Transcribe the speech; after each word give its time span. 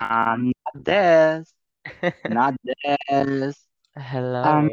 Um, 0.00 0.52
not 0.74 0.84
this. 0.84 1.52
Not 2.28 2.54
this. 2.64 3.56
Hello. 3.96 4.42
Um, 4.44 4.70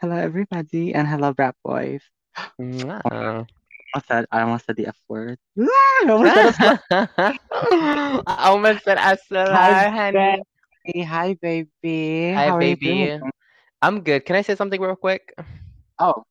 hello 0.00 0.16
everybody, 0.16 0.94
and 0.94 1.06
hello 1.08 1.32
Brat 1.32 1.54
Boys. 1.64 2.02
Mwah. 2.60 3.02
I 3.94 4.00
said 4.06 4.26
I 4.30 4.42
almost 4.42 4.66
said 4.66 4.76
the 4.76 4.86
F 4.88 4.98
word. 5.08 5.38
I 5.58 6.04
almost 6.08 6.60
said. 6.60 6.74
I 6.90 8.22
almost 8.26 8.84
said 8.84 8.98
Hi, 8.98 9.16
Asala, 9.16 9.90
honey. 9.90 10.42
baby. 10.84 11.02
Hi, 11.02 11.34
baby. 11.40 12.32
Hi, 12.34 12.50
How 12.50 12.58
baby. 12.58 13.20
I'm 13.82 14.02
good. 14.02 14.24
Can 14.24 14.36
I 14.36 14.42
say 14.42 14.54
something 14.54 14.80
real 14.80 14.96
quick? 14.96 15.32
Oh, 15.98 16.24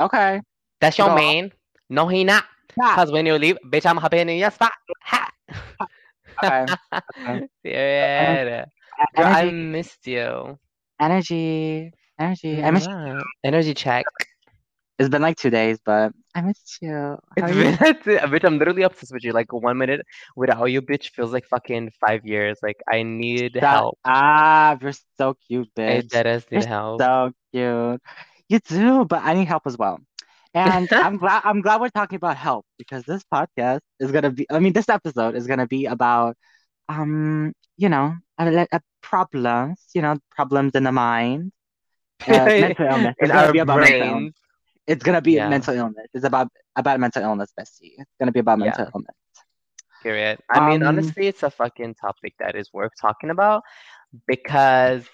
okay. 0.00 0.40
That's 0.80 0.98
your 0.98 1.10
on. 1.10 1.16
man. 1.16 1.52
No, 1.88 2.08
he 2.08 2.24
not. 2.24 2.44
Cause 2.78 3.10
when 3.10 3.26
you 3.26 3.34
leave, 3.38 3.56
bitch, 3.66 3.86
I'm 3.86 3.96
hopping 3.96 4.28
in 4.28 4.36
your 4.38 4.50
spot. 4.50 4.72
Ha. 5.02 5.30
Okay. 6.44 6.68
Okay. 8.02 8.38
Period. 8.48 8.66
Girl, 9.16 9.26
I 9.30 9.44
Energy, 9.44 9.52
missed 9.52 10.06
you. 10.06 10.58
energy, 11.00 11.92
energy. 12.18 12.62
I 12.62 12.70
missed 12.70 12.90
you. 13.04 13.22
Energy 13.44 13.74
check. 13.74 14.06
It's 14.98 15.08
been 15.08 15.22
like 15.22 15.36
two 15.36 15.50
days, 15.50 15.78
but 15.84 16.12
I 16.34 16.42
missed 16.42 16.78
you. 16.82 17.18
How 17.38 17.46
It's 17.46 17.48
you? 17.48 17.54
been, 17.54 17.76
that's 17.80 18.06
bitch, 18.06 18.44
I'm 18.44 18.58
literally 18.58 18.82
obsessed 18.82 19.12
with 19.12 19.24
you. 19.24 19.32
Like 19.32 19.52
one 19.52 19.76
minute 19.78 20.00
without 20.36 20.64
you, 20.66 20.80
bitch, 20.82 21.10
feels 21.10 21.32
like 21.32 21.44
fucking 21.46 21.90
five 22.00 22.24
years. 22.26 22.58
Like 22.62 22.78
I 22.90 23.02
need 23.02 23.56
Shut 23.60 23.68
help. 23.68 23.98
Ah, 24.04 24.76
You're 24.80 24.92
so 25.18 25.34
cute, 25.34 25.68
I 25.86 26.02
bitch. 26.02 26.02
deadass 26.02 26.48
You're 26.50 26.64
help. 26.64 27.06
so 27.06 27.32
cute. 27.52 28.00
You 28.48 28.58
do, 28.60 29.04
but 29.04 29.22
I 29.24 29.34
need 29.34 29.46
help 29.48 29.66
as 29.66 29.76
well. 29.78 29.98
And 30.56 30.90
I'm 31.00 31.18
glad 31.18 31.42
I'm 31.44 31.62
glad 31.62 31.80
we're 31.80 31.90
talking 31.90 32.16
about 32.16 32.36
help 32.36 32.66
because 32.78 33.04
this 33.04 33.24
podcast 33.32 33.80
is 34.00 34.12
gonna 34.12 34.30
be 34.32 34.46
I 34.50 34.60
mean 34.60 34.72
this 34.74 34.88
episode 34.90 35.36
is 35.36 35.46
gonna 35.48 35.68
be 35.68 35.86
about 35.86 36.36
um 36.88 37.52
you 37.78 37.88
know 37.90 38.14
a, 38.38 38.66
a 38.72 38.80
problems 39.02 39.86
you 39.94 40.02
know 40.02 40.18
problems 40.32 40.74
in 40.74 40.84
the 40.84 40.92
mind 40.92 41.52
uh, 42.28 42.50
mental 42.58 42.86
illness. 42.86 43.14
It's 43.20 43.32
gonna 43.32 43.50
be 43.50 43.58
about 43.60 43.80
mental 43.80 44.06
illness. 44.08 44.34
It's 44.86 45.04
gonna 45.04 45.22
be 45.22 45.40
Yeah. 45.40 45.44
mental 45.44 45.74
illness. 45.76 46.08
It's 46.14 46.24
about 46.24 46.48
about 46.76 47.00
mental 47.00 47.22
illness 47.22 47.52
bestie. 47.58 47.94
It's 47.98 48.12
gonna 48.20 48.32
be 48.32 48.40
about 48.40 48.58
Yeah. 48.58 48.74
mental 48.74 48.88
illness. 48.94 49.16
Period. 50.02 50.38
I 50.48 50.60
mean, 50.60 50.82
um 50.82 50.82
honestly, 50.82 51.26
it's 51.26 51.42
a 51.42 51.50
fucking 51.50 51.94
topic 51.94 52.34
that 52.38 52.56
is 52.56 52.72
worth 52.72 52.92
talking 53.00 53.30
about 53.30 53.62
because 54.26 55.08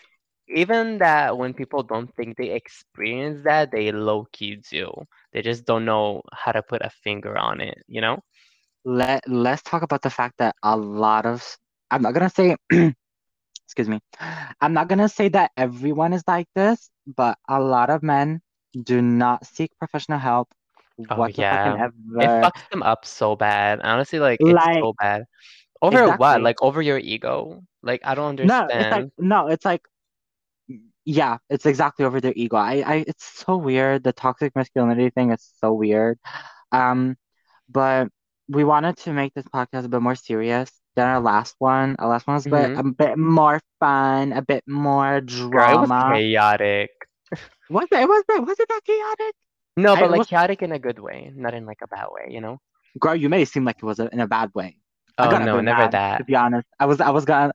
even 0.55 0.99
that 0.99 1.37
when 1.39 1.55
people 1.55 1.83
don't 1.83 2.15
think 2.15 2.37
they 2.37 2.51
experience 2.51 3.43
that, 3.45 3.71
they 3.73 3.93
low 3.93 4.27
key 4.33 4.57
do. 4.71 4.93
They 5.33 5.43
just 5.43 5.65
don't 5.67 5.85
know 5.85 6.23
how 6.33 6.53
to 6.53 6.63
put 6.63 6.83
a 6.83 6.91
finger 6.91 7.37
on 7.37 7.61
it, 7.61 7.79
you 7.89 8.01
know? 8.01 8.21
let 8.85 9.23
let's 9.29 9.63
talk 9.63 9.83
about 9.83 10.03
the 10.03 10.11
fact 10.11 10.39
that 10.39 10.55
a 10.63 10.77
lot 10.77 11.27
of 11.27 11.57
I'm 11.91 12.03
not 12.03 12.15
gonna 12.15 12.31
say 12.31 12.57
excuse 13.65 13.89
me 13.89 14.01
I'm 14.61 14.73
not 14.73 14.89
gonna 14.89 15.09
say 15.09 15.29
that 15.31 15.53
everyone 15.57 16.13
is 16.13 16.25
like 16.27 16.47
this 16.55 16.91
but 17.07 17.39
a 17.49 17.61
lot 17.61 17.91
of 17.91 18.03
men 18.03 18.41
do 18.83 19.01
not 19.03 19.47
seek 19.47 19.71
professional 19.79 20.19
help 20.19 20.49
Oh, 21.11 21.27
yeah. 21.27 21.87
It 22.19 22.31
fucks 22.43 22.69
them 22.71 22.83
up 22.83 23.05
so 23.05 23.35
bad. 23.35 23.81
Honestly, 23.83 24.19
like, 24.19 24.41
it's 24.41 24.53
like 24.53 24.79
so 24.79 24.95
bad. 24.99 25.25
Over 25.81 26.11
what? 26.13 26.43
Like, 26.43 26.63
over 26.63 26.81
your 26.83 26.99
ego? 26.99 27.63
Like, 27.83 28.01
I 28.05 28.15
don't 28.15 28.29
understand. 28.31 28.69
no 28.69 28.79
it's 28.79 28.91
like 28.91 29.07
understand. 29.07 29.13
no 29.19 29.47
it's 29.49 29.65
like 29.65 29.83
yeah 31.05 31.39
it's 31.51 31.67
exactly 31.67 32.05
over 32.05 32.21
their 32.21 32.33
ego. 32.37 32.57
I 32.57 32.83
I 32.87 32.95
it's 33.07 33.25
so 33.45 33.57
weird. 33.57 34.05
The 34.05 34.13
toxic 34.13 34.55
masculinity 34.55 35.11
thing 35.11 35.33
is 35.33 35.43
so 35.61 35.73
weird. 35.73 36.19
Um 36.73 37.17
but 37.71 38.09
we 38.49 38.65
wanted 38.65 38.99
to 38.99 39.13
make 39.13 39.35
this 39.35 39.47
podcast 39.47 39.87
a 39.87 39.89
bit 39.89 40.03
more 40.03 40.17
serious 40.17 40.71
than 40.97 41.09
our 41.09 41.21
last 41.21 41.57
one. 41.59 41.97
Our 41.99 42.09
last 42.11 42.27
one 42.27 42.37
was 42.37 42.47
a 42.47 42.51
bit, 42.51 42.73
hmm 42.73 42.77
a 42.77 42.85
bit 42.85 43.19
more 43.19 43.61
fun 43.81 44.33
a 44.33 44.43
bit 44.43 44.65
more 44.69 45.21
Girl, 45.53 45.69
it 45.69 45.79
was 45.79 45.93
drama. 45.93 46.05
chaotic. 46.05 46.91
was 47.69 47.89
it? 47.91 48.09
Was 48.09 48.25
it 48.29 48.45
was 48.45 48.61
it 48.61 48.69
that 48.69 48.81
chaotic? 48.85 49.35
No, 49.77 49.97
but 49.97 50.11
it 50.11 50.13
like 50.13 50.25
was 50.25 50.29
chaotic 50.29 50.63
in 50.63 50.73
a 50.73 50.79
good 50.79 50.99
way, 50.99 51.33
not 51.35 51.55
in 51.55 51.67
like 51.67 51.81
a 51.83 51.89
bad 51.89 52.09
way, 52.11 52.29
you 52.31 52.41
know? 52.41 52.59
girl 52.99 53.17
you 53.17 53.29
made 53.29 53.43
it 53.43 53.49
seem 53.49 53.65
like 53.65 53.77
it 53.79 53.85
was 53.85 53.99
in 53.99 54.21
a 54.21 54.27
bad 54.27 54.51
way. 54.55 54.77
I 55.23 55.29
Oh 55.29 55.39
no, 55.39 55.61
never 55.61 55.89
that. 55.89 55.99
to 56.19 56.25
be 56.25 56.35
honest. 56.35 56.67
I 56.79 56.87
was 56.87 57.01
I 57.01 57.11
was 57.11 57.25
gonna 57.25 57.53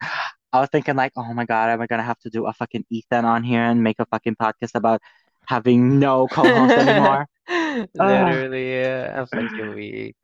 I 0.58 0.62
was 0.62 0.70
thinking 0.72 0.96
like 0.96 1.14
oh 1.16 1.34
my 1.34 1.46
god 1.46 1.70
am 1.70 1.82
I 1.82 1.88
gonna 1.88 2.04
have 2.04 2.20
to 2.22 2.30
do 2.30 2.46
a 2.48 2.54
fucking 2.54 2.86
Ethan 2.90 3.26
on 3.26 3.44
here 3.44 3.62
and 3.64 3.84
make 3.84 3.98
a 4.00 4.06
fucking 4.06 4.36
podcast 4.36 4.76
about 4.76 5.02
having 5.48 6.00
no 6.00 6.28
co-host 6.28 6.78
anymore. 6.78 7.28
Literally, 7.96 8.72
yeah, 8.74 9.14
I'm 9.22 9.28
fucking 9.28 9.74
weak. 9.76 10.16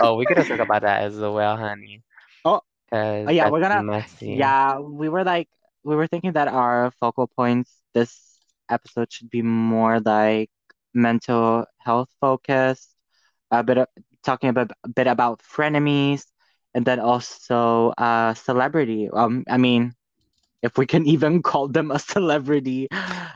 Oh, 0.00 0.16
we 0.16 0.26
gotta 0.26 0.44
talk 0.44 0.60
about 0.60 0.82
that 0.82 1.02
as 1.02 1.18
well, 1.18 1.56
honey, 1.56 2.02
Oh, 2.44 2.60
oh 2.92 3.30
yeah, 3.30 3.48
we're 3.48 3.60
gonna 3.60 3.82
messy. 3.82 4.34
yeah, 4.34 4.78
we 4.78 5.08
were 5.08 5.24
like 5.24 5.48
we 5.84 5.96
were 5.96 6.06
thinking 6.06 6.32
that 6.32 6.48
our 6.48 6.92
focal 7.00 7.26
points 7.26 7.70
this 7.94 8.38
episode 8.70 9.12
should 9.12 9.30
be 9.30 9.42
more 9.42 10.00
like 10.00 10.50
mental 10.94 11.66
health 11.78 12.08
focused, 12.20 12.94
a 13.50 13.62
bit 13.62 13.78
of, 13.78 13.88
talking 14.24 14.50
about 14.50 14.70
a 14.84 14.88
bit 14.88 15.06
about 15.06 15.42
frenemies, 15.42 16.24
and 16.74 16.84
then 16.84 17.00
also 17.00 17.92
uh 17.98 18.34
celebrity. 18.34 19.08
Um, 19.12 19.44
I 19.48 19.56
mean, 19.58 19.94
if 20.62 20.76
we 20.78 20.86
can 20.86 21.06
even 21.14 21.42
call 21.42 21.68
them 21.68 21.90
a 21.90 21.98
celebrity. 21.98 22.88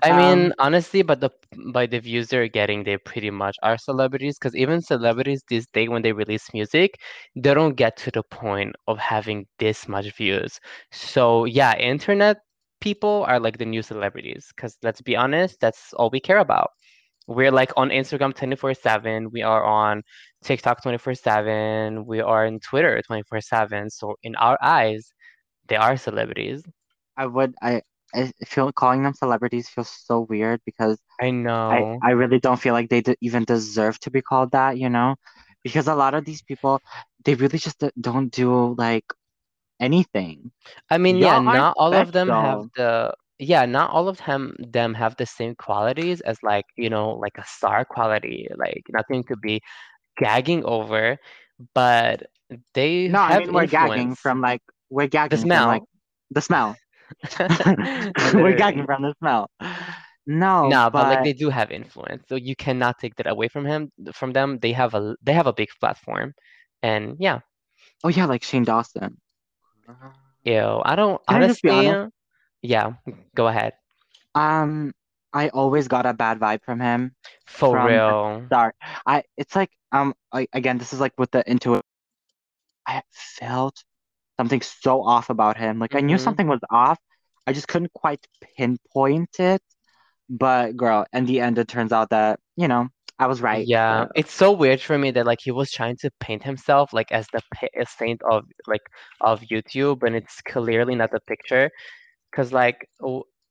I 0.02 0.12
Um, 0.12 0.12
mean, 0.12 0.52
honestly, 0.58 1.02
but 1.02 1.20
the 1.20 1.30
by 1.72 1.86
the 1.86 1.98
views 2.00 2.28
they're 2.28 2.48
getting, 2.48 2.84
they 2.84 2.96
pretty 2.98 3.30
much 3.30 3.56
are 3.62 3.76
celebrities. 3.78 4.38
Because 4.38 4.54
even 4.56 4.80
celebrities 4.80 5.42
these 5.48 5.66
days, 5.68 5.88
when 5.88 6.02
they 6.02 6.12
release 6.12 6.52
music, 6.52 6.98
they 7.36 7.54
don't 7.54 7.74
get 7.76 7.96
to 7.98 8.10
the 8.10 8.22
point 8.22 8.74
of 8.86 8.98
having 8.98 9.46
this 9.58 9.88
much 9.88 10.14
views. 10.16 10.60
So 10.92 11.44
yeah, 11.44 11.76
internet 11.76 12.38
people 12.80 13.24
are 13.28 13.40
like 13.40 13.58
the 13.58 13.66
new 13.66 13.82
celebrities. 13.82 14.52
Because 14.54 14.76
let's 14.82 15.00
be 15.02 15.16
honest, 15.16 15.58
that's 15.60 15.92
all 15.94 16.10
we 16.10 16.20
care 16.20 16.38
about. 16.38 16.70
We're 17.26 17.50
like 17.50 17.72
on 17.76 17.90
Instagram 17.90 18.34
24/7. 18.34 19.30
We 19.32 19.42
are 19.42 19.64
on 19.64 20.02
TikTok 20.44 20.82
24/7. 20.82 22.06
We 22.06 22.20
are 22.20 22.46
on 22.46 22.60
Twitter 22.60 23.02
24/7. 23.02 23.90
So 23.90 24.16
in 24.22 24.34
our 24.36 24.58
eyes, 24.62 25.12
they 25.68 25.76
are 25.76 25.96
celebrities. 25.96 26.62
I 27.16 27.26
would 27.26 27.54
I 27.62 27.82
I 28.14 28.32
feel 28.46 28.70
calling 28.72 29.02
them 29.02 29.14
celebrities 29.14 29.68
feels 29.68 29.90
so 29.90 30.20
weird 30.20 30.60
because 30.64 30.98
I 31.20 31.26
I 31.26 31.30
know. 31.30 31.98
I 32.02 32.10
really 32.10 32.38
don't 32.38 32.60
feel 32.60 32.74
like 32.74 32.88
they 32.88 33.00
d 33.02 33.16
even 33.20 33.44
deserve 33.44 33.98
to 34.00 34.10
be 34.10 34.22
called 34.22 34.52
that, 34.52 34.78
you 34.78 34.88
know? 34.88 35.16
Because 35.64 35.88
a 35.88 35.94
lot 35.94 36.14
of 36.14 36.24
these 36.24 36.42
people, 36.42 36.80
they 37.24 37.34
really 37.34 37.58
just 37.58 37.82
don't 38.00 38.30
do 38.30 38.74
like 38.78 39.04
anything. 39.80 40.52
I 40.90 40.98
mean, 40.98 41.16
yeah, 41.18 41.36
Y'all 41.36 41.48
aren't 41.48 41.54
not 41.54 41.74
all 41.76 41.94
of 41.94 42.12
them 42.12 42.28
have 42.28 42.68
the 42.76 43.14
yeah, 43.38 43.64
not 43.66 43.90
all 43.90 44.08
of 44.08 44.18
them 44.26 44.54
them 44.58 44.94
have 44.94 45.16
the 45.16 45.26
same 45.26 45.54
qualities 45.56 46.20
as 46.22 46.38
like, 46.42 46.64
you 46.76 46.90
know, 46.90 47.10
like 47.12 47.36
a 47.38 47.44
star 47.46 47.84
quality, 47.84 48.48
like 48.56 48.82
nothing 48.90 49.24
to 49.24 49.36
be 49.36 49.60
gagging 50.18 50.64
over, 50.64 51.18
but 51.74 52.22
they 52.74 53.08
No, 53.08 53.20
I 53.20 53.34
mean 53.34 53.52
we're 53.52 53.66
gagging 53.66 54.14
from 54.16 54.40
like 54.40 54.62
we're 54.90 55.06
The 55.30 55.36
gagging 55.36 55.46
from 55.46 55.66
like 55.66 55.82
smell. 55.82 55.88
the 56.30 56.40
smell. 56.40 56.76
We're 58.34 58.52
gagging 58.54 58.84
from 58.86 59.02
the 59.02 59.14
smell. 59.18 59.48
No, 60.26 60.74
Nah, 60.74 60.90
but 60.90 61.06
like 61.08 61.22
they 61.22 61.32
do 61.32 61.50
have 61.50 61.70
influence, 61.70 62.24
so 62.28 62.34
you 62.36 62.54
cannot 62.56 62.98
take 62.98 63.14
that 63.16 63.26
away 63.26 63.48
from 63.48 63.64
him 63.66 63.90
from 64.12 64.32
them. 64.32 64.58
They 64.58 64.72
have 64.72 64.94
a 64.94 65.16
they 65.22 65.32
have 65.32 65.46
a 65.46 65.52
big 65.52 65.68
platform. 65.80 66.34
And 66.82 67.16
yeah, 67.20 67.40
oh 68.04 68.08
yeah, 68.08 68.26
like 68.26 68.42
Shane 68.42 68.64
Dawson. 68.64 69.20
ew, 70.44 70.80
I 70.84 70.94
don't 70.96 71.20
Can 71.28 71.42
I 71.42 71.54
honestly, 71.62 71.86
honest? 71.86 72.12
Yeah, 72.66 72.94
go 73.34 73.46
ahead. 73.48 73.74
Um, 74.34 74.92
I 75.32 75.48
always 75.50 75.88
got 75.88 76.06
a 76.06 76.14
bad 76.14 76.38
vibe 76.38 76.62
from 76.64 76.80
him 76.80 77.14
For 77.46 77.80
from 77.80 77.80
real. 77.80 78.46
start. 78.46 78.76
I 79.06 79.24
it's 79.36 79.54
like 79.56 79.70
um 79.92 80.14
I, 80.32 80.46
again 80.52 80.78
this 80.78 80.92
is 80.92 81.00
like 81.00 81.12
with 81.18 81.30
the 81.30 81.48
intuition. 81.48 81.82
I 82.86 83.02
felt 83.12 83.84
something 84.38 84.62
so 84.62 85.02
off 85.04 85.30
about 85.30 85.56
him. 85.58 85.78
Like 85.78 85.94
I 85.94 86.00
knew 86.00 86.18
hmm 86.18 86.18
something 86.18 86.48
was 86.48 86.60
off. 86.70 86.98
I 87.46 87.52
just 87.52 87.68
couldn't 87.68 87.92
quite 87.94 88.26
pinpoint 88.58 89.40
it. 89.40 89.62
But 90.30 90.76
girl, 90.76 91.06
in 91.12 91.26
the 91.26 91.40
end, 91.40 91.58
it 91.58 91.68
turns 91.68 91.92
out 91.92 92.10
that, 92.10 92.40
you 92.56 92.68
know, 92.68 92.88
I 93.18 93.26
was 93.28 93.42
right. 93.42 93.70
Yeah, 93.70 93.88
Uh, 93.88 94.06
it's 94.14 94.32
so 94.32 94.52
weird 94.52 94.80
for 94.82 94.98
me 94.98 95.10
that 95.12 95.26
like 95.26 95.38
he 95.42 95.52
was 95.52 95.70
trying 95.70 95.96
to 96.00 96.10
paint 96.20 96.42
himself 96.42 96.92
like 96.92 97.12
as 97.12 97.26
the 97.32 97.40
pa 97.54 97.68
saint 97.98 98.20
of 98.30 98.44
like 98.66 98.82
of 99.20 99.40
YouTube, 99.42 100.02
and 100.02 100.16
it's 100.16 100.40
clearly 100.42 100.94
not 100.96 101.10
the 101.12 101.20
picture. 101.28 101.70
Cause 102.36 102.52
like 102.52 102.88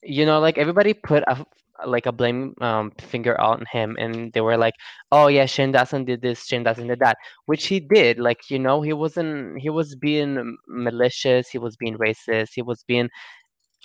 you 0.04 0.26
know, 0.26 0.40
like 0.40 0.58
everybody 0.60 0.94
put 0.94 1.24
a 1.28 1.46
like 1.88 2.06
a 2.06 2.12
blame 2.14 2.56
um 2.62 2.92
finger 3.00 3.40
on 3.42 3.66
him, 3.72 3.98
and 4.00 4.32
they 4.34 4.42
were 4.42 4.58
like, 4.58 4.76
"Oh 5.12 5.28
yeah, 5.28 5.46
Shane 5.48 5.72
Dawson 5.74 6.06
did 6.06 6.22
this, 6.22 6.46
Shane 6.46 6.64
Dawson 6.64 6.88
did 6.88 7.00
that," 7.00 7.18
which 7.48 7.68
he 7.68 7.80
did. 7.80 8.20
Like 8.20 8.50
you 8.52 8.60
know, 8.60 8.82
he 8.84 8.94
wasn't 8.94 9.60
he 9.62 9.70
was 9.72 9.96
being 9.96 10.58
malicious, 10.68 11.50
he 11.50 11.58
was 11.60 11.76
being 11.78 11.98
racist, 11.98 12.50
he 12.56 12.62
was 12.62 12.84
being 12.88 13.10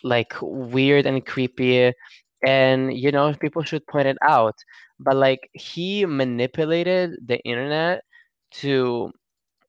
like 0.05 0.33
weird 0.43 1.07
and 1.07 1.25
creepy 1.27 1.93
and 2.47 2.97
you 2.97 3.13
know 3.13 3.35
people 3.41 3.63
should 3.63 3.87
point 3.87 4.07
it 4.09 4.17
out 4.23 4.55
but 4.99 5.17
like 5.17 5.51
he 5.55 6.07
manipulated 6.07 7.13
the 7.27 7.39
internet 7.41 8.03
to 8.51 9.11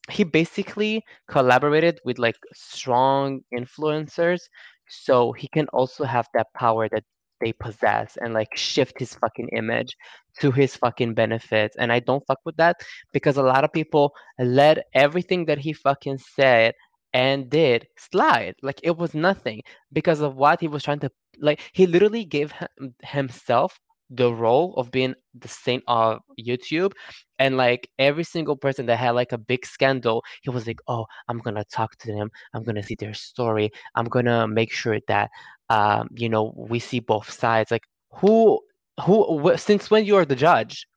he 0.10 0.24
basically 0.24 1.04
collaborated 1.30 2.00
with 2.06 2.20
like 2.20 2.36
strong 2.54 3.42
influencers 3.58 4.42
so 4.92 5.32
he 5.32 5.48
can 5.48 5.68
also 5.70 6.04
have 6.04 6.28
that 6.34 6.48
power 6.54 6.88
that 6.90 7.04
they 7.40 7.54
possess 7.54 8.18
and 8.22 8.34
like 8.34 8.56
shift 8.56 9.00
his 9.00 9.16
fucking 9.16 9.50
image 9.50 9.96
to 10.40 10.52
his 10.52 10.76
fucking 10.76 11.14
benefits 11.14 11.76
and 11.78 11.92
i 11.92 12.00
don't 12.00 12.26
fuck 12.28 12.40
with 12.46 12.56
that 12.58 12.78
because 13.14 13.38
a 13.38 13.44
lot 13.44 13.64
of 13.64 13.74
people 13.74 14.14
let 14.40 14.86
everything 14.94 15.46
that 15.46 15.58
he 15.58 15.74
fucking 15.74 16.18
said 16.20 16.74
and 17.14 17.50
did 17.50 17.88
slide 17.98 18.56
like 18.62 18.80
it 18.84 18.96
was 18.96 19.14
nothing 19.14 19.62
because 19.92 20.22
of 20.22 20.36
what 20.36 20.62
he 20.62 20.68
was 20.68 20.84
trying 20.84 21.00
to 21.00 21.10
like 21.40 21.60
he 21.74 21.88
literally 21.88 22.24
gave 22.24 22.52
him, 22.52 22.68
himself 23.04 23.80
the 24.12 24.34
role 24.34 24.76
of 24.78 24.92
being 24.92 25.16
the 25.36 25.48
saint 25.50 25.84
of 25.88 26.20
youtube. 26.40 26.94
And 27.40 27.58
like 27.58 27.90
every 28.00 28.24
single 28.24 28.56
person 28.58 28.86
that 28.88 28.98
had 28.98 29.12
like 29.12 29.32
a 29.34 29.38
big 29.38 29.66
scandal 29.66 30.24
he 30.44 30.50
was 30.52 30.68
like 30.68 30.80
oh 30.88 31.06
i'm 31.30 31.40
gonna 31.40 31.66
talk 31.66 31.98
to 32.00 32.08
them. 32.14 32.30
I'm 32.54 32.64
gonna 32.64 32.84
see 32.84 32.96
their 32.96 33.14
story. 33.14 33.72
I'm 33.96 34.06
gonna 34.06 34.48
make 34.48 34.72
sure 34.72 35.00
that 35.08 35.30
um 35.70 36.10
you 36.16 36.30
know 36.30 36.54
we 36.58 36.80
see 36.80 37.00
both 37.00 37.30
sides. 37.32 37.72
Like 37.72 37.84
who 38.20 38.60
who 39.06 39.42
wh- 39.54 39.58
since 39.60 39.90
when 39.92 40.06
you 40.06 40.16
are 40.18 40.26
the 40.26 40.36
judge? 40.36 40.88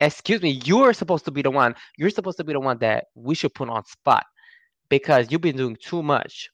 Excuse 0.00 0.42
me 0.42 0.60
you're 0.64 0.92
supposed 0.94 1.24
to 1.26 1.32
be 1.32 1.42
the 1.42 1.50
one 1.50 1.74
you're 1.96 2.10
supposed 2.10 2.38
to 2.38 2.44
be 2.44 2.52
the 2.54 2.60
one 2.60 2.78
that 2.80 3.06
we 3.14 3.34
should 3.34 3.54
put 3.54 3.68
on 3.70 3.84
spot 3.86 4.24
because 4.90 5.30
you've 5.32 5.42
been 5.42 5.56
doing 5.56 5.76
too 5.82 6.02
much. 6.02 6.50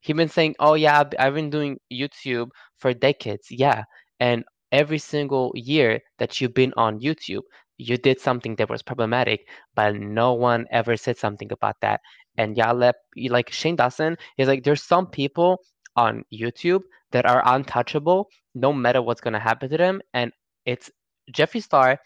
He's 0.00 0.16
been 0.16 0.28
saying, 0.28 0.56
"Oh 0.60 0.74
yeah, 0.74 1.04
I've 1.18 1.34
been 1.34 1.50
doing 1.50 1.78
YouTube 1.92 2.50
for 2.78 2.92
decades." 2.94 3.46
Yeah, 3.50 3.84
and 4.20 4.44
every 4.72 4.98
single 4.98 5.52
year 5.54 6.00
that 6.18 6.40
you've 6.40 6.54
been 6.54 6.72
on 6.76 6.98
YouTube, 7.00 7.42
you 7.78 7.96
did 7.96 8.20
something 8.20 8.56
that 8.56 8.70
was 8.70 8.82
problematic, 8.82 9.46
but 9.74 9.94
no 9.96 10.32
one 10.34 10.66
ever 10.70 10.96
said 10.96 11.18
something 11.18 11.52
about 11.52 11.76
that. 11.82 12.00
And 12.38 12.56
y'all 12.56 12.74
let 12.74 12.96
like 13.28 13.50
Shane 13.50 13.76
Dawson 13.76 14.16
is 14.38 14.48
like, 14.48 14.64
there's 14.64 14.82
some 14.82 15.06
people 15.06 15.58
on 15.96 16.24
YouTube 16.32 16.82
that 17.12 17.26
are 17.26 17.42
untouchable, 17.44 18.28
no 18.54 18.72
matter 18.72 19.02
what's 19.02 19.20
gonna 19.20 19.38
happen 19.38 19.68
to 19.70 19.76
them, 19.76 20.00
and 20.14 20.32
it's 20.64 20.90
Jeffree 21.32 21.62
Star, 21.62 21.98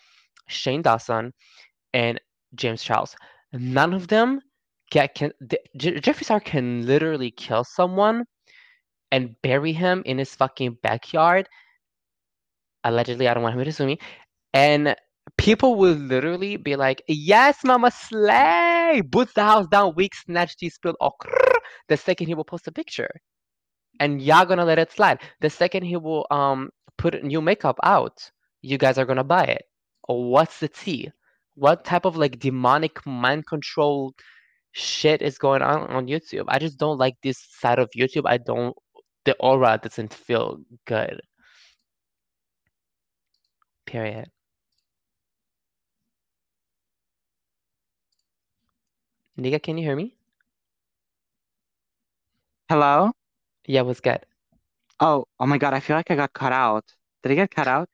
Shane 0.49 0.83
Dawson, 0.83 1.33
and 1.95 2.21
James 2.55 2.83
Charles. 2.83 3.15
None 3.53 3.95
of 3.95 4.09
them 4.09 4.41
can, 4.91 5.09
can 5.15 5.33
the, 5.41 5.59
Jeffree 5.79 6.25
Star 6.25 6.41
can 6.41 6.87
literally 6.87 7.31
kill 7.31 7.65
someone 7.65 8.25
and 9.13 9.35
bury 9.43 9.73
him 9.73 10.03
in 10.05 10.19
his 10.19 10.35
fucking 10.35 10.79
backyard. 10.83 11.49
Allegedly, 12.87 13.29
I 13.29 13.35
don't 13.35 13.43
want 13.43 13.57
him 13.59 13.65
to 13.65 13.73
sue 13.73 13.87
me. 13.87 13.99
And 14.55 14.97
people 15.37 15.75
will 15.77 15.95
literally 15.95 16.57
be 16.57 16.77
like, 16.77 17.03
"Yes, 17.09 17.65
Mama 17.65 17.91
Slay, 17.91 19.03
boots 19.05 19.33
the 19.35 19.45
house 19.45 19.67
down, 19.69 19.95
weak, 19.97 20.15
snatch, 20.15 20.57
tea 20.57 20.71
spilled." 20.71 20.97
Oh, 21.01 21.13
the 21.89 21.97
second 21.97 22.29
he 22.29 22.35
will 22.35 22.45
post 22.45 22.69
a 22.69 22.73
picture, 22.73 23.11
and 24.01 24.23
y'all 24.23 24.47
gonna 24.47 24.65
let 24.65 24.79
it 24.79 24.93
slide. 24.93 25.21
The 25.41 25.51
second 25.51 25.85
he 25.85 25.97
will 25.97 26.27
um 26.31 26.71
put 26.99 27.23
new 27.25 27.41
makeup 27.43 27.79
out, 27.83 28.31
you 28.63 28.79
guys 28.79 28.99
are 28.99 29.07
gonna 29.07 29.25
buy 29.25 29.45
it. 29.45 29.65
What's 30.09 30.61
the 30.61 30.69
tea? 30.69 31.11
What 31.55 31.85
type 31.85 32.05
of 32.05 32.17
like 32.17 32.39
demonic 32.39 33.05
mind 33.07 33.47
control 33.47 34.15
shit 34.73 35.23
is 35.23 35.39
going 35.39 35.63
on 35.63 35.89
on 35.89 36.07
YouTube? 36.07 36.45
I 36.49 36.59
just 36.59 36.79
don't 36.79 36.99
like 36.99 37.17
this 37.23 37.39
side 37.61 37.79
of 37.79 37.91
YouTube. 37.97 38.25
I 38.27 38.39
don't. 38.39 38.77
The 39.25 39.35
aura 39.41 39.79
doesn't 39.83 40.15
feel 40.15 40.59
good. 40.87 41.21
Period. 43.87 44.31
Nika, 49.37 49.59
can 49.61 49.79
you 49.79 49.85
hear 49.85 49.97
me? 49.97 50.19
Hello? 52.69 53.13
Yeah, 53.67 53.83
was 53.83 54.01
good. 54.01 54.25
Oh, 55.01 55.27
oh 55.41 55.47
my 55.47 55.59
God, 55.59 55.75
I 55.75 55.81
feel 55.81 55.97
like 55.97 56.11
I 56.11 56.17
got 56.17 56.33
cut 56.35 56.53
out. 56.53 56.85
Did 57.23 57.33
I 57.33 57.35
get 57.37 57.51
cut 57.51 57.69
out? 57.69 57.89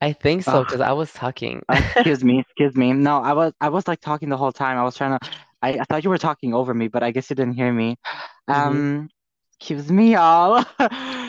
I 0.00 0.12
think 0.12 0.42
so 0.44 0.64
because 0.64 0.80
I 0.80 0.92
was 0.92 1.12
talking. 1.12 1.62
excuse 1.70 2.24
me, 2.24 2.40
excuse 2.40 2.76
me. 2.76 2.92
No, 2.92 3.22
I 3.22 3.32
was 3.32 3.52
I 3.60 3.68
was 3.70 3.86
like 3.88 4.00
talking 4.00 4.28
the 4.28 4.36
whole 4.36 4.52
time. 4.52 4.78
I 4.78 4.84
was 4.84 4.96
trying 4.96 5.18
to 5.18 5.20
I, 5.62 5.78
I 5.80 5.84
thought 5.84 6.04
you 6.04 6.10
were 6.10 6.18
talking 6.18 6.54
over 6.54 6.74
me, 6.74 6.88
but 6.88 7.02
I 7.02 7.10
guess 7.12 7.30
you 7.30 7.36
didn't 7.36 7.54
hear 7.54 7.72
me. 7.72 7.96
hmm 8.54 8.82
Um, 8.82 9.10
excuse 9.62 9.92
me, 9.92 10.12
y'all. 10.14 10.64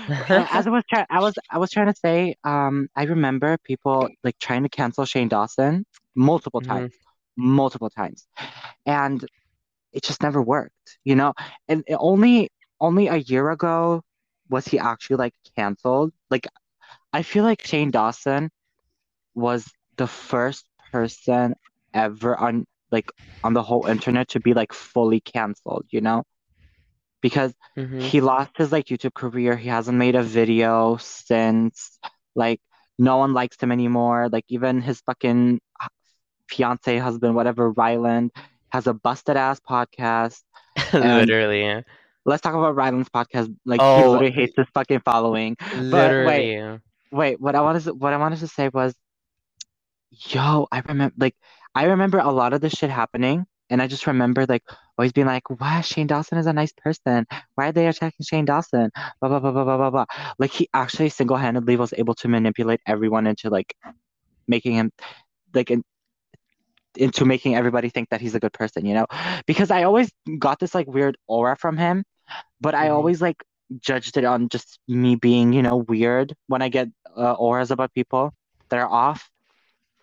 As 0.51 0.67
I 0.67 0.69
was 0.71 0.83
trying, 0.89 1.05
I 1.09 1.19
was 1.21 1.35
I 1.49 1.57
was 1.59 1.71
trying 1.71 1.87
to 1.87 1.95
say, 1.95 2.35
um, 2.43 2.87
I 2.95 3.03
remember 3.03 3.57
people 3.63 4.09
like 4.23 4.37
trying 4.39 4.63
to 4.63 4.69
cancel 4.69 5.05
Shane 5.05 5.29
Dawson 5.29 5.85
multiple 6.15 6.61
hmm 6.61 6.85
times, 6.85 6.93
multiple 7.37 7.89
times, 7.89 8.27
and 8.85 9.23
it 9.93 10.03
just 10.03 10.21
never 10.23 10.41
worked, 10.41 10.97
you 11.05 11.15
know? 11.15 11.33
And 11.67 11.83
it 11.87 11.95
only 11.99 12.49
only 12.79 13.07
a 13.07 13.17
year 13.17 13.49
ago 13.51 14.01
was 14.49 14.65
he 14.67 14.79
actually 14.79 15.17
like 15.17 15.33
canceled. 15.57 16.13
Like 16.29 16.47
I 17.13 17.23
feel 17.23 17.43
like 17.43 17.65
Shane 17.65 17.91
Dawson 17.91 18.49
was 19.35 19.71
the 19.97 20.07
first 20.07 20.65
person 20.91 21.55
ever 21.93 22.37
on 22.37 22.65
like 22.91 23.11
on 23.43 23.53
the 23.53 23.63
whole 23.63 23.85
internet 23.85 24.29
to 24.29 24.39
be 24.39 24.53
like 24.53 24.73
fully 24.73 25.21
canceled, 25.21 25.85
you 25.91 26.01
know? 26.01 26.23
Because 27.23 27.55
hmm 27.77 28.11
he 28.11 28.21
lost 28.21 28.51
his 28.57 28.71
like 28.73 28.87
YouTube 28.87 29.15
career. 29.15 29.57
He 29.57 29.69
hasn't 29.69 29.97
made 29.97 30.15
a 30.15 30.23
video 30.23 30.97
since. 30.97 31.99
Like 32.35 32.61
no 32.99 33.17
one 33.17 33.33
likes 33.33 33.57
him 33.61 33.71
anymore. 33.73 34.29
Like 34.31 34.45
even 34.49 34.81
his 34.81 35.01
fucking 35.01 35.61
fiance, 36.49 36.97
husband, 36.97 37.35
whatever, 37.35 37.71
Ryland, 37.71 38.31
has 38.71 38.87
a 38.87 38.93
busted 38.93 39.37
ass 39.37 39.61
podcast. 39.61 40.41
Literally. 40.93 41.61
yeah. 41.61 41.81
let's 42.25 42.41
talk 42.41 42.55
about 42.55 42.75
Ryland's 42.75 43.09
podcast. 43.09 43.55
Like 43.65 43.83
he 43.85 44.03
Oh, 44.03 44.07
literally 44.07 44.31
hates 44.33 44.53
his 44.57 44.67
fucking 44.73 45.01
following. 45.01 45.57
But 45.89 46.19
wait, 46.19 46.51
literally. 46.51 46.79
wait, 47.11 47.39
what 47.41 47.55
I 47.55 47.61
wanted 47.61 47.83
to, 47.85 47.93
what 47.93 48.13
I 48.13 48.17
wanted 48.17 48.39
to 48.39 48.47
say 48.47 48.69
was 48.69 48.95
Yo, 50.11 50.67
I 50.71 50.79
remember 50.87 51.15
like 51.17 51.35
I 51.75 51.85
remember 51.85 52.19
a 52.19 52.31
lot 52.31 52.53
of 52.53 52.61
this 52.61 52.73
shit 52.73 52.89
happening, 52.89 53.45
and 53.69 53.81
I 53.81 53.87
just 53.87 54.07
remember 54.07 54.45
like 54.47 54.63
always 54.97 55.11
being 55.13 55.27
like, 55.27 55.49
"Wow, 55.49 55.81
Shane 55.81 56.07
Dawson 56.07 56.37
is 56.37 56.47
a 56.47 56.53
nice 56.53 56.73
person. 56.73 57.25
Why 57.55 57.67
are 57.69 57.71
they 57.71 57.87
attacking 57.87 58.25
Shane 58.25 58.45
Dawson?" 58.45 58.89
Blah 59.21 59.29
blah 59.29 59.39
blah 59.39 59.51
blah 59.51 59.63
blah 59.63 59.77
blah 59.77 59.89
blah. 59.91 60.05
Like 60.39 60.51
he 60.51 60.69
actually 60.73 61.09
single-handedly 61.09 61.77
was 61.77 61.93
able 61.97 62.15
to 62.15 62.27
manipulate 62.29 62.81
everyone 62.87 63.27
into 63.27 63.49
like 63.49 63.75
making 64.47 64.73
him 64.73 64.91
like 65.53 65.71
in, 65.71 65.83
into 66.97 67.25
making 67.25 67.55
everybody 67.55 67.89
think 67.89 68.09
that 68.09 68.21
he's 68.21 68.35
a 68.35 68.39
good 68.39 68.53
person, 68.53 68.85
you 68.85 68.93
know? 68.93 69.05
Because 69.47 69.71
I 69.71 69.83
always 69.83 70.11
got 70.39 70.59
this 70.59 70.75
like 70.75 70.87
weird 70.87 71.17
aura 71.27 71.55
from 71.57 71.77
him, 71.77 72.03
but 72.61 72.75
I 72.75 72.89
hmm 72.89 72.89
always 72.89 73.21
like 73.21 73.43
judged 73.81 74.17
it 74.17 74.25
on 74.25 74.49
just 74.49 74.79
me 74.87 75.15
being, 75.15 75.53
you 75.53 75.61
know, 75.63 75.77
weird 75.87 76.33
when 76.47 76.61
I 76.61 76.69
get 76.69 76.89
uh, 77.17 77.33
auras 77.33 77.71
about 77.71 77.93
people 77.93 78.31
that 78.69 78.79
are 78.79 78.89
off. 78.89 79.29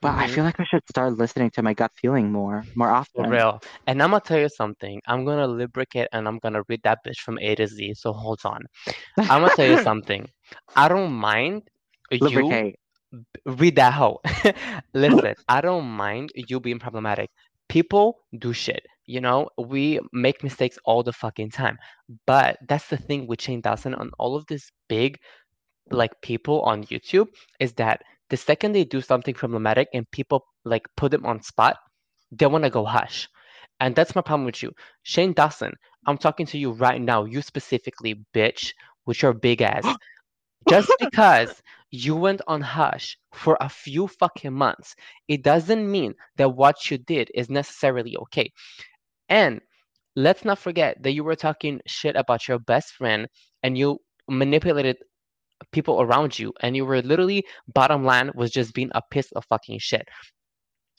But 0.02 0.16
I 0.19 0.26
hmm 0.26 0.35
feel 0.35 0.45
like 0.45 0.61
I 0.61 0.64
should 0.64 0.83
start 0.88 1.14
listening 1.19 1.50
to 1.52 1.62
my 1.62 1.75
gut 1.75 1.92
feeling 2.00 2.33
more, 2.33 2.66
more 2.75 2.90
For 3.14 3.25
often. 3.25 3.26
real. 3.26 3.61
And 3.87 4.02
I'm 4.02 4.11
gonna 4.11 4.21
tell 4.21 4.38
you 4.38 4.49
something. 4.49 5.00
I'm 5.07 5.25
gonna 5.25 5.47
lubricate 5.47 6.09
and 6.12 6.26
I'm 6.28 6.38
gonna 6.38 6.62
read 6.69 6.83
that 6.85 6.99
bitch 7.07 7.19
from 7.19 7.38
A 7.40 7.54
to 7.57 7.66
Z. 7.66 7.95
So 7.95 8.12
hold 8.12 8.40
on. 8.45 8.62
I'm 9.28 9.40
gonna 9.40 9.50
tell 9.50 9.66
you 9.66 9.76
something. 9.78 10.28
I 10.76 10.88
don't 10.88 11.12
mind 11.12 11.62
you 12.11 12.57
read 13.47 13.76
that 13.76 13.92
hoe. 13.95 14.21
Listen, 14.95 15.35
I 15.49 15.61
don't 15.61 15.87
mind 15.87 16.30
you 16.35 16.61
being 16.61 16.78
problematic. 16.78 17.30
People 17.69 18.19
do 18.38 18.52
shit. 18.52 18.85
You 19.07 19.21
know, 19.21 19.49
we 19.59 20.00
make 20.12 20.42
mistakes 20.42 20.78
all 20.85 21.02
the 21.02 21.12
fucking 21.12 21.50
time. 21.50 21.78
But 22.26 22.59
that's 22.69 22.88
the 22.88 22.97
thing 22.97 23.26
with 23.26 23.40
Shane 23.42 23.61
Dawson 23.61 23.95
and 23.95 24.11
all 24.19 24.37
of 24.37 24.47
these 24.49 24.71
big 24.88 25.19
like 25.90 26.12
people 26.23 26.62
on 26.62 26.85
YouTube 26.85 27.26
is 27.61 27.73
that 27.75 28.02
the 28.30 28.37
second 28.37 28.72
they 28.72 28.84
do 28.84 29.00
something 29.00 29.34
problematic 29.34 29.88
and 29.92 30.10
people 30.10 30.46
like 30.64 30.87
put 30.96 31.10
them 31.10 31.26
on 31.26 31.42
spot, 31.42 31.76
they 32.32 32.46
want 32.46 32.64
to 32.64 32.70
go 32.70 32.84
hush. 32.84 33.28
And 33.80 33.94
that's 33.94 34.14
my 34.14 34.22
problem 34.22 34.44
with 34.44 34.62
you. 34.62 34.72
Shane 35.02 35.32
Dawson, 35.32 35.72
I'm 36.06 36.18
talking 36.18 36.46
to 36.46 36.58
you 36.58 36.72
right 36.72 37.00
now, 37.00 37.25
you 37.25 37.42
specifically, 37.42 38.25
bitch, 38.34 38.72
with 39.06 39.22
your 39.22 39.32
big 39.32 39.62
ass. 39.62 39.84
Just 40.68 40.92
because 41.00 41.62
you 41.90 42.14
went 42.14 42.42
on 42.46 42.60
hush 42.60 43.16
for 43.32 43.56
a 43.60 43.68
few 43.68 44.06
fucking 44.06 44.52
months, 44.52 44.94
it 45.26 45.42
doesn't 45.42 45.90
mean 45.90 46.14
that 46.37 46.50
what 46.50 46.90
you 46.90 46.99
did 46.99 47.30
is 47.34 47.49
necessarily 47.49 48.16
okay. 48.18 48.52
And 49.28 49.60
let's 50.14 50.44
not 50.44 50.58
forget 50.58 51.02
that 51.02 51.12
you 51.12 51.25
were 51.25 51.34
talking 51.34 51.80
shit 51.87 52.14
about 52.14 52.46
your 52.46 52.58
best 52.58 52.92
friend 52.92 53.26
and 53.62 53.76
you 53.76 53.99
manipulated 54.28 54.99
people 55.73 56.00
around 56.00 56.38
you 56.38 56.52
and 56.61 56.76
you 56.76 56.85
were 56.85 57.02
literally 57.02 57.45
bottom 57.75 58.05
line 58.05 58.31
was 58.35 58.50
just 58.50 58.75
being 58.75 58.90
a 58.95 59.02
piece 59.11 59.31
of 59.33 59.45
fucking 59.47 59.79
shit. 59.79 60.09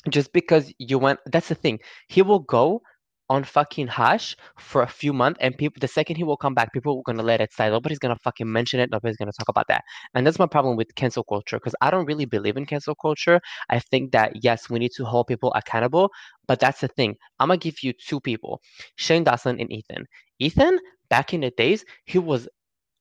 Just 0.10 0.34
because 0.34 0.74
you 0.80 0.98
went 0.98 1.20
that's 1.28 1.50
the 1.50 1.56
thing 1.56 1.80
he 2.08 2.22
will 2.22 2.40
go 2.40 2.82
on 3.30 3.46
fucking 3.46 3.88
hush 3.88 4.36
for 4.58 4.82
a 4.82 4.88
few 4.88 5.14
months 5.14 5.40
and 5.42 5.58
people 5.58 5.80
the 5.80 5.88
second 5.88 6.18
he 6.18 6.24
will 6.24 6.36
come 6.36 6.54
back 6.54 6.74
people 6.74 6.98
are 6.98 7.04
gonna 7.06 7.24
let 7.24 7.40
it 7.40 7.54
slide. 7.54 7.70
Nobody's 7.70 8.00
gonna 8.00 8.18
fucking 8.24 8.52
mention 8.52 8.80
it 8.80 8.90
nobody's 8.92 9.16
gonna 9.18 9.32
talk 9.32 9.48
about 9.48 9.68
that. 9.70 9.84
And 10.16 10.26
that's 10.28 10.40
my 10.40 10.48
problem 10.48 10.76
with 10.76 10.94
cancel 10.96 11.24
culture 11.24 11.58
because 11.58 11.76
i 11.82 11.90
don't 11.92 12.06
really 12.06 12.26
believe 12.26 12.58
in 12.58 12.66
cancel 12.66 12.96
culture. 12.96 13.40
I 13.70 13.80
think 13.80 14.12
that 14.12 14.44
yes 14.44 14.70
we 14.70 14.80
need 14.80 14.92
to 14.98 15.06
hold 15.06 15.28
people 15.28 15.54
accountable 15.54 16.12
but 16.48 16.60
that's 16.60 16.82
the 16.82 16.90
thing 16.90 17.16
i'm 17.40 17.48
gonna 17.48 17.58
give 17.58 17.84
you 17.84 17.94
two 17.94 18.20
people 18.20 18.62
shane 18.98 19.24
dawson 19.24 19.60
and 19.60 19.72
ethan. 19.72 20.06
Ethan 20.40 20.80
back 21.10 21.34
in 21.34 21.42
the 21.42 21.52
days 21.52 21.86
he 22.06 22.20
was 22.20 22.48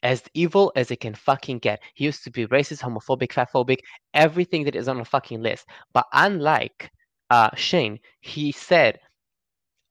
as 0.03 0.23
evil 0.35 0.73
as 0.77 0.91
it 0.91 1.01
can 1.01 1.15
fucking 1.15 1.59
get. 1.59 1.81
He 1.95 2.05
used 2.05 2.25
to 2.25 2.31
be 2.31 2.47
racist, 2.47 2.83
homophobic, 2.83 3.33
fatphobic, 3.33 3.81
everything 4.15 4.65
that 4.65 4.77
is 4.77 4.89
on 4.89 5.01
a 5.01 5.05
fucking 5.05 5.43
list. 5.43 5.67
But 5.93 6.07
unlike 6.13 6.91
uh, 7.31 7.51
Shane, 7.55 7.99
he 8.21 8.53
said, 8.53 8.99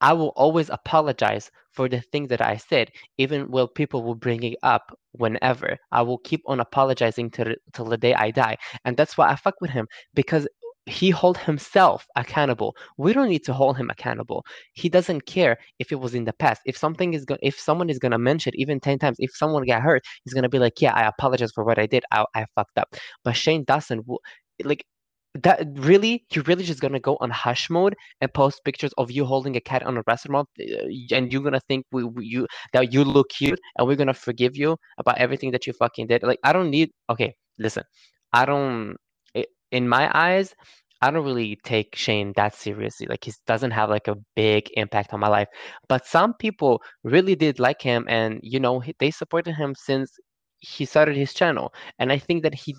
I 0.02 0.14
will 0.14 0.30
always 0.36 0.70
apologize 0.70 1.52
for 1.72 1.90
the 1.90 2.02
thing 2.02 2.28
that 2.28 2.42
I 2.42 2.58
said, 2.58 2.92
even 3.18 3.52
when 3.52 3.68
people 3.68 4.04
will 4.04 4.16
bring 4.16 4.44
it 4.44 4.58
up 4.64 4.98
whenever. 5.12 5.78
I 5.92 6.02
will 6.02 6.20
keep 6.20 6.42
on 6.46 6.60
apologizing 6.62 7.32
till, 7.32 7.54
till 7.74 7.86
the 7.86 7.98
day 7.98 8.14
I 8.14 8.32
die. 8.32 8.58
And 8.86 8.96
that's 8.96 9.18
why 9.18 9.30
I 9.30 9.36
fuck 9.36 9.56
with 9.62 9.72
him 9.72 9.88
because 10.14 10.48
he 10.90 11.10
hold 11.10 11.38
himself 11.38 12.08
accountable. 12.16 12.76
We 12.98 13.14
don't 13.14 13.30
need 13.30 13.44
to 13.46 13.54
hold 13.54 13.78
him 13.78 13.90
accountable. 13.90 14.46
He 14.74 14.90
doesn't 14.90 15.26
care 15.26 15.58
if 15.80 15.92
it 15.92 16.00
was 16.00 16.16
in 16.16 16.26
the 16.26 16.34
past. 16.34 16.62
If 16.66 16.78
something 16.78 17.14
is 17.14 17.26
going, 17.26 17.40
if 17.44 17.60
someone 17.60 17.90
is 17.90 18.00
gonna 18.00 18.20
mention 18.20 18.54
it 18.54 18.60
even 18.60 18.80
ten 18.80 19.00
times, 19.00 19.18
if 19.20 19.32
someone 19.36 19.66
got 19.66 19.82
hurt, 19.82 20.04
he's 20.24 20.34
gonna 20.34 20.50
be 20.50 20.60
like, 20.60 20.82
"Yeah, 20.82 20.94
I 20.94 21.08
apologize 21.08 21.52
for 21.54 21.64
what 21.64 21.80
I 21.80 21.86
did. 21.86 22.04
I, 22.12 22.26
I 22.36 22.46
fucked 22.56 22.78
up." 22.78 22.96
But 23.24 23.36
Shane 23.36 23.64
doesn't. 23.66 24.06
Like 24.64 24.86
that 25.36 25.68
really 25.76 26.26
you're 26.32 26.44
really 26.46 26.64
just 26.64 26.82
gonna 26.82 27.00
go 27.00 27.18
on 27.22 27.30
hush 27.30 27.70
mode 27.70 27.96
and 28.22 28.34
post 28.34 28.62
pictures 28.66 28.92
of 28.98 29.12
you 29.12 29.26
holding 29.26 29.56
a 29.56 29.62
cat 29.62 29.84
on 29.84 29.98
a 29.98 30.04
restaurant 30.08 30.48
uh, 30.60 30.88
and 31.12 31.32
you're 31.32 31.44
gonna 31.44 31.62
think 31.68 31.86
we, 31.92 32.04
we, 32.04 32.26
you 32.26 32.48
that 32.74 32.92
you 32.92 33.04
look 33.04 33.30
cute 33.30 33.60
and 33.78 33.88
we're 33.88 33.96
gonna 33.96 34.14
forgive 34.14 34.58
you 34.58 34.76
about 34.98 35.18
everything 35.20 35.52
that 35.52 35.68
you 35.68 35.74
fucking 35.74 36.08
did 36.08 36.24
like 36.24 36.40
i 36.44 36.52
don't 36.52 36.72
need 36.72 36.90
okay 37.12 37.34
listen 37.60 37.84
i 38.34 38.44
don't 38.44 38.96
in 39.72 39.88
my 39.88 40.10
eyes 40.14 40.54
I 41.02 41.12
don't 41.12 41.24
really 41.24 41.58
take 41.64 41.96
Shane 41.96 42.34
that 42.36 42.56
seriously. 42.56 43.08
Like 43.08 43.24
he 43.24 43.34
doesn't 43.48 43.72
have 43.72 43.90
like 43.90 44.08
a 44.10 44.18
big 44.36 44.70
impact 44.76 45.14
on 45.14 45.20
my 45.22 45.30
life. 45.30 45.48
But 45.88 46.06
some 46.06 46.34
people 46.34 46.82
really 47.04 47.36
did 47.36 47.60
like 47.60 47.82
him, 47.82 48.06
and 48.10 48.40
you 48.44 48.60
know 48.60 48.84
they 49.00 49.12
supported 49.12 49.56
him 49.56 49.76
since 49.76 50.12
he 50.60 50.86
started 50.86 51.16
his 51.16 51.34
channel. 51.34 51.74
And 52.00 52.12
I 52.12 52.18
think 52.20 52.44
that 52.44 52.54
he 52.56 52.76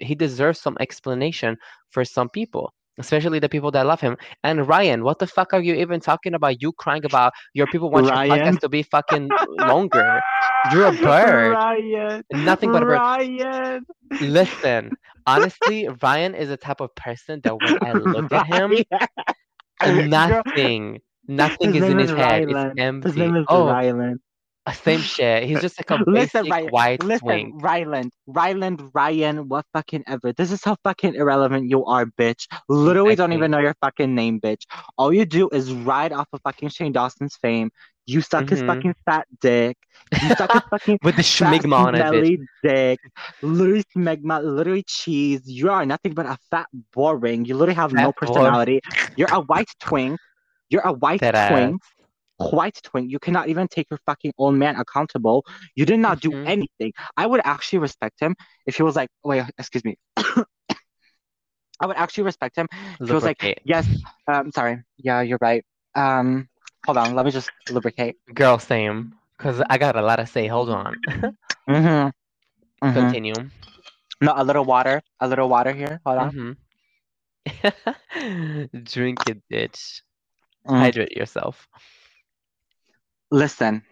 he 0.00 0.14
deserves 0.14 0.60
some 0.60 0.76
explanation 0.80 1.56
for 1.90 2.04
some 2.04 2.28
people, 2.30 2.72
especially 2.98 3.38
the 3.38 3.48
people 3.48 3.70
that 3.72 3.86
love 3.86 4.00
him. 4.00 4.16
And 4.42 4.66
Ryan, 4.66 5.04
what 5.04 5.18
the 5.18 5.26
fuck 5.26 5.52
are 5.52 5.62
you 5.62 5.74
even 5.74 6.00
talking 6.00 6.34
about? 6.34 6.60
You 6.62 6.72
crying 6.72 7.04
about 7.04 7.32
your 7.52 7.66
people 7.66 7.90
want 7.90 8.08
Ryan. 8.08 8.28
your 8.28 8.38
podcast 8.38 8.60
to 8.60 8.68
be 8.68 8.82
fucking 8.82 9.28
longer. 9.60 10.20
You're 10.72 10.86
a 10.86 10.92
bird. 11.02 11.52
Ryan. 11.52 12.22
Nothing 12.32 12.72
but 12.72 12.82
a 12.82 12.86
bird. 12.86 12.98
Ryan. 12.98 13.86
Listen, 14.20 14.92
honestly, 15.26 15.88
Ryan 16.02 16.34
is 16.34 16.48
the 16.48 16.56
type 16.56 16.80
of 16.80 16.94
person 16.94 17.40
that 17.44 17.56
when 17.56 17.78
I 17.82 17.92
look 17.92 18.32
at 18.32 18.46
him, 18.46 18.72
nothing, 20.10 21.00
nothing 21.26 21.74
his 21.74 21.84
is 21.84 21.90
in 21.90 21.98
his 21.98 22.10
head. 22.10 22.48
It's 22.48 22.74
empty. 22.78 23.08
His 23.08 23.16
name 23.16 23.36
is 23.36 23.46
oh, 23.48 23.66
Ryland. 23.66 24.20
Same 24.72 25.00
shit. 25.14 25.44
He's 25.44 25.60
just 25.60 25.78
like 25.78 25.90
a 25.90 26.02
listen, 26.10 26.44
basic 26.44 26.72
white 26.72 27.02
listen, 27.02 27.26
swing. 27.26 27.58
Ryland, 27.58 28.12
Ryland, 28.26 28.90
Ryan, 28.94 29.48
what 29.48 29.66
fucking 29.72 30.04
ever. 30.06 30.32
This 30.32 30.50
is 30.50 30.64
how 30.64 30.76
fucking 30.84 31.14
irrelevant 31.14 31.68
you 31.68 31.84
are, 31.84 32.06
bitch. 32.06 32.46
Literally 32.68 33.12
exactly. 33.12 33.16
don't 33.16 33.38
even 33.38 33.50
know 33.50 33.58
your 33.58 33.74
fucking 33.82 34.14
name, 34.14 34.40
bitch. 34.40 34.62
All 34.96 35.12
you 35.12 35.26
do 35.26 35.48
is 35.50 35.72
ride 35.72 36.12
off 36.12 36.28
of 36.32 36.40
fucking 36.42 36.70
Shane 36.70 36.92
Dawson's 36.92 37.36
fame. 37.36 37.70
You 38.06 38.20
suck 38.20 38.44
mm-hmm. 38.44 38.54
his 38.54 38.62
fucking 38.62 38.94
fat 39.06 39.26
dick. 39.40 39.78
You 40.22 40.28
suck 40.36 40.52
his 40.52 40.62
fucking 40.70 40.98
with 41.02 41.16
the 41.16 41.22
schmigma 41.22 41.76
on 41.76 41.94
it. 41.94 42.40
dick. 42.62 42.98
Literally 43.42 43.84
schmigma, 43.94 44.42
literally 44.42 44.82
cheese. 44.86 45.42
You 45.46 45.70
are 45.70 45.86
nothing 45.86 46.12
but 46.12 46.26
a 46.26 46.38
fat 46.50 46.66
boring. 46.92 47.44
You 47.44 47.56
literally 47.56 47.76
have 47.76 47.92
fat 47.92 48.02
no 48.02 48.12
personality. 48.12 48.80
Boring. 48.90 49.12
You're 49.16 49.32
a 49.32 49.40
white 49.40 49.70
twink. 49.80 50.18
You're 50.68 50.86
a 50.86 50.92
white 50.92 51.20
that 51.20 51.50
twink. 51.50 51.80
Ass 51.82 51.93
white 52.36 52.80
twin. 52.82 53.08
You 53.08 53.18
cannot 53.18 53.48
even 53.48 53.68
take 53.68 53.88
your 53.90 54.00
fucking 54.06 54.32
own 54.38 54.58
man 54.58 54.76
accountable. 54.76 55.44
You 55.74 55.86
did 55.86 56.00
not 56.00 56.20
mm-hmm. 56.20 56.30
do 56.30 56.44
anything. 56.44 56.92
I 57.16 57.26
would 57.26 57.40
actually 57.44 57.80
respect 57.80 58.20
him 58.20 58.34
if 58.66 58.76
he 58.76 58.82
was 58.82 58.96
like, 58.96 59.08
wait, 59.22 59.44
excuse 59.58 59.84
me. 59.84 59.96
I 60.16 61.86
would 61.86 61.96
actually 61.96 62.24
respect 62.24 62.56
him 62.56 62.68
if 63.00 63.08
he 63.08 63.12
was 63.12 63.24
like, 63.24 63.60
yes, 63.64 63.86
um, 64.28 64.52
sorry, 64.52 64.82
yeah, 64.96 65.22
you're 65.22 65.38
right. 65.40 65.64
Um, 65.94 66.48
hold 66.84 66.98
on, 66.98 67.14
let 67.14 67.24
me 67.24 67.30
just 67.30 67.50
lubricate. 67.70 68.16
Girl, 68.32 68.58
same, 68.58 69.14
because 69.36 69.62
I 69.68 69.78
got 69.78 69.96
a 69.96 70.02
lot 70.02 70.16
to 70.16 70.26
say. 70.26 70.46
Hold 70.46 70.70
on. 70.70 70.94
mm-hmm. 71.08 71.68
mm-hmm. 71.68 72.92
Continue. 72.92 73.34
No, 74.20 74.32
a 74.36 74.44
little 74.44 74.64
water, 74.64 75.02
a 75.20 75.28
little 75.28 75.48
water 75.48 75.72
here. 75.72 76.00
Hold 76.06 76.18
on. 76.18 76.32
Mm-hmm. 76.32 76.52
Drink 78.84 79.18
it, 79.28 79.42
bitch. 79.52 80.00
Mm. 80.66 80.78
Hydrate 80.78 81.12
yourself. 81.12 81.68
Listen, 83.30 83.82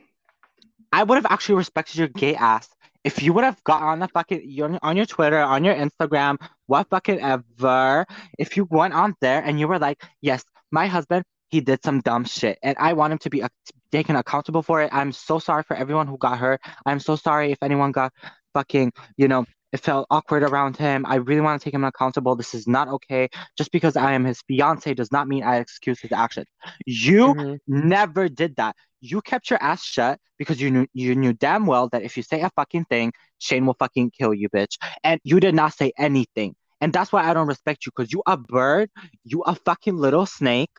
I 0.93 1.03
would 1.03 1.17
have 1.17 1.27
actually 1.27 1.57
respected 1.57 1.97
your 1.97 2.09
gay 2.09 2.35
ass 2.35 2.69
if 3.05 3.23
you 3.23 3.33
would 3.33 3.45
have 3.45 3.62
got 3.65 3.83
on 3.83 3.99
the 3.99 4.09
fucking 4.09 4.79
on 4.83 4.97
your 4.97 5.07
Twitter, 5.07 5.41
on 5.41 5.65
your 5.65 5.75
Instagram, 5.75 6.37
what 6.67 6.89
fucking 6.89 7.21
ever. 7.21 8.07
If 8.39 8.57
you 8.57 8.67
went 8.71 8.95
on 8.95 9.15
there 9.21 9.43
and 9.43 9.59
you 9.59 9.67
were 9.69 9.79
like, 9.79 10.03
yes, 10.21 10.45
my 10.71 10.87
husband, 10.87 11.25
he 11.49 11.61
did 11.61 11.83
some 11.85 12.01
dumb 12.01 12.25
shit, 12.25 12.59
and 12.62 12.77
I 12.79 12.95
want 12.95 13.12
him 13.12 13.19
to 13.19 13.31
be 13.31 13.43
taken 13.91 14.17
accountable 14.17 14.62
for 14.62 14.81
it. 14.83 14.91
I'm 14.93 15.12
so 15.12 15.39
sorry 15.39 15.65
for 15.65 15.77
everyone 15.77 16.07
who 16.07 16.17
got 16.17 16.39
hurt. 16.39 16.61
I'm 16.87 17.01
so 17.01 17.17
sorry 17.17 17.53
if 17.53 17.59
anyone 17.62 17.93
got 17.93 18.12
fucking, 18.55 18.93
you 19.17 19.29
know, 19.29 19.45
it 19.73 19.81
felt 19.81 20.07
awkward 20.11 20.43
around 20.43 20.76
him. 20.76 21.05
I 21.07 21.17
really 21.17 21.41
want 21.41 21.61
to 21.61 21.64
take 21.64 21.75
him 21.75 21.85
accountable. 21.85 22.37
This 22.37 22.55
is 22.55 22.69
not 22.69 22.88
okay. 22.88 23.29
Just 23.57 23.73
because 23.73 23.97
I 23.97 24.12
am 24.12 24.25
his 24.25 24.43
fiance 24.43 24.93
does 24.95 25.11
not 25.11 25.29
mean 25.29 25.43
I 25.43 25.57
excuse 25.57 26.00
his 26.00 26.12
actions. 26.12 26.47
You 26.87 27.35
mm-hmm. 27.35 27.88
never 27.88 28.29
did 28.29 28.57
that 28.57 28.76
you 29.02 29.21
kept 29.21 29.50
your 29.50 29.62
ass 29.62 29.85
shut 29.85 30.19
because 30.38 30.61
you 30.61 30.71
knew 30.71 30.87
you 30.95 31.14
knew 31.14 31.33
damn 31.35 31.67
well 31.67 31.88
that 31.88 32.02
if 32.02 32.17
you 32.17 32.23
say 32.23 32.41
a 32.41 32.50
fucking 32.50 32.87
thing, 32.87 33.12
Shane 33.38 33.67
will 33.67 33.75
fucking 33.75 34.12
kill 34.12 34.33
you, 34.33 34.49
bitch. 34.49 34.79
And 35.05 35.21
you 35.25 35.41
did 35.41 35.55
not 35.55 35.75
say 35.75 35.93
anything. 35.99 36.55
And 36.81 36.93
that's 36.93 37.12
why 37.12 37.29
I 37.29 37.35
don't 37.35 37.49
respect 37.49 37.85
you, 37.85 37.93
because 37.95 38.12
you 38.12 38.23
a 38.26 38.37
bird, 38.37 38.91
you 39.25 39.43
a 39.43 39.55
fucking 39.55 39.97
little 39.97 40.26
snake, 40.26 40.71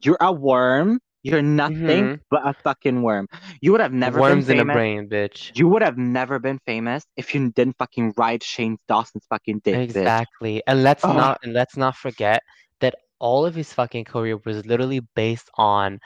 you're 0.00 0.16
a 0.20 0.32
worm, 0.32 1.00
you're 1.22 1.42
nothing 1.42 1.76
mm-hmm. 1.78 2.14
but 2.30 2.46
a 2.46 2.52
fucking 2.52 3.02
worm. 3.02 3.28
You 3.60 3.72
would 3.72 3.80
have 3.80 3.92
never 3.92 4.20
worms 4.20 4.46
been 4.46 4.58
famous. 4.58 4.62
in 4.62 4.70
a 4.70 4.72
brain, 4.72 5.08
bitch. 5.08 5.56
You 5.56 5.68
would 5.68 5.82
have 5.82 5.96
never 5.96 6.38
been 6.38 6.58
famous 6.66 7.04
if 7.16 7.34
you 7.34 7.50
didn't 7.50 7.76
fucking 7.78 8.14
ride 8.16 8.42
Shane 8.42 8.76
Dawson's 8.88 9.26
fucking 9.26 9.60
dick. 9.64 9.76
Exactly. 9.76 10.56
Bitch. 10.56 10.62
And 10.66 10.82
let's 10.82 11.04
not 11.04 11.40
and 11.42 11.52
let's 11.52 11.76
not 11.76 11.96
forget 11.96 12.42
that 12.80 12.96
all 13.18 13.46
of 13.46 13.54
his 13.54 13.72
fucking 13.72 14.04
career 14.04 14.38
was 14.44 14.66
literally 14.66 15.00
based 15.14 15.48
on 15.54 16.00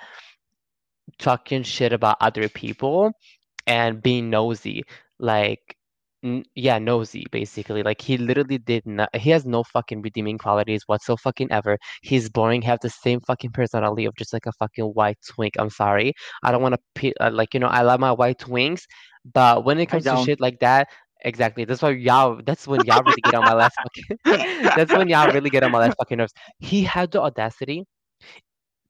talking 1.18 1.62
shit 1.62 1.92
about 1.92 2.18
other 2.20 2.48
people 2.48 3.12
and 3.66 4.02
being 4.02 4.30
nosy. 4.30 4.84
Like, 5.18 5.76
n- 6.24 6.44
yeah, 6.54 6.78
nosy 6.78 7.26
basically. 7.30 7.82
Like 7.82 8.00
he 8.00 8.16
literally 8.16 8.58
did 8.58 8.86
not. 8.86 9.14
He 9.16 9.30
has 9.30 9.44
no 9.46 9.62
fucking 9.64 10.02
redeeming 10.02 10.38
qualities 10.38 10.82
whatsoever. 10.86 11.18
Fucking 11.22 11.50
ever. 11.52 11.78
He's 12.02 12.28
boring. 12.28 12.62
Have 12.62 12.80
the 12.80 12.90
same 12.90 13.20
fucking 13.20 13.52
personality 13.52 14.04
of 14.04 14.14
just 14.16 14.32
like 14.32 14.46
a 14.46 14.52
fucking 14.52 14.84
white 14.84 15.18
twink. 15.26 15.54
I'm 15.58 15.70
sorry. 15.70 16.12
I 16.42 16.52
don't 16.52 16.62
want 16.62 16.74
to 16.74 16.80
pe- 16.94 17.12
uh, 17.20 17.30
like 17.32 17.54
you 17.54 17.60
know. 17.60 17.68
I 17.68 17.82
love 17.82 18.00
my 18.00 18.12
white 18.12 18.38
twinks, 18.38 18.82
but 19.32 19.64
when 19.64 19.78
it 19.78 19.86
comes 19.86 20.04
to 20.04 20.22
shit 20.24 20.40
like 20.40 20.60
that. 20.60 20.88
Exactly. 21.22 21.64
That's 21.64 21.82
why 21.82 21.90
y'all. 21.90 22.40
That's 22.44 22.68
when 22.68 22.84
y'all 22.84 23.02
really 23.02 23.22
get 23.22 23.34
on 23.34 23.44
my 23.44 23.54
last 23.54 23.76
fucking. 23.82 24.18
that's 24.76 24.92
when 24.92 25.08
y'all 25.08 25.28
really 25.30 25.50
get 25.50 25.62
on 25.64 25.72
my 25.72 25.78
last 25.80 25.96
fucking 25.98 26.18
nerves. 26.18 26.32
He 26.58 26.82
had 26.84 27.10
the 27.10 27.22
audacity 27.22 27.84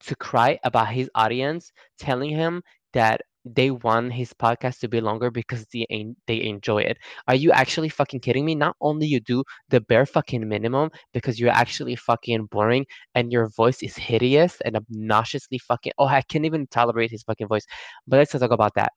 to 0.00 0.16
cry 0.16 0.58
about 0.64 0.88
his 0.88 1.10
audience 1.14 1.72
telling 1.98 2.30
him 2.30 2.62
that 2.92 3.20
they 3.46 3.70
want 3.70 4.12
his 4.12 4.32
podcast 4.34 4.80
to 4.80 4.88
be 4.88 5.00
longer 5.00 5.30
because 5.30 5.66
they 5.72 5.86
they 6.26 6.42
enjoy 6.42 6.82
it. 6.82 6.98
Are 7.28 7.34
you 7.34 7.52
actually 7.52 7.88
fucking 7.88 8.20
kidding 8.20 8.44
me? 8.44 8.54
Not 8.54 8.76
only 8.80 9.06
you 9.06 9.20
do 9.20 9.44
the 9.68 9.80
bare 9.80 10.06
fucking 10.06 10.48
minimum 10.48 10.90
because 11.12 11.38
you're 11.38 11.50
actually 11.50 11.96
fucking 11.96 12.46
boring 12.46 12.86
and 13.14 13.32
your 13.32 13.48
voice 13.56 13.82
is 13.82 13.96
hideous 13.96 14.60
and 14.64 14.76
obnoxiously 14.76 15.58
fucking 15.58 15.92
oh 15.98 16.06
I 16.06 16.22
can't 16.22 16.44
even 16.46 16.66
tolerate 16.68 17.10
his 17.10 17.22
fucking 17.22 17.48
voice. 17.48 17.66
But 18.06 18.18
let's 18.18 18.32
talk 18.32 18.50
about 18.50 18.74
that. 18.74 18.92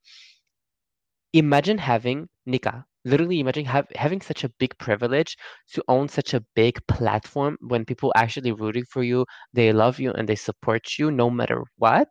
Imagine 1.34 1.78
having 1.78 2.28
Nika, 2.48 2.86
literally 3.06 3.40
imagine 3.40 3.66
have, 3.66 3.88
having 3.96 4.22
such 4.22 4.44
a 4.44 4.50
big 4.60 4.78
privilege 4.80 5.38
to 5.74 5.84
own 5.88 6.10
such 6.10 6.34
a 6.34 6.44
big 6.56 6.80
platform 6.88 7.58
when 7.62 7.86
people 7.86 8.12
actually 8.16 8.52
rooting 8.52 8.86
for 8.86 9.04
you 9.04 9.26
they 9.54 9.72
love 9.72 10.00
you 10.00 10.12
and 10.14 10.28
they 10.28 10.36
support 10.36 10.98
you 10.98 11.12
no 11.12 11.30
matter 11.30 11.64
what 11.78 12.10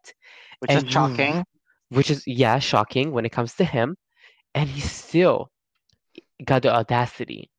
which 0.61 0.71
and 0.71 0.87
is 0.87 0.93
shocking 0.93 1.37
you, 1.37 1.58
which 1.91 2.11
is 2.11 2.23
yeah 2.27 2.59
shocking 2.59 3.13
when 3.13 3.25
it 3.25 3.33
comes 3.33 3.55
to 3.55 3.65
him 3.65 3.97
and 4.55 4.69
he 4.69 4.81
still 4.81 5.51
got 6.45 6.63
the 6.63 6.73
audacity 6.73 7.51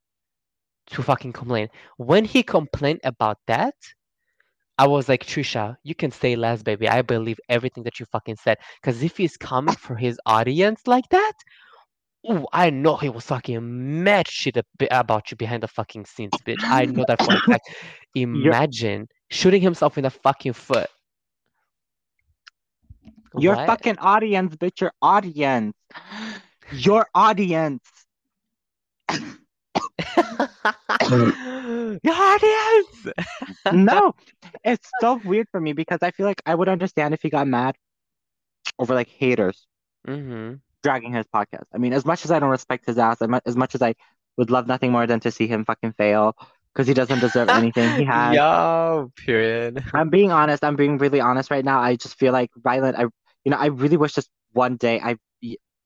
to 0.88 1.04
fucking 1.04 1.34
complain 1.34 1.68
when 1.98 2.26
he 2.26 2.42
complained 2.44 3.00
about 3.04 3.38
that 3.48 3.76
I 4.80 4.88
was 4.88 5.10
like, 5.10 5.26
Trisha, 5.26 5.76
you 5.84 5.94
can 5.94 6.10
say 6.10 6.38
less, 6.38 6.64
baby. 6.64 6.88
I 6.88 7.02
believe 7.02 7.38
everything 7.50 7.84
that 7.84 8.00
you 8.00 8.06
fucking 8.06 8.38
said. 8.38 8.60
Because 8.82 9.04
if 9.04 9.18
he's 9.18 9.36
coming 9.36 9.76
for 9.76 9.94
his 9.94 10.18
audience 10.26 10.88
like 10.88 11.04
that, 11.10 11.34
ooh, 12.32 12.46
I 12.54 12.70
know 12.70 12.96
he 12.96 13.10
was 13.10 13.26
fucking 13.26 14.04
mad 14.04 14.30
shit 14.30 14.56
about 14.90 15.32
you 15.32 15.36
behind 15.36 15.64
the 15.64 15.68
fucking 15.68 16.06
scenes, 16.06 16.32
bitch. 16.48 16.64
I 16.64 16.86
know 16.86 17.04
that 17.10 17.22
for 17.22 17.36
a 17.36 17.42
fact. 17.42 17.70
Imagine 18.16 19.10
shooting 19.30 19.62
himself 19.62 19.98
in 19.98 20.04
the 20.04 20.10
fucking 20.10 20.54
foot. 20.54 20.88
Your 23.36 23.56
What? 23.56 23.58
fucking 23.58 23.98
audience, 24.00 24.56
bitch. 24.56 24.82
Your 24.82 24.94
audience. 25.02 25.76
Your 26.70 27.08
audience. 27.14 27.84
Your 32.04 32.14
audience. 32.16 33.08
no, 33.72 34.14
it's 34.64 34.90
so 35.00 35.20
weird 35.24 35.48
for 35.52 35.60
me 35.60 35.74
because 35.74 36.00
I 36.02 36.12
feel 36.12 36.26
like 36.26 36.42
I 36.46 36.56
would 36.56 36.70
understand 36.70 37.14
if 37.14 37.22
he 37.22 37.30
got 37.30 37.48
mad 37.48 37.76
over 38.80 38.94
like 38.94 39.10
haters 39.10 39.68
Mm-hmm. 40.08 40.56
dragging 40.84 41.14
his 41.14 41.26
podcast. 41.28 41.66
I 41.74 41.78
mean, 41.78 41.94
as 41.94 42.06
much 42.06 42.26
as 42.26 42.32
I 42.32 42.40
don't 42.40 42.50
respect 42.50 42.86
his 42.86 42.98
ass, 42.98 43.22
as 43.22 43.30
as 43.46 43.56
much 43.56 43.76
as 43.76 43.82
I 43.82 43.96
would 44.38 44.52
love 44.52 44.68
nothing 44.68 44.92
more 44.92 45.08
than 45.08 45.20
to 45.22 45.32
see 45.32 45.48
him 45.48 45.66
fucking 45.66 45.94
fail 45.94 46.36
because 46.74 46.88
he 46.88 46.94
doesn't 46.94 47.20
deserve 47.20 47.50
anything 47.54 47.96
he 47.98 48.06
has. 48.06 48.36
Yo, 48.36 49.12
period. 49.16 49.84
I'm 49.94 50.10
being 50.10 50.32
honest. 50.32 50.64
I'm 50.64 50.76
being 50.76 50.98
really 50.98 51.22
honest 51.22 51.52
right 51.52 51.66
now. 51.66 51.80
I 51.80 51.96
just 51.96 52.18
feel 52.18 52.34
like 52.34 52.52
Ryland. 52.64 52.98
I, 52.98 53.04
you 53.44 53.52
know, 53.52 53.58
I 53.58 53.68
really 53.68 53.98
wish 53.98 54.14
just 54.14 54.30
one 54.54 54.78
day 54.78 55.00
I, 55.00 55.18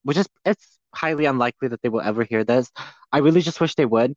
which 0.04 0.18
is 0.18 0.28
it's 0.46 0.80
highly 0.94 1.26
unlikely 1.26 1.70
that 1.70 1.82
they 1.82 1.90
will 1.90 2.02
ever 2.02 2.24
hear 2.24 2.44
this. 2.44 2.70
I 3.12 3.20
really 3.20 3.42
just 3.42 3.60
wish 3.62 3.76
they 3.76 3.86
would. 3.86 4.14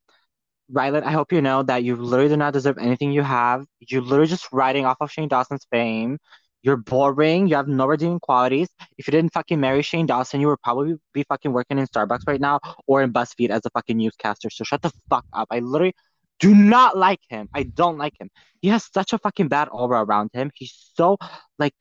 Ryland, 0.69 1.05
I 1.05 1.13
hope 1.13 1.33
you 1.33 1.41
know 1.41 1.63
that 1.63 1.85
you 1.85 1.95
literally 1.97 2.29
do 2.29 2.37
not 2.37 2.53
deserve 2.53 2.79
anything 2.79 3.13
you 3.13 3.23
have. 3.23 3.65
You're 3.81 4.03
literally 4.03 4.29
just 4.29 4.49
riding 4.53 4.85
off 4.85 4.97
of 5.01 5.13
Shane 5.13 5.29
Dawson's 5.29 5.67
fame. 5.71 6.19
You're 6.63 6.77
boring. 6.77 7.47
You 7.47 7.55
have 7.55 7.69
no 7.69 7.87
redeeming 7.87 8.19
qualities. 8.19 8.69
If 8.99 9.07
you 9.07 9.13
didn't 9.13 9.33
fucking 9.33 9.61
marry 9.61 9.83
Shane 9.83 10.07
Dawson, 10.07 10.41
you 10.41 10.49
would 10.49 10.61
probably 10.63 10.97
be 11.15 11.23
fucking 11.23 11.53
working 11.53 11.79
in 11.79 11.87
Starbucks 11.87 12.27
right 12.27 12.41
now 12.41 12.59
or 12.89 13.03
in 13.03 13.13
BuzzFeed 13.13 13.51
as 13.51 13.63
a 13.65 13.71
fucking 13.71 13.97
newscaster. 13.97 14.51
So 14.51 14.65
shut 14.65 14.83
the 14.83 14.91
fuck 15.09 15.25
up. 15.33 15.47
I 15.51 15.61
literally 15.61 15.95
do 16.39 16.55
not 16.55 16.97
like 16.97 17.21
him. 17.29 17.49
I 17.55 17.63
don't 17.63 17.99
like 17.99 18.15
him. 18.21 18.31
He 18.61 18.69
has 18.69 18.89
such 18.93 19.13
a 19.13 19.19
fucking 19.19 19.49
bad 19.49 19.69
aura 19.71 20.05
around 20.05 20.31
him. 20.33 20.51
He's 20.55 20.75
so 20.95 21.19
like 21.59 21.75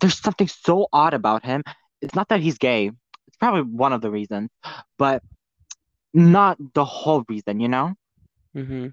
there's 0.00 0.18
something 0.18 0.48
so 0.48 0.88
odd 0.92 1.14
about 1.14 1.44
him. 1.44 1.62
It's 2.00 2.14
not 2.14 2.28
that 2.28 2.40
he's 2.40 2.58
gay. 2.58 2.90
It's 3.26 3.36
probably 3.38 3.62
one 3.62 3.92
of 3.92 4.00
the 4.00 4.10
reasons, 4.10 4.50
but 4.98 5.22
not 6.12 6.58
the 6.74 6.84
whole 6.84 7.24
reason, 7.28 7.60
you 7.60 7.68
know? 7.68 7.94
Mm-hmm. 8.56 8.88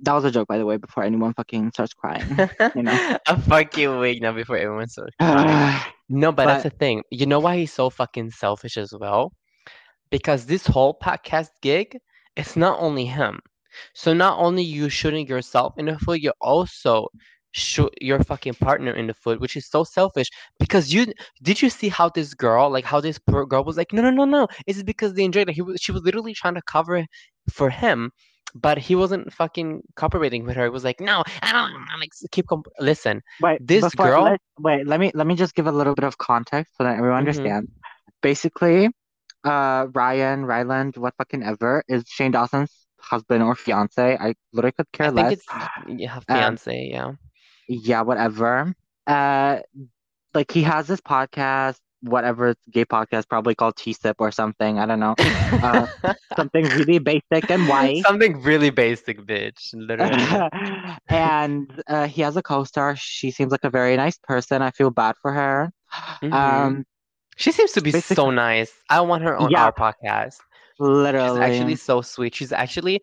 That 0.00 0.12
was 0.12 0.24
a 0.24 0.30
joke, 0.30 0.48
by 0.48 0.58
the 0.58 0.66
way, 0.66 0.76
before 0.76 1.02
anyone 1.02 1.32
fucking 1.32 1.70
starts 1.72 1.94
crying. 1.94 2.38
You 2.74 2.82
know? 2.82 3.18
a 3.26 3.40
fucking 3.40 3.98
week 3.98 4.20
now 4.20 4.32
before 4.32 4.58
everyone 4.58 4.88
starts 4.88 5.14
crying. 5.20 5.80
No, 6.08 6.32
but, 6.32 6.46
that's 6.46 6.64
the 6.64 6.70
thing. 6.70 7.02
You 7.10 7.26
know 7.26 7.40
why 7.40 7.56
he's 7.56 7.72
so 7.72 7.90
fucking 7.90 8.30
selfish 8.30 8.76
as 8.76 8.92
well? 8.92 9.32
Because 10.10 10.46
this 10.46 10.66
whole 10.66 10.96
podcast 11.02 11.48
gig, 11.62 11.98
it's 12.36 12.56
not 12.56 12.78
only 12.80 13.06
him. 13.06 13.40
So 13.94 14.12
not 14.14 14.38
only 14.38 14.62
you 14.62 14.88
shooting 14.88 15.26
yourself 15.26 15.74
in 15.78 15.86
the 15.86 15.98
foot, 15.98 16.20
you're 16.20 16.34
also 16.40 17.08
shoot 17.52 17.92
your 18.00 18.22
fucking 18.22 18.54
partner 18.54 18.92
in 18.92 19.06
the 19.06 19.14
foot, 19.14 19.40
which 19.40 19.56
is 19.56 19.66
so 19.68 19.84
selfish. 19.84 20.28
Because 20.58 20.92
you 20.92 21.12
did 21.42 21.60
you 21.62 21.70
see 21.70 21.88
how 21.88 22.08
this 22.08 22.34
girl, 22.34 22.70
like 22.70 22.84
how 22.84 23.00
this 23.00 23.18
poor 23.18 23.46
girl 23.46 23.64
was 23.64 23.76
like, 23.76 23.92
no, 23.92 24.02
no, 24.02 24.10
no, 24.10 24.24
no. 24.24 24.46
It's 24.66 24.82
because 24.82 25.14
they 25.14 25.24
enjoyed 25.24 25.48
it. 25.48 25.54
He 25.54 25.62
was, 25.62 25.80
she 25.80 25.92
was 25.92 26.02
literally 26.02 26.34
trying 26.34 26.54
to 26.54 26.62
cover 26.62 27.04
for 27.50 27.70
him, 27.70 28.10
but 28.54 28.78
he 28.78 28.94
wasn't 28.94 29.32
fucking 29.32 29.82
cooperating 29.96 30.44
with 30.44 30.56
her. 30.56 30.66
It 30.66 30.72
was 30.72 30.84
like, 30.84 31.00
no, 31.00 31.22
I 31.42 31.52
don't. 31.52 31.72
I'm 31.92 32.00
like, 32.00 32.10
keep 32.30 32.46
comp- 32.46 32.68
listen. 32.78 33.22
Wait, 33.40 33.58
This 33.66 33.88
girl- 33.94 34.24
let- 34.24 34.40
wait, 34.58 34.86
let 34.86 35.00
me 35.00 35.10
let 35.14 35.26
me 35.26 35.34
just 35.34 35.54
give 35.54 35.66
a 35.66 35.72
little 35.72 35.94
bit 35.94 36.04
of 36.04 36.18
context 36.18 36.76
so 36.76 36.84
that 36.84 36.96
everyone 36.98 37.24
Mhm. 37.24 37.28
understands. 37.28 37.70
Basically, 38.22 38.88
uh, 39.46 39.86
Ryan, 39.94 40.44
Ryland, 40.44 40.96
what 40.96 41.14
fucking 41.16 41.42
ever 41.42 41.84
is 41.88 42.04
Shane 42.08 42.32
Dawson's 42.32 42.86
husband 43.00 43.42
or 43.42 43.54
fiance. 43.54 44.16
I 44.18 44.34
literally 44.52 44.72
could 44.72 44.90
care 44.92 45.06
I 45.06 45.10
think 45.10 45.40
less. 45.48 45.68
yeah, 45.88 46.20
fiance. 46.28 46.88
yeah. 46.90 47.12
Yeah, 47.68 48.02
whatever. 48.02 48.74
Uh, 49.06 49.60
like 50.34 50.50
he 50.50 50.62
has 50.62 50.86
this 50.86 51.00
podcast, 51.00 51.78
whatever 52.02 52.48
it's 52.50 52.60
gay 52.70 52.84
podcast, 52.84 53.28
probably 53.28 53.54
called 53.54 53.76
T-Sip 53.76 54.16
or 54.18 54.30
something. 54.30 54.78
I 54.78 54.86
don't 54.86 55.00
know. 55.00 55.14
Uh, 55.18 55.86
something 56.36 56.64
really 56.64 56.98
basic 56.98 57.50
and 57.50 57.68
white. 57.68 58.02
Something 58.04 58.42
really 58.42 58.70
basic, 58.70 59.20
bitch. 59.20 59.70
Literally. 59.74 60.50
and 61.08 61.82
uh, 61.88 62.06
he 62.06 62.22
has 62.22 62.36
a 62.36 62.42
co-star. 62.42 62.96
She 62.96 63.30
seems 63.30 63.50
like 63.52 63.64
a 63.64 63.70
very 63.70 63.96
nice 63.96 64.18
person. 64.18 64.62
I 64.62 64.70
feel 64.72 64.90
bad 64.90 65.14
for 65.22 65.32
her. 65.32 65.72
Mhm. 66.22 66.32
Um, 66.32 66.84
she 67.36 67.52
seems 67.52 67.72
to 67.72 67.80
be 67.80 67.92
so 67.92 68.30
nice. 68.30 68.72
I 68.90 69.00
want 69.00 69.22
her 69.24 69.36
on 69.36 69.50
Yeah. 69.50 69.64
our 69.64 69.72
podcast. 69.72 70.38
Literally. 70.78 71.28
She's 71.28 71.38
actually 71.38 71.76
so 71.76 72.02
sweet. 72.02 72.34
She's 72.34 72.52
actually 72.52 73.00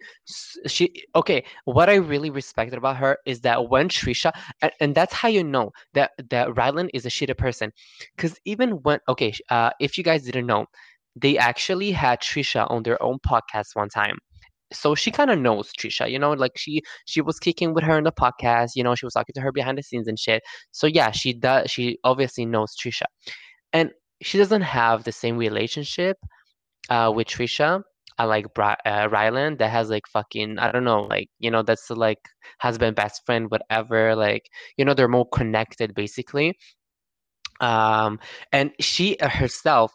she 0.68 0.94
okay. 1.16 1.44
What 1.66 1.90
I 1.90 1.96
really 1.96 2.30
respected 2.30 2.78
about 2.78 2.98
her 2.98 3.18
is 3.26 3.42
that 3.42 3.70
when 3.70 3.90
Trisha 3.90 4.32
and, 4.62 4.72
and 4.80 4.96
that's 4.96 5.14
how 5.14 5.28
you 5.28 5.44
know 5.44 5.72
that 5.96 6.12
that 6.30 6.56
Ryland 6.56 6.92
is 6.94 7.06
a 7.06 7.10
shitty 7.10 7.36
person, 7.38 7.72
because 8.16 8.38
even 8.46 8.74
when 8.84 9.00
okay, 9.10 9.34
uh, 9.50 9.72
if 9.80 9.98
you 9.98 10.04
guys 10.04 10.24
didn't 10.24 10.46
know, 10.46 10.68
they 11.16 11.38
actually 11.38 11.92
had 11.92 12.22
Trisha 12.22 12.70
on 12.70 12.84
their 12.84 13.02
own 13.02 13.18
podcast 13.28 13.70
one 13.74 13.90
time. 13.90 14.18
So 14.72 14.94
she 14.96 15.12
kind 15.12 15.32
of 15.32 15.40
knows 15.40 15.72
Trisha, 15.80 16.10
you 16.12 16.20
know, 16.20 16.34
like 16.34 16.54
she 16.58 16.82
she 17.06 17.22
was 17.22 17.40
kicking 17.40 17.74
with 17.74 17.84
her 17.86 17.98
in 17.98 18.04
the 18.04 18.12
podcast, 18.12 18.72
you 18.76 18.84
know, 18.84 18.94
she 18.94 19.06
was 19.06 19.14
talking 19.14 19.34
to 19.34 19.42
her 19.42 19.52
behind 19.52 19.80
the 19.80 19.84
scenes 19.84 20.08
and 20.08 20.20
shit. 20.20 20.44
So 20.72 20.86
yeah, 20.86 21.10
she 21.12 21.34
does. 21.34 21.72
She 21.72 21.98
obviously 22.04 22.46
knows 22.46 22.76
Trisha, 22.76 23.06
and 23.72 23.92
she 24.24 24.38
doesn't 24.38 24.62
have 24.62 25.04
the 25.04 25.12
same 25.12 25.38
relationship 25.38 26.18
uh, 26.90 27.12
with 27.16 27.28
Trisha, 27.28 27.84
I 28.18 28.26
like 28.26 28.54
Bri- 28.54 28.76
uh, 28.86 29.08
Ryland 29.12 29.60
that 29.60 29.72
has 29.72 29.90
like 29.90 30.08
fucking 30.08 30.60
I 30.60 30.72
don't 30.72 30.84
know 30.84 31.04
like 31.04 31.30
you 31.40 31.50
know 31.52 31.64
that's 31.64 31.90
like 31.90 32.20
husband 32.60 32.96
best 32.96 33.26
friend 33.26 33.50
whatever 33.50 34.16
like 34.16 34.50
you 34.78 34.86
know 34.86 34.94
they're 34.94 35.08
more 35.08 35.28
connected 35.30 35.96
basically. 35.96 36.58
Um, 37.60 38.20
and 38.52 38.72
she 38.80 39.18
uh, 39.20 39.30
herself 39.30 39.94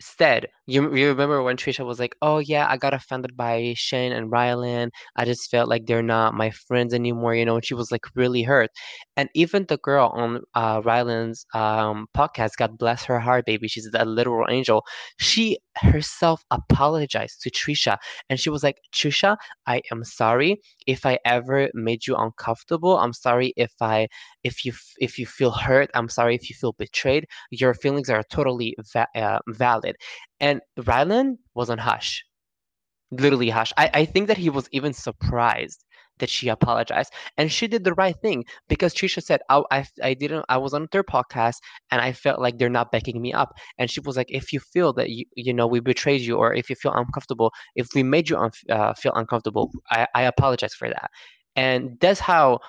said 0.00 0.46
you 0.66 0.94
you 0.94 1.08
remember 1.08 1.42
when 1.42 1.56
Trisha 1.56 1.84
was 1.84 1.98
like 1.98 2.16
oh 2.22 2.38
yeah 2.38 2.66
I 2.68 2.76
got 2.76 2.94
offended 2.94 3.36
by 3.36 3.74
Shane 3.76 4.12
and 4.12 4.30
Ryland 4.30 4.92
I 5.16 5.24
just 5.24 5.50
felt 5.50 5.68
like 5.68 5.86
they're 5.86 6.02
not 6.02 6.34
my 6.34 6.50
friends 6.50 6.94
anymore 6.94 7.34
you 7.34 7.44
know 7.44 7.56
and 7.56 7.64
she 7.64 7.74
was 7.74 7.92
like 7.92 8.04
really 8.14 8.42
hurt. 8.42 8.70
And 9.16 9.28
even 9.34 9.66
the 9.68 9.78
girl 9.78 10.08
on 10.14 10.40
uh, 10.54 10.80
Ryland's 10.84 11.44
um, 11.54 12.06
podcast 12.16 12.52
God 12.58 12.78
bless 12.78 13.04
her 13.04 13.20
heart 13.20 13.44
baby 13.46 13.68
she's 13.68 13.88
a 13.94 14.04
literal 14.04 14.46
angel 14.50 14.84
she 15.18 15.58
herself 15.80 16.44
apologized 16.50 17.42
to 17.42 17.50
Trisha 17.50 17.96
and 18.28 18.38
she 18.38 18.50
was 18.50 18.62
like, 18.62 18.78
Trisha, 18.92 19.36
I 19.66 19.82
am 19.90 20.04
sorry 20.04 20.60
if 20.86 21.06
I 21.06 21.18
ever 21.24 21.70
made 21.74 22.06
you 22.06 22.16
uncomfortable. 22.16 22.98
I'm 22.98 23.12
sorry 23.12 23.52
if 23.56 23.72
I 23.80 24.08
if 24.44 24.64
you 24.64 24.72
if 24.98 25.18
you 25.18 25.26
feel 25.26 25.50
hurt. 25.50 25.90
I'm 25.94 26.08
sorry 26.08 26.34
if 26.34 26.48
you 26.48 26.56
feel 26.56 26.72
betrayed. 26.72 27.26
Your 27.50 27.74
feelings 27.74 28.10
are 28.10 28.22
totally 28.30 28.76
va- 28.92 29.08
uh, 29.14 29.38
valid. 29.48 29.96
And 30.40 30.60
Ryland 30.86 31.38
was 31.54 31.70
on 31.70 31.78
hush. 31.78 32.24
Literally 33.10 33.50
hush. 33.50 33.72
I, 33.76 33.90
I 33.94 34.04
think 34.04 34.28
that 34.28 34.38
he 34.38 34.50
was 34.50 34.68
even 34.72 34.92
surprised 34.92 35.84
that 36.20 36.30
she 36.30 36.48
apologized. 36.48 37.12
And 37.36 37.50
she 37.52 37.66
did 37.66 37.84
the 37.84 37.94
right 37.94 38.16
thing 38.22 38.44
because 38.68 38.94
Trisha 38.94 39.22
said, 39.22 39.40
I, 39.48 39.62
I, 39.70 39.84
I 40.02 40.14
didn't, 40.14 40.44
I 40.48 40.58
was 40.58 40.74
on 40.74 40.88
their 40.92 41.02
podcast 41.02 41.56
and 41.90 42.00
I 42.00 42.12
felt 42.12 42.40
like 42.40 42.58
they're 42.58 42.68
not 42.68 42.92
backing 42.92 43.20
me 43.20 43.32
up 43.32 43.54
and 43.78 43.90
she 43.90 44.00
was 44.00 44.16
like 44.16 44.30
if 44.30 44.52
you 44.52 44.60
feel 44.60 44.92
that 44.94 45.10
you 45.10 45.24
you 45.34 45.52
know 45.52 45.66
we 45.66 45.80
betrayed 45.80 46.20
you 46.20 46.36
or 46.36 46.54
if 46.54 46.70
you 46.70 46.76
feel 46.76 46.92
uncomfortable 46.92 47.52
if 47.74 47.88
we 47.94 48.02
made 48.02 48.28
you 48.28 48.36
un- 48.36 48.50
uh, 48.70 48.94
feel 48.94 49.12
uncomfortable 49.14 49.70
I, 49.90 50.06
I 50.14 50.22
apologize 50.22 50.74
for 50.74 50.88
that 50.88 51.10
and 51.56 51.98
that's 52.00 52.20
how 52.20 52.60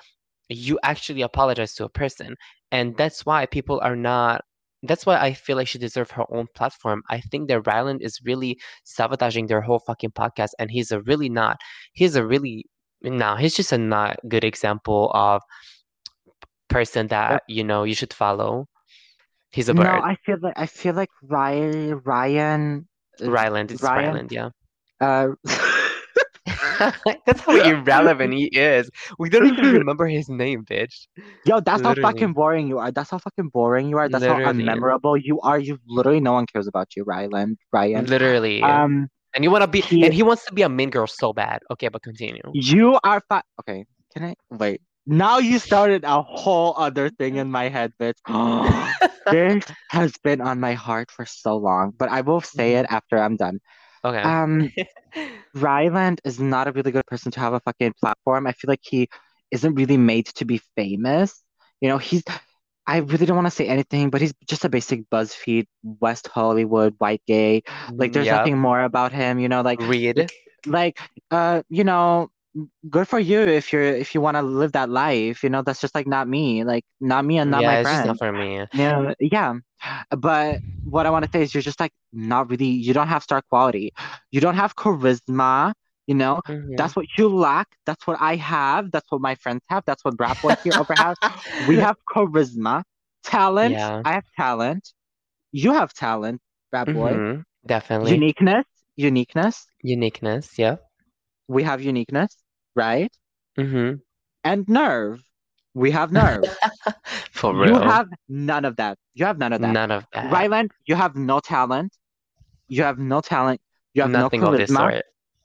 you 0.48 0.78
actually 0.82 1.22
apologize 1.22 1.74
to 1.74 1.84
a 1.84 1.88
person 1.88 2.36
and 2.70 2.96
that's 2.96 3.24
why 3.26 3.46
people 3.46 3.80
are 3.82 3.96
not 3.96 4.42
that's 4.84 5.06
why 5.06 5.16
I 5.16 5.32
feel 5.32 5.56
like 5.56 5.68
she 5.68 5.78
deserves 5.78 6.10
her 6.10 6.24
own 6.30 6.46
platform. 6.56 7.02
I 7.08 7.20
think 7.20 7.48
that 7.48 7.66
Ryland 7.68 8.02
is 8.02 8.20
really 8.24 8.58
sabotaging 8.82 9.46
their 9.46 9.60
whole 9.60 9.78
fucking 9.78 10.10
podcast, 10.10 10.50
and 10.58 10.72
he's 10.72 10.90
a 10.90 11.00
really 11.02 11.28
not. 11.28 11.58
He's 11.92 12.16
a 12.16 12.26
really 12.26 12.66
no. 13.02 13.36
He's 13.36 13.54
just 13.54 13.72
a 13.72 13.78
not 13.78 14.18
good 14.28 14.44
example 14.44 15.10
of 15.14 15.42
person 16.68 17.08
that 17.08 17.42
you 17.48 17.64
know 17.64 17.84
you 17.84 17.94
should 17.94 18.12
follow. 18.12 18.66
He's 19.50 19.68
a 19.68 19.74
bird. 19.74 19.84
No. 19.84 19.90
I 19.90 20.16
feel 20.24 20.38
like 20.40 20.54
I 20.56 20.66
feel 20.66 20.94
like 20.94 21.10
Ryan 21.22 22.00
Ryan 22.04 22.88
uh, 23.22 23.30
Ryland, 23.30 23.70
it's 23.70 23.82
Ryan? 23.82 24.08
Ryland, 24.08 24.32
yeah. 24.32 24.50
uh 25.00 25.28
That's 27.26 27.40
how 27.40 27.54
irrelevant 27.54 28.32
he 28.34 28.46
is. 28.46 28.90
We 29.18 29.30
don't 29.30 29.46
even 29.46 29.72
remember 29.72 30.06
his 30.06 30.28
name, 30.28 30.64
bitch. 30.64 31.06
Yo, 31.44 31.60
that's 31.60 31.82
how 31.82 31.94
fucking 31.94 32.32
boring 32.32 32.66
you 32.66 32.78
are. 32.78 32.90
That's 32.90 33.10
how 33.10 33.18
fucking 33.18 33.50
boring 33.50 33.88
you 33.88 33.98
are. 33.98 34.08
That's 34.08 34.24
how 34.24 34.38
unmemorable 34.38 35.20
you 35.22 35.40
are. 35.40 35.58
You 35.58 35.78
literally 35.86 36.20
no 36.20 36.32
one 36.32 36.46
cares 36.46 36.66
about 36.66 36.96
you, 36.96 37.04
Ryland. 37.04 37.58
Ryan. 37.72 38.06
Literally. 38.06 38.62
Um, 38.62 39.08
and 39.34 39.44
you 39.44 39.50
want 39.50 39.62
to 39.62 39.68
be, 39.68 39.80
he- 39.80 40.04
and 40.04 40.12
he 40.14 40.22
wants 40.22 40.44
to 40.46 40.52
be 40.54 40.62
a 40.62 40.68
mean 40.68 40.90
girl 40.90 41.06
so 41.06 41.32
bad. 41.32 41.60
Okay, 41.70 41.88
but 41.88 42.02
continue. 42.02 42.42
you 42.52 42.98
are 43.04 43.20
fine. 43.28 43.42
okay. 43.60 43.86
Can 44.14 44.24
I 44.24 44.34
wait? 44.50 44.80
Now 45.06 45.38
you 45.38 45.58
started 45.58 46.04
a 46.04 46.22
whole 46.22 46.74
other 46.76 47.08
thing 47.10 47.36
in 47.36 47.50
my 47.50 47.68
head, 47.68 47.92
bitch. 48.00 48.18
This 49.30 49.64
has 49.90 50.12
been 50.22 50.40
on 50.40 50.58
my 50.60 50.74
heart 50.74 51.10
for 51.10 51.24
so 51.26 51.56
long, 51.56 51.92
but 51.96 52.08
I 52.10 52.20
will 52.22 52.40
say 52.40 52.74
it 52.74 52.86
after 52.90 53.18
I'm 53.18 53.36
done. 53.36 53.60
Okay. 54.04 54.18
Um, 54.20 54.70
Ryland 55.54 56.20
is 56.24 56.40
not 56.40 56.66
a 56.68 56.72
really 56.72 56.90
good 56.90 57.06
person 57.06 57.30
to 57.32 57.40
have 57.40 57.52
a 57.52 57.60
fucking 57.60 57.94
platform. 58.00 58.46
I 58.46 58.52
feel 58.52 58.68
like 58.68 58.82
he 58.82 59.08
isn't 59.50 59.74
really 59.74 59.96
made 59.96 60.26
to 60.26 60.44
be 60.44 60.60
famous. 60.76 61.40
You 61.80 61.88
know, 61.88 61.98
he's 61.98 62.22
I 62.86 62.98
really 62.98 63.26
don't 63.26 63.36
want 63.36 63.46
to 63.46 63.50
say 63.50 63.66
anything, 63.68 64.10
but 64.10 64.20
he's 64.20 64.34
just 64.48 64.64
a 64.64 64.68
basic 64.68 65.08
BuzzFeed, 65.10 65.66
West 65.82 66.28
Hollywood, 66.28 66.94
white 66.98 67.22
gay. 67.26 67.62
Like 67.98 68.12
there's 68.12 68.30
Yeah. 68.30 68.30
nothing 68.30 68.58
more 68.58 68.82
about 68.82 69.12
him, 69.12 69.38
you 69.38 69.48
know, 69.48 69.62
like 69.62 69.80
Read. 69.80 70.30
like 70.66 70.98
uh, 71.30 71.62
you 71.68 71.84
know, 71.84 72.28
good 72.88 73.08
for 73.08 73.18
you 73.18 73.40
if 73.40 73.72
you're 73.72 73.82
if 73.82 74.14
you 74.14 74.20
want 74.20 74.36
to 74.36 74.42
live 74.42 74.72
that 74.72 74.90
life, 74.90 75.42
you 75.42 75.50
know, 75.50 75.62
that's 75.62 75.80
just 75.80 75.94
like 75.94 76.06
not 76.06 76.28
me, 76.28 76.64
like 76.64 76.84
not 77.00 77.24
me 77.24 77.38
and 77.38 77.50
not 77.50 77.64
Yeah, 77.64 77.64
my 77.64 77.80
it's 77.80 77.90
just 77.90 78.04
not 78.04 78.18
for 78.18 78.32
me. 78.32 78.66
Yeah, 78.72 79.12
yeah. 79.20 79.54
But 80.16 80.60
what 80.84 81.06
I 81.06 81.10
want 81.10 81.24
to 81.24 81.30
say 81.32 81.42
is 81.42 81.54
you're 81.54 81.62
just 81.62 81.80
like 81.80 81.92
not 82.12 82.50
really, 82.50 82.66
you 82.66 82.92
don't 82.94 83.08
have 83.08 83.22
star 83.22 83.42
quality. 83.48 83.92
You 84.30 84.40
don't 84.40 84.56
have 84.56 84.74
charisma, 84.76 85.72
you 86.06 86.14
know? 86.14 86.40
Mhm. 86.48 86.76
That's 86.76 86.96
what 86.96 87.06
you 87.18 87.28
lack. 87.28 87.68
That's 87.86 88.06
what 88.06 88.18
I 88.20 88.36
have. 88.36 88.90
That's 88.90 89.10
what 89.10 89.20
my 89.20 89.34
friends 89.36 89.62
have. 89.68 89.84
That's 89.86 90.04
what 90.04 90.16
Brat 90.16 90.40
Boy 90.40 90.54
here 90.62 90.74
over 90.78 90.94
has. 90.94 91.16
We 91.68 91.76
have 91.86 91.96
charisma, 92.08 92.82
talent. 93.24 93.72
Yeah. 93.72 94.02
I 94.04 94.12
have 94.12 94.24
talent. 94.36 94.92
You 95.52 95.72
have 95.74 95.92
talent, 95.92 96.40
Brat 96.70 96.92
Boy. 96.92 97.12
Mhm. 97.12 97.44
Definitely. 97.66 98.12
Uniqueness, 98.12 98.66
uniqueness. 98.96 99.66
Uniqueness. 99.82 100.58
Yeah. 100.58 100.76
We 101.48 101.62
have 101.64 101.82
uniqueness, 101.82 102.36
right? 102.74 103.12
Mm-hmm. 103.58 103.96
And 104.44 104.68
nerve. 104.68 105.20
We 105.74 105.90
have 105.92 106.12
nerve. 106.12 106.44
For 107.30 107.54
real. 107.54 107.74
You 107.74 107.78
have 107.80 108.08
none 108.28 108.64
of 108.64 108.76
that. 108.76 108.98
You 109.14 109.24
have 109.26 109.38
none 109.38 109.52
of 109.52 109.60
that. 109.60 109.72
None 109.72 109.90
of 109.90 110.06
that. 110.12 110.30
Ryland, 110.32 110.70
you 110.86 110.94
have 110.94 111.16
no 111.16 111.40
talent. 111.40 111.92
You 112.68 112.82
have 112.82 112.98
no 112.98 113.20
talent. 113.20 113.60
You 113.94 114.02
have 114.02 114.10
Nothing 114.10 114.40
no 114.40 114.48
of 114.52 114.56
this 114.58 114.70
charisma. 114.70 115.02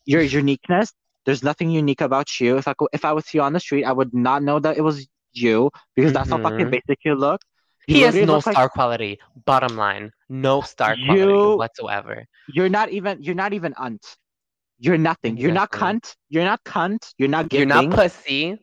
Your 0.07 0.23
uniqueness, 0.23 0.93
there's 1.25 1.43
nothing 1.43 1.69
unique 1.71 2.01
about 2.01 2.39
you. 2.41 2.57
If 2.57 2.67
I 2.67 2.73
if 2.93 3.05
I 3.05 3.13
was 3.13 3.33
you 3.35 3.41
on 3.43 3.53
the 3.53 3.59
street, 3.61 3.85
I 3.85 3.93
would 3.93 4.13
not 4.13 4.43
know 4.43 4.59
that 4.59 4.77
it 4.77 4.81
was 4.81 5.07
you 5.33 5.71
because 5.95 6.13
that's 6.13 6.29
how 6.31 6.39
fucking 6.39 6.67
Mhm. 6.67 6.71
basic 6.71 6.99
you 7.05 7.15
look. 7.15 7.41
You 7.87 7.97
He 7.97 8.01
has 8.03 8.21
no 8.21 8.37
look 8.37 8.45
like 8.47 8.55
star 8.55 8.69
quality. 8.69 9.19
Bottom 9.45 9.75
line, 9.77 10.11
no 10.29 10.61
star 10.61 10.97
quality 11.05 11.31
You- 11.31 11.57
whatsoever. 11.57 12.25
you're 12.47 12.69
not 12.69 12.89
even 12.89 13.21
you're 13.21 13.35
not 13.35 13.53
even 13.53 13.73
unt. 13.77 14.17
You're 14.79 14.97
nothing. 14.97 15.37
You're 15.37 15.51
not 15.53 15.71
cunt. 15.71 16.15
You're 16.29 16.45
not 16.45 16.63
cunt. 16.63 17.13
You're 17.17 17.29
not 17.29 17.49
Giving. 17.49 17.69
You're 17.69 17.81
not 17.83 17.91
pussy. 17.91 18.57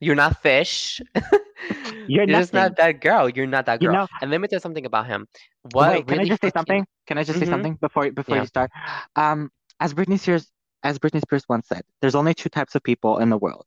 You're 0.00 0.16
not 0.16 0.40
fish. 0.42 1.00
You're 2.08 2.26
you're 2.26 2.38
just 2.40 2.52
not 2.54 2.76
that 2.76 3.00
girl. 3.00 3.28
You're 3.28 3.46
not 3.46 3.66
that 3.66 3.82
You 3.82 3.88
girl. 3.88 3.94
know- 3.94 4.08
and 4.20 4.30
let 4.30 4.40
me 4.40 4.48
tell 4.48 4.56
you 4.56 4.60
something 4.60 4.86
about 4.86 5.06
him. 5.06 5.26
What 5.72 5.90
Wait, 5.90 6.06
can 6.06 6.18
I 6.20 6.24
just 6.24 6.40
say 6.42 6.50
something? 6.50 6.86
Can 7.06 7.18
I 7.18 7.24
just 7.24 7.38
say 7.38 7.46
Mhm. 7.46 7.50
something 7.54 7.74
before 7.80 8.10
before 8.12 8.36
Yeah. 8.36 8.42
you 8.42 8.46
start? 8.46 8.70
Um, 9.16 9.50
as 9.80 9.94
Britney 9.94 10.18
Spears 10.18 10.50
as 10.82 10.98
Britney 10.98 11.20
Spears 11.20 11.44
once 11.48 11.68
said, 11.68 11.82
there's 12.00 12.14
only 12.14 12.34
two 12.34 12.48
types 12.48 12.74
of 12.74 12.82
people 12.82 13.18
in 13.18 13.30
the 13.30 13.38
world. 13.38 13.64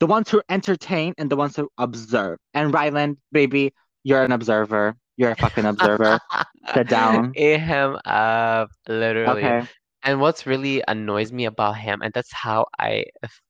The 0.00 0.06
ones 0.06 0.30
who 0.30 0.42
entertain 0.48 1.14
and 1.18 1.30
the 1.30 1.36
ones 1.36 1.56
who 1.56 1.68
observe. 1.78 2.38
And 2.52 2.72
Ryland, 2.72 3.18
baby, 3.32 3.72
you're 4.02 4.22
an 4.22 4.32
observer. 4.32 4.96
You're 5.16 5.32
a 5.32 5.36
fucking 5.36 5.64
observer. 5.64 6.18
Sit 6.74 6.88
down. 6.88 7.32
Eat 7.36 7.60
him 7.60 7.98
up, 8.04 8.70
literally. 8.88 9.44
Okay. 9.44 9.66
And 10.02 10.20
what's 10.20 10.46
really 10.46 10.82
annoys 10.86 11.32
me 11.32 11.46
about 11.46 11.78
him, 11.78 12.02
and 12.02 12.12
that's 12.12 12.30
how 12.30 12.66
I, 12.78 13.06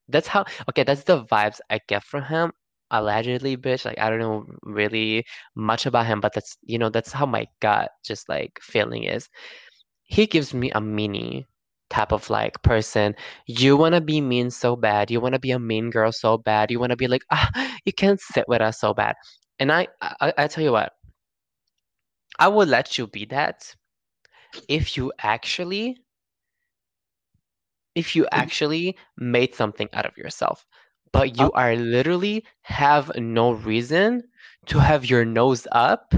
that's 0.09 0.29
how, 0.29 0.45
okay, 0.69 0.85
that's 0.85 1.03
the 1.03 1.25
vibes 1.25 1.59
I 1.69 1.81
get 1.89 2.05
from 2.05 2.23
him. 2.23 2.53
Allegedly, 2.93 3.57
bitch. 3.57 3.85
Like 3.85 3.99
I 3.99 4.09
don't 4.09 4.21
know 4.21 4.47
really 4.63 5.25
much 5.57 5.87
about 5.87 6.07
him, 6.07 6.21
but 6.21 6.33
that's 6.33 6.57
you 6.63 6.79
know 6.79 6.91
that's 6.91 7.11
how 7.11 7.27
my 7.27 7.47
gut 7.61 7.91
just 8.05 8.29
like 8.29 8.61
feeling 8.63 9.03
is. 9.05 9.29
He 10.05 10.27
gives 10.27 10.55
me 10.55 10.71
a 10.71 10.81
meanie 10.81 11.47
type 11.95 12.13
of 12.13 12.31
like 12.31 12.63
person. 12.63 13.15
You 13.47 13.77
wanna 13.77 14.01
be 14.01 14.21
mean 14.21 14.51
so 14.51 14.77
bad. 14.77 15.11
You 15.11 15.21
wanna 15.21 15.41
be 15.41 15.53
a 15.53 15.61
mean 15.61 15.91
girl 15.91 16.13
so 16.13 16.39
bad. 16.39 16.71
You 16.71 16.81
wanna 16.81 16.97
be 16.97 17.09
like 17.09 17.23
ah, 17.33 17.51
you 17.87 17.93
can't 17.93 18.21
sit 18.21 18.49
with 18.49 18.63
us 18.63 18.81
so 18.81 18.95
bad. 18.95 19.17
And 19.61 19.73
I, 19.73 19.89
I, 20.03 20.35
I 20.39 20.49
tell 20.49 20.65
you 20.65 20.73
what, 20.73 20.93
I 22.39 22.49
would 22.49 22.69
let 22.69 22.99
you 22.99 23.07
be 23.07 23.25
that 23.27 23.75
if 24.69 24.97
you 24.97 25.13
actually 25.19 25.99
if 27.95 28.17
you 28.17 28.27
actually 28.33 28.97
made 29.17 29.55
something 29.55 29.89
out 29.93 30.07
of 30.07 30.17
yourself 30.17 30.67
but 31.13 31.37
you 31.37 31.51
Oh. 31.51 31.53
are 31.53 31.77
literally 31.77 32.45
have 32.63 33.11
no 33.17 33.53
reason 33.53 34.23
to 34.67 34.79
have 34.79 35.05
your 35.09 35.25
nose 35.25 35.67
up 35.73 36.15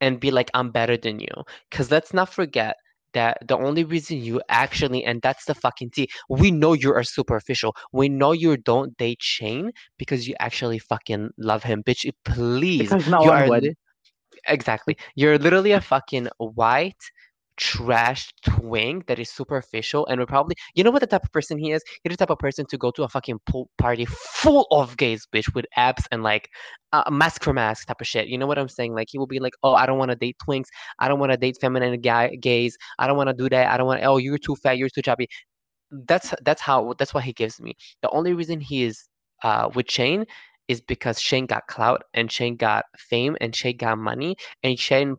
and 0.00 0.20
be 0.20 0.30
like 0.30 0.50
i'm 0.54 0.70
better 0.70 0.96
than 0.96 1.20
you 1.20 1.34
because 1.70 1.90
let's 1.90 2.12
not 2.14 2.28
forget 2.32 2.76
that 3.14 3.38
the 3.46 3.56
only 3.56 3.84
reason 3.84 4.18
you 4.18 4.40
actually 4.48 5.04
and 5.04 5.20
that's 5.22 5.44
the 5.46 5.54
fucking 5.54 5.90
tea 5.90 6.08
we 6.28 6.50
know 6.50 6.72
you 6.72 6.92
are 6.94 7.02
superficial. 7.02 7.74
We 7.92 8.08
know 8.08 8.32
you 8.32 8.56
don't 8.56 8.96
date 8.96 9.22
shane 9.22 9.72
because 9.98 10.28
you 10.28 10.34
actually 10.40 10.78
fucking 10.78 11.30
love 11.38 11.62
him 11.62 11.82
bitch. 11.82 12.10
Please 12.24 12.90
Because 12.90 13.06
no 13.06 13.22
you 13.22 13.30
one 13.30 13.44
are 13.44 13.48
would. 13.48 13.74
exactly. 14.48 14.96
You're 15.14 15.38
literally 15.38 15.72
a 15.72 15.80
fucking 15.80 16.28
white 16.38 17.02
trash 17.60 18.32
twink 18.42 19.06
that 19.06 19.18
is 19.18 19.28
superficial 19.30 20.06
and 20.06 20.18
would 20.18 20.28
probably 20.28 20.56
you 20.74 20.82
know 20.82 20.90
what 20.90 21.00
the 21.00 21.06
type 21.06 21.22
of 21.24 21.30
person 21.30 21.58
he 21.58 21.72
is? 21.72 21.82
He's 22.02 22.12
the 22.12 22.16
type 22.16 22.30
of 22.30 22.38
person 22.38 22.64
to 22.70 22.78
go 22.78 22.90
to 22.92 23.02
a 23.02 23.08
fucking 23.08 23.38
pool 23.46 23.68
party 23.76 24.06
full 24.06 24.66
of 24.70 24.96
gays 24.96 25.26
bitch 25.32 25.54
with 25.54 25.66
abs 25.76 26.08
and 26.10 26.22
like 26.22 26.48
uh, 26.92 27.08
mask 27.10 27.44
for 27.44 27.52
mask 27.52 27.86
type 27.86 28.00
of 28.00 28.06
shit. 28.06 28.28
You 28.28 28.38
know 28.38 28.46
what 28.46 28.58
i'm 28.58 28.68
saying? 28.68 28.94
Like 28.94 29.08
he 29.10 29.18
will 29.18 29.26
be 29.26 29.40
like 29.40 29.52
oh 29.62 29.74
i 29.74 29.84
don't 29.86 29.98
want 29.98 30.10
to 30.10 30.16
date 30.16 30.36
twinks. 30.44 30.68
I 30.98 31.08
don't 31.08 31.20
want 31.20 31.32
to 31.32 31.38
date 31.38 31.58
feminine 31.60 32.00
guy 32.00 32.34
gays. 32.36 32.76
I 32.98 33.06
don't 33.06 33.18
want 33.18 33.28
to 33.28 33.34
do 33.34 33.48
that. 33.50 33.70
I 33.70 33.76
don't 33.76 33.86
want 33.86 34.02
oh 34.04 34.16
you're 34.16 34.38
too 34.38 34.56
fat. 34.56 34.78
You're 34.78 34.88
too 34.88 35.02
chubby. 35.02 35.28
That's 35.90 36.34
that's 36.42 36.62
how 36.62 36.94
that's 36.98 37.12
what 37.12 37.24
he 37.24 37.34
gives 37.34 37.60
me. 37.60 37.74
The 38.02 38.10
only 38.10 38.32
reason 38.32 38.60
he 38.60 38.84
is 38.84 39.04
uh 39.42 39.68
with 39.74 39.90
shane 39.90 40.24
is 40.68 40.80
because 40.80 41.20
shane 41.20 41.46
got 41.46 41.66
clout 41.66 42.04
and 42.14 42.32
shane 42.32 42.56
got 42.56 42.84
fame 42.96 43.36
and 43.40 43.54
shane 43.54 43.76
got 43.76 43.98
money 43.98 44.36
and 44.62 44.78
shane 44.78 45.16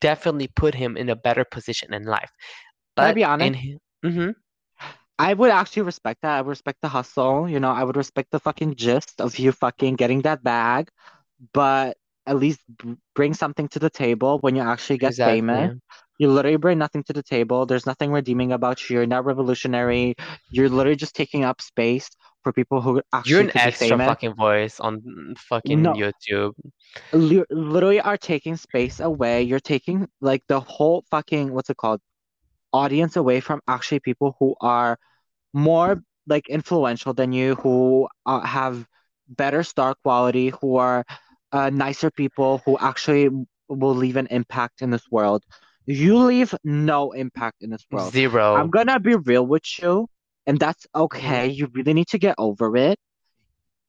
definitely 0.00 0.48
put 0.48 0.74
him 0.74 0.96
in 0.96 1.08
a 1.08 1.16
better 1.16 1.44
position 1.44 1.92
in 1.94 2.04
life 2.04 2.30
Can 2.96 3.06
I 3.06 3.12
but 3.12 3.14
be 3.14 3.24
honest? 3.24 3.56
in 3.56 3.78
Mhm. 4.04 4.34
I 5.18 5.34
would 5.34 5.50
actually 5.50 5.82
respect 5.82 6.22
that. 6.22 6.38
I 6.38 6.40
would 6.42 6.50
respect 6.50 6.80
the 6.82 6.88
hustle. 6.88 7.48
You 7.48 7.60
know, 7.60 7.70
I 7.70 7.84
would 7.84 7.96
respect 7.96 8.30
the 8.30 8.40
fucking 8.40 8.76
gist 8.76 9.20
of 9.20 9.38
you 9.38 9.52
fucking 9.52 9.96
getting 9.96 10.22
that 10.22 10.42
bag, 10.42 10.88
but 11.52 11.96
at 12.26 12.36
least 12.38 12.60
bring 13.14 13.34
something 13.34 13.68
to 13.68 13.78
the 13.78 13.90
table 13.90 14.38
when 14.40 14.54
you 14.56 14.62
actually 14.62 14.98
get 14.98 15.14
famous. 15.14 15.70
exactly 15.70 15.80
You 16.18 16.30
literally 16.30 16.56
bring 16.56 16.78
nothing 16.78 17.02
to 17.04 17.12
the 17.12 17.22
table. 17.22 17.66
There's 17.66 17.86
nothing 17.86 18.12
redeeming 18.12 18.52
about 18.52 18.88
you. 18.88 18.96
You're 18.96 19.06
not 19.06 19.24
revolutionary. 19.24 20.14
You're 20.50 20.68
literally 20.68 20.96
just 20.96 21.14
taking 21.16 21.44
up 21.44 21.60
space 21.60 22.08
for 22.48 22.52
people 22.54 22.80
who 22.80 23.02
you're 23.26 23.40
an 23.40 23.50
extra 23.54 23.70
famous. 23.88 24.06
fucking 24.06 24.34
voice 24.34 24.80
on 24.80 25.34
fucking 25.36 25.82
No. 25.82 25.92
youtube 25.92 26.52
Li- 27.12 27.44
literally 27.50 28.00
are 28.00 28.16
taking 28.16 28.56
space 28.56 29.00
away. 29.00 29.42
You're 29.42 29.60
taking 29.60 30.08
like 30.22 30.42
the 30.48 30.60
whole 30.60 31.04
fucking 31.10 31.52
what's 31.52 31.68
it 31.68 31.76
called? 31.76 32.00
Audience 32.72 33.16
away 33.16 33.40
from 33.40 33.60
actually 33.68 34.00
people 34.00 34.34
who 34.38 34.56
are 34.62 34.98
more 35.52 36.00
like 36.26 36.48
influential 36.48 37.12
than 37.12 37.32
you, 37.32 37.54
who 37.56 38.08
uh, 38.24 38.40
have 38.40 38.86
better 39.28 39.62
star 39.62 39.94
quality, 40.02 40.48
who 40.60 40.76
are 40.76 41.04
uh, 41.52 41.68
nicer 41.70 42.10
people, 42.10 42.62
who 42.64 42.78
actually 42.78 43.28
will 43.68 43.94
leave 43.94 44.16
an 44.16 44.28
impact 44.30 44.80
in 44.80 44.88
this 44.90 45.04
world. 45.10 45.44
You 45.86 46.16
leave 46.18 46.54
no 46.64 47.12
impact 47.12 47.56
in 47.60 47.70
this 47.70 47.84
world. 47.90 48.12
zero 48.12 48.56
I'm 48.56 48.70
gonna 48.70 49.00
be 49.00 49.16
real 49.16 49.46
with 49.46 49.64
you, 49.80 50.08
and 50.48 50.58
that's 50.58 50.86
okay. 50.94 51.46
You 51.48 51.68
really 51.72 51.94
need 51.94 52.08
to 52.08 52.18
get 52.18 52.34
over 52.38 52.76
it. 52.76 52.98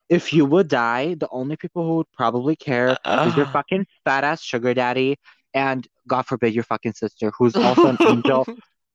If 0.10 0.34
you 0.34 0.45
would 0.45 0.67
die, 0.67 1.15
the 1.15 1.28
only 1.32 1.56
people 1.56 1.84
who 1.88 1.95
would 1.98 2.12
probably 2.13 2.56
care 2.56 2.98
is 3.26 3.36
your 3.38 3.45
fucking 3.48 3.86
fat 4.06 4.24
ass 4.24 4.41
sugar 4.43 4.74
daddy, 4.74 5.17
and 5.54 5.88
God 6.08 6.24
forbid 6.24 6.54
your 6.54 6.63
fucking 6.65 6.93
sister, 6.93 7.32
who's 7.38 7.56
also 7.56 7.88
an 7.88 7.98
angel. 8.02 8.45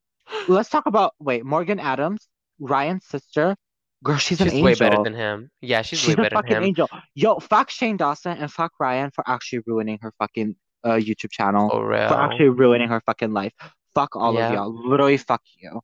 Let's 0.48 0.68
talk 0.68 0.87
about 0.87 1.12
wait, 1.18 1.44
Morgan 1.44 1.81
Adams, 1.81 2.29
Ryan's 2.59 3.07
sister. 3.07 3.57
Girl, 4.03 4.16
she's 4.18 4.40
an 4.40 4.48
angel. 4.48 4.68
she's 4.68 4.81
way 4.81 4.88
better 4.90 5.03
than 5.03 5.14
him 5.14 5.50
yeah 5.62 5.81
she's, 5.81 5.98
She's 6.00 6.14
way 6.16 6.24
better 6.24 6.42
than 6.46 6.57
him 6.59 6.64
angel. 6.64 6.90
Yo, 7.14 7.38
fuck 7.38 7.70
Shane 7.70 7.96
Dawson 7.96 8.37
and 8.37 8.53
fuck 8.53 8.72
Ryan 8.79 9.11
for 9.14 9.24
actually 9.27 9.62
ruining 9.66 9.98
her 10.03 10.12
fucking 10.18 10.57
uh 10.85 10.98
YouTube 11.07 11.31
channel. 11.31 11.70
for 11.70 11.87
For 11.88 12.14
actually 12.14 12.50
ruining 12.50 12.88
her 12.88 13.00
fucking 13.07 13.33
life. 13.33 13.53
Fuck 13.94 14.16
all 14.16 14.35
Yeah. 14.35 14.48
of 14.48 14.55
y'all. 14.55 14.88
Literally 14.90 15.16
fuck 15.16 15.40
you. 15.57 15.81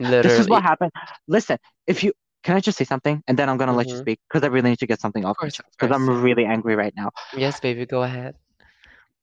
This 0.00 0.38
is 0.38 0.48
what 0.48 0.62
happened. 0.62 0.90
Listen, 1.28 1.58
if 1.86 2.02
you 2.02 2.12
can 2.42 2.56
I 2.56 2.60
just 2.60 2.78
say 2.78 2.84
something 2.84 3.22
and 3.28 3.38
then 3.38 3.48
I'm 3.50 3.58
gonna 3.58 3.76
let 3.76 3.86
you 3.86 3.94
Mhm. 3.94 4.00
speak 4.00 4.18
because 4.28 4.42
I 4.42 4.46
really 4.46 4.70
need 4.70 4.78
to 4.78 4.86
get 4.86 5.00
something 5.00 5.24
off 5.26 5.36
my 5.42 5.48
chest 5.48 5.68
because 5.78 5.94
I'm 5.94 6.08
really 6.22 6.46
angry 6.46 6.74
right 6.74 6.94
now. 6.96 7.10
yes 7.36 7.60
baby 7.60 7.84
go 7.86 8.02
ahead 8.02 8.34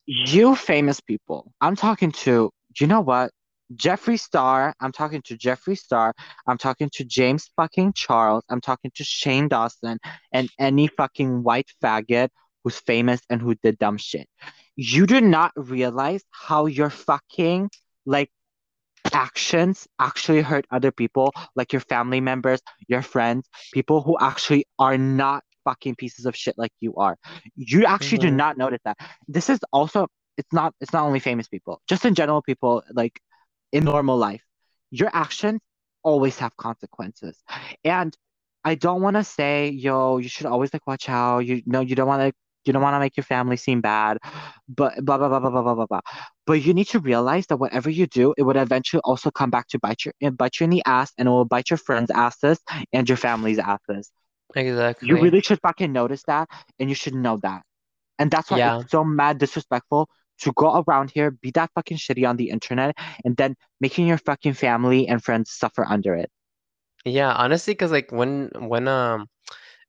You 0.05 0.55
famous 0.55 0.99
people, 1.01 1.51
I'm 1.59 1.75
talking 1.75 2.11
to, 2.23 2.51
you 2.79 2.87
know 2.87 3.01
what? 3.01 3.31
Jeffree 3.75 4.19
Star. 4.19 4.73
I'm 4.79 4.93
talking 4.93 5.21
to 5.23 5.37
Jeffree 5.37 5.77
Star. 5.77 6.13
I'm 6.47 6.57
talking 6.57 6.89
to 6.93 7.03
James 7.03 7.49
fucking 7.57 7.93
Charles. 7.93 8.43
I'm 8.49 8.61
talking 8.61 8.91
to 8.95 9.03
Shane 9.03 9.49
Dawson 9.49 9.97
and 10.31 10.49
any 10.57 10.87
fucking 10.87 11.43
white 11.43 11.69
faggot 11.83 12.29
who's 12.63 12.79
famous 12.79 13.19
and 13.29 13.41
who 13.41 13.55
did 13.55 13.77
dumb 13.77 13.97
shit. 13.97 14.27
You 14.77 15.05
do 15.05 15.19
not 15.19 15.51
realize 15.57 16.23
how 16.31 16.67
you're 16.67 16.89
fucking 16.89 17.69
like 18.05 18.29
actions 19.13 19.87
actually 19.99 20.41
hurt 20.41 20.65
other 20.71 20.91
people, 20.91 21.31
like 21.55 21.71
your 21.73 21.81
family 21.81 22.21
members, 22.21 22.61
your 22.87 23.01
friends, 23.01 23.47
people 23.73 24.01
who 24.01 24.17
actually 24.19 24.65
are 24.79 24.97
not 24.97 25.43
fucking 25.65 25.95
pieces 25.95 26.25
of 26.25 26.35
shit 26.35 26.55
like 26.57 26.71
you 26.79 26.95
are. 26.95 27.17
You 27.55 27.85
actually 27.85 28.19
do 28.19 28.29
Mhm. 28.29 28.35
not 28.35 28.57
notice 28.57 28.81
that. 28.85 28.97
This 29.27 29.49
is 29.49 29.59
also 29.71 30.07
it's 30.37 30.53
not 30.53 30.73
it's 30.81 30.93
not 30.93 31.03
only 31.05 31.19
famous 31.19 31.47
people, 31.47 31.81
just 31.87 32.05
in 32.05 32.13
general 32.15 32.41
people 32.41 32.83
like 32.93 33.19
in 33.71 33.83
normal 33.83 34.17
life. 34.17 34.43
Your 34.91 35.09
actions 35.13 35.61
always 36.03 36.37
have 36.39 36.55
consequences. 36.57 37.43
And 37.83 38.15
I 38.63 38.75
don't 38.75 39.01
want 39.01 39.15
to 39.15 39.23
say, 39.23 39.69
yo, 39.69 40.17
you 40.17 40.29
should 40.29 40.45
always 40.45 40.73
like 40.73 40.85
watch 40.87 41.09
out. 41.09 41.39
You 41.39 41.61
know, 41.65 41.81
you 41.81 41.95
don't 41.95 42.07
want 42.07 42.21
to 42.21 42.33
you 42.67 42.73
don't 42.73 42.81
want 42.81 42.95
to 42.95 42.99
make 42.99 43.17
your 43.17 43.23
family 43.23 43.57
seem 43.57 43.81
bad, 43.81 44.17
but 44.67 44.93
blah, 45.03 45.17
blah, 45.17 45.29
blah, 45.29 45.39
blah, 45.39 45.49
blah, 45.49 45.61
blah, 45.61 45.75
blah, 45.75 45.85
blah. 45.85 46.01
But 46.45 46.61
you 46.61 46.73
need 46.73 46.87
to 46.89 46.99
realize 46.99 47.47
that 47.47 47.57
whatever 47.57 47.89
you 47.89 48.07
do, 48.07 48.33
it 48.37 48.43
would 48.43 48.57
eventually 48.57 49.01
also 49.03 49.31
come 49.31 49.49
back 49.49 49.67
to 49.69 49.79
bite 49.79 50.03
you, 50.05 50.31
bite 50.31 50.59
you 50.59 50.65
in 50.65 50.69
the 50.69 50.83
ass 50.85 51.11
and 51.17 51.27
it 51.27 51.31
will 51.31 51.45
bite 51.45 51.69
your 51.69 51.77
friends' 51.77 52.11
asses 52.11 52.59
and 52.93 53.07
your 53.07 53.17
family's 53.17 53.59
asses. 53.59 54.11
Exactly. 54.55 55.07
You 55.07 55.21
really 55.21 55.41
should 55.41 55.59
fucking 55.61 55.91
notice 55.91 56.23
that 56.27 56.49
and 56.79 56.89
you 56.89 56.95
should 56.95 57.15
know 57.15 57.39
that. 57.43 57.63
And 58.19 58.31
that's 58.31 58.49
why 58.49 58.57
yeah. 58.57 58.79
it's 58.79 58.91
so 58.91 59.03
mad 59.03 59.37
disrespectful 59.37 60.09
to 60.39 60.53
go 60.53 60.83
around 60.87 61.11
here, 61.11 61.31
be 61.31 61.51
that 61.51 61.71
fucking 61.75 61.97
shitty 61.97 62.27
on 62.27 62.37
the 62.37 62.49
internet, 62.49 62.95
and 63.25 63.35
then 63.37 63.55
making 63.81 64.07
your 64.07 64.17
fucking 64.17 64.53
family 64.53 65.07
and 65.07 65.23
friends 65.23 65.51
suffer 65.51 65.85
under 65.85 66.15
it. 66.15 66.29
Yeah, 67.05 67.31
honestly, 67.31 67.73
because 67.73 67.91
like 67.91 68.11
when 68.11 68.49
when 68.55 68.87
um 68.87 69.27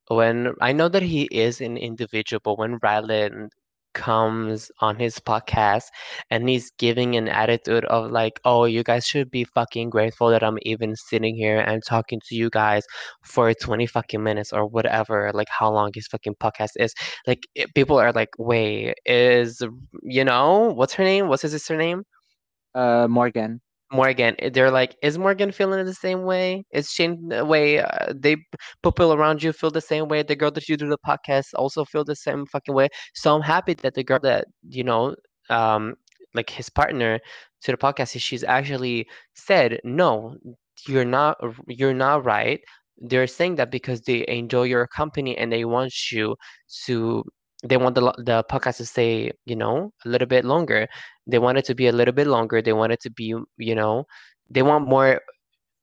when 0.08 0.54
I 0.60 0.72
know 0.72 0.88
that 0.88 1.02
he 1.02 1.24
is 1.32 1.60
an 1.60 1.76
individual, 1.76 2.40
but 2.44 2.58
when 2.58 2.78
Ryland 2.82 3.52
comes 3.94 4.70
on 4.80 4.96
his 4.98 5.18
podcast 5.18 5.84
and 6.30 6.48
he's 6.48 6.70
giving 6.78 7.16
an 7.16 7.28
attitude 7.28 7.84
of 7.86 8.10
like, 8.10 8.40
oh, 8.44 8.64
you 8.64 8.82
guys 8.84 9.06
should 9.06 9.30
be 9.30 9.44
fucking 9.44 9.90
grateful 9.90 10.30
that 10.30 10.42
I'm 10.44 10.58
even 10.62 10.94
sitting 10.96 11.34
here 11.36 11.58
and 11.60 11.82
talking 11.84 12.20
to 12.28 12.34
you 12.36 12.50
guys 12.50 12.84
for 13.24 13.52
20 13.54 13.86
fucking 13.86 14.22
minutes 14.22 14.52
or 14.52 14.66
whatever, 14.66 15.30
like 15.34 15.48
how 15.50 15.70
long 15.72 15.90
his 15.94 16.06
fucking 16.08 16.34
podcast 16.42 16.70
is. 16.76 16.94
Like 17.26 17.46
it- 17.54 17.74
people 17.74 17.98
are 17.98 18.12
like, 18.12 18.30
wait, 18.38 18.94
is 19.06 19.62
you 20.02 20.24
know, 20.24 20.72
what's 20.74 20.94
her 20.94 21.04
name? 21.04 21.28
What's 21.28 21.42
his 21.42 21.52
sister 21.52 21.76
name? 21.76 22.04
Uh, 22.74 23.06
Morgan. 23.08 23.60
Morgan, 23.92 24.34
eh, 24.40 24.50
they're 24.50 24.70
like, 24.70 24.96
is 25.02 25.18
Morgan 25.18 25.50
feeling 25.52 25.84
the 25.86 25.94
same 25.94 26.22
way? 26.22 26.64
Is 26.72 26.90
Shane 26.90 27.28
the 27.28 27.44
way? 27.44 27.78
Uh, 27.80 28.12
they 28.14 28.36
people 28.82 29.12
around 29.14 29.42
you 29.42 29.52
feel 29.52 29.70
the 29.70 29.80
same 29.80 30.08
way. 30.08 30.22
The 30.22 30.36
girl 30.36 30.50
that 30.52 30.68
you 30.68 30.76
do 30.76 30.88
the 30.88 30.98
podcast 31.06 31.46
also 31.54 31.84
feel 31.84 32.04
the 32.04 32.16
same 32.16 32.44
fucking 32.46 32.74
way. 32.74 32.88
So 33.14 33.34
I'm 33.34 33.42
happy 33.42 33.74
that 33.74 33.94
the 33.94 34.04
girl 34.04 34.20
that 34.22 34.46
you 34.68 34.84
know, 34.84 35.14
um, 35.50 35.94
like 36.34 36.50
his 36.50 36.68
partner 36.68 37.18
to 37.62 37.70
the 37.72 37.78
podcast, 37.78 38.20
she's 38.20 38.44
actually 38.44 39.06
said, 39.34 39.80
no, 39.84 40.36
you're 40.86 41.04
not, 41.04 41.36
you're 41.66 41.94
not 41.94 42.24
right. 42.24 42.60
They're 42.98 43.26
saying 43.26 43.56
that 43.56 43.70
because 43.70 44.00
they 44.02 44.26
enjoy 44.28 44.64
your 44.64 44.86
company 44.86 45.36
and 45.38 45.52
they 45.52 45.64
want 45.64 45.92
you 46.12 46.36
to. 46.86 47.24
They 47.64 47.76
want 47.76 47.94
the 47.96 48.12
the 48.18 48.44
podcast 48.50 48.76
to 48.76 48.86
stay, 48.86 49.32
you 49.46 49.56
know, 49.56 49.92
a 50.04 50.08
little 50.08 50.28
bit 50.28 50.44
longer 50.44 50.88
they 51.28 51.38
want 51.38 51.58
it 51.58 51.64
to 51.66 51.74
be 51.74 51.86
a 51.86 51.92
little 51.92 52.14
bit 52.14 52.26
longer. 52.26 52.62
They 52.62 52.72
want 52.72 52.92
it 52.92 53.00
to 53.02 53.10
be, 53.10 53.34
you 53.58 53.74
know, 53.74 54.06
they 54.50 54.62
want 54.62 54.88
more 54.88 55.20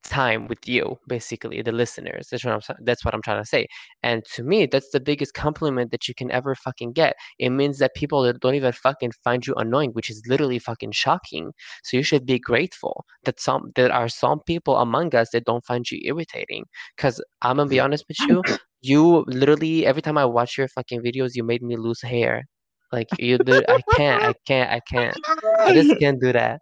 time 0.04 0.48
with 0.48 0.68
you, 0.68 0.98
basically, 1.08 1.62
the 1.62 1.72
listeners. 1.72 2.28
That's 2.32 2.44
what 2.46 2.54
I'm 2.54 2.76
that's 2.84 3.06
what 3.06 3.14
I'm 3.14 3.22
trying 3.22 3.42
to 3.44 3.48
say. 3.48 3.68
And 4.04 4.24
to 4.34 4.44
me, 4.44 4.66
that's 4.66 4.90
the 4.92 5.00
biggest 5.00 5.34
compliment 5.36 5.92
that 5.92 6.08
you 6.08 6.16
can 6.16 6.32
ever 6.32 6.56
fucking 6.56 6.94
get. 6.94 7.16
It 7.40 7.52
means 7.52 7.78
that 7.80 7.94
people 7.96 8.24
that 8.24 8.40
don't 8.40 8.56
even 8.56 8.72
fucking 8.74 9.12
find 9.24 9.46
you 9.46 9.54
annoying, 9.56 9.92
which 9.92 10.10
is 10.10 10.22
literally 10.28 10.60
fucking 10.60 10.92
shocking. 10.94 11.52
So 11.84 11.98
you 11.98 12.04
should 12.04 12.26
be 12.26 12.40
grateful 12.40 13.06
that 13.26 13.40
some 13.40 13.72
there 13.76 13.92
are 13.94 14.10
some 14.10 14.40
people 14.48 14.78
among 14.78 15.14
us 15.16 15.30
that 15.32 15.46
don't 15.46 15.66
find 15.66 15.90
you 15.92 16.00
irritating. 16.04 16.66
Cause 16.98 17.22
I'm 17.44 17.58
gonna 17.58 17.70
be 17.70 17.80
honest 17.80 18.06
with 18.08 18.18
you, 18.28 18.44
you 18.88 19.24
literally 19.28 19.86
every 19.86 20.02
time 20.02 20.18
I 20.18 20.26
watch 20.26 20.58
your 20.58 20.68
fucking 20.70 21.02
videos, 21.04 21.32
you 21.36 21.44
made 21.44 21.62
me 21.64 21.76
lose 21.78 22.02
hair. 22.02 22.44
Like 22.92 23.10
you 23.20 23.38
did, 23.40 23.66
I 23.70 23.82
can't, 23.96 24.24
I 24.24 24.34
can't, 24.48 24.72
I 24.72 24.80
can't. 24.92 25.18
I 25.66 25.72
just 25.74 25.96
can't 26.00 26.20
do 26.22 26.34
that. 26.34 26.62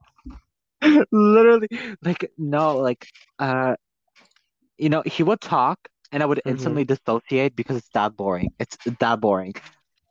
Literally, 1.12 1.68
like 2.04 2.32
no, 2.38 2.78
like 2.78 3.08
uh, 3.40 3.76
you 4.78 4.90
know, 4.90 5.04
he 5.06 5.24
would 5.24 5.42
talk, 5.42 5.80
and 6.12 6.24
I 6.24 6.26
would 6.26 6.42
hmm 6.46 6.76
instantly 6.76 6.86
dissociate 6.86 7.56
because 7.56 7.78
it's 7.78 7.90
that 7.94 8.16
boring. 8.16 8.50
It's 8.60 8.78
that 9.00 9.20
boring. 9.22 9.54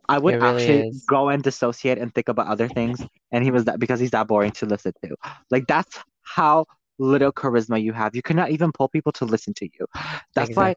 I 0.08 0.18
would 0.18 0.36
really 0.40 0.66
actually 0.66 0.86
is. 0.88 1.08
go 1.08 1.28
and 1.28 1.42
dissociate 1.42 1.98
and 1.98 2.14
think 2.14 2.28
about 2.28 2.46
other 2.48 2.68
things, 2.68 3.02
and 3.32 3.44
he 3.44 3.50
was 3.50 3.64
that 3.64 3.78
because 3.80 4.00
he's 4.00 4.10
that 4.12 4.28
boring 4.28 4.52
to 4.52 4.66
listen 4.66 4.92
to. 5.04 5.16
Like 5.50 5.66
that's 5.66 5.98
how 6.22 6.66
little 6.98 7.32
charisma 7.32 7.82
you 7.82 7.92
have. 7.92 8.14
You 8.14 8.22
cannot 8.22 8.50
even 8.50 8.72
pull 8.72 8.88
people 8.88 9.12
to 9.12 9.24
listen 9.24 9.54
to 9.56 9.66
you. 9.66 9.86
That's 10.34 10.56
why 10.56 10.74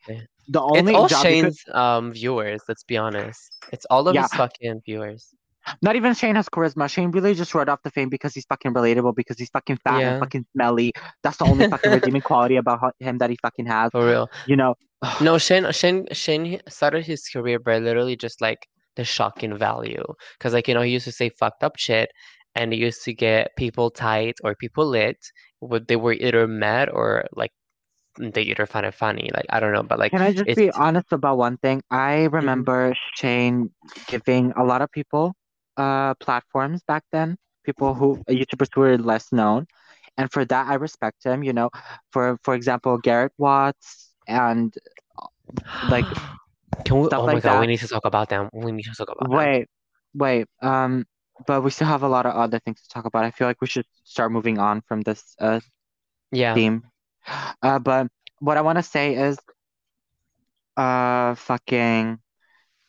The 0.48 0.62
It's 0.74 0.92
all 0.92 1.08
job 1.08 1.30
you 1.30 1.38
could, 1.38 1.56
Shane's 1.56 1.64
um 1.74 2.14
viewers, 2.14 2.62
let's 2.68 2.84
be 2.84 2.98
honest. 2.98 3.40
It's 3.72 3.86
all 3.90 4.08
of 4.08 4.16
yeah, 4.16 4.24
his 4.24 4.34
fucking 4.34 4.82
viewers. 4.86 5.34
not 5.82 5.96
even 5.96 6.14
Shane 6.14 6.36
has 6.36 6.48
charisma. 6.50 6.90
Shane 6.90 7.12
really 7.12 7.34
just 7.34 7.54
rode 7.56 7.70
off 7.70 7.82
the 7.84 7.92
fame 7.92 8.10
because 8.10 8.34
he's 8.34 8.46
fucking 8.46 8.74
relatable, 8.74 9.16
because 9.16 9.38
he's 9.40 9.50
fucking 9.50 9.78
fat 9.84 10.04
and 10.04 10.20
fucking 10.20 10.46
smelly. 10.54 10.94
That's 11.24 11.38
the 11.38 11.46
only 11.46 11.66
fucking 11.66 11.92
redeeming 11.92 12.22
quality 12.30 12.58
about 12.58 12.94
him 13.00 13.18
that 13.20 13.30
he 13.30 13.38
fucking 13.42 13.66
has. 13.66 13.92
For 13.92 14.06
real. 14.06 14.30
You 14.46 14.56
know, 14.58 14.76
No, 15.22 15.38
Shane 15.38 15.72
Shane 15.72 16.08
Shane 16.12 16.60
started 16.70 17.06
his 17.06 17.28
career 17.28 17.60
by 17.60 17.80
literally 17.80 18.16
just 18.16 18.42
like 18.42 18.68
the 18.96 19.04
shocking 19.04 19.58
value. 19.58 20.04
Cause 20.40 20.54
like, 20.54 20.68
you 20.68 20.74
know, 20.74 20.82
he 20.82 20.92
used 20.92 21.06
to 21.06 21.12
say 21.12 21.30
fucked 21.30 21.64
up 21.64 21.78
shit 21.78 22.10
and 22.56 22.72
he 22.74 22.80
used 22.80 23.04
to 23.04 23.14
get 23.14 23.52
people 23.58 23.90
tight 23.92 24.36
or 24.44 24.56
people 24.56 24.86
lit. 24.88 25.18
Would 25.62 25.88
they 25.88 25.96
were 25.98 26.14
either 26.14 26.48
mad 26.48 26.90
or 26.90 27.26
like 27.34 27.52
they 28.18 28.42
either 28.44 28.66
find 28.66 28.86
it 28.86 28.94
funny. 28.94 29.30
Like 29.34 29.46
I 29.50 29.60
don't 29.60 29.74
know, 29.74 29.84
but 29.84 30.00
like 30.00 30.14
Can 30.14 30.22
I 30.22 30.32
just 30.34 30.54
it's 30.54 30.56
be 30.56 30.72
honest 30.72 31.12
about 31.12 31.38
one 31.38 31.58
thing? 31.58 31.82
I 31.92 32.26
Mhm. 32.42 32.66
remember 32.66 32.94
Shane 33.16 33.72
giving 34.08 34.52
a 34.54 34.64
lot 34.64 34.82
of 34.82 34.92
people 34.92 35.34
uh 35.78 36.14
platforms 36.16 36.84
back 36.84 37.04
then, 37.12 37.38
people 37.66 37.94
who 37.96 38.20
YouTubers 38.30 38.70
who 38.74 38.82
were 38.82 38.98
less 38.98 39.32
known. 39.32 39.68
And 40.18 40.32
for 40.32 40.46
that 40.46 40.68
I 40.68 40.76
respect 40.76 41.24
him, 41.24 41.44
you 41.44 41.54
know. 41.54 41.70
For 42.12 42.38
for 42.44 42.54
example, 42.56 42.98
Garrett 42.98 43.34
Watts 43.38 44.14
and 44.28 44.74
like 45.82 46.08
Can 46.86 47.00
we 47.02 47.10
oh 47.18 47.28
my 47.30 47.40
like 47.40 47.42
god, 47.42 47.58
we 47.60 47.68
need 47.68 47.80
to 47.80 47.88
talk 47.88 48.06
about 48.06 48.30
them. 48.30 48.50
We 48.54 48.72
need 48.72 48.84
to 48.86 48.96
talk 48.96 49.10
about 49.10 49.30
them. 49.32 49.52
Wait, 49.54 49.68
wait. 50.14 50.48
Um, 50.62 51.06
but 51.48 51.62
we 51.64 51.72
still 51.72 51.88
have 51.88 52.04
a 52.04 52.08
lot 52.10 52.26
of 52.26 52.34
other 52.36 52.60
things 52.60 52.82
to 52.82 52.90
talk 52.90 53.06
about. 53.06 53.26
I 53.26 53.32
feel 53.32 53.48
like 53.48 53.62
we 53.62 53.68
should 53.68 53.86
start 54.04 54.32
moving 54.32 54.60
on 54.60 54.82
from 54.82 55.02
this 55.02 55.36
uh 55.40 55.60
Yeah. 56.32 56.64
theme. 56.64 56.84
Uh, 57.62 57.80
but 57.80 58.08
what 58.40 58.58
I 58.58 58.62
want 58.62 58.78
to 58.78 58.84
say 58.84 59.16
is, 59.16 59.38
uh, 60.78 61.36
fucking, 61.36 62.20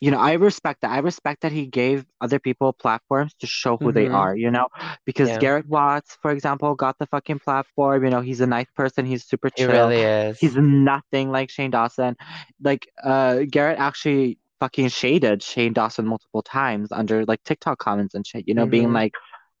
you 0.01 0.11
know, 0.11 0.19
I 0.19 0.33
respect 0.33 0.81
that. 0.81 0.91
I 0.91 0.99
respect 0.99 1.41
that 1.43 1.51
he 1.51 1.67
gave 1.67 2.05
other 2.21 2.39
people 2.39 2.73
platforms 2.73 3.33
to 3.39 3.47
show 3.47 3.77
who 3.77 3.91
they 3.91 4.07
Mm-hmm. 4.07 4.13
are, 4.13 4.35
you 4.35 4.51
know, 4.51 4.67
because 5.05 5.29
Yeah. 5.29 5.37
Garrett 5.37 5.67
Watts, 5.67 6.17
for 6.21 6.31
example, 6.31 6.75
got 6.75 6.97
the 6.99 7.07
fucking 7.07 7.39
platform. 7.39 8.03
You 8.03 8.11
know, 8.11 8.21
he's 8.21 8.41
a 8.41 8.47
nice 8.47 8.67
person. 8.75 9.05
He's 9.05 9.25
super 9.25 9.49
chill. 9.49 9.89
He 9.91 10.03
really 10.03 10.03
is. 10.03 10.39
He's 10.39 10.55
nothing 10.55 11.31
like 11.31 11.49
Shane 11.49 11.71
Dawson. 11.71 12.15
Like, 12.61 12.87
uh, 13.03 13.41
Garrett 13.49 13.79
actually 13.79 14.39
fucking 14.59 14.89
shaded 14.89 15.43
Shane 15.43 15.73
Dawson 15.73 16.07
multiple 16.07 16.43
times 16.43 16.91
under 16.91 17.25
like 17.25 17.43
TikTok 17.43 17.79
comments 17.79 18.15
and 18.15 18.25
shit, 18.25 18.47
you 18.47 18.53
know, 18.55 18.67
being 18.67 18.91
Mhm. 18.91 18.93
like, 18.93 19.13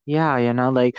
yeah, 0.07 0.37
you 0.37 0.53
know, 0.53 0.71
like, 0.71 0.97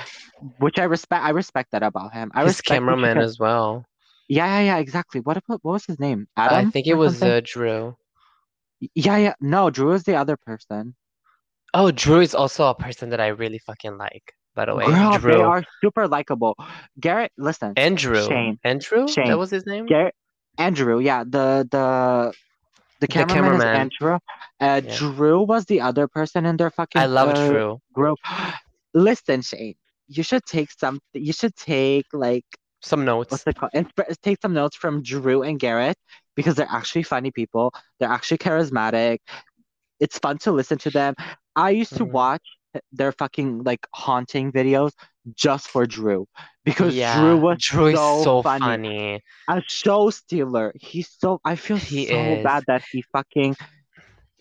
which 0.60 0.78
I 0.78 0.84
respect. 0.84 1.24
I 1.24 1.30
respect 1.30 1.72
that 1.72 1.82
about 1.82 2.12
him. 2.14 2.30
I 2.34 2.42
His 2.42 2.50
respect 2.50 2.68
cameraman 2.68 3.16
said. 3.16 3.24
as 3.24 3.38
well. 3.38 3.84
Yeah, 4.28 4.46
yeah, 4.46 4.60
yeah, 4.60 4.78
exactly. 4.78 5.20
What 5.20 5.36
about 5.38 5.60
what 5.62 5.72
was 5.72 5.86
his 5.86 5.98
name? 5.98 6.28
I 6.36 6.46
Adam 6.46 6.70
think 6.70 6.86
it 6.86 6.94
was 6.94 7.22
uh, 7.22 7.40
Drew. 7.44 7.96
Yeah, 8.94 9.16
yeah. 9.16 9.34
No, 9.40 9.70
Drew 9.70 9.92
is 9.92 10.04
the 10.04 10.14
other 10.16 10.36
person. 10.36 10.94
Oh, 11.74 11.90
Drew 11.90 12.20
is 12.20 12.34
also 12.34 12.66
a 12.68 12.74
person 12.74 13.10
that 13.10 13.20
I 13.20 13.28
really 13.28 13.58
fucking 13.58 13.98
like, 13.98 14.32
by 14.54 14.66
the 14.66 14.74
way. 14.74 14.86
Girl, 14.86 15.18
they 15.18 15.32
are 15.42 15.64
super 15.82 16.06
likable. 16.08 16.56
Garrett, 17.00 17.32
listen, 17.36 17.74
Andrew. 17.76 18.26
Shane, 18.28 18.58
Andrew? 18.64 19.06
That 19.06 19.14
Shane, 19.14 19.38
was 19.38 19.50
his 19.50 19.66
name? 19.66 19.86
Garrett, 19.86 20.14
Andrew. 20.58 21.00
Yeah, 21.00 21.24
the 21.24 21.66
the 21.70 22.32
the 23.00 23.06
The 23.06 23.06
cameraman 23.06 23.60
is. 23.60 23.64
Andrew. 23.64 24.18
Uh, 24.60 24.80
Yeah. 24.84 24.96
Drew 24.96 25.42
was 25.42 25.64
the 25.66 25.80
other 25.82 26.08
person 26.08 26.46
in 26.46 26.56
their 26.56 26.70
fucking. 26.70 27.00
I 27.00 27.06
love 27.06 27.28
uh 27.30 27.48
Drew. 27.48 27.80
group. 27.92 28.18
Listen, 28.94 29.42
Shane, 29.42 29.74
you 30.08 30.22
should 30.22 30.44
take 30.46 30.70
some. 30.72 31.00
You 31.12 31.32
should 31.32 31.54
take 31.56 32.06
like 32.12 32.44
Some 32.82 33.04
notes. 33.04 33.30
what's 33.30 33.46
it 33.46 33.56
called? 33.56 33.72
Insp- 33.74 34.16
take 34.22 34.40
some 34.40 34.54
notes 34.54 34.76
from 34.76 35.02
Drew 35.02 35.42
and 35.42 35.58
Garrett 35.58 35.96
because 36.36 36.54
they're 36.56 36.68
actually 36.70 37.02
funny 37.02 37.30
people. 37.30 37.72
They're 37.98 38.08
actually 38.10 38.38
charismatic. 38.38 39.18
It's 40.00 40.18
fun 40.18 40.38
to 40.38 40.52
listen 40.52 40.78
to 40.78 40.90
them. 40.90 41.14
I 41.56 41.70
used 41.70 41.96
to 41.96 42.04
Mhm. 42.04 42.12
watch 42.12 42.42
their 42.92 43.12
fucking 43.12 43.64
like 43.64 43.86
haunting 43.94 44.52
videos 44.52 44.92
just 45.34 45.68
for 45.68 45.86
Drew 45.86 46.26
because 46.64 46.94
Yeah, 46.94 47.14
Drew 47.14 47.36
was 47.36 47.58
Drew 47.58 47.96
so 47.96 48.22
so 48.22 48.42
funny. 48.42 48.66
funny. 48.66 49.22
A 49.48 49.62
show 49.66 50.10
stealer. 50.10 50.72
He's 50.76 51.08
so 51.10 51.40
I 51.44 51.56
feel 51.56 51.78
He 51.78 52.06
so 52.06 52.36
is. 52.36 52.42
bad 52.42 52.64
that 52.66 52.82
he 52.90 53.02
fucking 53.12 53.56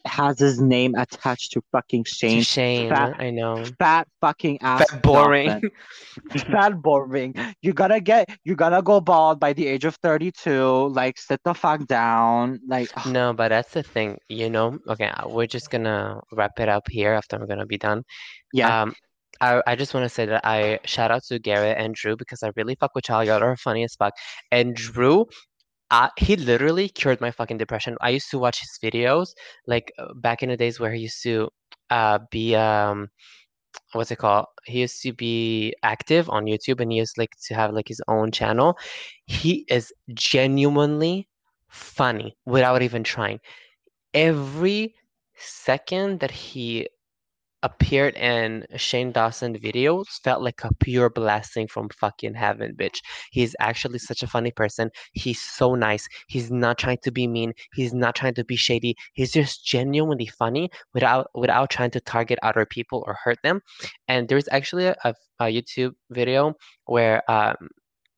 has 0.06 0.40
his 0.40 0.62
name 0.62 0.96
attached 0.96 1.52
to 1.54 1.62
fucking 1.72 2.06
To 2.30 2.42
Shane. 2.44 2.44
Shane, 2.44 2.90
Fat 2.90 3.14
I 3.18 3.30
know. 3.32 3.64
fat 3.80 4.08
fucking 4.22 4.62
ass 4.62 4.90
Fat 4.90 5.02
boring. 5.02 5.48
Dawson. 5.48 5.72
Fat 6.52 6.82
boring. 6.82 7.36
You 7.62 7.74
gotta 7.74 8.00
get 8.00 8.30
you 8.44 8.56
gotta 8.56 8.82
go 8.82 9.00
bald 9.02 9.40
by 9.40 9.54
the 9.54 9.68
age 9.68 9.86
of 9.86 9.96
32. 10.04 10.88
Like 10.90 11.18
sit 11.18 11.42
the 11.44 11.54
fuck 11.54 11.86
down. 11.88 12.60
Like 12.68 12.90
ugh, 12.96 13.06
No, 13.06 13.34
but 13.34 13.50
that's 13.50 13.74
the 13.74 13.84
thing, 13.84 14.18
you 14.30 14.50
know. 14.50 14.78
Okay, 14.88 15.08
uh, 15.08 15.28
we're 15.28 15.48
just 15.48 15.70
gonna 15.70 16.20
wrap 16.32 16.60
it 16.60 16.70
up 16.70 16.88
here 16.90 17.14
after 17.14 17.36
I'm 17.36 17.48
gonna 17.48 17.66
be 17.66 17.78
done. 17.78 18.04
yeah. 18.54 18.82
Um, 18.84 18.96
I 19.40 19.62
I 19.68 19.76
just 19.76 19.94
want 19.94 20.04
to 20.06 20.10
say 20.10 20.26
that 20.26 20.42
I 20.46 20.80
shout 20.86 21.12
out 21.12 21.24
to 21.26 21.40
Garrett 21.40 21.78
and 21.78 21.94
Drew 21.94 22.16
because 22.16 22.42
I 22.44 22.52
really 22.56 22.76
fuck 22.80 22.96
with 22.96 23.08
y'all. 23.10 23.24
Y'all 23.24 23.44
are 23.44 23.56
funny 23.58 23.84
as 23.84 23.94
fuck. 23.96 24.14
And 24.52 24.76
Drew, 24.76 25.26
uh, 25.92 26.10
he 26.18 26.36
literally 26.36 26.90
cured 26.90 27.22
my 27.22 27.32
fucking 27.32 27.58
depression. 27.58 27.98
I 28.02 28.10
used 28.10 28.30
to 28.32 28.40
watch 28.40 28.60
his 28.60 28.80
videos 28.84 29.30
like 29.68 29.92
uh, 30.00 30.14
back 30.16 30.44
in 30.44 30.50
the 30.50 30.58
days 30.58 30.80
where 30.80 30.92
he 30.94 31.02
used 31.02 31.24
to 31.24 31.50
uh 31.90 32.20
be 32.32 32.56
um 32.56 33.10
what's 33.94 34.12
it 34.12 34.18
called? 34.18 34.48
He 34.66 34.82
used 34.82 35.02
to 35.04 35.14
be 35.14 35.74
active 35.84 36.30
on 36.30 36.46
YouTube 36.46 36.82
and 36.82 36.92
he 36.92 36.98
used 37.00 37.18
like 37.18 37.36
to 37.48 37.56
have 37.56 37.74
like 37.74 37.88
his 37.88 38.02
own 38.08 38.32
channel. 38.32 38.78
He 39.26 39.66
is 39.70 39.94
genuinely 40.14 41.28
funny 41.70 42.36
without 42.46 42.82
even 42.82 43.04
trying. 43.04 43.40
Every 44.14 44.96
second 45.38 46.20
that 46.22 46.32
he 46.32 46.88
appeared 47.64 48.16
in 48.16 48.66
Shane 48.76 49.12
Dawson 49.12 49.58
videos 49.58 50.06
felt 50.24 50.42
like 50.44 50.64
a 50.64 50.74
pure 50.76 51.10
blessing 51.10 51.68
from 51.68 51.90
fucking 51.90 52.34
heaven, 52.36 52.76
bitch. 52.76 53.00
He's 53.32 53.56
actually 53.60 54.00
such 54.00 54.24
a 54.24 54.28
funny 54.28 54.52
person. 54.52 54.92
He's 55.14 55.42
so 55.42 55.76
nice. 55.76 56.08
He's 56.28 56.52
not 56.52 56.78
trying 56.78 57.00
to 57.04 57.12
be 57.12 57.28
mean. 57.28 57.54
He's 57.74 57.94
not 57.94 58.16
trying 58.16 58.36
to 58.36 58.44
be 58.44 58.56
shady. 58.56 58.96
He's 59.14 59.32
just 59.32 59.66
genuinely 59.66 60.28
funny 60.28 60.70
without 60.94 61.30
without 61.34 61.70
trying 61.70 61.92
to 61.92 62.02
target 62.02 62.40
other 62.44 62.66
people 62.66 63.04
or 63.08 63.16
hurt 63.24 63.40
them. 63.44 63.62
And 64.08 64.28
there's 64.28 64.48
actually 64.52 64.86
a, 64.86 64.98
a, 65.40 65.46
YouTube 65.46 65.94
video 66.12 66.54
where 66.86 67.30
um, 67.30 67.70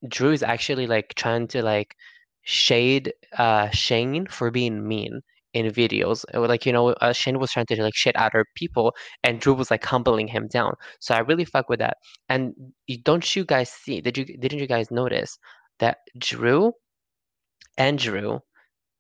Drew 0.08 0.32
is 0.32 0.44
actually 0.44 0.88
like 0.88 1.14
trying 1.16 1.48
to 1.50 1.64
like 1.64 1.96
shade 2.44 3.14
uh 3.38 3.70
Shane 3.70 4.26
for 4.28 4.50
being 4.50 4.88
mean 4.88 5.22
in 5.54 5.68
videos. 5.68 6.24
Like 6.34 6.66
you 6.66 6.74
know, 6.74 6.90
uh, 6.90 7.14
Shane 7.14 7.40
was 7.40 7.52
trying 7.52 7.66
to 7.68 7.82
like 7.82 7.96
shit 7.96 8.16
other 8.16 8.46
people, 8.56 8.94
and 9.24 9.40
Drew 9.40 9.54
was 9.54 9.72
like 9.72 9.86
humbling 9.86 10.28
him 10.28 10.48
down. 10.48 10.76
So 11.00 11.16
I 11.16 11.20
really 11.20 11.46
fuck 11.46 11.70
with 11.70 11.80
that. 11.80 11.98
And 12.30 12.54
you, 12.88 12.98
don't 13.02 13.36
you 13.36 13.46
guys 13.46 13.70
see? 13.70 14.02
Did 14.02 14.18
you 14.18 14.26
didn't 14.26 14.60
you 14.60 14.68
guys 14.68 14.92
notice 14.92 15.38
that 15.80 16.00
Drew, 16.18 16.74
Andrew, 17.78 18.40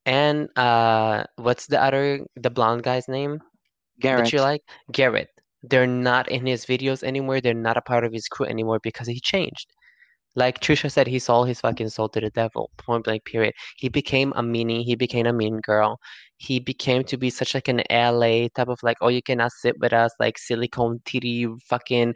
and 0.05 0.49
uh, 0.57 1.23
what's 1.35 1.67
the 1.67 1.81
other 1.81 2.25
the 2.35 2.49
blonde 2.49 2.83
guy's 2.83 3.07
name 3.07 3.39
Garrett. 3.99 4.25
that 4.25 4.33
you 4.33 4.41
like? 4.41 4.62
Garrett. 4.91 5.29
They're 5.63 5.88
not 5.88 6.29
in 6.29 6.45
his 6.45 6.65
videos 6.65 7.03
anymore. 7.03 7.41
They're 7.41 7.53
not 7.53 7.77
a 7.77 7.81
part 7.81 8.05
of 8.05 8.13
his 8.13 8.27
crew 8.27 8.45
anymore 8.45 8.79
because 8.81 9.07
he 9.07 9.19
changed. 9.19 9.67
Like 10.35 10.59
Trisha 10.59 10.91
said, 10.91 11.07
he 11.07 11.19
sold 11.19 11.47
his 11.47 11.59
fucking 11.59 11.89
soul 11.89 12.07
to 12.09 12.21
the 12.21 12.29
devil. 12.29 12.69
Point 12.77 13.03
blank. 13.03 13.25
Period. 13.25 13.53
He 13.77 13.89
became 13.89 14.31
a 14.35 14.41
meanie. 14.41 14.85
He 14.85 14.95
became 14.95 15.25
a 15.25 15.33
mean 15.33 15.59
girl. 15.59 15.99
He 16.41 16.62
became 16.62 17.04
to 17.04 17.17
be 17.17 17.30
such 17.30 17.54
like 17.54 17.67
an 17.67 17.84
LA 17.91 18.47
type 18.56 18.69
of 18.69 18.80
like, 18.82 18.95
oh, 19.02 19.10
you 19.10 19.21
cannot 19.21 19.52
sit 19.52 19.78
with 19.80 19.91
us, 19.91 20.13
like 20.21 20.38
silicone 20.38 21.02
titty, 21.04 21.47
fucking, 21.67 22.15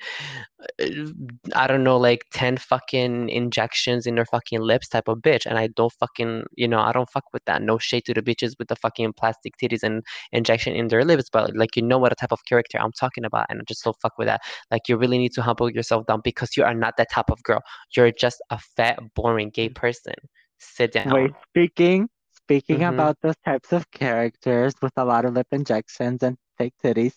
uh, 0.81 0.85
I 1.53 1.67
don't 1.67 1.83
know, 1.83 1.97
like 1.97 2.25
ten 2.31 2.55
fucking 2.55 3.27
injections 3.27 4.07
in 4.07 4.15
their 4.15 4.25
fucking 4.25 4.61
lips 4.61 4.87
type 4.87 5.09
of 5.09 5.17
bitch. 5.19 5.45
And 5.45 5.59
I 5.59 5.67
don't 5.67 5.91
fucking, 5.99 6.45
you 6.55 6.69
know, 6.69 6.79
I 6.79 6.93
don't 6.93 7.09
fuck 7.09 7.25
with 7.33 7.43
that. 7.45 7.61
No 7.61 7.77
shade 7.77 8.05
to 8.05 8.13
the 8.13 8.21
bitches 8.21 8.53
with 8.57 8.69
the 8.69 8.77
fucking 8.77 9.11
plastic 9.13 9.57
titties 9.57 9.83
and 9.83 10.01
injection 10.31 10.73
in 10.73 10.87
their 10.87 11.03
lips, 11.03 11.29
but 11.31 11.53
like 11.55 11.75
you 11.75 11.81
know 11.81 11.97
what 11.97 12.13
a 12.13 12.15
type 12.15 12.31
of 12.31 12.39
character 12.47 12.79
I'm 12.79 12.93
talking 12.93 13.25
about, 13.25 13.47
and 13.49 13.59
I 13.59 13.63
just 13.67 13.83
don't 13.83 13.97
fuck 14.01 14.17
with 14.17 14.27
that. 14.27 14.39
Like 14.71 14.87
you 14.87 14.95
really 14.95 15.17
need 15.17 15.33
to 15.33 15.41
humble 15.41 15.69
yourself 15.69 16.05
down 16.05 16.21
because 16.23 16.55
you 16.55 16.63
are 16.63 16.73
not 16.73 16.95
that 16.97 17.11
type 17.11 17.29
of 17.29 17.43
girl. 17.43 17.61
You're 17.95 18.11
just 18.11 18.41
a 18.51 18.59
fat, 18.77 18.99
boring 19.15 19.49
gay 19.49 19.67
person. 19.67 20.15
Sit 20.59 20.93
down. 20.93 21.13
Wait, 21.13 21.31
speaking 21.49 22.07
speaking 22.45 22.79
Mhm. 22.79 22.93
about 22.93 23.17
those 23.21 23.35
types 23.45 23.71
of 23.71 23.89
characters 23.91 24.73
with 24.81 24.91
a 24.97 25.05
lot 25.05 25.25
of 25.25 25.33
lip 25.33 25.47
injections 25.51 26.21
and 26.23 26.37
fake 26.57 26.73
titties. 26.83 27.13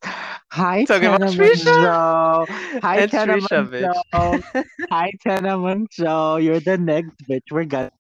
Hi, 0.53 0.85
Talking 0.85 1.09
about 1.09 1.21
Trisha? 1.33 2.47
Hi, 2.81 2.99
It's 3.01 3.11
Tana 3.11 3.35
Trisha, 3.35 3.67
bitch. 3.69 3.87
Hi, 4.91 5.11
Tana 5.23 5.57
Mongeau. 5.59 6.43
You're 6.43 6.61
the 6.61 6.79
next 6.79 7.17
bitch. 7.29 7.43
We're 7.51 7.65
gonna 7.65 7.91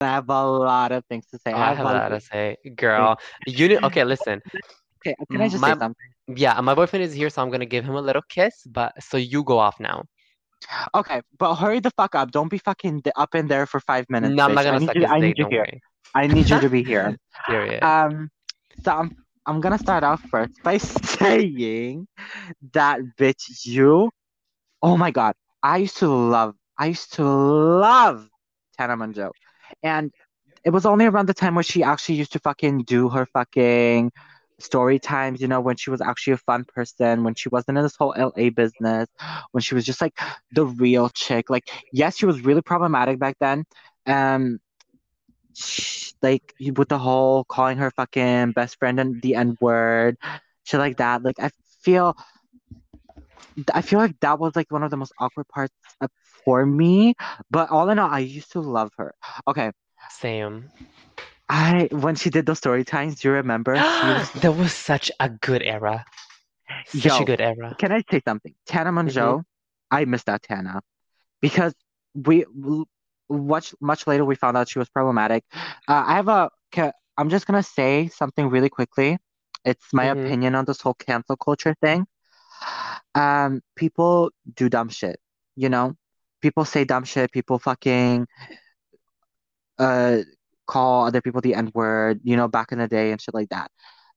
have 0.00 0.28
a 0.28 0.44
lot 0.46 0.90
of 0.92 1.04
things 1.06 1.26
to 1.28 1.38
say. 1.38 1.52
Oh, 1.52 1.56
I 1.56 1.74
have 1.74 1.78
a 1.80 1.84
lot 1.84 2.08
to 2.08 2.20
say, 2.20 2.56
girl. 2.76 3.16
You 3.46 3.68
need, 3.68 3.84
okay, 3.84 4.04
listen. 4.04 4.42
Okay, 5.06 5.14
can 5.30 5.40
I 5.40 5.48
just 5.48 5.60
My- 5.60 5.72
say 5.72 5.78
something? 5.78 5.94
Yeah, 6.26 6.58
my 6.62 6.74
boyfriend 6.74 7.04
is 7.04 7.12
here, 7.12 7.28
so 7.30 7.42
I'm 7.42 7.50
gonna 7.50 7.66
give 7.66 7.84
him 7.84 7.94
a 7.94 8.00
little 8.00 8.22
kiss. 8.28 8.54
But 8.66 8.92
so 9.02 9.16
you 9.16 9.44
go 9.44 9.58
off 9.58 9.78
now. 9.78 10.04
Okay, 10.94 11.20
but 11.38 11.54
hurry 11.56 11.80
the 11.80 11.90
fuck 11.92 12.14
up. 12.14 12.30
Don't 12.32 12.48
be 12.48 12.56
fucking 12.58 13.02
up 13.16 13.34
in 13.34 13.46
there 13.46 13.66
for 13.66 13.78
five 13.80 14.06
minutes. 14.08 14.34
No, 14.34 14.44
I'm 14.46 14.54
not. 14.54 14.64
I 14.66 14.68
gonna 14.68 14.80
need 14.80 14.86
suck 14.86 14.94
you. 14.96 15.02
his 15.02 15.10
I 15.10 15.14
dick. 15.20 15.22
need 15.22 15.38
you 15.38 15.44
Don't 15.44 15.52
here. 15.52 15.60
worry. 15.68 15.80
I 16.14 16.26
need 16.26 16.48
you 16.48 16.60
to 16.60 16.68
be 16.68 16.82
here. 16.82 17.16
Period. 17.46 17.82
Um, 17.82 18.30
so 18.82 18.92
I'm 18.92 19.16
I'm 19.46 19.60
gonna 19.60 19.78
start 19.78 20.04
off 20.04 20.22
first 20.30 20.62
by 20.62 20.78
saying 20.78 22.06
that 22.72 23.00
bitch, 23.18 23.64
you, 23.64 24.10
oh 24.82 24.96
my 24.96 25.10
god, 25.10 25.34
I 25.62 25.78
used 25.78 25.98
to 25.98 26.08
love, 26.08 26.54
I 26.78 26.86
used 26.86 27.14
to 27.14 27.24
love 27.24 28.28
Tana 28.78 28.96
Mongeau, 28.96 29.30
and 29.82 30.12
it 30.64 30.70
was 30.70 30.86
only 30.86 31.04
around 31.04 31.26
the 31.28 31.34
time 31.34 31.54
where 31.54 31.62
she 31.62 31.82
actually 31.82 32.16
used 32.16 32.32
to 32.32 32.38
fucking 32.38 32.84
do 32.84 33.10
her 33.10 33.26
fucking 33.26 34.10
story 34.58 34.98
times, 34.98 35.40
you 35.40 35.48
know, 35.48 35.60
when 35.60 35.76
she 35.76 35.90
was 35.90 36.00
actually 36.00 36.32
a 36.32 36.38
fun 36.38 36.64
person, 36.64 37.22
when 37.22 37.34
she 37.34 37.48
wasn't 37.50 37.76
in 37.76 37.84
this 37.84 37.96
whole 37.96 38.14
LA 38.16 38.50
business, 38.50 39.08
when 39.52 39.60
she 39.60 39.74
was 39.74 39.84
just 39.84 40.00
like 40.00 40.18
the 40.52 40.64
real 40.64 41.10
chick. 41.10 41.50
Like, 41.50 41.68
yes, 41.92 42.16
she 42.16 42.24
was 42.26 42.40
really 42.44 42.62
problematic 42.62 43.18
back 43.18 43.36
then. 43.40 43.64
Um, 44.06 44.58
like 46.22 46.54
with 46.74 46.88
the 46.88 46.98
whole 46.98 47.44
calling 47.44 47.78
her 47.78 47.90
fucking 47.90 48.52
best 48.52 48.78
friend 48.78 48.98
and 49.00 49.20
the 49.22 49.34
N 49.34 49.56
word, 49.60 50.16
shit 50.64 50.80
like 50.80 50.98
that. 50.98 51.22
Like 51.22 51.38
I 51.38 51.50
feel, 51.80 52.16
I 53.72 53.82
feel 53.82 53.98
like 53.98 54.18
that 54.20 54.38
was 54.38 54.56
like 54.56 54.70
one 54.70 54.82
of 54.82 54.90
the 54.90 54.96
most 54.96 55.12
awkward 55.18 55.48
parts 55.48 55.74
for 56.44 56.64
me. 56.64 57.14
But 57.50 57.70
all 57.70 57.88
in 57.90 57.98
all, 57.98 58.10
I 58.10 58.20
used 58.20 58.52
to 58.52 58.60
love 58.60 58.90
her. 58.96 59.14
Okay, 59.46 59.70
Same. 60.10 60.70
I 61.48 61.88
when 61.92 62.14
she 62.14 62.30
did 62.30 62.46
those 62.46 62.58
story 62.58 62.84
times, 62.84 63.20
do 63.20 63.28
you 63.28 63.34
remember? 63.34 63.74
Was, 63.74 64.30
that 64.40 64.52
was 64.52 64.72
such 64.72 65.10
a 65.20 65.28
good 65.28 65.62
era. 65.62 66.04
Such 66.86 67.04
Yo, 67.04 67.18
a 67.18 67.24
good 67.24 67.40
era. 67.40 67.76
can 67.78 67.92
I 67.92 68.02
say 68.10 68.22
something? 68.26 68.54
Tana 68.66 68.90
Mongeau, 68.90 69.38
mm-hmm. 69.38 69.40
I 69.90 70.04
miss 70.06 70.24
that 70.24 70.42
Tana 70.42 70.80
because 71.42 71.74
we 72.14 72.46
much 73.30 73.74
much 73.80 74.06
later 74.06 74.24
we 74.24 74.34
found 74.34 74.56
out 74.56 74.68
she 74.68 74.78
was 74.78 74.88
problematic. 74.88 75.44
Uh, 75.88 76.04
I 76.06 76.14
have 76.16 76.28
a. 76.28 76.50
ca- 76.72 76.92
I'm 77.16 77.30
just 77.30 77.46
gonna 77.46 77.62
say 77.62 78.08
something 78.08 78.48
really 78.48 78.68
quickly. 78.68 79.18
It's 79.64 79.86
my 79.92 80.06
Mhm. 80.06 80.12
opinion 80.12 80.54
on 80.54 80.64
this 80.64 80.80
whole 80.80 80.94
cancel 80.94 81.36
culture 81.36 81.74
thing. 81.80 82.06
Um, 83.14 83.60
people 83.76 84.30
do 84.54 84.68
dumb 84.68 84.88
shit, 84.88 85.18
you 85.56 85.68
know? 85.68 85.94
People 86.42 86.64
say 86.64 86.84
dumb 86.84 87.04
shit, 87.04 87.32
people 87.32 87.58
fucking 87.58 88.26
uh 89.78 90.18
call 90.66 91.06
other 91.06 91.20
people 91.20 91.40
the 91.40 91.54
N-word, 91.54 92.20
you 92.24 92.36
know, 92.36 92.48
back 92.48 92.72
in 92.72 92.78
the 92.78 92.88
day 92.88 93.12
and 93.12 93.20
shit 93.20 93.34
like 93.34 93.50
that. 93.50 93.70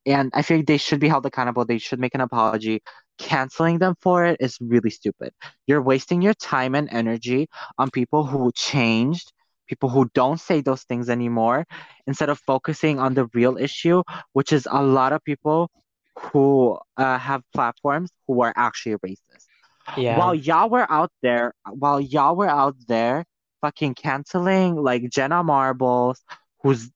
And 0.06 0.32
I 0.34 0.42
feel 0.42 0.58
like 0.58 0.68
they 0.68 0.78
should 0.78 1.00
be 1.00 1.10
held 1.10 1.26
accountable. 1.26 1.66
They 1.66 1.78
should 1.80 2.00
make 2.00 2.16
an 2.16 2.22
apology. 2.22 2.82
Canceling 3.18 3.80
them 3.80 3.96
for 4.02 4.26
it 4.26 4.38
is 4.40 4.58
really 4.62 4.90
stupid. 4.90 5.32
You're 5.68 5.82
wasting 5.82 6.22
your 6.22 6.34
time 6.34 6.76
and 6.76 6.90
energy 6.92 7.48
on 7.78 7.90
people 7.92 8.26
who 8.26 8.52
changed, 8.56 9.32
people 9.68 9.90
who 9.90 10.10
don't 10.14 10.40
say 10.40 10.62
those 10.62 10.84
things 10.84 11.10
anymore, 11.10 11.66
instead 12.08 12.30
of 12.30 12.40
focusing 12.40 13.00
on 13.00 13.14
the 13.16 13.28
real 13.34 13.58
issue, 13.58 14.04
which 14.34 14.52
is 14.54 14.68
a 14.70 14.84
lot 14.84 15.14
of 15.14 15.24
people 15.24 15.70
who 16.18 16.78
uh, 16.98 17.18
have 17.18 17.42
platforms 17.54 18.12
who 18.28 18.42
are 18.42 18.54
actually 18.56 18.96
racist. 19.06 19.48
Yeah. 19.96 20.08
While 20.08 20.36
y'all 20.36 20.70
were 20.70 20.90
out 20.92 21.12
there, 21.22 21.54
while 21.70 22.00
y'all 22.00 22.36
were 22.36 22.50
out 22.50 22.76
there 22.88 23.26
fucking 23.62 23.96
canceling 23.96 24.76
like 24.76 25.10
Jenna 25.10 25.44
Marbles, 25.44 26.24
who's 26.62 26.92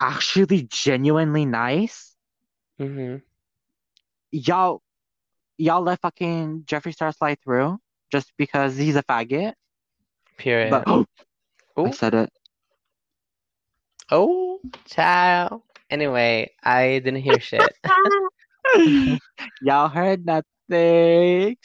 actually 0.00 0.66
genuinely 0.70 1.46
nice, 1.46 2.16
hmm 2.78 3.16
y'all 4.32 4.81
y'all 5.62 5.82
let 5.82 6.00
fucking 6.00 6.64
Jeffree 6.66 6.92
Star 6.92 7.12
slide 7.12 7.38
through 7.44 7.78
just 8.10 8.32
because 8.36 8.76
he's 8.76 8.96
a 8.96 9.02
faggot. 9.04 9.52
Period. 10.36 10.70
But 10.70 10.84
oh, 10.86 11.06
I 11.76 11.90
said 11.92 12.14
it. 12.14 12.30
Oh, 14.10 14.60
child. 14.86 15.62
Anyway, 15.88 16.50
I 16.62 16.98
didn't 16.98 17.22
hear 17.22 17.38
shit. 17.38 17.62
Y'all 19.62 19.88
heard 19.88 20.26
nothing. 20.26 21.56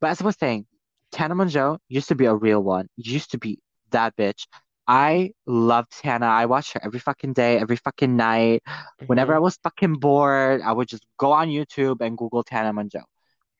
But 0.00 0.10
as 0.10 0.20
I 0.20 0.24
was 0.24 0.36
saying, 0.38 0.66
Tana 1.10 1.34
Mongeau 1.34 1.78
used 1.88 2.08
to 2.08 2.14
be 2.14 2.26
a 2.26 2.34
real 2.34 2.62
one. 2.62 2.88
Used 2.96 3.30
to 3.32 3.38
be 3.38 3.58
that 3.90 4.16
bitch. 4.16 4.46
I 4.86 5.32
loved 5.46 5.92
Tana. 5.92 6.26
I 6.26 6.46
watched 6.46 6.74
her 6.74 6.80
every 6.82 7.00
fucking 7.00 7.32
day, 7.32 7.58
every 7.58 7.76
fucking 7.76 8.16
night. 8.16 8.62
Whenever 9.06 9.32
mm-hmm. 9.32 9.36
I 9.38 9.40
was 9.40 9.58
fucking 9.62 9.94
bored, 9.94 10.60
I 10.62 10.72
would 10.72 10.88
just 10.88 11.06
go 11.16 11.32
on 11.32 11.48
YouTube 11.48 12.00
and 12.00 12.18
Google 12.18 12.42
Tana 12.42 12.72
Mongeau. 12.72 13.04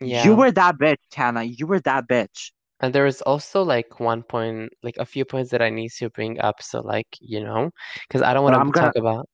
You 0.01 0.35
were 0.35 0.51
that 0.53 0.79
bitch, 0.79 0.99
Tana. 1.11 1.43
You 1.43 1.67
were 1.67 1.81
that 1.81 2.09
bitch. 2.09 2.53
And 2.81 2.95
there 2.95 3.07
is 3.07 3.21
also 3.23 3.63
like 3.63 4.01
one 4.01 4.23
point, 4.23 4.73
like 4.83 4.97
a 4.97 5.05
few 5.05 5.25
points 5.25 5.51
that 5.51 5.61
I 5.61 5.69
need 5.69 5.91
to 5.99 6.09
bring 6.11 6.41
up. 6.41 6.63
So 6.63 6.81
like, 6.81 7.07
you 7.21 7.45
know, 7.45 7.71
because 8.09 8.23
I 8.23 8.33
don't 8.33 8.45
want 8.45 8.55
to 8.55 8.73
gonna, 8.73 8.87
talk 8.87 8.97
about 8.97 9.29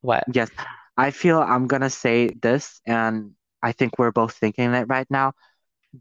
what. 0.00 0.24
yes, 0.32 0.50
I 0.96 1.10
feel 1.10 1.40
I'm 1.40 1.66
gonna 1.66 1.90
say 1.90 2.30
this, 2.40 2.80
and 2.86 3.32
I 3.62 3.72
think 3.72 3.98
we're 3.98 4.12
both 4.12 4.34
thinking 4.34 4.72
it 4.74 4.86
right 4.88 5.06
now. 5.10 5.32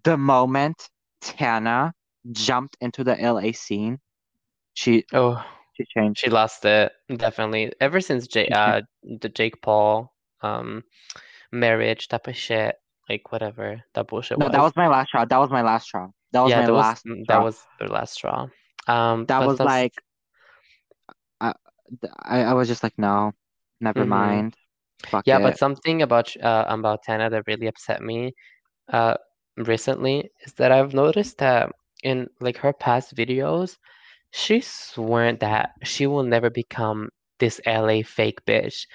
The 0.04 0.18
moment 0.18 0.90
Tana 1.22 1.94
jumped 2.32 2.78
into 2.80 3.04
the 3.04 3.16
LA 3.16 3.52
scene, 3.54 4.00
she 4.76 5.06
Oh, 5.14 5.44
she 5.76 5.86
changed. 5.98 6.20
she 6.20 6.30
lost 6.30 6.66
it, 6.66 6.92
definitely. 7.16 7.74
Ever 7.82 8.02
since 8.02 8.28
J 8.28 8.50
uh 8.50 8.82
the 9.02 9.30
Jake 9.30 9.62
Paul 9.62 10.14
um 10.42 10.84
marriage 11.52 12.08
type 12.08 12.28
of 12.28 12.36
shit, 12.36 12.76
like 13.10 13.32
whatever 13.32 13.84
that 13.94 14.08
bullshit 14.08 14.38
No, 14.38 14.50
that 14.50 14.62
was. 14.62 14.64
was 14.64 14.74
my 14.76 14.88
last 14.88 15.08
straw. 15.10 15.26
That 15.26 15.38
was 15.38 15.50
my 15.52 15.62
last 15.62 15.86
straw. 15.86 16.10
That 16.32 16.42
was 16.42 16.54
Yeah, 16.54 16.56
my 16.56 16.66
that 16.66 16.74
was 16.74 16.94
last 16.94 17.06
mm, 17.08 17.26
that 17.28 17.38
was 17.42 17.68
the 17.80 17.88
last 17.88 18.14
straw. 18.14 18.48
Um, 18.88 19.26
That 19.28 19.44
was 19.44 19.64
like 19.64 19.94
I, 21.42 21.54
I, 22.24 22.42
I 22.44 22.54
was 22.54 22.68
just 22.68 22.84
like, 22.84 22.98
no, 22.98 23.34
never 23.82 24.06
hmm 24.06 24.06
mind. 24.06 24.56
Fuck 25.06 25.26
Yeah, 25.26 25.40
but 25.40 25.58
something 25.58 26.02
about 26.04 26.36
uh 26.42 26.66
about 26.70 27.04
Tana 27.04 27.30
that 27.32 27.48
really 27.48 27.68
upset 27.68 28.02
me 28.02 28.34
uh 28.90 29.18
recently 29.58 30.32
is 30.46 30.54
that 30.56 30.72
I've 30.72 30.94
noticed 30.96 31.40
that 31.40 31.72
in 32.04 32.30
like 32.42 32.58
her 32.60 32.74
past 32.74 33.16
videos, 33.16 33.78
she's 34.32 34.68
sworn 34.68 35.38
that 35.40 35.72
she 35.84 36.08
will 36.08 36.24
never 36.24 36.50
become 36.50 37.10
this 37.40 37.60
LA 37.66 38.02
fake 38.04 38.40
bitch, 38.46 38.86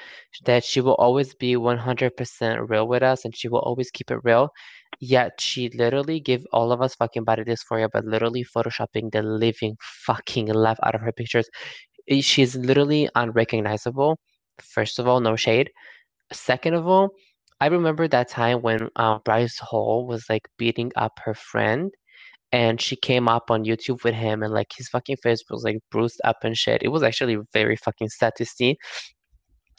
that 0.44 0.64
she 0.64 0.80
will 0.80 0.94
always 0.94 1.34
be 1.34 1.56
100% 1.56 2.68
real 2.68 2.88
with 2.88 3.02
us 3.02 3.24
and 3.24 3.36
she 3.36 3.48
will 3.48 3.60
always 3.60 3.90
keep 3.90 4.10
it 4.10 4.18
real. 4.24 4.50
Yet 5.00 5.40
she 5.40 5.68
literally 5.70 6.20
give 6.20 6.44
all 6.52 6.72
of 6.72 6.80
us 6.82 6.94
fucking 6.94 7.24
body 7.24 7.44
dysphoria 7.44 7.90
by 7.90 8.00
literally 8.00 8.44
photoshopping 8.44 9.12
the 9.12 9.22
living 9.22 9.76
fucking 9.80 10.46
life 10.48 10.78
out 10.82 10.94
of 10.94 11.00
her 11.02 11.12
pictures. 11.12 11.48
She's 12.20 12.56
literally 12.56 13.08
unrecognizable. 13.14 14.18
First 14.60 14.98
of 14.98 15.06
all, 15.08 15.20
no 15.20 15.36
shade. 15.36 15.70
Second 16.32 16.74
of 16.74 16.86
all, 16.86 17.10
I 17.60 17.66
remember 17.66 18.08
that 18.08 18.28
time 18.28 18.62
when 18.62 18.88
uh, 18.96 19.18
Bryce 19.20 19.58
Hall 19.58 20.06
was 20.06 20.24
like 20.30 20.48
beating 20.58 20.92
up 20.96 21.18
her 21.24 21.34
friend 21.34 21.92
and 22.52 22.80
she 22.80 22.96
came 22.96 23.28
up 23.28 23.50
on 23.50 23.64
YouTube 23.64 24.04
with 24.04 24.14
him 24.14 24.42
and 24.42 24.52
like 24.54 24.72
his 24.76 24.88
fucking 24.88 25.16
face 25.22 25.42
was 25.50 25.64
like 25.64 25.78
bruised 25.90 26.20
up 26.24 26.38
and 26.44 26.56
shit. 26.56 26.82
It 26.82 26.88
was 26.88 27.02
actually 27.02 27.38
very 27.52 27.76
fucking 27.76 28.08
sad 28.10 28.32
to 28.36 28.44
see. 28.46 28.76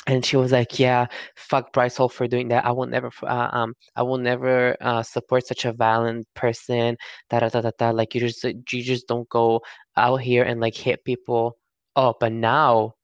And 0.07 0.26
she 0.26 0.38
was 0.38 0.51
like, 0.51 0.80
"Yeah, 0.80 1.07
fuck 1.36 1.72
Bryce 1.74 1.97
Hall 1.97 2.09
for 2.09 2.28
doing 2.28 2.47
that. 2.49 2.65
I 2.65 2.72
will 2.72 2.88
never, 2.88 3.11
uh, 3.24 3.49
um, 3.51 3.74
I 3.95 4.01
will 4.03 4.17
never 4.17 4.76
uh, 4.82 5.03
support 5.03 5.45
such 5.45 5.65
a 5.65 5.74
violent 5.74 6.28
person. 6.36 6.97
Da 7.30 7.39
da 7.41 7.49
da 7.49 7.61
da 7.61 7.72
da. 7.78 7.89
Like 7.91 8.15
you 8.15 8.22
just, 8.22 8.43
you 8.43 8.84
just 8.84 9.07
don't 9.07 9.30
go 9.30 9.61
out 9.97 10.17
here 10.22 10.43
and 10.43 10.59
like 10.59 10.76
hit 10.76 11.03
people. 11.05 11.57
Oh, 11.95 12.15
but 12.20 12.32
now 12.32 12.95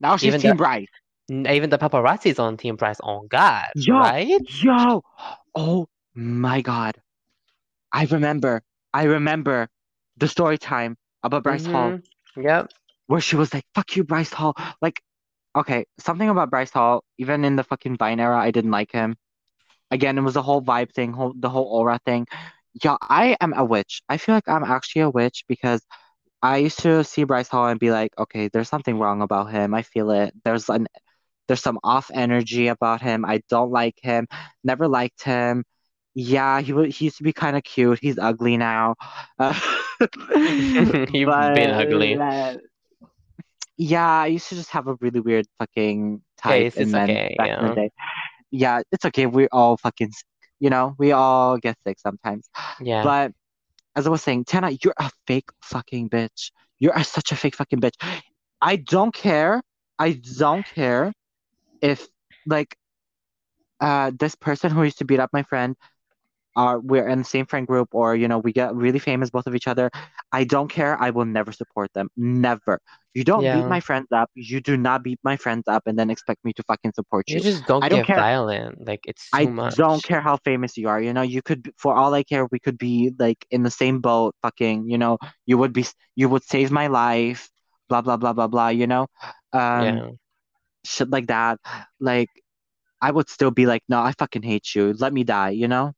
Now 0.00 0.16
she's 0.16 0.28
even 0.28 0.40
the 0.42 0.48
Team 0.48 0.56
Bryce. 0.56 0.86
even 1.30 1.70
the 1.70 1.78
paparazzi 1.78 2.26
is 2.26 2.38
on 2.38 2.56
Team 2.56 2.76
Bryce. 2.76 3.00
On 3.00 3.26
God, 3.28 3.68
Yo, 3.74 3.94
right? 3.98 4.40
yo. 4.62 5.02
Oh 5.54 5.88
my 6.14 6.62
God. 6.62 6.94
I 7.92 8.04
remember. 8.06 8.62
I 8.92 9.04
remember 9.04 9.68
the 10.16 10.28
story 10.28 10.58
time 10.58 10.96
about 11.22 11.42
Bryce 11.44 11.66
Hall 11.66 11.96
Mm-hmm. 11.96 12.40
Yep. 12.40 12.72
where 13.06 13.20
she 13.20 13.36
was 13.36 13.52
like, 13.54 13.64
fuck 13.74 13.96
you, 13.96 14.04
Bryce 14.04 14.32
Hall. 14.32 14.54
Like, 14.80 15.00
okay, 15.56 15.86
something 15.98 16.28
about 16.28 16.50
Bryce 16.50 16.70
Hall, 16.70 17.04
even 17.18 17.44
in 17.44 17.56
the 17.56 17.64
fucking 17.64 17.96
Vine 17.96 18.20
era, 18.20 18.38
I 18.38 18.50
didn't 18.50 18.70
like 18.70 18.92
him. 18.92 19.16
Again, 19.90 20.18
it 20.18 20.22
was 20.22 20.34
the 20.34 20.42
whole 20.42 20.62
vibe 20.62 20.92
thing, 20.94 21.12
whole 21.12 21.34
the 21.38 21.50
whole 21.50 21.66
aura 21.66 22.00
thing. 22.06 22.26
Yeah, 22.84 22.96
I 23.02 23.36
am 23.40 23.54
a 23.54 23.64
witch. 23.64 24.02
I 24.08 24.18
feel 24.18 24.34
like 24.34 24.48
I'm 24.48 24.64
actually 24.64 25.02
a 25.02 25.10
witch 25.10 25.44
because 25.48 25.82
I 26.42 26.58
used 26.58 26.80
to 26.80 27.04
see 27.04 27.24
Bryce 27.24 27.48
Hall 27.48 27.68
and 27.68 27.80
be 27.80 27.90
like, 27.90 28.12
okay, 28.18 28.48
there's 28.48 28.68
something 28.68 28.98
wrong 28.98 29.22
about 29.22 29.50
him. 29.50 29.74
I 29.74 29.82
feel 29.82 30.10
it. 30.10 30.34
There's 30.44 30.68
an 30.70 30.88
there's 31.48 31.62
some 31.62 31.78
off 31.84 32.10
energy 32.14 32.68
about 32.68 33.02
him. 33.02 33.24
I 33.24 33.42
don't 33.50 33.70
like 33.72 33.96
him. 34.02 34.26
Never 34.64 34.88
liked 34.88 35.22
him. 35.24 35.64
Yeah, 36.20 36.60
he 36.60 36.72
he 36.90 37.04
used 37.04 37.18
to 37.18 37.22
be 37.22 37.32
kind 37.32 37.56
of 37.56 37.62
cute. 37.62 38.00
He's 38.02 38.18
ugly 38.18 38.56
now. 38.56 38.96
Uh, 40.00 40.06
You've 41.12 41.28
been 41.54 41.70
ugly. 41.70 42.16
uh, 42.16 42.56
yeah, 43.76 44.08
I 44.22 44.26
used 44.26 44.48
to 44.50 44.54
just 44.54 44.70
have 44.70 44.86
a 44.86 44.94
really 45.00 45.18
weird 45.18 45.46
fucking 45.58 46.22
type 46.40 46.76
in 46.76 46.92
men 46.92 47.10
okay. 47.10 47.34
back 47.36 47.48
in 47.48 47.62
the 47.64 47.68
Yeah. 47.70 47.74
day. 47.74 47.90
Yeah, 48.52 48.82
it's 48.92 49.04
okay. 49.04 49.26
We're 49.26 49.48
all 49.50 49.76
fucking, 49.76 50.12
you 50.60 50.70
know, 50.70 50.94
we 50.98 51.10
all 51.10 51.58
get 51.58 51.76
sick 51.84 51.98
sometimes. 51.98 52.48
Yeah. 52.80 53.02
But 53.02 53.32
as 53.96 54.06
I 54.06 54.10
was 54.10 54.22
saying, 54.22 54.44
Tana, 54.44 54.70
you're 54.84 54.94
a 54.98 55.10
fake 55.26 55.50
fucking 55.62 56.10
bitch. 56.10 56.52
You're 56.78 57.02
such 57.02 57.32
a 57.32 57.36
fake 57.36 57.56
fucking 57.56 57.80
bitch. 57.80 57.96
I 58.60 58.76
don't 58.76 59.12
care. 59.12 59.62
I 59.98 60.20
don't 60.38 60.64
care 60.66 61.12
if 61.82 62.06
like 62.46 62.76
uh 63.80 64.12
this 64.16 64.36
person 64.36 64.70
who 64.70 64.84
used 64.84 64.98
to 64.98 65.04
beat 65.04 65.18
up 65.18 65.30
my 65.32 65.42
friend 65.42 65.74
are 66.58 66.80
we're 66.80 67.08
in 67.08 67.20
the 67.20 67.24
same 67.36 67.46
friend 67.46 67.66
group 67.66 67.88
or 67.92 68.16
you 68.16 68.28
know 68.28 68.38
we 68.38 68.52
get 68.52 68.74
really 68.74 68.98
famous 69.00 69.30
both 69.30 69.46
of 69.46 69.54
each 69.56 69.68
other. 69.68 69.90
I 70.32 70.44
don't 70.44 70.68
care. 70.70 71.00
I 71.00 71.10
will 71.10 71.26
never 71.26 71.52
support 71.52 71.92
them. 71.94 72.08
Never. 72.16 72.80
You 73.14 73.24
don't 73.24 73.50
beat 73.50 73.66
my 73.68 73.80
friends 73.80 74.08
up. 74.12 74.30
You 74.34 74.60
do 74.60 74.76
not 74.76 75.02
beat 75.04 75.20
my 75.24 75.36
friends 75.36 75.64
up 75.68 75.84
and 75.86 75.98
then 75.98 76.10
expect 76.10 76.44
me 76.44 76.52
to 76.54 76.64
fucking 76.64 76.92
support 76.94 77.26
You 77.26 77.36
you. 77.36 77.42
just 77.42 77.64
don't 77.66 77.86
I 77.86 77.88
don't 77.88 78.04
get 78.04 78.08
care. 78.10 78.26
violent. 78.26 78.86
Like 78.86 79.02
it's 79.06 79.30
too 79.32 79.46
I 79.46 79.52
don't 79.74 80.02
care 80.02 80.20
how 80.20 80.38
famous 80.44 80.76
you 80.76 80.88
are. 80.88 81.00
You 81.00 81.12
know, 81.12 81.22
you 81.22 81.42
could, 81.42 81.70
for 81.78 81.94
all 81.94 82.14
I 82.14 82.22
care, 82.24 82.46
we 82.50 82.58
could 82.60 82.78
be 82.78 83.12
like 83.18 83.44
in 83.50 83.62
the 83.62 83.70
same 83.70 84.00
boat, 84.00 84.34
fucking, 84.42 84.88
you 84.88 84.98
know, 84.98 85.18
you 85.46 85.58
would 85.58 85.72
be, 85.72 85.86
you 86.16 86.28
would 86.28 86.44
save 86.44 86.70
my 86.70 86.86
life, 86.88 87.50
blah, 87.88 88.00
blah, 88.02 88.16
blah, 88.16 88.32
blah, 88.32 88.48
blah, 88.48 88.68
you 88.68 88.86
know, 88.86 89.06
um, 89.52 90.00
Yeah. 90.00 90.10
shit 90.84 91.10
like 91.10 91.28
that. 91.28 91.58
Like, 92.00 92.30
I 93.02 93.10
would 93.12 93.28
still 93.30 93.50
be 93.52 93.66
like, 93.66 93.82
no, 93.88 94.00
I 94.00 94.12
fucking 94.18 94.42
hate 94.42 94.74
you. 94.74 94.94
Let 94.94 95.12
me 95.12 95.24
die, 95.24 95.50
you 95.50 95.68
know? 95.68 95.92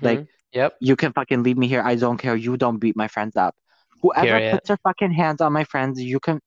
Like, 0.00 0.20
Mm-hmm. 0.20 0.24
Yep. 0.52 0.76
you 0.80 0.96
can 0.96 1.12
fucking 1.12 1.42
leave 1.42 1.56
me 1.56 1.66
here. 1.66 1.82
I 1.82 1.94
don't 1.94 2.18
care. 2.18 2.36
You 2.36 2.56
don't 2.56 2.78
beat 2.78 2.96
my 2.96 3.08
friends 3.08 3.36
up. 3.36 3.54
Whoever 4.02 4.26
Period. 4.26 4.52
puts 4.52 4.68
their 4.68 4.78
fucking 4.82 5.12
hands 5.12 5.40
on 5.40 5.52
my 5.52 5.64
friends, 5.64 6.00
you 6.00 6.20
can, 6.20 6.40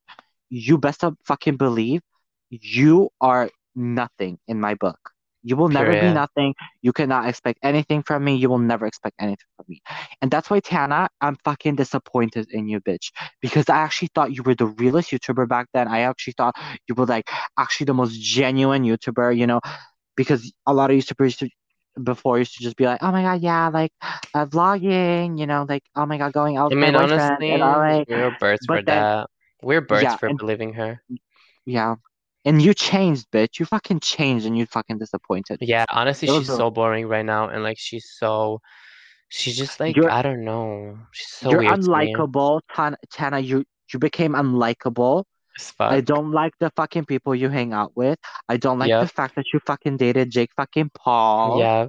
you 0.49 0.77
best 0.77 1.03
fucking 1.25 1.57
believe 1.57 2.01
you 2.49 3.09
are 3.21 3.49
nothing 3.75 4.37
in 4.47 4.59
my 4.59 4.75
book. 4.75 4.97
You 5.43 5.55
will 5.55 5.69
never 5.69 5.91
be 5.91 6.11
nothing. 6.11 6.55
You 6.81 6.91
cannot 6.91 7.27
expect 7.29 7.59
anything 7.61 8.01
from 8.01 8.23
me. 8.23 8.35
You 8.35 8.49
will 8.49 8.57
never 8.57 8.87
expect 8.87 9.15
anything 9.19 9.45
from 9.55 9.65
me. 9.69 9.81
And 10.21 10.31
that's 10.31 10.49
why, 10.49 10.59
Tana, 10.59 11.07
I'm 11.21 11.37
fucking 11.43 11.75
disappointed 11.75 12.47
in 12.51 12.67
you, 12.67 12.81
bitch. 12.81 13.11
Because 13.41 13.69
I 13.69 13.77
actually 13.77 14.09
thought 14.15 14.33
you 14.35 14.41
were 14.43 14.55
the 14.55 14.65
realest 14.67 15.11
YouTuber 15.11 15.47
back 15.47 15.67
then. 15.73 15.87
I 15.87 15.99
actually 16.01 16.33
thought 16.35 16.55
you 16.87 16.95
were 16.95 17.05
like 17.05 17.29
actually 17.57 17.85
the 17.85 17.93
most 17.93 18.19
genuine 18.19 18.83
YouTuber, 18.83 19.37
you 19.37 19.45
know, 19.45 19.61
because 20.17 20.51
a 20.65 20.73
lot 20.73 20.89
of 20.89 20.97
YouTubers 20.97 21.47
before 22.03 22.37
used 22.37 22.55
to 22.57 22.63
just 22.63 22.75
be 22.75 22.85
like, 22.85 23.01
oh 23.01 23.11
my 23.11 23.21
God, 23.21 23.41
yeah, 23.41 23.69
like 23.69 23.91
uh, 24.33 24.45
vlogging, 24.45 25.39
you 25.39 25.45
know, 25.47 25.65
like, 25.67 25.83
oh 25.95 26.05
my 26.05 26.17
God, 26.17 26.33
going 26.33 26.57
out 26.57 26.71
I 26.71 26.75
with 26.75 26.79
my 26.79 26.91
mean, 26.91 26.93
boyfriend 26.93 27.43
and 27.43 27.63
all 27.63 27.79
honestly, 27.79 27.89
right. 27.97 28.05
we're 28.09 28.37
birds 28.39 28.65
for 28.65 28.75
then, 28.75 28.85
that. 28.85 29.29
We're 29.61 29.81
birds 29.81 30.03
yeah, 30.03 30.17
for 30.17 30.27
and 30.27 30.37
believing 30.37 30.73
her. 30.73 31.01
yeah. 31.65 31.95
And 32.43 32.61
you 32.61 32.75
changed, 32.75 33.25
bitch. 33.31 33.59
You 33.59 33.65
fucking 33.65 34.01
changed 34.01 34.45
and 34.45 34.55
you 34.55 34.67
fucking 34.67 34.99
disappointed. 34.99 35.57
Yeah, 35.61 35.85
honestly, 35.89 36.27
she's 36.27 36.49
a, 36.49 36.55
so 36.55 36.69
boring 36.69 37.07
right 37.07 37.25
now, 37.25 37.49
and 37.49 37.63
like 37.63 37.77
she's 37.79 38.05
so, 38.19 38.61
she's 39.29 39.57
just 39.57 39.79
like 39.79 39.95
you're 39.95 40.11
I 40.11 40.21
don't 40.21 40.45
know. 40.45 40.99
She's 41.11 41.27
so 41.27 41.49
you're 41.49 41.61
weird 41.61 41.81
to 41.81 41.95
me. 41.95 42.13
unlikable, 42.13 42.61
Tana, 42.71 42.97
Tana. 43.11 43.39
You 43.39 43.65
you 43.91 43.97
became 43.97 44.33
unlikable. 44.33 45.23
I 45.79 46.01
don't 46.01 46.31
like 46.31 46.53
the 46.59 46.69
fucking 46.75 47.05
people 47.05 47.33
you 47.35 47.49
hang 47.49 47.73
out 47.73 47.95
with. 47.95 48.19
I 48.49 48.57
don't 48.57 48.79
like 48.79 48.89
the 48.89 49.07
fact 49.07 49.35
that 49.35 49.45
you 49.53 49.59
fucking 49.65 49.97
dated 49.97 50.31
Jake 50.31 50.51
fucking 50.55 50.91
Paul. 50.93 51.59
Yeah. 51.59 51.87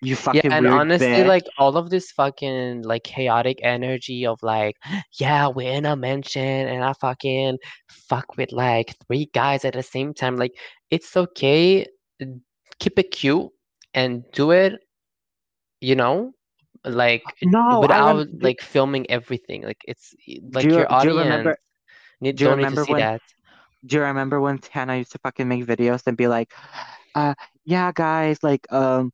You 0.00 0.16
fucking 0.16 0.42
Yeah, 0.44 0.56
and 0.58 0.66
honestly, 0.66 1.06
bitch. 1.06 1.26
like 1.26 1.44
all 1.58 1.76
of 1.76 1.88
this 1.88 2.10
fucking 2.12 2.82
like 2.82 3.04
chaotic 3.04 3.58
energy 3.62 4.26
of 4.26 4.38
like, 4.42 4.76
yeah, 5.18 5.48
we're 5.48 5.72
in 5.72 5.86
a 5.86 5.96
mansion 5.96 6.42
and 6.42 6.84
I 6.84 6.92
fucking 6.94 7.58
fuck 7.88 8.36
with 8.36 8.52
like 8.52 8.94
three 9.06 9.30
guys 9.32 9.64
at 9.64 9.72
the 9.72 9.82
same 9.82 10.12
time. 10.12 10.36
Like, 10.36 10.52
it's 10.90 11.16
okay. 11.16 11.86
Keep 12.80 12.98
it 12.98 13.10
cute 13.12 13.48
and 13.94 14.24
do 14.32 14.50
it, 14.50 14.74
you 15.80 15.94
know, 15.94 16.32
like 16.84 17.22
No, 17.42 17.80
without 17.80 18.26
like 18.40 18.60
filming 18.60 19.10
everything. 19.10 19.62
Like 19.62 19.80
it's 19.86 20.14
like 20.52 20.66
you 20.66 20.72
your 20.72 20.92
audience 20.92 21.56
need 22.24 22.36
do 22.36 22.44
you 22.44 22.48
don't 22.48 22.58
need 22.58 22.70
to 22.70 22.76
remember 22.76 22.92
when 22.92 23.00
that. 23.00 23.20
do 23.86 23.96
you 23.96 24.02
remember 24.02 24.40
when 24.40 24.58
Tana 24.58 24.96
used 24.96 25.12
to 25.12 25.18
fucking 25.18 25.48
make 25.48 25.64
videos 25.66 26.02
and 26.06 26.16
be 26.16 26.26
like, 26.28 26.52
uh, 27.14 27.34
yeah, 27.64 27.92
guys, 27.94 28.38
like, 28.42 28.70
um, 28.72 29.12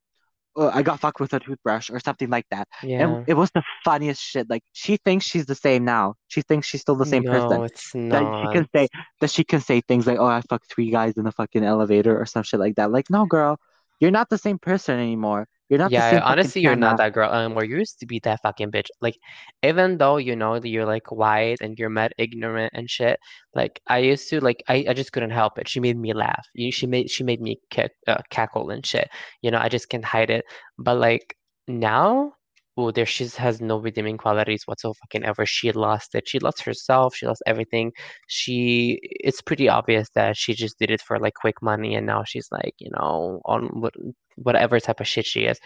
uh, 0.56 0.70
I 0.74 0.82
got 0.82 1.00
fucked 1.00 1.20
with 1.20 1.32
a 1.34 1.40
toothbrush 1.40 1.90
or 1.90 2.00
something 2.00 2.30
like 2.30 2.46
that. 2.50 2.68
And 2.98 3.10
Yeah. 3.10 3.24
it 3.26 3.34
was 3.34 3.50
the 3.52 3.62
funniest 3.84 4.22
shit. 4.22 4.50
Like 4.50 4.62
she 4.72 4.96
thinks 4.98 5.24
she's 5.26 5.46
the 5.46 5.54
same 5.54 5.84
now. 5.84 6.14
She 6.28 6.42
thinks 6.42 6.66
she's 6.66 6.80
still 6.82 6.96
the 6.96 7.06
same 7.06 7.24
person. 7.24 7.58
No, 7.58 7.64
it's 7.64 7.92
That 8.10 8.22
she 8.40 8.48
can 8.48 8.68
say 8.74 8.88
that 9.20 9.30
she 9.30 9.44
can 9.44 9.60
say 9.60 9.80
things 9.82 10.06
like, 10.06 10.18
"Oh, 10.18 10.26
I 10.26 10.40
fucked 10.42 10.70
three 10.72 10.90
guys 10.90 11.16
in 11.16 11.24
the 11.24 11.32
fucking 11.32 11.64
elevator" 11.64 12.20
or 12.20 12.26
some 12.26 12.42
shit 12.42 12.60
like 12.60 12.76
that. 12.76 12.90
Like, 12.92 13.10
no, 13.10 13.26
girl, 13.26 13.58
you're 14.00 14.10
not 14.10 14.28
the 14.28 14.38
same 14.38 14.58
person 14.58 14.98
anymore. 14.98 15.46
You're 15.70 15.78
not 15.78 15.92
Yeah, 15.92 16.20
honestly, 16.24 16.62
you're 16.62 16.76
not 16.76 16.98
that 16.98 17.14
girl 17.14 17.32
anymore. 17.32 17.64
You 17.64 17.78
used 17.78 18.00
to 18.00 18.06
be 18.06 18.20
that 18.20 18.42
fucking 18.42 18.72
bitch. 18.72 18.88
Like, 19.00 19.16
even 19.62 19.98
though 19.98 20.18
you 20.18 20.36
know 20.36 20.58
that 20.60 20.68
you're 20.68 20.86
like 20.86 21.10
white 21.12 21.58
and 21.62 21.78
you're 21.78 21.90
mad 21.90 22.12
ignorant 22.18 22.72
and 22.76 22.90
shit, 22.90 23.20
like 23.54 23.80
I 23.88 23.98
used 24.00 24.28
to 24.30 24.40
like 24.40 24.62
I, 24.68 24.86
I 24.90 24.94
just 24.94 25.12
couldn't 25.12 25.30
help 25.30 25.58
it. 25.58 25.68
She 25.68 25.80
made 25.80 25.98
me 25.98 26.12
laugh. 26.14 26.46
You, 26.54 26.72
she 26.72 26.86
made 26.88 27.10
she 27.10 27.24
made 27.24 27.40
me 27.40 27.60
kick, 27.70 27.92
uh, 28.08 28.22
cackle 28.30 28.70
and 28.70 28.84
shit. 28.86 29.08
You 29.42 29.52
know, 29.52 29.58
I 29.58 29.68
just 29.70 29.88
can't 29.88 30.04
hide 30.04 30.30
it. 30.30 30.44
But 30.78 30.98
like 30.98 31.36
now, 31.68 32.34
oh, 32.80 32.90
there 32.92 33.06
she 33.06 33.26
has 33.36 33.60
no 33.60 33.78
redeeming 33.78 34.18
qualities 34.18 34.64
whatsoever. 34.66 35.46
She 35.46 35.72
lost 35.72 36.14
it. 36.14 36.28
She 36.28 36.38
lost 36.40 36.62
herself. 36.62 37.14
She 37.14 37.26
lost 37.26 37.42
everything. 37.46 37.92
She. 38.28 38.98
It's 39.02 39.42
pretty 39.42 39.68
obvious 39.68 40.08
that 40.14 40.36
she 40.36 40.54
just 40.54 40.78
did 40.78 40.90
it 40.90 41.02
for 41.02 41.18
like 41.18 41.34
quick 41.34 41.62
money, 41.62 41.94
and 41.94 42.06
now 42.06 42.24
she's 42.24 42.48
like, 42.52 42.74
you 42.78 42.90
know, 42.92 43.40
on 43.44 43.80
what 43.80 43.94
whatever 44.36 44.80
type 44.80 45.00
of 45.00 45.08
shit 45.08 45.26
she 45.26 45.42
is. 45.44 45.58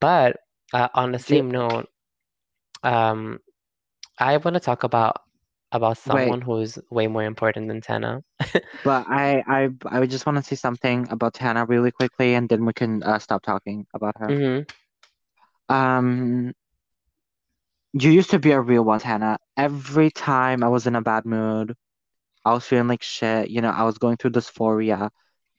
But 0.00 0.36
uh, 0.72 0.88
on 0.94 1.12
the 1.12 1.18
same 1.18 1.50
note, 1.50 1.86
um, 2.82 3.38
I 4.18 4.36
want 4.38 4.54
to 4.54 4.60
talk 4.60 4.84
about 4.84 5.22
about 5.72 5.98
wait, 6.06 6.28
someone 6.28 6.40
who's 6.40 6.78
way 6.90 7.06
more 7.08 7.24
important 7.24 7.68
than 7.68 7.80
Tana. 7.80 8.22
but 8.84 9.06
I 9.08 9.42
I 9.46 9.70
I 9.86 10.06
just 10.06 10.26
want 10.26 10.38
to 10.38 10.44
say 10.44 10.56
something 10.56 11.08
about 11.10 11.34
Tana 11.34 11.66
really 11.66 11.90
quickly, 11.92 12.34
and 12.34 12.48
then 12.48 12.64
we 12.64 12.72
can 12.72 13.02
uh, 13.02 13.18
stop 13.18 13.42
talking 13.42 13.86
about 13.94 14.14
her. 14.18 14.36
hmm 14.36 14.60
Um, 15.68 16.52
you 17.92 18.10
used 18.10 18.30
to 18.30 18.38
be 18.38 18.52
a 18.52 18.60
real 18.60 18.84
one, 18.84 19.00
Tana. 19.00 19.38
Every 19.56 20.10
time 20.10 20.62
I 20.62 20.68
was 20.68 20.86
in 20.86 20.94
a 20.96 21.02
bad 21.02 21.24
mood, 21.24 21.74
I 22.44 22.52
was 22.54 22.64
feeling 22.66 22.88
like 22.88 23.02
shit. 23.02 23.50
You 23.50 23.60
know, 23.62 23.70
I 23.70 23.84
was 23.84 23.98
going 23.98 24.16
through 24.16 24.32
dysphoria. 24.32 25.10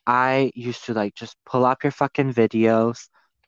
I 0.08 0.52
used 0.56 0.86
to 0.86 0.94
like 0.94 1.16
just 1.16 1.36
pull 1.46 1.66
up 1.66 1.84
your 1.84 1.92
fucking 1.92 2.34
videos, 2.34 3.00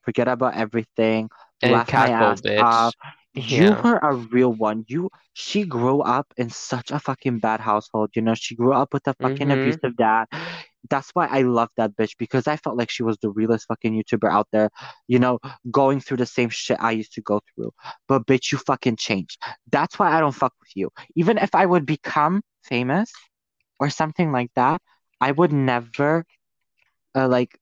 forget 0.03 0.27
about 0.27 0.55
everything, 0.55 1.29
And 1.63 1.83
laugh 1.83 1.93
my 1.95 2.09
ass 2.09 2.41
off. 2.57 2.95
bitch. 2.95 2.95
You 3.33 3.73
Yeah. 3.73 3.83
were 3.83 3.97
a 3.97 4.13
real 4.15 4.53
one. 4.53 4.85
You, 4.87 5.09
she 5.33 5.65
grew 5.65 6.01
up 6.01 6.33
in 6.37 6.49
such 6.49 6.91
a 6.91 6.99
fucking 6.99 7.39
bad 7.39 7.61
household. 7.61 8.11
You 8.15 8.21
know, 8.23 8.35
she 8.35 8.55
grew 8.55 8.73
up 8.73 8.93
with 8.93 9.07
a 9.07 9.15
fucking 9.21 9.51
hmm 9.51 9.51
abusive 9.51 9.95
dad. 9.97 10.27
That's 10.89 11.11
why 11.13 11.27
I 11.27 11.41
love 11.43 11.69
that 11.77 11.95
bitch 11.95 12.13
because 12.17 12.47
I 12.47 12.57
felt 12.57 12.77
like 12.77 12.89
she 12.89 13.03
was 13.03 13.17
the 13.21 13.29
realest 13.29 13.67
fucking 13.67 13.93
YouTuber 13.93 14.29
out 14.31 14.47
there, 14.51 14.69
you 15.07 15.19
know, 15.19 15.39
going 15.69 15.99
through 15.99 16.17
the 16.17 16.25
same 16.25 16.49
shit 16.49 16.77
I 16.79 16.91
used 16.91 17.13
to 17.13 17.21
go 17.21 17.41
through. 17.53 17.71
But 18.07 18.25
bitch, 18.25 18.51
you 18.51 18.57
fucking 18.57 18.95
changed. 18.97 19.41
That's 19.71 19.99
why 19.99 20.11
I 20.11 20.19
don't 20.19 20.31
fuck 20.31 20.53
with 20.59 20.71
you. 20.75 20.89
Even 21.15 21.37
if 21.37 21.53
I 21.53 21.65
would 21.65 21.85
become 21.85 22.41
famous 22.63 23.11
or 23.79 23.89
something 23.89 24.31
like 24.31 24.51
that, 24.55 24.81
I 25.19 25.31
would 25.31 25.53
never 25.53 26.25
uh, 27.15 27.27
like 27.27 27.57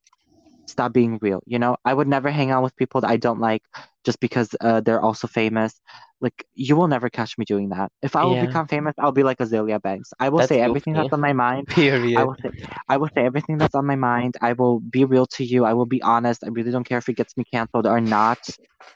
stop 0.68 0.94
being 0.94 1.20
real. 1.22 1.42
You 1.46 1.60
know, 1.60 1.78
I 1.84 1.94
would 1.94 2.08
never 2.08 2.30
hang 2.32 2.52
out 2.52 2.64
with 2.64 2.76
people 2.76 3.02
that 3.02 3.10
I 3.10 3.18
don't 3.18 3.40
like 3.40 3.64
just 4.06 4.20
because 4.20 4.50
uh, 4.62 4.82
they're 4.82 5.02
also 5.02 5.28
famous. 5.28 5.80
Like, 6.22 6.46
you 6.54 6.76
will 6.76 6.88
never 6.88 7.10
catch 7.10 7.38
me 7.38 7.46
doing 7.46 7.70
that. 7.70 7.92
If 8.02 8.16
I 8.16 8.26
will 8.26 8.36
Yeah. 8.36 8.46
become 8.48 8.68
famous, 8.68 8.94
I'll 9.00 9.12
be 9.12 9.24
like 9.24 9.38
Azealia 9.40 9.82
Banks. 9.82 10.12
I 10.20 10.30
will 10.30 10.42
That's 10.42 10.50
say 10.50 10.60
everything 10.62 10.94
goofy. 10.94 10.96
that's 10.96 11.14
on 11.14 11.22
my 11.22 11.34
mind. 11.34 11.68
Period. 11.70 12.16
I 12.16 12.24
will 12.24 12.36
say, 12.44 12.52
I 12.90 12.98
will 12.98 13.10
say 13.16 13.26
everything 13.26 13.58
that's 13.58 13.76
on 13.76 13.86
my 13.86 13.96
mind. 13.96 14.36
I 14.42 14.54
will 14.54 14.80
be 14.80 15.06
real 15.06 15.26
to 15.38 15.44
you. 15.46 15.66
I 15.66 15.74
will 15.74 15.86
be 15.86 16.02
honest. 16.02 16.44
I 16.44 16.50
really 16.50 16.72
don't 16.72 16.84
care 16.84 16.98
if 16.98 17.10
it 17.10 17.16
gets 17.16 17.36
me 17.38 17.44
canceled 17.54 17.88
or 17.88 18.02
not. 18.02 18.40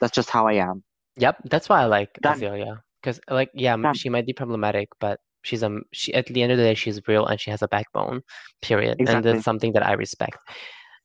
That's 0.00 0.12
just 0.14 0.30
how 0.30 0.46
I 0.48 0.54
am. 0.54 0.82
Yep. 1.16 1.36
That's 1.50 1.68
why 1.68 1.82
I 1.82 1.84
like. 1.86 2.18
Azealia. 2.24 2.82
Because 3.02 3.20
like, 3.30 3.50
yeah, 3.54 3.76
Done. 3.82 3.94
she 3.94 4.08
might 4.08 4.26
be 4.26 4.32
problematic, 4.32 4.88
but 5.00 5.20
she's 5.42 5.62
um 5.62 5.82
she 5.92 6.14
at 6.14 6.26
the 6.26 6.42
end 6.42 6.52
of 6.52 6.58
the 6.58 6.64
day 6.64 6.74
she's 6.74 7.00
real 7.06 7.26
and 7.26 7.40
she 7.40 7.50
has 7.50 7.62
a 7.62 7.68
backbone. 7.68 8.22
Period. 8.62 8.98
exactly. 8.98 9.06
And 9.06 9.24
that's 9.24 9.42
something 9.44 9.72
that 9.74 9.86
I 9.86 9.92
respect. 9.92 10.38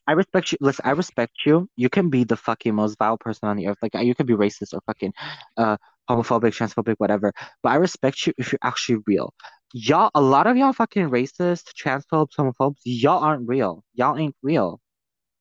I 0.10 0.14
respect 0.14 0.53
you. 0.53 0.60
Listen, 0.62 0.86
I 0.88 0.91
respect 0.91 1.45
you. 1.45 1.70
You 1.78 1.89
can 1.89 2.10
be 2.10 2.26
the 2.26 2.38
fucking 2.38 2.76
most 2.76 2.97
vile 2.99 3.18
person 3.18 3.49
on 3.49 3.57
the 3.57 3.68
earth. 3.68 3.78
Like 3.84 3.95
you 4.05 4.16
can 4.16 4.28
be 4.28 4.34
racist 4.36 4.74
or 4.74 4.82
fucking 4.88 5.14
uh 5.57 5.78
homophobic, 6.10 6.53
transphobic, 6.57 6.95
whatever. 6.99 7.34
But 7.64 7.72
I 7.72 7.76
respect 7.76 8.28
you 8.28 8.34
if 8.38 8.51
you're 8.53 8.60
actually 8.64 8.99
real. 9.07 9.34
Y'all, 9.74 10.12
a 10.16 10.22
lot 10.22 10.47
of 10.47 10.57
y'all 10.57 10.74
fucking 10.74 11.10
racist, 11.10 11.74
transphobes, 11.82 12.32
homophobes, 12.38 12.80
y'all 12.86 13.24
aren't 13.24 13.47
real. 13.47 13.84
Y'all 13.95 14.18
ain't 14.18 14.36
real. 14.43 14.82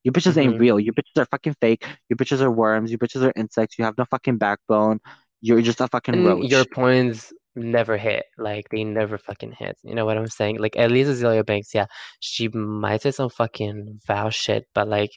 You 0.05 0.13
bitches 0.13 0.39
ain't 0.39 0.57
hmm 0.57 0.59
real. 0.59 0.81
You 0.81 0.93
bitches 0.93 1.21
are 1.23 1.27
fucking 1.27 1.57
fake. 1.61 1.87
You 2.09 2.17
bitches 2.17 2.41
are 2.41 2.51
worms. 2.51 2.91
You 2.93 2.99
bitches 2.99 3.23
are 3.23 3.33
insects. 3.37 3.79
You 3.79 3.85
have 3.87 3.99
no 3.99 4.05
fucking 4.07 4.39
backbone. 4.39 5.01
You're 5.43 5.63
just 5.63 5.81
a 5.81 5.89
fucking 5.89 6.17
And 6.17 6.43
your 6.43 6.65
points 6.67 7.33
never 7.59 7.97
hit. 7.97 8.25
Like 8.39 8.69
they 8.71 8.85
never 8.85 9.19
fucking 9.19 9.53
hit. 9.53 9.77
You 9.83 9.95
know 9.95 10.05
what 10.05 10.19
I'm 10.19 10.27
saying? 10.27 10.59
Like 10.59 10.77
at 10.77 10.91
least 10.91 11.11
Azealia 11.11 11.45
Banks, 11.45 11.75
yeah, 11.75 11.87
she 12.21 12.49
might 12.49 13.03
say 13.03 13.11
some 13.11 13.31
fucking 13.31 14.01
foul 14.07 14.31
shit, 14.31 14.67
but 14.75 14.89
like 14.89 15.11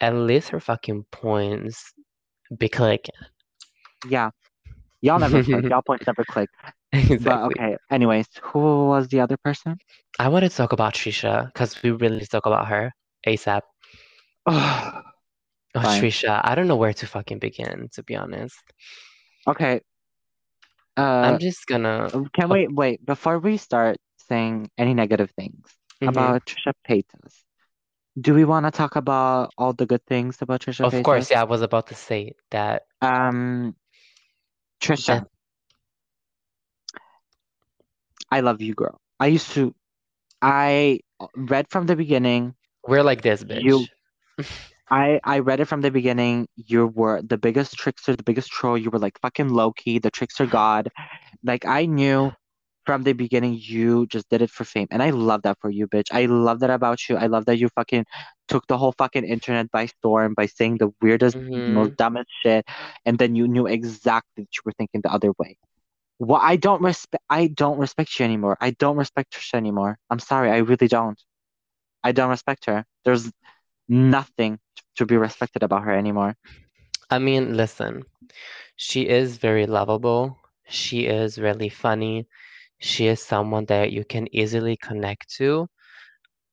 at 0.00 0.14
least 0.14 0.50
her 0.50 0.60
fucking 0.60 1.06
points 1.10 1.92
be 2.56 2.68
clicking. 2.68 3.14
Yeah. 4.08 4.30
Y'all 5.00 5.18
never 5.18 5.42
click. 5.42 5.64
Y'all 5.70 5.82
points 5.82 6.06
never 6.06 6.24
click. 6.24 6.50
But 6.92 7.42
okay. 7.42 7.76
Anyways, 7.90 8.26
who 8.42 8.86
was 8.86 9.08
the 9.08 9.20
other 9.20 9.36
person? 9.36 9.76
I 10.18 10.28
want 10.28 10.44
to 10.44 10.48
talk 10.48 10.72
about 10.72 10.94
Trisha 10.94 11.46
because 11.46 11.82
we 11.82 11.90
really 11.90 12.24
talk 12.26 12.46
about 12.46 12.68
her 12.68 12.92
ASAP. 13.26 13.62
Oh, 14.48 15.02
Oh. 15.76 15.80
Trisha, 16.00 16.40
I 16.42 16.54
don't 16.54 16.68
know 16.68 16.76
where 16.76 16.94
to 16.94 17.06
fucking 17.06 17.38
begin, 17.38 17.88
to 17.92 18.02
be 18.02 18.16
honest. 18.16 18.56
Okay. 19.46 19.80
Uh, 20.96 21.34
I'm 21.34 21.38
just 21.38 21.66
gonna. 21.66 22.10
can 22.32 22.48
we 22.48 22.68
wait 22.68 23.04
before 23.04 23.38
we 23.38 23.56
start 23.56 23.96
saying 24.28 24.70
any 24.78 24.94
negative 24.94 25.30
things 25.32 25.68
Mhm. 26.00 26.08
about 26.08 26.46
Trisha 26.46 26.72
Paytas? 26.88 27.44
Do 28.18 28.32
we 28.32 28.44
want 28.44 28.64
to 28.64 28.70
talk 28.72 28.96
about 28.96 29.52
all 29.58 29.72
the 29.74 29.84
good 29.84 30.04
things 30.06 30.40
about 30.40 30.62
Trisha 30.62 30.84
Of 30.84 31.02
course, 31.04 31.30
yeah, 31.30 31.42
I 31.42 31.44
was 31.44 31.60
about 31.60 31.88
to 31.88 31.94
say 31.94 32.32
that. 32.50 32.86
Um, 33.02 33.76
Trisha, 34.80 35.06
That 35.06 35.28
I 38.30 38.40
love 38.40 38.60
you, 38.62 38.74
girl. 38.74 39.00
I 39.20 39.26
used 39.26 39.52
to, 39.52 39.74
I 40.40 41.00
read 41.36 41.68
from 41.68 41.86
the 41.86 41.96
beginning. 41.96 42.54
we're 42.88 43.02
like 43.02 43.22
this, 43.22 43.44
You, 43.48 43.80
bitch. 44.38 44.46
I, 44.90 45.20
I 45.24 45.40
read 45.40 45.60
it 45.60 45.66
from 45.66 45.80
the 45.82 45.90
beginning. 45.90 46.48
You 46.56 46.86
were 46.86 47.22
the 47.22 47.38
biggest 47.38 47.74
trickster, 47.74 48.14
the 48.16 48.22
biggest 48.22 48.50
troll. 48.50 48.78
You 48.78 48.90
were 48.90 48.98
like 48.98 49.18
fucking 49.20 49.48
Loki, 49.48 49.98
the 49.98 50.10
trickster 50.10 50.46
god. 50.46 50.90
Like 51.42 51.64
I 51.66 51.86
knew 51.86 52.32
from 52.86 53.02
the 53.02 53.12
beginning 53.12 53.58
you 53.60 54.06
just 54.06 54.28
did 54.30 54.42
it 54.42 54.50
for 54.50 54.64
fame. 54.64 54.86
And 54.90 55.02
I 55.02 55.10
love 55.10 55.42
that 55.42 55.58
for 55.60 55.70
you, 55.70 55.88
bitch. 55.88 56.06
I 56.12 56.26
love 56.26 56.60
that 56.60 56.70
about 56.70 57.08
you. 57.08 57.16
I 57.16 57.26
love 57.26 57.46
that 57.46 57.58
you 57.58 57.68
fucking 57.70 58.04
took 58.48 58.66
the 58.68 58.78
whole 58.78 58.94
fucking 58.98 59.24
internet 59.24 59.70
by 59.72 59.86
storm 59.86 60.34
by 60.34 60.46
saying 60.46 60.78
the 60.78 60.92
weirdest, 61.02 61.36
hmm 61.36 61.66
most 61.66 61.96
dumbest 61.96 62.28
shit. 62.42 62.64
And 63.04 63.18
then 63.18 63.34
you 63.34 63.48
knew 63.48 63.66
exactly 63.66 64.44
that 64.44 64.56
you 64.56 64.62
were 64.64 64.72
thinking 64.78 65.00
the 65.02 65.12
other 65.12 65.32
way. 65.38 65.58
Well, 66.18 66.40
I 66.42 66.56
don't 66.56 66.82
respect 66.82 67.24
I 67.30 67.48
don't 67.48 67.78
respect 67.78 68.18
you 68.18 68.24
anymore. 68.24 68.56
I 68.60 68.70
don't 68.72 68.96
respect 68.96 69.32
Trisha 69.34 69.54
anymore. 69.54 69.98
I'm 70.10 70.20
sorry, 70.20 70.50
I 70.50 70.58
really 70.58 70.88
don't. 70.88 71.20
I 72.04 72.12
don't 72.12 72.30
respect 72.30 72.66
her. 72.66 72.84
There's 73.04 73.30
nothing 73.88 74.58
to 74.96 75.06
be 75.06 75.16
respected 75.16 75.62
about 75.62 75.84
her 75.84 75.92
anymore. 75.92 76.36
I 77.10 77.18
mean, 77.18 77.56
listen, 77.56 78.04
she 78.76 79.08
is 79.08 79.38
very 79.38 79.66
lovable. 79.66 80.38
She 80.68 81.06
is 81.06 81.38
really 81.38 81.68
funny. 81.68 82.26
She 82.78 83.06
is 83.06 83.22
someone 83.22 83.66
that 83.66 83.92
you 83.92 84.04
can 84.04 84.28
easily 84.34 84.76
connect 84.76 85.30
to, 85.36 85.68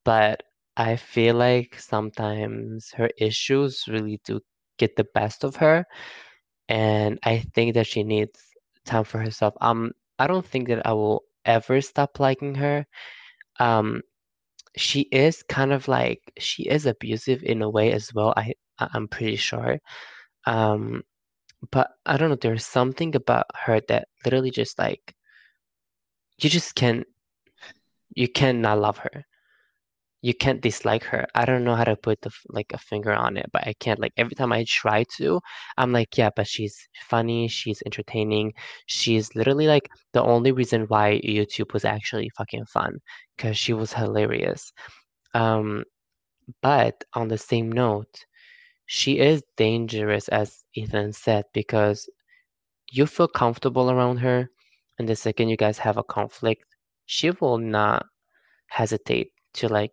but 0.04 0.42
I 0.76 0.96
feel 0.96 1.36
like 1.36 1.78
sometimes 1.78 2.90
her 2.96 3.10
issues 3.18 3.84
really 3.88 4.20
do 4.24 4.40
get 4.78 4.96
the 4.96 5.06
best 5.14 5.44
of 5.44 5.56
her, 5.56 5.86
and 6.68 7.18
I 7.24 7.44
think 7.54 7.74
that 7.74 7.86
she 7.86 8.02
needs 8.04 8.40
time 8.86 9.04
for 9.04 9.18
herself. 9.18 9.54
Um, 9.60 9.92
I 10.18 10.26
don't 10.26 10.46
think 10.46 10.68
that 10.68 10.86
I 10.86 10.92
will 10.92 11.24
ever 11.44 11.80
stop 11.80 12.20
liking 12.20 12.54
her. 12.56 12.86
Um, 13.60 14.02
she 14.76 15.02
is 15.02 15.42
kind 15.44 15.72
of 15.72 15.88
like 15.88 16.20
she 16.38 16.64
is 16.64 16.86
abusive 16.86 17.42
in 17.42 17.62
a 17.62 17.70
way 17.70 17.92
as 17.92 18.12
well. 18.14 18.34
I 18.36 18.54
I'm 18.78 19.08
pretty 19.08 19.36
sure. 19.36 19.78
Um, 20.46 21.02
but 21.70 21.90
I 22.04 22.16
don't 22.16 22.30
know, 22.30 22.36
there's 22.36 22.66
something 22.66 23.14
about 23.16 23.46
her 23.54 23.80
that 23.88 24.08
literally 24.24 24.50
just 24.50 24.78
like 24.78 25.14
you 26.40 26.50
just 26.50 26.74
can't 26.74 27.06
you 28.14 28.28
cannot 28.28 28.80
love 28.80 28.98
her. 28.98 29.24
You 30.24 30.32
can't 30.32 30.62
dislike 30.62 31.04
her. 31.04 31.26
I 31.34 31.44
don't 31.44 31.64
know 31.64 31.74
how 31.76 31.84
to 31.84 31.96
put 31.96 32.22
the 32.22 32.30
like 32.48 32.72
a 32.72 32.78
finger 32.78 33.12
on 33.12 33.36
it, 33.36 33.46
but 33.52 33.66
I 33.66 33.74
can't. 33.78 34.00
Like 34.00 34.14
every 34.16 34.34
time 34.34 34.52
I 34.52 34.64
try 34.66 35.04
to, 35.18 35.40
I'm 35.76 35.92
like, 35.92 36.16
yeah, 36.16 36.30
but 36.34 36.46
she's 36.46 36.76
funny, 37.10 37.46
she's 37.48 37.82
entertaining, 37.84 38.54
she's 38.86 39.34
literally 39.36 39.66
like 39.66 39.88
the 40.14 40.22
only 40.22 40.52
reason 40.52 40.86
why 40.88 41.20
YouTube 41.22 41.74
was 41.74 41.84
actually 41.84 42.30
fucking 42.38 42.64
fun, 42.66 42.92
because 43.36 43.58
she 43.58 43.74
was 43.74 43.92
hilarious. 43.92 44.72
Um, 45.34 45.84
but 46.62 47.04
on 47.14 47.28
the 47.28 47.38
same 47.38 47.70
note, 47.70 48.14
she 48.86 49.18
is 49.18 49.42
dangerous, 49.58 50.28
as 50.28 50.64
Ethan 50.74 51.12
said, 51.12 51.44
because 51.52 52.08
you 52.90 53.06
feel 53.06 53.28
comfortable 53.28 53.90
around 53.90 54.18
her, 54.18 54.48
and 54.98 55.08
the 55.08 55.16
second 55.16 55.48
you 55.50 55.56
guys 55.58 55.78
have 55.78 55.98
a 55.98 56.04
conflict, 56.04 56.64
she 57.06 57.30
will 57.30 57.58
not 57.58 58.06
hesitate 58.68 59.32
to 59.54 59.68
like 59.68 59.92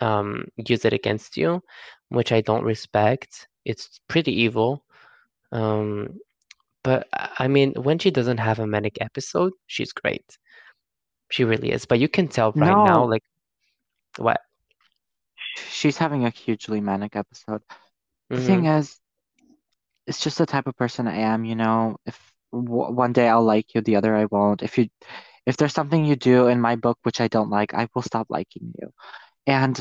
um, 0.00 0.46
use 0.56 0.84
it 0.84 0.92
against 0.92 1.36
you, 1.36 1.62
which 2.08 2.32
I 2.32 2.40
don't 2.40 2.64
respect. 2.64 3.48
It's 3.64 4.00
pretty 4.08 4.32
evil. 4.42 4.84
Um, 5.52 6.20
but 6.84 7.08
I 7.12 7.48
mean, 7.48 7.72
when 7.74 7.98
she 7.98 8.10
doesn't 8.10 8.38
have 8.38 8.58
a 8.60 8.66
manic 8.66 8.98
episode, 9.00 9.52
she's 9.66 9.92
great. 9.92 10.24
She 11.30 11.44
really 11.44 11.70
is. 11.72 11.84
But 11.86 11.98
you 12.00 12.08
can 12.08 12.28
tell 12.28 12.54
right 12.58 12.78
now, 12.78 13.04
like, 13.06 13.22
what? 14.18 14.40
she's 15.68 15.98
having 15.98 16.24
a 16.24 16.30
hugely 16.30 16.80
manic 16.80 17.16
episode. 17.16 17.62
The 18.34 18.40
Mm-hmm. 18.40 18.64
thing 18.64 18.66
is, 18.66 19.00
it's 20.06 20.22
just 20.22 20.38
the 20.38 20.46
type 20.46 20.66
of 20.66 20.76
person 20.76 21.06
I 21.08 21.16
am, 21.18 21.44
you 21.44 21.54
know. 21.56 21.96
If 22.06 22.18
w 22.52 22.92
one 22.92 23.12
day 23.12 23.28
I'll 23.28 23.44
like 23.44 23.74
you, 23.74 23.80
the 23.80 23.96
other 23.96 24.14
I 24.16 24.26
won't. 24.26 24.62
If 24.62 24.78
you, 24.78 24.88
if 25.46 25.56
there's 25.56 25.74
something 25.74 26.04
you 26.04 26.16
do 26.16 26.48
in 26.48 26.60
my 26.60 26.76
book 26.76 26.98
which 27.02 27.20
I 27.20 27.28
don't 27.28 27.50
like, 27.50 27.74
I 27.74 27.88
will 27.94 28.02
stop 28.02 28.26
liking 28.30 28.72
you. 28.80 28.90
And 29.46 29.80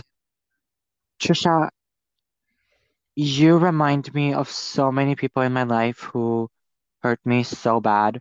Trisha, 1.20 1.70
you 3.16 3.58
remind 3.58 4.14
me 4.14 4.34
of 4.34 4.50
so 4.50 4.92
many 4.92 5.16
people 5.16 5.44
in 5.44 5.54
my 5.54 5.64
life 5.64 6.00
who 6.00 6.50
hurt 7.02 7.20
me 7.26 7.44
so 7.44 7.80
bad. 7.80 8.20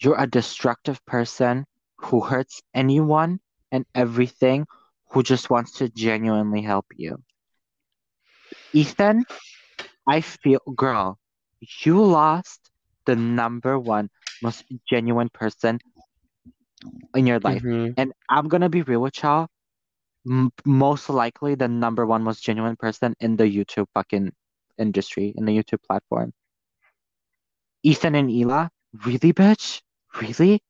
You're 0.00 0.20
a 0.20 0.26
destructive 0.26 1.04
person 1.04 1.66
who 1.96 2.20
hurts 2.20 2.62
anyone 2.74 3.40
and 3.72 3.84
everything 3.94 4.66
who 5.10 5.22
just 5.22 5.50
wants 5.50 5.72
to 5.78 5.88
genuinely 5.88 6.62
help 6.62 6.86
you. 6.96 7.22
Ethan, 8.72 9.24
I 10.06 10.20
feel, 10.20 10.60
girl, 10.74 11.18
you 11.82 12.02
lost 12.02 12.70
the 13.06 13.16
number 13.16 13.78
one 13.78 14.10
most 14.42 14.64
genuine 14.88 15.28
person 15.30 15.80
in 17.14 17.26
your 17.26 17.40
life. 17.40 17.62
Mm-hmm. 17.62 17.92
And 17.96 18.12
I'm 18.28 18.48
gonna 18.48 18.68
be 18.68 18.82
real 18.82 19.00
with 19.00 19.22
y'all. 19.22 19.48
M 20.28 20.50
most 20.64 21.08
likely 21.08 21.54
the 21.54 21.68
number 21.68 22.06
one 22.06 22.22
most 22.22 22.42
genuine 22.42 22.76
person 22.76 23.14
in 23.20 23.36
the 23.36 23.44
YouTube 23.44 23.86
fucking 23.94 24.32
industry, 24.78 25.34
in 25.36 25.44
the 25.46 25.56
YouTube 25.56 25.82
platform. 25.86 26.32
Ethan 27.82 28.14
and 28.14 28.30
Ela, 28.30 28.70
really, 29.06 29.32
bitch? 29.32 29.82
Really? 30.20 30.60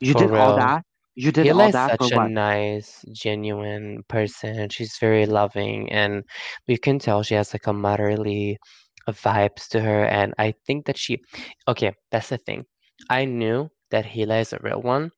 You 0.00 0.12
For 0.12 0.20
did 0.20 0.30
all 0.34 0.54
that? 0.56 0.84
You 1.14 1.32
did 1.32 1.48
Hila 1.48 1.62
all 1.62 1.68
is 1.68 1.72
that 1.72 1.96
for 1.96 2.08
such 2.08 2.12
a 2.12 2.16
what? 2.16 2.30
nice, 2.30 3.04
genuine 3.12 4.02
person. 4.08 4.68
She's 4.68 4.96
very 4.98 5.26
loving, 5.26 5.90
and 5.90 6.22
you 6.66 6.78
can 6.78 6.98
tell 6.98 7.22
she 7.22 7.34
has 7.34 7.52
like 7.52 7.66
a 7.66 7.72
motherly 7.72 8.58
vibes 9.08 9.68
to 9.70 9.80
her. 9.80 10.04
And 10.04 10.34
I 10.38 10.54
think 10.66 10.86
that 10.86 10.96
she, 10.98 11.20
okay, 11.66 11.92
that's 12.10 12.28
the 12.28 12.38
thing. 12.38 12.64
I 13.10 13.24
knew 13.24 13.70
that 13.90 14.04
Hila 14.04 14.40
is 14.40 14.52
a 14.52 14.58
real 14.62 14.82
one. 14.82 15.10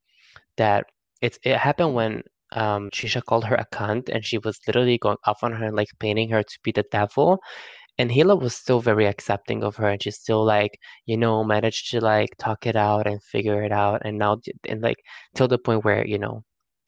That 0.56 0.86
it's 1.20 1.38
it 1.44 1.56
happened 1.56 1.94
when 1.94 2.22
um 2.52 2.90
Trisha 2.90 3.22
called 3.24 3.44
her 3.46 3.56
a 3.56 3.66
cunt, 3.72 4.08
and 4.08 4.24
she 4.24 4.38
was 4.38 4.58
literally 4.66 4.98
going 4.98 5.18
off 5.26 5.42
on 5.42 5.52
her 5.52 5.66
and 5.66 5.76
like 5.76 5.88
painting 6.00 6.30
her 6.30 6.42
to 6.42 6.58
be 6.64 6.72
the 6.72 6.84
devil. 6.90 7.40
And 7.98 8.10
Hila 8.10 8.40
was 8.40 8.54
still 8.56 8.80
very 8.80 9.06
accepting 9.06 9.62
of 9.64 9.76
her, 9.76 9.88
and 9.88 10.02
she 10.02 10.10
still 10.10 10.44
like, 10.44 10.78
you 11.06 11.16
know, 11.16 11.44
managed 11.44 11.90
to 11.92 12.00
like 12.00 12.30
talk 12.38 12.66
it 12.66 12.76
out 12.76 13.06
and 13.06 13.22
figure 13.22 13.62
it 13.64 13.72
out. 13.72 14.02
And 14.04 14.18
now, 14.18 14.38
and 14.68 14.82
like 14.82 14.98
till 15.34 15.48
the 15.48 15.58
point 15.58 15.84
where, 15.84 16.06
you 16.06 16.18
know, 16.18 16.42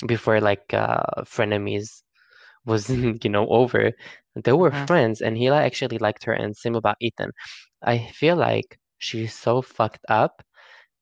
before 0.06 0.40
like 0.40 0.72
uh 0.74 1.02
frenemies 1.24 2.02
was, 2.64 2.88
you 3.24 3.30
know, 3.30 3.46
over, 3.48 3.92
they 4.36 4.52
were 4.52 4.70
hmm 4.70 4.86
friends, 4.86 5.20
and 5.22 5.36
Hila 5.36 5.58
actually 5.62 5.98
liked 5.98 6.24
her, 6.24 6.32
and 6.32 6.56
same 6.56 6.74
about 6.74 6.96
Ethan. 7.00 7.32
I 7.82 7.98
feel 8.14 8.36
like 8.36 8.78
she's 8.98 9.34
so 9.34 9.62
fucked 9.62 10.04
up 10.08 10.42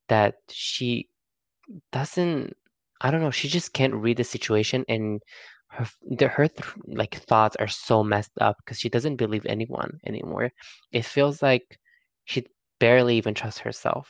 that 0.09 0.35
she 0.51 1.09
doesn't 1.93 2.57
I 3.01 3.11
don't 3.11 3.23
know, 3.23 3.31
she 3.31 3.49
just 3.49 3.73
can't 3.73 3.95
read 3.95 4.19
the 4.19 4.25
situation 4.25 4.85
and 4.89 5.23
her 5.69 5.87
the 6.03 6.29
her 6.29 6.49
th 6.49 6.67
like 6.87 7.15
thoughts 7.15 7.57
are 7.57 7.69
so 7.69 8.03
messed 8.03 8.37
up 8.41 8.57
because 8.59 8.79
she 8.79 8.89
doesn't 8.89 9.17
believe 9.17 9.47
anyone 9.47 10.01
anymore. 10.05 10.51
It 10.93 11.05
feels 11.05 11.43
like 11.43 11.79
she 12.25 12.47
barely 12.81 13.17
even 13.17 13.35
trusts 13.35 13.61
herself. 13.61 14.09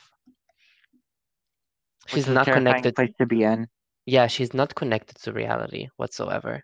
She's 2.07 2.27
not 2.27 2.47
connected. 2.47 2.95
place 2.95 3.13
to 3.19 3.25
be 3.25 3.43
in. 3.43 3.67
Yeah, 4.05 4.27
she's 4.27 4.53
not 4.53 4.73
connected 4.75 5.17
to 5.21 5.31
reality 5.31 5.87
whatsoever. 5.97 6.63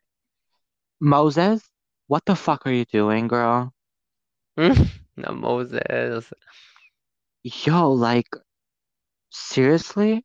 Moses, 0.99 1.61
what 2.07 2.25
the 2.25 2.35
fuck 2.35 2.65
are 2.65 2.71
you 2.71 2.85
doing, 2.85 3.27
girl? 3.27 3.73
No, 5.19 5.33
Moses. 5.33 6.31
Yo, 7.41 7.91
like, 7.91 8.29
seriously? 9.31 10.23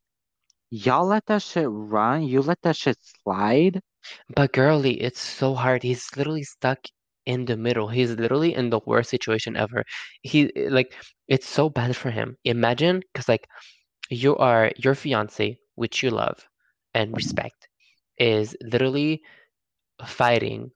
Y'all 0.73 1.05
let 1.05 1.23
that 1.27 1.43
shit 1.43 1.67
run? 1.69 2.23
You 2.23 2.41
let 2.41 2.59
that 2.63 2.75
shit 2.75 2.97
slide? 2.99 3.79
But 4.35 4.53
girly, 4.53 4.99
it's 4.99 5.19
so 5.19 5.53
hard. 5.53 5.83
He's 5.83 6.09
literally 6.17 6.41
stuck 6.41 6.79
in 7.27 7.45
the 7.45 7.55
middle. 7.55 7.87
He's 7.87 8.09
literally 8.15 8.55
in 8.55 8.71
the 8.71 8.79
worst 8.87 9.11
situation 9.11 9.55
ever. 9.55 9.83
He 10.23 10.51
like 10.55 10.95
it's 11.27 11.47
so 11.47 11.69
bad 11.69 11.95
for 11.95 12.09
him. 12.09 12.37
Imagine, 12.43 13.03
because 13.13 13.29
like 13.29 13.47
you 14.09 14.35
are 14.37 14.71
your 14.77 14.95
fiance, 14.95 15.59
which 15.75 16.01
you 16.01 16.09
love 16.09 16.43
and 16.95 17.15
respect, 17.15 17.67
is 18.17 18.57
literally 18.63 19.21
fighting 20.03 20.71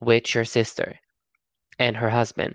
with 0.00 0.34
your 0.34 0.46
sister 0.46 0.98
and 1.78 1.94
her 1.94 2.08
husband. 2.08 2.54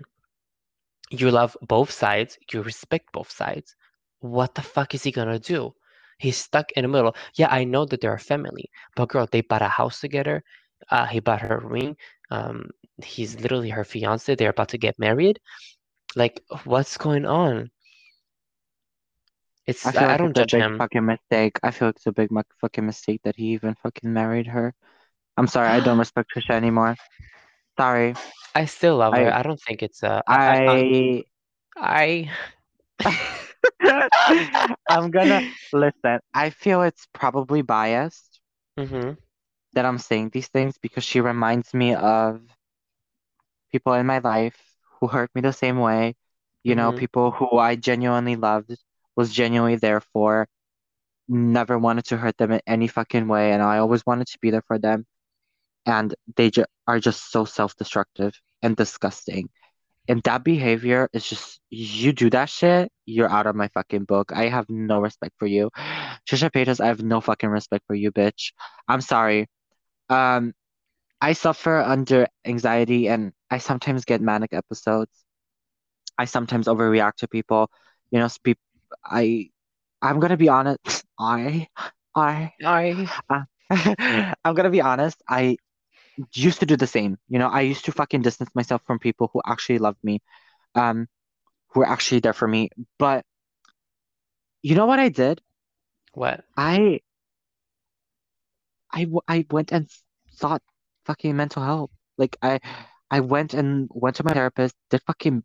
You 1.10 1.30
love 1.30 1.56
both 1.62 1.92
sides, 1.92 2.38
you 2.52 2.60
respect 2.62 3.12
both 3.12 3.30
sides. 3.30 3.76
What 4.18 4.56
the 4.56 4.62
fuck 4.62 4.96
is 4.96 5.04
he 5.04 5.12
gonna 5.12 5.38
do? 5.38 5.74
He's 6.18 6.36
stuck 6.36 6.72
in 6.72 6.82
the 6.82 6.88
middle. 6.88 7.14
Yeah, 7.36 7.48
I 7.50 7.64
know 7.64 7.84
that 7.86 8.00
they're 8.00 8.14
a 8.14 8.18
family, 8.20 8.70
but 8.96 9.08
girl, 9.10 9.26
they 9.30 9.40
bought 9.42 9.62
a 9.62 9.68
house 9.68 10.00
together. 10.00 10.42
Uh, 10.90 11.06
he 11.06 11.20
bought 11.20 11.42
her 11.42 11.58
a 11.58 11.66
ring. 11.66 11.96
Um, 12.30 12.70
he's 13.04 13.38
literally 13.40 13.70
her 13.70 13.84
fiance. 13.84 14.34
They're 14.34 14.50
about 14.50 14.70
to 14.70 14.78
get 14.78 14.98
married. 14.98 15.40
Like, 16.16 16.40
what's 16.64 16.96
going 16.98 17.26
on? 17.26 17.70
I 19.84 19.90
It's 19.90 19.92
feel 19.92 20.08
I, 20.08 20.14
I 20.14 20.16
don't 20.16 20.32
it's 20.32 20.40
a 20.40 20.46
judge 20.46 20.52
big 20.52 20.66
him. 20.66 20.76
fucking 20.76 21.04
mistake. 21.04 21.58
I 21.62 21.70
feel 21.70 21.88
like 21.88 21.96
it's 21.96 22.06
a 22.06 22.12
big 22.12 22.30
fucking 22.60 22.86
mistake 22.86 23.20
that 23.24 23.36
he 23.36 23.52
even 23.52 23.74
fucking 23.76 24.12
married 24.12 24.46
her. 24.48 24.74
I'm 25.36 25.46
sorry, 25.48 25.70
I 25.70 25.80
don't 25.80 25.98
respect 25.98 26.30
Trisha 26.34 26.52
anymore. 26.54 26.96
Sorry. 27.78 28.14
I 28.54 28.64
still 28.66 28.96
love 28.98 29.16
her. 29.16 29.32
I 29.32 29.40
I 29.40 29.42
don't 29.42 29.60
think 29.60 29.82
it's 29.82 30.02
a 30.02 30.22
I 30.28 30.38
I 30.56 30.60
I 30.66 31.24
I 31.76 32.30
I'm 34.88 35.10
gonna 35.10 35.50
listen. 35.72 36.20
I 36.34 36.50
feel 36.50 36.82
it's 36.82 37.06
probably 37.12 37.62
biased 37.62 38.40
mm-hmm, 38.78 39.12
that 39.74 39.84
I'm 39.84 39.98
saying 39.98 40.30
these 40.30 40.48
things 40.48 40.76
because 40.80 41.04
she 41.04 41.20
reminds 41.20 41.72
me 41.74 41.94
of 41.94 42.40
people 43.70 43.94
in 43.94 44.06
my 44.06 44.18
life 44.18 44.56
who 45.00 45.06
hurt 45.08 45.30
me 45.34 45.40
the 45.40 45.52
same 45.52 45.78
way. 45.78 46.14
You 46.62 46.74
know, 46.76 46.90
mm-hmm. 46.90 46.98
people 46.98 47.30
who 47.32 47.58
I 47.58 47.76
genuinely 47.76 48.36
loved, 48.36 48.76
was 49.16 49.32
genuinely 49.32 49.76
there 49.76 50.00
for, 50.00 50.46
never 51.28 51.78
wanted 51.78 52.04
to 52.06 52.16
hurt 52.16 52.36
them 52.38 52.52
in 52.52 52.60
any 52.66 52.86
fucking 52.88 53.26
way, 53.28 53.52
and 53.52 53.62
I 53.62 53.78
always 53.78 54.06
wanted 54.06 54.28
to 54.28 54.38
be 54.40 54.50
there 54.50 54.62
for 54.66 54.78
them. 54.78 55.06
And 55.86 56.14
they 56.36 56.50
ju 56.50 56.64
are 56.86 57.00
just 57.00 57.32
so 57.32 57.44
self-destructive 57.44 58.34
and 58.62 58.76
disgusting. 58.76 59.50
And 60.08 60.22
that 60.24 60.44
behavior 60.44 61.08
is 61.12 61.28
just, 61.28 61.60
you 61.70 62.12
do 62.12 62.28
that 62.30 62.48
shit, 62.48 62.90
you're 63.06 63.30
out 63.30 63.46
of 63.46 63.54
my 63.54 63.68
fucking 63.68 64.04
book. 64.04 64.32
I 64.34 64.48
have 64.48 64.68
no 64.68 65.00
respect 65.00 65.34
for 65.38 65.46
you. 65.46 65.70
Trisha 66.28 66.50
Paytas, 66.50 66.80
I 66.80 66.88
have 66.88 67.02
no 67.02 67.20
fucking 67.20 67.48
respect 67.48 67.84
for 67.86 67.94
you, 67.94 68.10
bitch. 68.10 68.52
I'm 68.88 69.00
sorry. 69.00 69.46
Um, 70.08 70.54
I 71.20 71.34
suffer 71.34 71.78
under 71.78 72.26
anxiety 72.44 73.08
and 73.08 73.32
I 73.50 73.58
sometimes 73.58 74.04
get 74.04 74.20
manic 74.20 74.52
episodes. 74.52 75.10
I 76.18 76.24
sometimes 76.24 76.66
overreact 76.66 77.16
to 77.18 77.28
people. 77.28 77.70
You 78.10 78.18
know, 78.18 78.28
speak, 78.28 78.58
I, 79.04 79.50
I'm 80.02 80.20
gonna 80.20 80.36
be 80.36 80.48
honest. 80.48 81.04
I, 81.18 81.68
I, 82.14 82.52
I 82.64 83.08
uh, 83.30 83.44
I'm 84.44 84.54
gonna 84.54 84.70
be 84.70 84.80
honest. 84.80 85.22
I 85.28 85.56
used 86.34 86.60
to 86.60 86.66
do 86.66 86.76
the 86.76 86.86
same. 86.86 87.18
You 87.28 87.38
know, 87.38 87.48
I 87.48 87.62
used 87.62 87.84
to 87.86 87.92
fucking 87.92 88.22
distance 88.22 88.50
myself 88.54 88.82
from 88.86 88.98
people 88.98 89.30
who 89.32 89.40
actually 89.46 89.78
loved 89.78 90.02
me. 90.02 90.20
Um, 90.74 91.08
who 91.70 91.80
were 91.80 91.88
actually 91.88 92.20
there 92.20 92.32
for 92.34 92.46
me. 92.48 92.70
But 92.98 93.24
you 94.62 94.74
know 94.74 94.86
what 94.86 94.98
I 95.00 95.08
did? 95.08 95.40
what? 96.14 96.44
I 96.56 97.00
I, 98.92 99.06
I 99.28 99.46
went 99.50 99.72
and 99.72 99.88
sought 100.30 100.62
fucking 101.04 101.36
mental 101.36 101.62
help. 101.62 101.92
Like 102.18 102.36
I 102.42 102.60
I 103.10 103.20
went 103.20 103.54
and 103.54 103.88
went 103.92 104.16
to 104.16 104.24
my 104.24 104.32
therapist, 104.32 104.74
did 104.90 105.02
fucking 105.06 105.44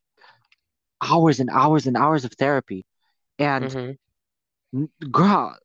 hours 1.01 1.39
and 1.39 1.49
hours 1.49 1.87
and 1.87 1.97
hours 1.97 2.25
of 2.25 2.33
therapy. 2.33 2.85
And 3.39 3.75
Mm-hmm. 3.75 4.85
girl, 5.11 5.57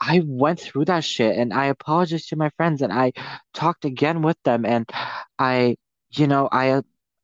I 0.00 0.22
went 0.24 0.60
through 0.60 0.86
that 0.86 1.04
shit 1.04 1.36
and 1.36 1.52
I 1.52 1.66
apologized 1.66 2.28
to 2.30 2.36
my 2.36 2.50
friends 2.56 2.82
and 2.82 2.92
I 2.92 3.12
talked 3.52 3.84
again 3.84 4.22
with 4.22 4.36
them 4.44 4.64
and 4.64 4.88
I, 5.38 5.76
you 6.10 6.26
know, 6.26 6.48
I 6.50 6.80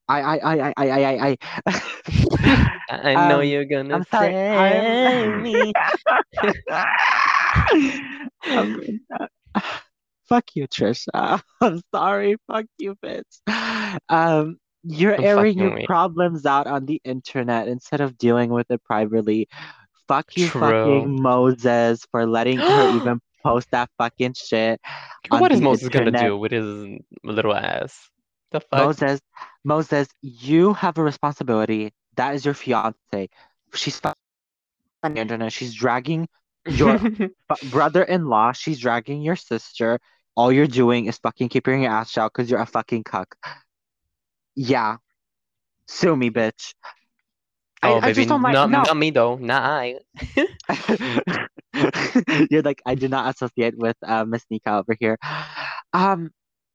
I 0.09 0.21
I 0.23 0.39
I 0.39 0.73
I 0.77 0.89
I 0.89 1.05
I 1.05 1.37
I 1.67 2.71
I 2.91 3.17
know 3.17 3.41
Um, 3.41 3.41
you're 3.41 3.65
gonna 3.65 3.95
I'm 3.95 4.05
sorry. 4.05 4.35
say 4.35 4.49
I'm 4.53 5.43
me. 5.43 5.73
I'm 8.47 9.01
fuck 10.29 10.45
you, 10.55 10.67
Trisha. 10.69 11.43
I'm 11.61 11.81
sorry. 11.95 12.37
Fuck 12.47 12.67
you, 12.79 12.97
bitch. 13.05 13.99
Um, 14.09 14.59
you're 14.83 15.17
airing 15.23 15.59
your 15.59 15.73
weak. 15.75 15.87
problems 15.87 16.47
out 16.47 16.67
on 16.67 16.87
the 16.87 17.01
internet 17.05 17.69
instead 17.69 18.01
of 18.01 18.17
dealing 18.17 18.51
with 18.51 18.71
it 18.71 18.83
privately. 18.85 19.49
Fuck 20.11 20.37
you, 20.37 20.49
True. 20.49 20.61
fucking 20.61 21.23
Moses, 21.23 22.05
for 22.11 22.27
letting 22.27 22.59
her 22.59 22.97
even 22.97 23.21
post 23.45 23.71
that 23.71 23.89
fucking 23.97 24.35
shit 24.35 24.81
What 25.29 25.53
is 25.53 25.61
Moses 25.61 25.89
gonna 25.89 26.11
do 26.11 26.37
with 26.37 26.51
his 26.51 26.99
little 27.23 27.55
ass? 27.55 28.11
The 28.51 28.59
fuck? 28.59 28.81
Moses, 28.81 29.21
Moses, 29.63 30.09
you 30.21 30.75
have 30.75 30.99
a 30.99 31.05
responsibility. 31.05 31.93
That 32.17 32.35
is 32.35 32.45
your 32.45 32.55
fiance. 32.55 33.29
She's 33.73 34.01
fucking 34.01 34.19
on 35.05 35.15
the 35.15 35.21
internet. 35.21 35.53
She's 35.53 35.75
dragging 35.75 36.27
your 36.67 36.99
brother-in-law. 37.71 38.51
She's 38.51 38.81
dragging 38.81 39.23
your 39.23 39.37
sister. 39.37 40.01
All 40.35 40.51
you're 40.51 40.67
doing 40.67 41.07
is 41.07 41.19
fucking 41.19 41.51
keeping 41.51 41.83
your 41.83 41.93
ass 41.93 42.19
out 42.19 42.33
because 42.35 42.51
you're 42.51 42.59
a 42.59 42.67
fucking 42.67 43.05
cuck. 43.05 43.37
Yeah, 44.57 44.97
sue 45.87 46.17
me, 46.17 46.31
bitch. 46.31 46.75
I, 47.83 47.97
Oh, 47.97 48.01
I 48.03 48.11
baby, 48.11 48.13
just 48.13 48.29
don't 48.29 48.43
like 48.43 48.59
not 48.59 48.71
no. 48.71 48.85
not 48.85 48.97
me 48.97 49.11
though. 49.11 49.37
Not 49.37 49.63
I. 49.63 49.99
You're 52.51 52.63
like, 52.63 52.83
I 52.87 52.95
do 52.95 53.09
not 53.09 53.35
associate 53.35 53.77
with 53.77 53.97
uh, 54.07 54.25
Miss 54.25 54.45
Nika 54.51 54.75
over 54.79 54.97
here. 54.99 55.19
Um, 55.93 56.31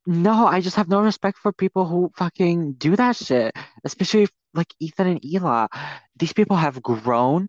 no, 0.06 0.46
I 0.46 0.60
just 0.60 0.76
have 0.76 0.88
no 0.88 1.00
respect 1.00 1.38
for 1.38 1.50
people 1.52 1.86
who 1.86 2.10
fucking 2.18 2.74
do 2.74 2.96
that 2.96 3.16
shit, 3.16 3.54
especially 3.84 4.28
like 4.52 4.66
Ethan 4.78 5.06
and 5.06 5.20
Ela. 5.24 5.68
These 6.18 6.34
people 6.34 6.56
have 6.56 6.82
grown 6.82 7.48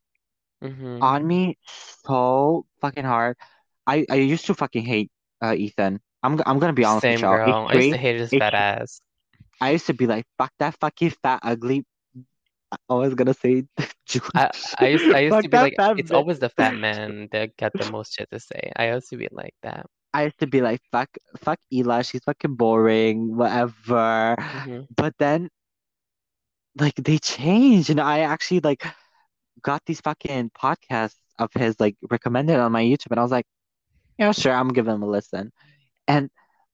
hmm 0.62 1.02
on 1.02 1.26
me 1.26 1.58
so 2.04 2.66
fucking 2.82 3.04
hard. 3.06 3.38
I 3.88 4.06
I 4.10 4.16
used 4.16 4.46
to 4.48 4.54
fucking 4.56 4.86
hate 4.86 5.12
uh, 5.42 5.54
Ethan. 5.56 6.00
I'm 6.24 6.42
I'm 6.46 6.60
gonna 6.60 6.74
be 6.74 6.84
honest 6.86 7.08
with 7.08 7.22
y'all. 7.22 7.40
girl. 7.40 7.68
I 7.70 7.76
used 7.76 7.90
to 7.90 7.98
hate 7.98 8.18
his 8.20 8.34
fat 8.34 8.54
H3, 8.54 8.54
ass. 8.54 9.02
I 9.62 9.72
used 9.72 9.88
to 9.88 9.94
be 9.94 10.08
like, 10.08 10.26
fuck 10.38 10.52
that 10.60 10.78
fucking 10.80 11.12
fat 11.24 11.40
ugly. 11.44 11.86
I 12.72 12.94
was 12.96 13.16
gonna 13.16 13.34
say 13.34 13.64
Jewish. 14.06 14.30
I 14.36 14.52
I 14.78 14.88
used 14.88 15.10
I 15.14 15.20
used 15.20 15.42
to 15.42 15.50
be 15.50 15.58
like, 15.60 15.80
it's 15.96 16.12
always 16.12 16.40
the 16.40 16.50
fat 16.50 16.76
man 16.76 17.30
that 17.32 17.56
got 17.58 17.76
the 17.78 17.86
most 17.86 18.14
shit 18.14 18.30
to 18.32 18.40
say. 18.40 18.72
I 18.76 18.92
used 18.94 19.10
to 19.10 19.18
be 19.18 19.28
like 19.32 19.56
that. 19.64 19.86
I 20.14 20.24
used 20.26 20.40
to 20.40 20.48
be 20.48 20.62
like, 20.62 20.82
fuck, 20.92 21.10
fuck 21.38 21.60
Ela, 21.74 22.04
she's 22.04 22.24
fucking 22.24 22.56
boring, 22.56 23.36
whatever. 23.38 24.36
hmm 24.52 24.88
But 24.96 25.14
then, 25.20 25.50
like, 26.80 26.96
they 26.96 27.18
changed, 27.18 27.90
and 27.90 28.00
I 28.00 28.20
actually 28.20 28.60
like 28.62 28.84
got 29.64 29.84
these 29.86 30.02
fucking 30.02 30.52
podcasts 30.52 31.16
of 31.40 31.52
his 31.54 31.80
like 31.80 31.98
recommended 32.12 32.60
on 32.60 32.72
my 32.74 32.84
YouTube, 32.84 33.12
and 33.12 33.20
I 33.20 33.24
was 33.24 33.32
like, 33.32 33.48
yeah, 34.20 34.32
sure, 34.34 34.54
I'm 34.54 34.70
giving 34.70 34.96
him 34.96 35.04
a 35.04 35.08
listen. 35.08 35.52
And 36.08 36.30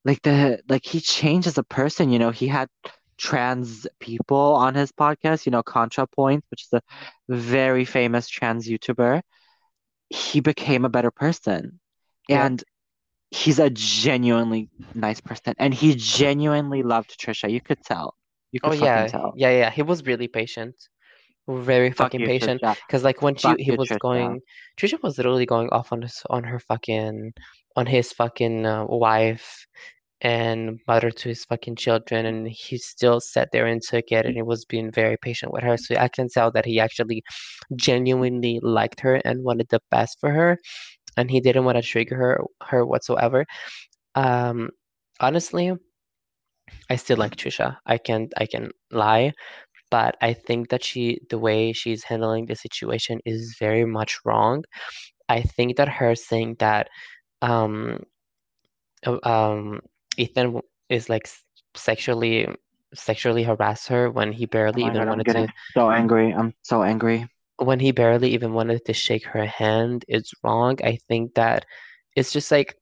like 0.05 0.21
the 0.23 0.61
like 0.69 0.85
he 0.85 1.01
changed 1.01 1.47
as 1.47 1.57
a 1.59 1.63
person, 1.63 2.11
you 2.11 2.19
know, 2.19 2.31
he 2.31 2.47
had 2.47 2.69
trans 3.17 3.87
people 3.99 4.37
on 4.55 4.75
his 4.75 4.91
podcast, 4.91 5.45
you 5.45 5.51
know, 5.51 5.63
ContraPoint, 5.63 6.41
which 6.49 6.63
is 6.63 6.73
a 6.73 6.81
very 7.29 7.85
famous 7.85 8.27
trans 8.27 8.67
YouTuber. 8.67 9.21
He 10.09 10.39
became 10.41 10.85
a 10.85 10.89
better 10.89 11.11
person. 11.11 11.79
Yep. 12.29 12.39
And 12.45 12.63
he's 13.31 13.59
a 13.59 13.69
genuinely 13.69 14.69
nice 14.93 15.19
person. 15.21 15.55
And 15.59 15.73
he 15.73 15.95
genuinely 15.95 16.83
loved 16.83 17.19
Trisha. 17.19 17.51
You 17.51 17.61
could 17.61 17.81
tell. 17.83 18.15
You 18.51 18.59
Oh 18.63 18.69
could 18.69 18.79
fucking 18.79 18.85
yeah, 18.85 19.07
tell. 19.07 19.33
yeah, 19.35 19.49
yeah. 19.51 19.69
He 19.71 19.81
was 19.81 20.05
really 20.05 20.27
patient. 20.27 20.75
Very 21.47 21.91
Fuck 21.91 22.13
fucking 22.13 22.21
you, 22.21 22.27
patient. 22.27 22.61
Cause 22.89 23.03
like 23.03 23.21
when 23.21 23.35
she 23.35 23.47
Fuck 23.49 23.59
he 23.59 23.71
you, 23.71 23.75
was 23.75 23.89
Trisha. 23.89 23.99
going, 23.99 24.41
Trisha 24.77 25.01
was 25.01 25.17
literally 25.17 25.45
going 25.45 25.69
off 25.69 25.91
on 25.91 26.01
his 26.01 26.21
on 26.29 26.43
her 26.45 26.59
fucking 26.59 27.33
on 27.75 27.85
his 27.85 28.13
fucking 28.13 28.65
uh, 28.65 28.85
wife 28.85 29.65
and 30.23 30.79
mother 30.87 31.11
to 31.11 31.29
his 31.29 31.45
fucking 31.45 31.75
children, 31.77 32.25
and 32.25 32.47
he 32.49 32.77
still 32.77 33.19
sat 33.21 33.49
there 33.51 33.67
and 33.67 33.81
took 33.81 34.05
it, 34.11 34.25
and 34.25 34.35
he 34.35 34.41
was 34.43 34.65
being 34.65 34.91
very 34.91 35.17
patient 35.17 35.51
with 35.53 35.63
her. 35.63 35.77
So 35.77 35.95
I 35.97 36.07
can 36.09 36.29
tell 36.29 36.51
that 36.53 36.65
he 36.65 36.79
actually 36.79 37.23
genuinely 37.75 38.59
liked 38.63 39.01
her 39.01 39.15
and 39.25 39.43
wanted 39.43 39.67
the 39.69 39.81
best 39.91 40.17
for 40.21 40.31
her, 40.31 40.57
and 41.17 41.31
he 41.31 41.41
didn't 41.41 41.65
want 41.65 41.77
to 41.77 41.83
trigger 41.83 42.15
her 42.17 42.41
her 42.63 42.85
whatsoever. 42.85 43.45
Um, 44.15 44.71
honestly, 45.21 45.73
I 46.89 46.95
still 46.95 47.17
like 47.17 47.35
Trisha. 47.35 47.77
I 47.85 47.97
can 47.97 48.29
I 48.37 48.45
can 48.45 48.71
lie, 48.91 49.33
but 49.91 50.17
I 50.21 50.33
think 50.33 50.69
that 50.69 50.83
she 50.83 51.19
the 51.29 51.39
way 51.39 51.73
she's 51.73 52.03
handling 52.03 52.45
the 52.47 52.55
situation 52.55 53.19
is 53.25 53.55
very 53.59 53.85
much 53.85 54.19
wrong. 54.25 54.63
I 55.29 55.41
think 55.43 55.77
that 55.77 55.89
her 55.89 56.15
saying 56.15 56.57
that 56.59 56.89
um 57.41 58.03
uh, 59.05 59.19
um 59.23 59.81
Ethan 60.17 60.61
is 60.89 61.09
like 61.09 61.29
sexually 61.75 62.47
sexually 62.93 63.43
harass 63.43 63.87
her 63.87 64.11
when 64.11 64.31
he 64.31 64.45
Oh 64.45 64.47
barely 64.47 64.81
my 64.81 64.87
even 64.87 65.01
God, 65.01 65.07
wanted 65.07 65.27
to 65.29 65.47
so 65.73 65.91
angry. 65.91 66.33
I'm 66.33 66.53
so 66.63 66.83
angry. 66.83 67.27
when 67.57 67.79
he 67.79 67.91
barely 67.91 68.31
even 68.33 68.53
wanted 68.53 68.83
to 68.85 68.93
shake 68.93 69.25
her 69.25 69.45
hand 69.45 70.05
it's 70.07 70.33
wrong. 70.43 70.77
I 70.83 70.97
think 71.07 71.35
that 71.35 71.65
it's 72.15 72.31
just 72.31 72.51
like 72.51 72.75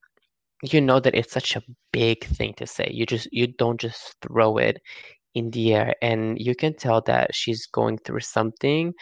you 0.62 0.80
know 0.80 1.00
that 1.00 1.14
it's 1.14 1.32
such 1.32 1.56
a 1.56 1.62
big 1.92 2.24
thing 2.24 2.54
to 2.54 2.66
say. 2.66 2.88
You 2.92 3.06
just 3.06 3.28
you 3.32 3.48
don't 3.48 3.80
just 3.80 4.16
throw 4.22 4.58
it 4.58 4.80
in 5.34 5.50
the 5.50 5.74
air 5.74 5.94
and 6.02 6.38
you 6.38 6.54
can 6.54 6.74
tell 6.74 7.00
that 7.02 7.34
she's 7.34 7.66
going 7.66 7.98
through 7.98 8.20
something 8.20 8.92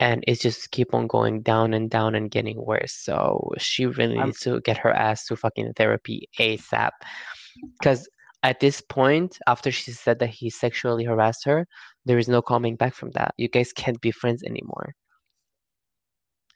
and 0.00 0.22
it's 0.28 0.40
just 0.42 0.70
keep 0.70 0.94
on 0.94 1.06
going 1.08 1.42
down 1.42 1.74
and 1.74 1.90
down 1.90 2.14
and 2.14 2.30
getting 2.30 2.62
worse. 2.64 2.92
So 2.92 3.52
she 3.58 3.86
really 3.86 4.18
I'm 4.18 4.26
needs 4.28 4.40
to 4.40 4.60
get 4.60 4.78
her 4.78 4.92
ass 4.92 5.26
to 5.26 5.36
fucking 5.36 5.72
therapy 5.74 6.28
ASAP. 6.38 6.90
Because 7.78 8.08
at 8.42 8.60
this 8.60 8.80
point, 8.80 9.38
after 9.46 9.70
she 9.70 9.90
said 9.92 10.18
that 10.20 10.30
he 10.30 10.50
sexually 10.50 11.04
harassed 11.04 11.44
her, 11.44 11.66
there 12.04 12.18
is 12.18 12.28
no 12.28 12.40
coming 12.40 12.76
back 12.76 12.94
from 12.94 13.10
that. 13.12 13.34
You 13.36 13.48
guys 13.48 13.72
can't 13.72 14.00
be 14.00 14.10
friends 14.10 14.42
anymore. 14.42 14.94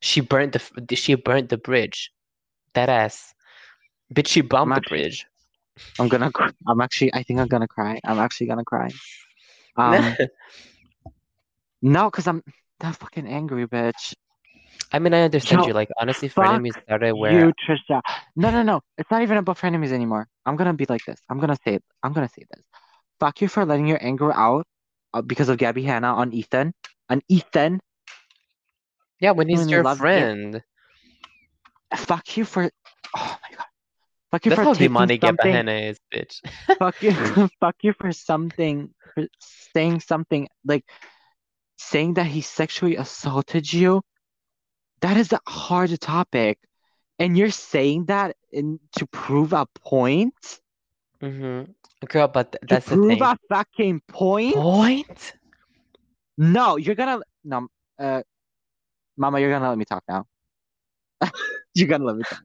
She 0.01 0.21
burned 0.21 0.53
the 0.53 0.97
she 0.97 1.15
burned 1.15 1.49
the 1.49 1.59
bridge. 1.59 2.11
That 2.75 2.89
ass. 2.89 3.35
Bitch, 4.15 4.29
she 4.29 4.41
I'm 4.41 4.49
bumped 4.49 4.75
the 4.75 4.89
bridge. 4.89 5.27
I'm 5.99 6.09
gonna 6.09 6.31
I'm 6.67 6.81
actually 6.81 7.13
I 7.15 7.23
think 7.23 7.41
I'm 7.41 7.49
gonna 7.49 7.69
cry. 7.69 8.01
I'm 8.05 8.19
actually 8.19 8.47
gonna 8.49 8.65
cry. 8.65 8.89
Um 9.79 10.15
no, 11.81 12.11
because 12.11 12.27
I'm 12.29 12.43
that 12.81 12.95
fucking 12.97 13.27
angry 13.27 13.67
bitch. 13.67 14.15
I 14.93 14.99
mean, 14.99 15.15
I 15.15 15.23
understand 15.23 15.63
Yo, 15.63 15.69
you. 15.69 15.75
Like, 15.75 15.89
honestly, 15.99 16.29
frenemies 16.29 16.81
started 16.83 17.15
where 17.15 17.47
you, 17.47 17.53
Trisha. 17.67 18.01
No, 18.37 18.51
no, 18.51 18.63
no. 18.63 18.81
It's 18.99 19.11
not 19.11 19.23
even 19.23 19.39
about 19.39 19.59
frenemies 19.59 19.93
anymore. 19.93 20.29
I'm 20.45 20.57
gonna 20.57 20.75
be 20.75 20.87
like 20.89 21.05
this. 21.07 21.19
I'm 21.31 21.39
gonna 21.39 21.57
say 21.65 21.75
it. 21.77 21.85
I'm 22.03 22.13
gonna 22.13 22.29
say 22.29 22.45
this. 22.51 22.63
Fuck 23.19 23.41
you 23.41 23.49
for 23.49 23.65
letting 23.65 23.87
your 23.87 23.99
anger 24.05 24.33
out 24.33 24.67
uh, 25.15 25.23
because 25.23 25.49
of 25.49 25.57
Gabbie 25.57 25.85
Hanna 25.85 26.09
on 26.09 26.33
Ethan. 26.33 26.73
On 27.09 27.23
Ethan. 27.29 27.81
Yeah, 29.21 29.31
when 29.31 29.49
he's 29.49 29.69
your 29.69 29.85
friend. 29.97 30.63
Fuck 31.95 32.37
you 32.37 32.45
for 32.45 32.71
oh 33.17 33.39
my 33.43 33.57
god. 33.57 33.67
Fuck 34.31 34.47
you 34.47 34.51
That's 34.51 34.59
for 34.61 34.65
how 34.65 34.73
taking 34.73 34.89
demonic 34.89 35.21
something. 35.23 35.53
Gabbie 35.53 35.55
Hanna 35.55 35.73
is, 35.73 35.99
bitch. 36.13 36.41
Fuck 36.79 37.03
you. 37.03 37.13
Fuck 37.61 37.77
you 37.83 37.95
for 37.99 38.13
something. 38.13 38.91
For 39.15 39.27
saying 39.75 40.01
something 40.01 40.49
like 40.65 40.85
saying 41.79 42.15
that 42.15 42.27
he 42.27 42.41
sexually 42.41 42.97
assaulted 42.97 43.73
you. 43.73 44.03
That 45.03 45.19
is 45.19 45.33
a 45.33 45.41
hard 45.49 46.01
topic. 46.01 46.59
And 47.19 47.37
you're 47.37 47.51
saying 47.51 48.07
that 48.07 48.37
in 48.53 48.81
to 48.97 49.07
prove 49.07 49.53
a 49.53 49.67
point? 49.81 50.61
Mm-hmm. 51.23 51.73
Girl, 52.07 52.29
but 52.29 52.53
th- 52.53 52.65
To 52.69 52.79
that's 52.79 52.89
the 52.89 52.99
prove 52.99 53.21
a 53.23 53.37
fucking 53.49 54.01
point? 54.09 54.55
Point? 54.55 55.35
No, 56.39 56.77
you're 56.77 56.95
gonna 56.97 57.21
no 57.45 57.69
uh 57.99 58.23
Mama, 59.17 59.41
you're 59.41 59.51
gonna 59.51 59.69
let 59.69 59.79
me 59.79 59.85
talk 59.85 60.05
now. 60.09 60.27
You're 61.75 61.89
gonna 61.89 62.05
let 62.05 62.17
me 62.17 62.25
talk. 62.25 62.43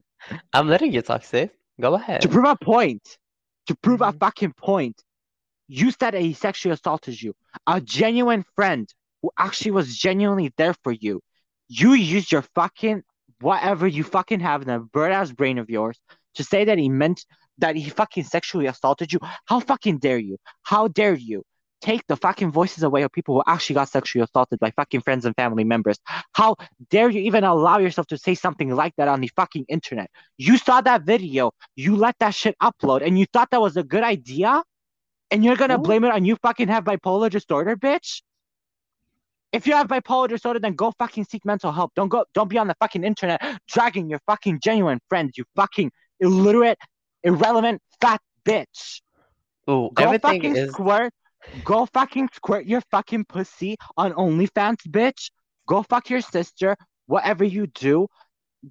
I'm 0.52 0.68
letting 0.68 0.92
you 0.92 1.02
talk, 1.02 1.22
sis. 1.24 1.50
Go 1.80 1.94
ahead. 1.94 2.22
To 2.22 2.28
prove 2.28 2.46
a 2.46 2.56
point. 2.56 3.18
To 3.66 3.76
prove 3.76 4.00
a 4.02 4.12
Mhm. 4.12 4.20
fucking 4.20 4.52
point. 4.54 5.02
You 5.68 5.90
said 5.90 6.12
that 6.14 6.20
he 6.20 6.34
sexually 6.34 6.72
assaulted 6.74 7.20
you. 7.20 7.34
A 7.66 7.80
genuine 7.80 8.44
friend 8.54 8.92
who 9.22 9.30
actually 9.38 9.72
was 9.72 9.96
genuinely 9.96 10.52
there 10.56 10.74
for 10.82 10.92
you. 10.92 11.20
You 11.68 11.92
used 11.92 12.32
your 12.32 12.42
fucking 12.54 13.02
whatever 13.40 13.86
you 13.86 14.04
fucking 14.04 14.40
have 14.40 14.62
in 14.62 14.68
that 14.68 14.90
bird 14.92 15.12
ass 15.12 15.32
brain 15.32 15.58
of 15.58 15.70
yours 15.70 15.98
to 16.34 16.44
say 16.44 16.64
that 16.64 16.78
he 16.78 16.88
meant 16.88 17.24
that 17.58 17.76
he 17.76 17.90
fucking 17.90 18.24
sexually 18.24 18.66
assaulted 18.66 19.12
you. 19.12 19.18
How 19.46 19.60
fucking 19.60 19.98
dare 19.98 20.18
you? 20.18 20.38
How 20.62 20.88
dare 20.88 21.14
you 21.14 21.42
take 21.80 22.04
the 22.08 22.16
fucking 22.16 22.50
voices 22.50 22.82
away 22.82 23.02
of 23.02 23.12
people 23.12 23.36
who 23.36 23.42
actually 23.46 23.74
got 23.74 23.88
sexually 23.88 24.24
assaulted 24.24 24.58
by 24.58 24.70
fucking 24.72 25.00
friends 25.02 25.24
and 25.24 25.34
family 25.36 25.64
members? 25.64 25.98
How 26.32 26.56
dare 26.90 27.10
you 27.10 27.20
even 27.22 27.44
allow 27.44 27.78
yourself 27.78 28.06
to 28.08 28.18
say 28.18 28.34
something 28.34 28.74
like 28.74 28.94
that 28.96 29.08
on 29.08 29.20
the 29.20 29.30
fucking 29.36 29.66
internet? 29.68 30.10
You 30.36 30.56
saw 30.58 30.80
that 30.80 31.02
video, 31.02 31.52
you 31.76 31.96
let 31.96 32.16
that 32.20 32.34
shit 32.34 32.56
upload, 32.62 33.06
and 33.06 33.18
you 33.18 33.26
thought 33.32 33.50
that 33.50 33.60
was 33.60 33.76
a 33.76 33.84
good 33.84 34.02
idea? 34.02 34.62
And 35.30 35.44
you're 35.44 35.56
gonna 35.56 35.76
Who? 35.76 35.82
blame 35.82 36.04
it 36.04 36.12
on 36.12 36.24
you 36.24 36.36
fucking 36.36 36.68
have 36.68 36.84
bipolar 36.84 37.30
disorder, 37.30 37.76
bitch? 37.76 38.22
If 39.52 39.66
you 39.66 39.74
have 39.74 39.88
bipolar 39.88 40.28
disorder, 40.28 40.58
then 40.58 40.74
go 40.74 40.92
fucking 40.98 41.24
seek 41.24 41.44
mental 41.44 41.72
help. 41.72 41.92
Don't 41.94 42.08
go 42.08 42.24
don't 42.34 42.48
be 42.48 42.58
on 42.58 42.68
the 42.68 42.76
fucking 42.80 43.04
internet 43.04 43.40
dragging 43.66 44.10
your 44.10 44.20
fucking 44.26 44.60
genuine 44.60 45.00
friends, 45.08 45.38
you 45.38 45.44
fucking 45.56 45.90
illiterate, 46.20 46.78
irrelevant, 47.22 47.80
fat 48.00 48.20
bitch. 48.44 49.00
Go 49.66 49.90
everything 49.98 50.42
fucking 50.42 50.56
is 50.56 50.70
squirt. 50.70 51.12
Go 51.64 51.86
fucking 51.86 52.28
squirt 52.34 52.66
your 52.66 52.82
fucking 52.90 53.24
pussy 53.24 53.76
on 53.96 54.12
OnlyFans, 54.12 54.86
bitch. 54.88 55.30
Go 55.66 55.82
fuck 55.82 56.10
your 56.10 56.20
sister. 56.20 56.76
Whatever 57.06 57.44
you 57.44 57.66
do, 57.68 58.08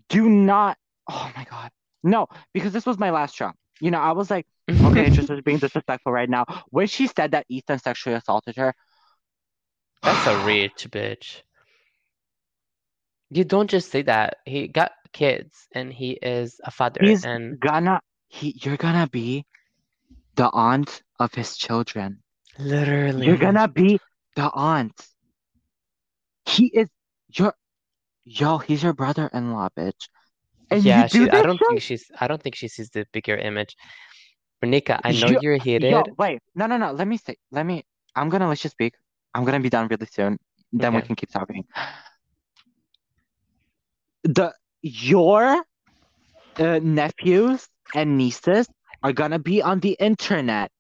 do 0.10 0.30
not. 0.30 0.78
Oh 1.10 1.32
my 1.36 1.46
god, 1.50 1.72
no, 2.04 2.28
because 2.54 2.74
this 2.74 2.86
was 2.86 3.00
my 3.00 3.10
last 3.10 3.36
shot. 3.36 3.56
You 3.80 3.92
know, 3.92 4.00
I 4.00 4.12
was 4.12 4.30
like, 4.30 4.46
okay, 4.70 5.10
just 5.12 5.32
being 5.44 5.60
disrespectful 5.60 6.12
right 6.12 6.30
now. 6.30 6.46
When 6.70 6.88
she 6.88 7.08
said 7.08 7.32
that 7.32 7.46
Ethan 7.50 7.80
sexually 7.80 8.16
assaulted 8.16 8.58
her, 8.58 8.74
That's 10.04 10.28
a 10.28 10.46
rich 10.46 10.88
bitch. 10.90 11.42
You 13.30 13.44
don't 13.44 13.70
just 13.70 13.92
say 13.92 14.04
that. 14.04 14.38
He 14.46 14.68
got 14.68 14.92
kids 15.12 15.68
and 15.74 15.92
he 15.92 16.12
is 16.12 16.62
a 16.64 16.72
father 16.72 17.02
he's 17.04 17.26
and 17.26 17.60
gonna 17.60 18.00
he. 18.30 18.58
You're 18.64 18.78
gonna 18.78 19.08
be 19.08 19.46
the 20.36 20.50
aunt 20.52 21.02
of 21.20 21.34
his 21.34 21.58
children. 21.58 22.24
literally 22.58 23.26
You're 23.26 23.38
gonna 23.38 23.68
be 23.68 24.00
the 24.36 24.50
aunt. 24.54 24.96
He 26.46 26.68
is 26.68 26.88
your 27.34 27.54
yo. 28.24 28.60
He's 28.60 28.84
your 28.84 28.94
brother-in-law, 28.94 29.70
bitch. 29.78 30.08
And 30.70 30.84
Yeah, 30.84 31.04
you 31.04 31.10
do 31.10 31.24
she 31.26 31.32
I 31.32 31.42
don't 31.42 31.58
shit? 31.58 31.68
think 31.68 31.82
she's 31.82 32.06
I 32.20 32.28
don't 32.28 32.42
think 32.42 32.56
she 32.56 32.68
sees 32.68 32.90
the 32.90 33.06
bigger 33.12 33.36
image. 33.36 33.76
Renika, 34.64 35.00
I 35.04 35.12
know 35.12 35.30
You- 35.30 35.40
you're 35.42 35.58
heated. 35.58 35.92
Yo, 35.92 36.04
wait, 36.18 36.40
no, 36.56 36.66
no, 36.68 36.78
no. 36.78 36.92
Let 36.92 37.08
me 37.08 37.18
say. 37.18 37.36
Let 37.52 37.66
me. 37.66 37.84
I'm 38.16 38.30
gonna 38.30 38.48
let 38.48 38.64
you 38.64 38.70
speak. 38.70 38.94
I'm 39.34 39.46
gonna 39.46 39.60
be 39.60 39.70
done 39.70 39.88
really 39.88 40.08
soon. 40.08 40.38
Then 40.72 40.94
we 40.94 41.02
can 41.02 41.16
keep 41.16 41.32
talking. 41.32 41.66
The 44.24 44.54
your 44.82 45.64
uh, 46.60 46.80
nephews 46.82 47.68
and 47.96 48.18
nieces 48.18 48.68
are 49.04 49.14
gonna 49.14 49.40
be 49.40 49.62
on 49.62 49.80
the 49.80 49.96
internet 50.00 50.72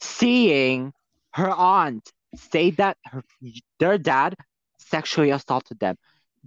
seeing 0.00 0.92
her 1.32 1.50
aunt 1.50 2.10
say 2.34 2.70
that 2.72 2.96
her, 3.04 3.22
their 3.78 3.98
dad 3.98 4.34
sexually 4.78 5.30
assaulted 5.30 5.78
them. 5.80 5.96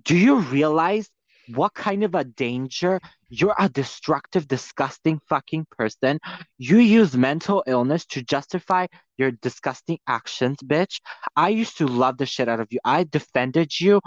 Do 0.04 0.16
you 0.16 0.40
realize 0.40 1.10
what 1.50 1.74
kind 1.74 2.04
of 2.04 2.16
a 2.16 2.24
danger? 2.24 3.00
You're 3.30 3.56
a 3.58 3.70
destructive, 3.70 4.48
disgusting 4.48 5.20
fucking 5.28 5.68
person. 5.72 6.20
You 6.58 6.78
use 6.78 7.16
mental 7.16 7.64
illness 7.68 8.06
to 8.08 8.22
justify 8.22 8.88
your 9.18 9.32
disgusting 9.32 10.00
actions, 10.08 10.58
bitch. 10.64 11.00
I 11.36 11.50
used 11.50 11.78
to 11.78 11.88
love 11.88 12.18
the 12.18 12.26
shit 12.26 12.50
out 12.50 12.60
of 12.60 12.68
you. 12.72 12.80
I 12.84 13.04
defended 13.04 13.80
you 13.80 14.02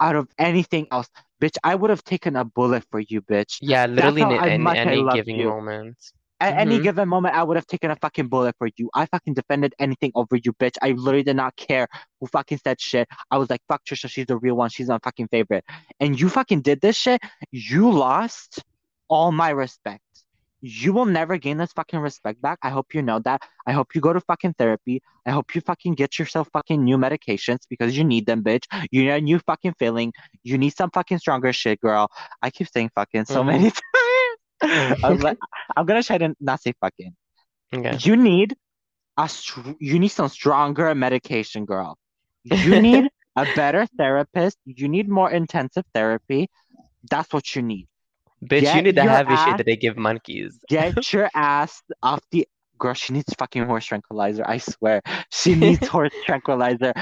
out 0.00 0.16
of 0.16 0.28
anything 0.38 0.86
else. 0.90 1.08
Bitch, 1.40 1.56
I 1.64 1.74
would 1.74 1.90
have 1.90 2.04
taken 2.04 2.36
a 2.36 2.44
bullet 2.44 2.84
for 2.90 3.00
you, 3.00 3.22
bitch. 3.22 3.58
Yeah, 3.60 3.86
literally 3.86 4.22
in, 4.22 4.66
in 4.66 4.66
any 4.68 5.08
giving 5.12 5.38
you. 5.38 5.48
moment. 5.48 5.96
At 6.42 6.58
any 6.58 6.78
Mhm. 6.78 6.82
given 6.82 7.08
moment, 7.08 7.34
I 7.34 7.42
would 7.42 7.56
have 7.56 7.66
taken 7.66 7.90
a 7.90 7.96
fucking 7.96 8.28
bullet 8.28 8.54
for 8.58 8.68
you. 8.76 8.90
I 8.94 9.06
fucking 9.06 9.34
defended 9.34 9.74
anything 9.78 10.10
over 10.14 10.36
you, 10.36 10.52
bitch. 10.54 10.76
I 10.82 10.90
literally 10.90 11.22
did 11.22 11.36
not 11.36 11.54
care 11.56 11.86
who 12.20 12.26
fucking 12.26 12.58
said 12.64 12.80
shit. 12.80 13.06
I 13.30 13.38
was 13.38 13.48
like, 13.48 13.60
fuck 13.68 13.84
Trisha, 13.84 14.10
she's 14.10 14.26
the 14.26 14.36
real 14.36 14.56
one. 14.56 14.68
She's 14.70 14.88
my 14.88 14.98
fucking 15.02 15.28
favorite. 15.28 15.64
And 16.00 16.18
you 16.20 16.28
fucking 16.28 16.62
did 16.62 16.80
this 16.80 16.96
shit. 16.96 17.20
You 17.50 17.90
lost 17.90 18.62
all 19.08 19.30
my 19.32 19.50
respect. 19.50 20.02
You 20.64 20.92
will 20.92 21.06
never 21.06 21.38
gain 21.38 21.56
this 21.56 21.72
fucking 21.72 21.98
respect 21.98 22.40
back. 22.40 22.58
I 22.62 22.70
hope 22.70 22.94
you 22.94 23.02
know 23.02 23.18
that. 23.20 23.42
I 23.66 23.72
hope 23.72 23.96
you 23.96 24.00
go 24.00 24.12
to 24.12 24.20
fucking 24.20 24.54
therapy. 24.58 25.02
I 25.26 25.30
hope 25.32 25.54
you 25.56 25.60
fucking 25.60 25.94
get 25.94 26.20
yourself 26.20 26.48
fucking 26.52 26.82
new 26.84 26.96
medications 26.96 27.60
because 27.68 27.96
you 27.98 28.04
need 28.04 28.26
them, 28.26 28.44
bitch. 28.44 28.64
You 28.92 29.02
need 29.02 29.10
a 29.10 29.20
new 29.20 29.40
fucking 29.40 29.74
feeling. 29.78 30.12
You 30.44 30.58
need 30.58 30.70
some 30.76 30.90
fucking 30.90 31.18
stronger 31.18 31.52
shit, 31.52 31.80
girl. 31.80 32.08
I 32.42 32.50
keep 32.50 32.68
saying 32.68 32.90
fucking 32.94 33.24
so 33.24 33.42
Mhm. 33.42 33.46
many 33.46 33.70
times. 33.72 33.82
I 34.62 35.10
was 35.10 35.22
like, 35.22 35.38
I'm 35.76 35.86
gonna 35.86 36.02
try 36.02 36.18
to 36.18 36.34
not 36.40 36.62
say 36.62 36.72
fucking. 36.80 37.14
Okay. 37.74 37.96
You 38.00 38.16
need 38.16 38.56
a 39.16 39.28
str- 39.28 39.72
you 39.78 39.98
need 39.98 40.08
some 40.08 40.28
stronger 40.28 40.94
medication, 40.94 41.64
girl. 41.64 41.96
You 42.44 42.80
need 42.80 43.08
a 43.36 43.46
better 43.54 43.86
therapist. 43.98 44.58
You 44.64 44.88
need 44.88 45.08
more 45.08 45.30
intensive 45.30 45.84
therapy. 45.94 46.48
That's 47.10 47.32
what 47.32 47.54
you 47.54 47.62
need. 47.62 47.88
Bitch, 48.44 48.74
you 48.74 48.82
need 48.82 48.96
the 48.96 49.02
heavy 49.02 49.36
shit 49.36 49.56
that 49.58 49.66
they 49.66 49.76
give 49.76 49.96
monkeys. 49.96 50.58
Get 50.68 51.12
your 51.12 51.30
ass 51.34 51.82
off 52.02 52.20
the 52.30 52.46
girl. 52.78 52.94
She 52.94 53.12
needs 53.12 53.32
fucking 53.38 53.64
horse 53.64 53.84
tranquilizer. 53.86 54.44
I 54.46 54.58
swear, 54.58 55.02
she 55.30 55.54
needs 55.54 55.86
horse 55.88 56.12
tranquilizer. 56.26 56.92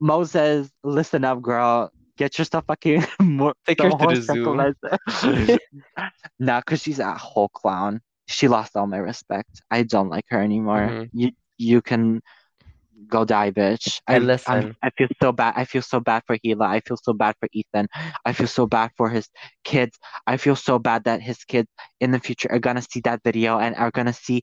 Moses, 0.00 0.70
listen 0.84 1.24
up, 1.24 1.42
girl. 1.42 1.90
Get 2.16 2.38
yourself 2.38 2.64
fucking 2.66 3.04
more 3.20 3.54
Take 3.66 3.82
her 3.82 3.90
to 3.90 4.06
the 4.06 4.20
zoo. 4.22 5.58
nah, 6.38 6.60
cause 6.62 6.80
she's 6.82 6.98
a 6.98 7.12
whole 7.14 7.48
clown. 7.48 8.00
She 8.28 8.48
lost 8.48 8.76
all 8.76 8.86
my 8.86 8.98
respect. 8.98 9.60
I 9.70 9.82
don't 9.82 10.08
like 10.08 10.24
her 10.30 10.40
anymore. 10.40 10.88
Mhm. 10.90 11.10
You 11.12 11.30
you 11.58 11.82
can 11.82 12.22
go 13.08 13.24
die, 13.24 13.50
bitch. 13.52 14.00
I 14.08 14.14
I'm- 14.14 14.26
listen. 14.26 14.76
I 14.82 14.90
feel 14.90 15.08
so 15.22 15.30
bad. 15.32 15.54
I 15.56 15.64
feel 15.64 15.82
so 15.82 16.00
bad 16.00 16.22
for 16.26 16.36
Hila. 16.38 16.66
I 16.66 16.80
feel 16.80 16.96
so 16.96 17.12
bad 17.12 17.34
for 17.38 17.48
Ethan. 17.52 17.86
I 18.24 18.32
feel 18.32 18.48
so 18.48 18.66
bad 18.66 18.90
for 18.96 19.08
his 19.10 19.28
kids. 19.64 19.98
I 20.26 20.38
feel 20.38 20.56
so 20.56 20.78
bad 20.78 21.04
that 21.04 21.20
his 21.20 21.44
kids 21.44 21.68
in 22.00 22.10
the 22.10 22.18
future 22.18 22.50
are 22.50 22.58
gonna 22.58 22.82
see 22.82 23.00
that 23.04 23.20
video 23.22 23.58
and 23.58 23.76
are 23.76 23.90
gonna 23.90 24.12
see 24.14 24.42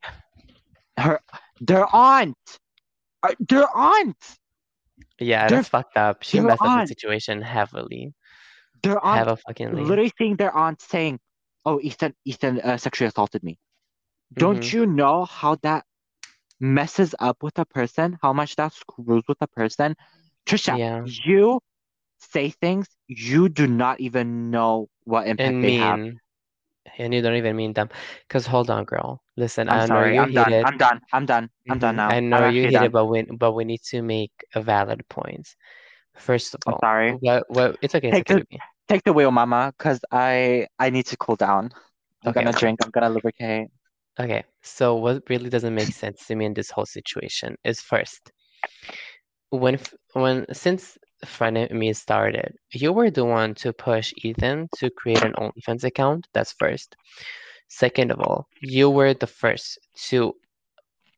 her 0.97 1.19
their 1.59 1.88
aunt. 1.93 2.38
Uh, 3.24 3.34
Their 3.39 3.67
aunt. 3.76 4.17
Yeah, 5.24 5.47
They're- 5.47 5.57
that's 5.59 5.69
fucked 5.69 5.97
up. 5.97 6.24
She 6.24 6.38
they're 6.38 6.47
messed 6.47 6.61
up 6.61 6.82
the 6.82 6.88
situation 6.88 7.41
heavily. 7.41 8.13
Their 8.84 9.03
aunt 9.03 9.19
Have 9.19 9.28
a 9.30 9.38
fucking 9.38 9.74
literally 9.74 10.11
seeing 10.17 10.36
their 10.36 10.55
aunt 10.55 10.82
saying, 10.82 11.19
"Oh, 11.65 11.80
Ethan, 11.82 12.13
Ethan 12.26 12.59
uh, 12.61 12.78
sexually 12.78 13.07
assaulted 13.07 13.43
me." 13.43 13.57
Don't 14.34 14.59
Mhm. 14.59 14.74
you 14.74 14.86
know 14.86 15.26
how 15.26 15.55
that 15.63 15.86
messes 16.59 17.15
up 17.19 17.43
with 17.43 17.57
a 17.59 17.65
person? 17.65 18.17
How 18.21 18.34
much 18.34 18.55
that 18.57 18.74
screws 18.74 19.24
with 19.28 19.38
a 19.41 19.47
person? 19.47 19.95
Trisha, 20.45 20.78
Yeah. 20.78 21.05
you 21.05 21.61
say 22.19 22.49
things 22.49 22.88
you 23.07 23.47
do 23.49 23.67
not 23.67 23.99
even 23.99 24.49
know 24.51 24.88
what 25.03 25.28
impact 25.28 25.61
they 25.61 25.76
have. 25.76 25.99
And 26.98 27.14
you 27.14 27.22
don't 27.22 27.36
even 27.36 27.56
mean 27.56 27.74
them. 27.74 27.90
Because 28.28 28.46
hold 28.46 28.70
on, 28.70 28.84
girl. 28.86 29.22
Listen, 29.38 29.70
I'm 29.70 29.80
I 29.80 29.86
know 29.86 30.04
sorry. 30.04 30.14
you're 30.14 30.24
I'm 30.24 30.34
done. 30.34 30.46
heated. 30.46 30.64
I'm 30.64 30.78
done. 30.78 31.02
I'm 31.14 31.26
done. 31.26 31.50
I'm 31.70 31.80
done 31.80 31.96
Mhm. 31.96 31.98
now. 31.98 32.10
I 32.10 32.20
I'm 32.20 32.30
know 32.30 32.44
you're 32.46 32.66
actually 32.66 32.72
heated, 32.72 32.92
but 32.92 33.06
we 33.06 33.24
but 33.24 33.54
we 33.54 33.64
need 33.66 33.82
to 33.92 34.02
make 34.02 34.32
a 34.56 34.62
valid 34.62 35.08
point. 35.10 35.48
First 36.16 36.56
of 36.56 36.62
I'm 36.68 36.74
all, 36.74 36.80
sorry. 36.82 37.18
what 37.22 37.50
what 37.50 37.78
it's 37.82 37.96
okay, 37.96 38.10
it's 38.10 38.16
Take 38.18 38.26
okay, 38.32 38.44
the- 38.52 38.60
Take 38.88 39.04
the 39.04 39.14
wheel, 39.14 39.32
Mama, 39.32 39.74
because 39.78 40.02
I 40.12 40.68
I 40.78 40.90
need 40.90 41.06
to 41.08 41.18
cool 41.18 41.36
down. 41.38 41.72
I'm 42.26 42.32
Okay, 42.32 42.44
gonna 42.44 42.54
drink. 42.54 42.80
I'm 42.84 42.92
gonna 42.92 43.10
lubricate. 43.10 43.70
Okay, 44.20 44.44
so 44.62 44.96
what 44.96 45.24
really 45.30 45.50
doesn't 45.50 45.74
make 45.74 45.88
sense 45.88 46.28
to 46.28 46.36
me 46.36 46.46
in 46.46 46.54
this 46.54 46.70
whole 46.70 46.86
situation 46.86 47.56
is 47.64 47.80
first, 47.80 48.32
when 49.50 49.80
when 50.14 50.46
since 50.54 50.98
Frenemy 51.26 51.95
started, 51.95 52.55
you 52.71 52.91
were 52.93 53.09
the 53.11 53.26
one 53.26 53.55
to 53.55 53.74
push 53.74 54.13
Ethan 54.17 54.69
to 54.78 54.89
create 54.89 55.24
an 55.24 55.34
OnlyFans 55.34 55.84
account. 55.84 56.28
That's 56.34 56.53
first. 56.53 56.95
Second 57.67 58.11
of 58.11 58.19
all, 58.19 58.47
you 58.61 58.89
were 58.89 59.13
the 59.13 59.28
first 59.28 59.80
to 60.07 60.36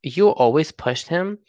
you 0.04 0.30
always 0.30 0.72
pushed 0.72 1.08
him 1.08 1.40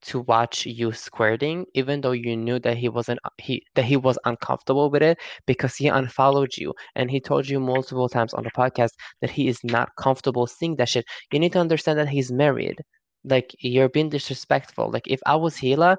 to 0.00 0.20
watch 0.20 0.64
you 0.64 0.92
squirting, 0.92 1.66
even 1.74 2.00
though 2.00 2.12
you 2.12 2.36
knew 2.36 2.58
that 2.60 2.76
he 2.76 2.88
wasn't 2.88 3.18
he 3.38 3.62
that 3.74 3.84
he 3.84 3.96
was 3.96 4.18
uncomfortable 4.24 4.90
with 4.90 5.02
it 5.02 5.18
because 5.46 5.76
he 5.76 5.88
unfollowed 5.88 6.56
you 6.56 6.72
and 6.94 7.10
he 7.10 7.20
told 7.20 7.48
you 7.48 7.60
multiple 7.60 8.08
times 8.08 8.32
on 8.34 8.44
the 8.44 8.50
podcast 8.50 8.90
that 9.20 9.30
he 9.30 9.48
is 9.48 9.58
not 9.64 9.90
comfortable 9.96 10.46
seeing 10.46 10.76
that 10.76 10.88
shit. 10.88 11.04
You 11.32 11.38
need 11.40 11.52
to 11.52 11.60
understand 11.60 11.98
that 11.98 12.08
he's 12.08 12.32
married. 12.32 12.76
Like 13.24 13.54
you're 13.60 13.88
being 13.88 14.08
disrespectful. 14.08 14.90
Like 14.90 15.06
if 15.08 15.20
I 15.26 15.36
was 15.36 15.56
Hila, 15.56 15.96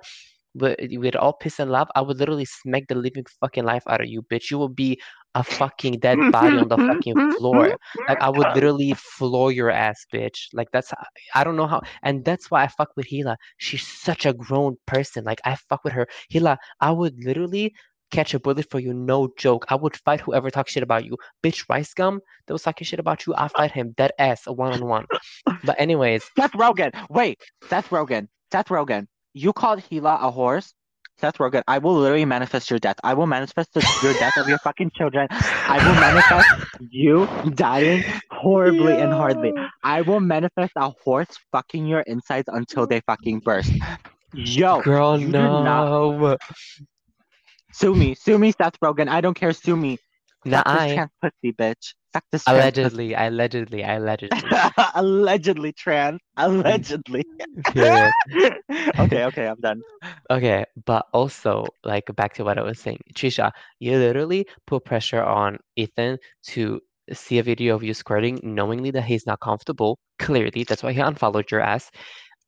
with 0.61 1.15
all 1.15 1.33
piss 1.33 1.59
and 1.59 1.71
love, 1.71 1.89
I 1.95 2.01
would 2.01 2.17
literally 2.17 2.45
smack 2.45 2.87
the 2.87 2.95
living 2.95 3.25
fucking 3.39 3.63
life 3.63 3.83
out 3.87 4.01
of 4.01 4.07
you, 4.07 4.21
bitch. 4.23 4.51
You 4.51 4.57
will 4.57 4.69
be 4.69 4.99
a 5.35 5.43
fucking 5.43 5.99
dead 5.99 6.29
body 6.31 6.57
on 6.57 6.67
the 6.69 6.77
fucking 6.77 7.15
floor. 7.37 7.75
Like 8.07 8.21
I 8.21 8.29
would 8.29 8.53
literally 8.53 8.93
floor 8.93 9.51
your 9.51 9.69
ass, 9.69 10.05
bitch. 10.13 10.47
Like 10.53 10.67
that's 10.71 10.91
I 11.35 11.43
don't 11.43 11.55
know 11.55 11.67
how, 11.67 11.81
and 12.03 12.23
that's 12.25 12.49
why 12.51 12.63
I 12.63 12.67
fuck 12.67 12.89
with 12.95 13.07
Hila. 13.07 13.35
She's 13.57 13.85
such 13.85 14.25
a 14.25 14.33
grown 14.33 14.77
person. 14.85 15.23
Like 15.23 15.41
I 15.45 15.55
fuck 15.69 15.83
with 15.83 15.93
her. 15.93 16.07
Hila, 16.33 16.57
I 16.81 16.91
would 16.91 17.15
literally 17.23 17.73
catch 18.11 18.33
a 18.33 18.39
bullet 18.39 18.65
for 18.71 18.79
you, 18.79 18.93
no 18.93 19.29
joke. 19.37 19.65
I 19.69 19.75
would 19.75 19.95
fight 19.97 20.21
whoever 20.21 20.49
talks 20.49 20.71
shit 20.71 20.83
about 20.83 21.05
you, 21.05 21.15
bitch. 21.43 21.65
RiceGum 21.67 22.19
that 22.47 22.53
was 22.53 22.63
talking 22.63 22.85
shit 22.85 22.99
about 22.99 23.25
you. 23.25 23.35
I 23.35 23.47
fight 23.49 23.71
him 23.71 23.93
dead 23.97 24.11
ass, 24.19 24.47
a 24.47 24.53
one 24.53 24.73
on 24.73 24.85
one. 24.87 25.05
But 25.63 25.79
anyways, 25.79 26.23
Seth 26.37 26.53
Rogen. 26.53 26.91
Wait, 27.09 27.39
Seth 27.69 27.89
Rogen. 27.89 28.27
Seth 28.51 28.67
Rogen. 28.67 29.07
You 29.39 29.53
called 29.53 29.79
Hila 29.79 30.21
a 30.21 30.31
horse. 30.31 30.73
Seth 31.17 31.37
Rogen. 31.37 31.63
I 31.65 31.77
will 31.77 31.95
literally 31.95 32.25
manifest 32.25 32.69
your 32.69 32.79
death. 32.79 32.97
I 33.05 33.13
will 33.13 33.25
manifest 33.25 33.73
the, 33.73 33.81
your 34.01 34.13
death 34.13 34.35
of 34.35 34.49
your 34.49 34.59
fucking 34.65 34.91
children. 34.97 35.27
I 35.31 35.77
will 35.79 35.95
manifest 35.95 36.49
you 36.91 37.25
dying 37.55 38.03
horribly 38.31 38.99
and 38.99 39.13
hardly. 39.13 39.53
I 39.83 40.01
will 40.01 40.19
manifest 40.19 40.73
a 40.75 40.89
horse 41.03 41.27
fucking 41.53 41.85
your 41.85 42.01
insides 42.01 42.49
until 42.51 42.85
they 42.85 42.99
fucking 43.07 43.39
burst. 43.39 43.71
Yo, 44.33 44.81
Girl, 44.83 45.17
did 45.17 45.31
not 45.31 45.87
no. 45.87 46.37
sue 47.71 47.95
me, 47.95 48.15
sue 48.15 48.37
me, 48.37 48.51
Seth 48.51 48.77
Rogen. 48.83 49.07
I 49.07 49.21
don't 49.21 49.35
care, 49.35 49.53
sue 49.53 49.77
me. 49.77 49.99
Nah, 50.43 50.63
this 50.65 50.67
I 50.73 50.93
trans 50.93 51.11
pussy, 51.21 51.53
bitch. 51.53 51.93
Fuck 52.13 52.23
this 52.31 52.43
trans 52.43 52.77
allegedly, 52.77 53.13
allegedly, 53.13 53.83
allegedly. 53.83 54.39
Allegedly 54.95 55.73
trans. 55.73 56.19
Allegedly. 56.37 57.23
Okay, 58.99 59.25
okay, 59.25 59.47
I'm 59.47 59.59
done. 59.59 59.81
Okay, 60.29 60.65
but 60.85 61.05
also 61.13 61.65
like 61.83 62.05
back 62.15 62.33
to 62.35 62.43
what 62.43 62.57
I 62.57 62.63
was 62.63 62.79
saying, 62.79 62.99
Trisha, 63.13 63.51
you 63.79 63.97
literally 63.97 64.47
put 64.65 64.85
pressure 64.85 65.23
on 65.23 65.59
Ethan 65.75 66.17
to 66.47 66.81
see 67.13 67.39
a 67.39 67.43
video 67.43 67.75
of 67.75 67.83
you 67.83 67.93
squirting, 67.93 68.39
knowingly 68.43 68.91
that 68.91 69.03
he's 69.03 69.25
not 69.25 69.39
comfortable. 69.39 69.99
Clearly, 70.19 70.63
that's 70.63 70.83
why 70.83 70.93
he 70.93 70.99
unfollowed 70.99 71.49
your 71.51 71.61
ass. 71.61 71.91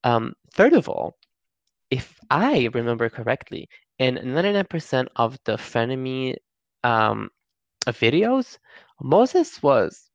Um, 0.03 0.33
third 0.53 0.73
of 0.73 0.89
all, 0.89 1.17
if 1.89 2.17
I 2.29 2.69
remember 2.73 3.09
correctly, 3.09 3.67
in 3.99 4.15
99% 4.15 5.07
of 5.15 5.37
the 5.45 5.53
frenemy 5.53 6.35
um 6.83 7.29
videos, 7.87 8.57
Moses 9.01 9.61
was 9.63 10.09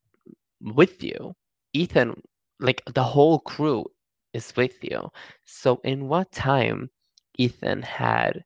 with 0.60 1.02
you. 1.02 1.34
Ethan, 1.72 2.22
like 2.60 2.82
the 2.94 3.02
whole 3.02 3.40
crew 3.40 3.86
is 4.32 4.54
with 4.56 4.82
you. 4.82 5.10
So 5.44 5.80
in 5.84 6.08
what 6.08 6.30
time 6.32 6.90
Ethan 7.36 7.82
had, 7.82 8.44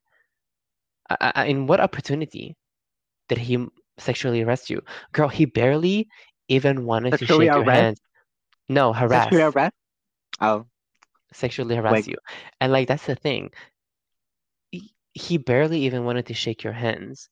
uh, 1.09 1.45
in 1.47 1.67
what 1.67 1.79
opportunity 1.79 2.55
did 3.29 3.37
he 3.37 3.65
sexually 3.97 4.41
arrest 4.41 4.69
you? 4.69 4.81
Girl, 5.13 5.29
he 5.29 5.45
barely 5.45 6.09
even 6.47 6.85
wanted 6.85 7.11
to 7.11 7.17
Sexually 7.19 7.45
shake 7.45 7.55
your 7.55 7.71
hand. 7.71 7.97
No, 8.67 8.93
harass. 8.93 9.23
Sexually 9.25 9.43
arrest? 9.43 9.75
Oh, 10.41 10.65
Sexually 11.33 11.75
harass 11.75 11.93
Wait. 11.93 12.07
you. 12.07 12.17
And 12.59 12.71
like 12.71 12.87
that's 12.87 13.05
the 13.05 13.15
thing. 13.15 13.51
He, 14.71 14.93
he 15.13 15.37
barely 15.37 15.81
even 15.85 16.03
wanted 16.03 16.25
to 16.27 16.33
shake 16.33 16.63
your 16.63 16.73
hands. 16.73 17.29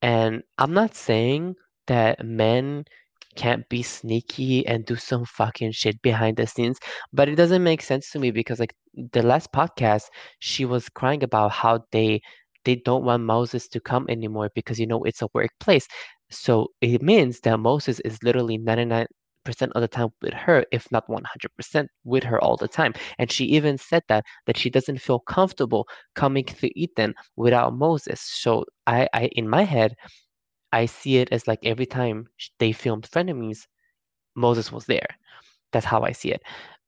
And 0.00 0.42
I'm 0.58 0.72
not 0.72 0.94
saying 0.94 1.56
that 1.86 2.24
men 2.24 2.84
can't 3.36 3.66
be 3.68 3.82
sneaky 3.82 4.66
and 4.66 4.84
do 4.84 4.96
some 4.96 5.24
fucking 5.24 5.72
shit 5.72 6.00
behind 6.02 6.36
the 6.36 6.46
scenes, 6.46 6.78
but 7.12 7.28
it 7.28 7.36
doesn't 7.36 7.62
make 7.62 7.82
sense 7.82 8.10
to 8.10 8.18
me 8.18 8.30
because 8.30 8.58
like 8.60 8.74
the 9.12 9.22
last 9.22 9.52
podcast, 9.52 10.04
she 10.38 10.64
was 10.64 10.88
crying 10.88 11.22
about 11.22 11.50
how 11.50 11.80
they 11.92 12.20
they 12.64 12.76
don't 12.76 13.04
want 13.04 13.24
Moses 13.24 13.68
to 13.68 13.80
come 13.80 14.06
anymore 14.08 14.50
because 14.54 14.78
you 14.78 14.86
know 14.86 15.02
it's 15.04 15.22
a 15.22 15.28
workplace. 15.34 15.86
So 16.30 16.68
it 16.80 17.02
means 17.02 17.40
that 17.40 17.58
Moses 17.58 18.00
is 18.00 18.22
literally 18.22 18.58
99% 18.58 19.06
of 19.74 19.80
the 19.82 19.88
time 19.88 20.08
with 20.22 20.32
her, 20.34 20.64
if 20.72 20.90
not 20.92 21.04
100% 21.08 21.86
with 22.04 22.22
her 22.24 22.40
all 22.42 22.56
the 22.56 22.68
time. 22.68 22.94
And 23.18 23.30
she 23.30 23.44
even 23.46 23.78
said 23.78 24.02
that 24.08 24.24
that 24.46 24.56
she 24.56 24.70
doesn't 24.70 25.00
feel 25.00 25.18
comfortable 25.20 25.86
coming 26.14 26.44
to 26.44 26.80
Ethan 26.80 27.14
without 27.36 27.74
Moses. 27.74 28.20
So 28.20 28.64
I, 28.86 29.08
I 29.12 29.26
in 29.32 29.48
my 29.48 29.64
head, 29.64 29.94
I 30.72 30.86
see 30.86 31.18
it 31.18 31.28
as 31.32 31.46
like 31.46 31.60
every 31.64 31.86
time 31.86 32.28
they 32.58 32.72
filmed 32.72 33.08
Frenemies, 33.10 33.66
Moses 34.36 34.72
was 34.72 34.86
there. 34.86 35.08
That's 35.72 35.86
how 35.86 36.02
I 36.02 36.12
see 36.12 36.32
it. 36.32 36.42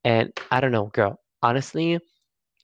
And 0.04 0.32
I 0.50 0.60
don't 0.60 0.72
know, 0.72 0.86
girl. 0.94 1.18
Honestly, 1.42 1.98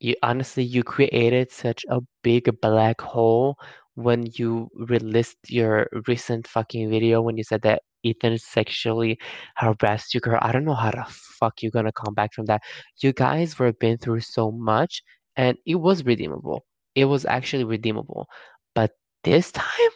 you 0.00 0.14
honestly 0.22 0.64
you 0.64 0.82
created 0.82 1.50
such 1.52 1.84
a 1.90 2.00
big 2.22 2.48
black 2.60 3.00
hole 3.00 3.56
when 3.94 4.24
you 4.34 4.68
released 4.74 5.38
your 5.48 5.88
recent 6.08 6.46
fucking 6.48 6.90
video 6.90 7.20
when 7.22 7.36
you 7.36 7.44
said 7.44 7.62
that 7.62 7.82
Ethan 8.02 8.38
sexually 8.38 9.18
harassed 9.56 10.14
you, 10.14 10.20
girl. 10.20 10.38
I 10.42 10.52
don't 10.52 10.64
know 10.64 10.74
how 10.74 10.90
the 10.90 11.04
fuck 11.08 11.62
you're 11.62 11.72
gonna 11.72 11.92
come 11.92 12.14
back 12.14 12.32
from 12.34 12.46
that. 12.46 12.62
You 13.02 13.12
guys 13.12 13.58
were 13.58 13.72
been 13.72 13.98
through 13.98 14.20
so 14.20 14.50
much, 14.52 15.02
and 15.36 15.58
it 15.66 15.76
was 15.76 16.04
redeemable. 16.04 16.64
It 16.94 17.04
was 17.06 17.26
actually 17.26 17.64
redeemable. 17.64 18.26
But 18.74 18.92
this 19.24 19.52
time, 19.52 19.92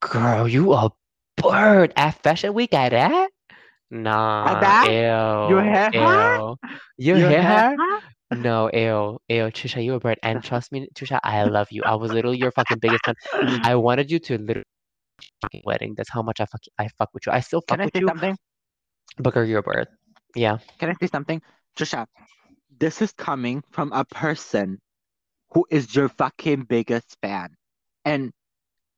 girl, 0.00 0.48
you 0.48 0.72
a 0.72 0.90
bird 1.36 1.92
at 1.96 2.22
Fashion 2.22 2.54
Week 2.54 2.72
at 2.74 2.90
that? 2.90 3.30
Nah, 3.90 4.54
that? 4.60 4.88
ew, 4.88 5.48
You 5.48 5.58
hit 5.58 5.94
her? 5.94 6.42
ew. 6.42 6.56
You 6.96 7.16
You 7.16 7.26
hit 7.26 7.42
hit 7.42 7.44
her? 7.44 7.76
her? 7.76 8.00
No, 8.30 8.70
ew, 8.72 9.18
ew, 9.28 9.44
Trisha, 9.50 9.84
you 9.84 9.94
a 9.94 10.00
bird. 10.00 10.18
And 10.22 10.42
trust 10.42 10.72
me, 10.72 10.88
Trisha, 10.94 11.20
I 11.22 11.44
love 11.44 11.68
you. 11.70 11.82
I 11.84 11.94
was 11.94 12.12
literally 12.12 12.38
your 12.38 12.50
fucking 12.52 12.78
biggest 12.78 13.04
fan. 13.04 13.14
I 13.62 13.76
wanted 13.76 14.10
you 14.10 14.18
to 14.20 14.38
literally 14.38 14.64
fucking 15.42 15.62
wedding. 15.64 15.94
That's 15.96 16.10
how 16.10 16.22
much 16.22 16.40
I 16.40 16.46
fuck 16.46 16.60
I 16.78 16.88
fuck 16.98 17.10
with 17.14 17.26
you. 17.26 17.32
I 17.32 17.40
still 17.40 17.60
fuck 17.60 17.78
Can 17.78 17.80
I 17.80 17.84
with 17.84 17.94
say 17.94 18.00
you, 18.00 18.08
something? 18.08 18.36
girl, 19.22 19.44
you're 19.44 19.60
a 19.60 19.62
bird. 19.62 19.88
Yeah. 20.34 20.58
Can 20.78 20.90
I 20.90 20.94
say 21.00 21.06
something? 21.06 21.40
Trisha, 21.76 22.06
this 22.78 23.02
is 23.02 23.12
coming 23.12 23.62
from 23.70 23.92
a 23.92 24.04
person 24.04 24.80
who 25.50 25.66
is 25.70 25.94
your 25.94 26.08
fucking 26.08 26.64
biggest 26.64 27.16
fan. 27.22 27.54
And 28.04 28.32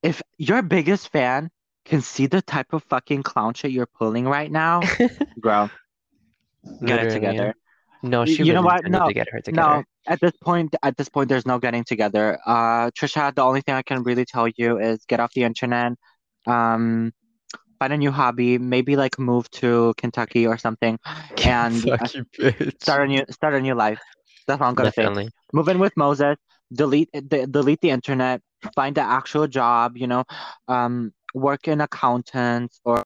if 0.03 0.23
your 0.39 0.63
biggest 0.63 1.11
fan 1.11 1.51
can 1.85 2.03
see 2.03 2.27
the 2.27 2.43
type 2.43 2.73
of 2.73 2.83
fucking 2.85 3.23
clown 3.23 3.55
shit 3.55 3.71
you're 3.71 3.87
pulling 3.87 4.27
right 4.27 4.51
now, 4.51 4.81
girl, 5.41 5.71
get 6.85 6.99
it 6.99 7.05
Literally. 7.05 7.11
together. 7.11 7.55
No, 8.03 8.25
she 8.25 8.45
you 8.45 8.53
know 8.53 8.63
what? 8.63 8.87
No, 8.87 9.07
to 9.07 9.15
get 9.15 9.29
her 9.31 9.41
together. 9.41 9.69
No, 9.69 9.85
at 10.07 10.21
this 10.21 10.33
point, 10.43 10.75
at 10.83 10.97
this 10.97 11.09
point, 11.09 11.29
there's 11.29 11.47
no 11.47 11.59
getting 11.59 11.85
together. 11.85 12.39
Uh, 12.47 12.91
Trisha, 12.91 13.35
the 13.35 13.43
only 13.43 13.63
thing 13.63 13.75
I 13.75 13.83
can 13.83 14.03
really 14.03 14.25
tell 14.25 14.49
you 14.57 14.79
is 14.79 15.05
get 15.07 15.19
off 15.21 15.33
the 15.35 15.45
internet, 15.45 15.93
um, 16.47 17.13
find 17.79 17.93
a 17.93 17.97
new 17.97 18.11
hobby, 18.11 18.59
maybe 18.59 18.97
like 18.97 19.19
move 19.19 19.51
to 19.53 19.95
Kentucky 19.97 20.47
or 20.47 20.59
something, 20.59 20.99
and 21.45 21.77
uh, 21.89 21.97
Kentucky 21.97 22.23
bitch. 22.39 22.83
start 22.83 23.03
a 23.03 23.07
new 23.07 23.25
start 23.31 23.55
a 23.55 23.61
new 23.61 23.75
life. 23.75 24.01
That's 24.47 24.61
all 24.61 24.69
I'm 24.69 24.75
gonna 24.75 24.93
say. 24.93 25.03
Definitely. 25.03 25.31
Move 25.53 25.69
in 25.69 25.79
with 25.79 25.97
Moses, 25.97 26.37
delete 26.73 27.11
de- 27.13 27.47
delete 27.47 27.81
the 27.81 27.91
internet, 27.91 28.41
find 28.75 28.97
an 28.99 29.07
actual 29.07 29.47
job, 29.47 29.97
you 29.97 30.07
know, 30.07 30.25
um, 30.69 31.13
work 31.35 31.69
in 31.69 31.81
accountants 31.81 32.81
or 32.85 33.05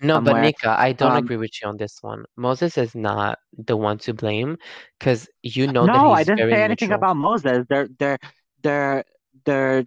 No, 0.00 0.20
but. 0.20 0.36
Nika, 0.36 0.76
I 0.78 0.92
don't 0.92 1.16
Um, 1.16 1.16
agree 1.16 1.36
with 1.36 1.50
you 1.62 1.68
on 1.68 1.76
this 1.76 1.98
one. 2.02 2.24
Moses 2.36 2.76
is 2.78 2.94
not 2.94 3.38
the 3.56 3.76
one 3.76 3.98
to 3.98 4.14
blame 4.14 4.56
because 4.98 5.28
you 5.42 5.66
know 5.66 5.88
that 5.88 6.02
No, 6.02 6.12
I 6.12 6.24
didn't 6.24 6.48
say 6.50 6.62
anything 6.62 6.92
neutral. 6.92 6.92
about 6.92 7.16
Moses. 7.16 7.66
They're 7.68 7.88
they're 7.98 8.18
they're 8.62 9.04
they're 9.44 9.84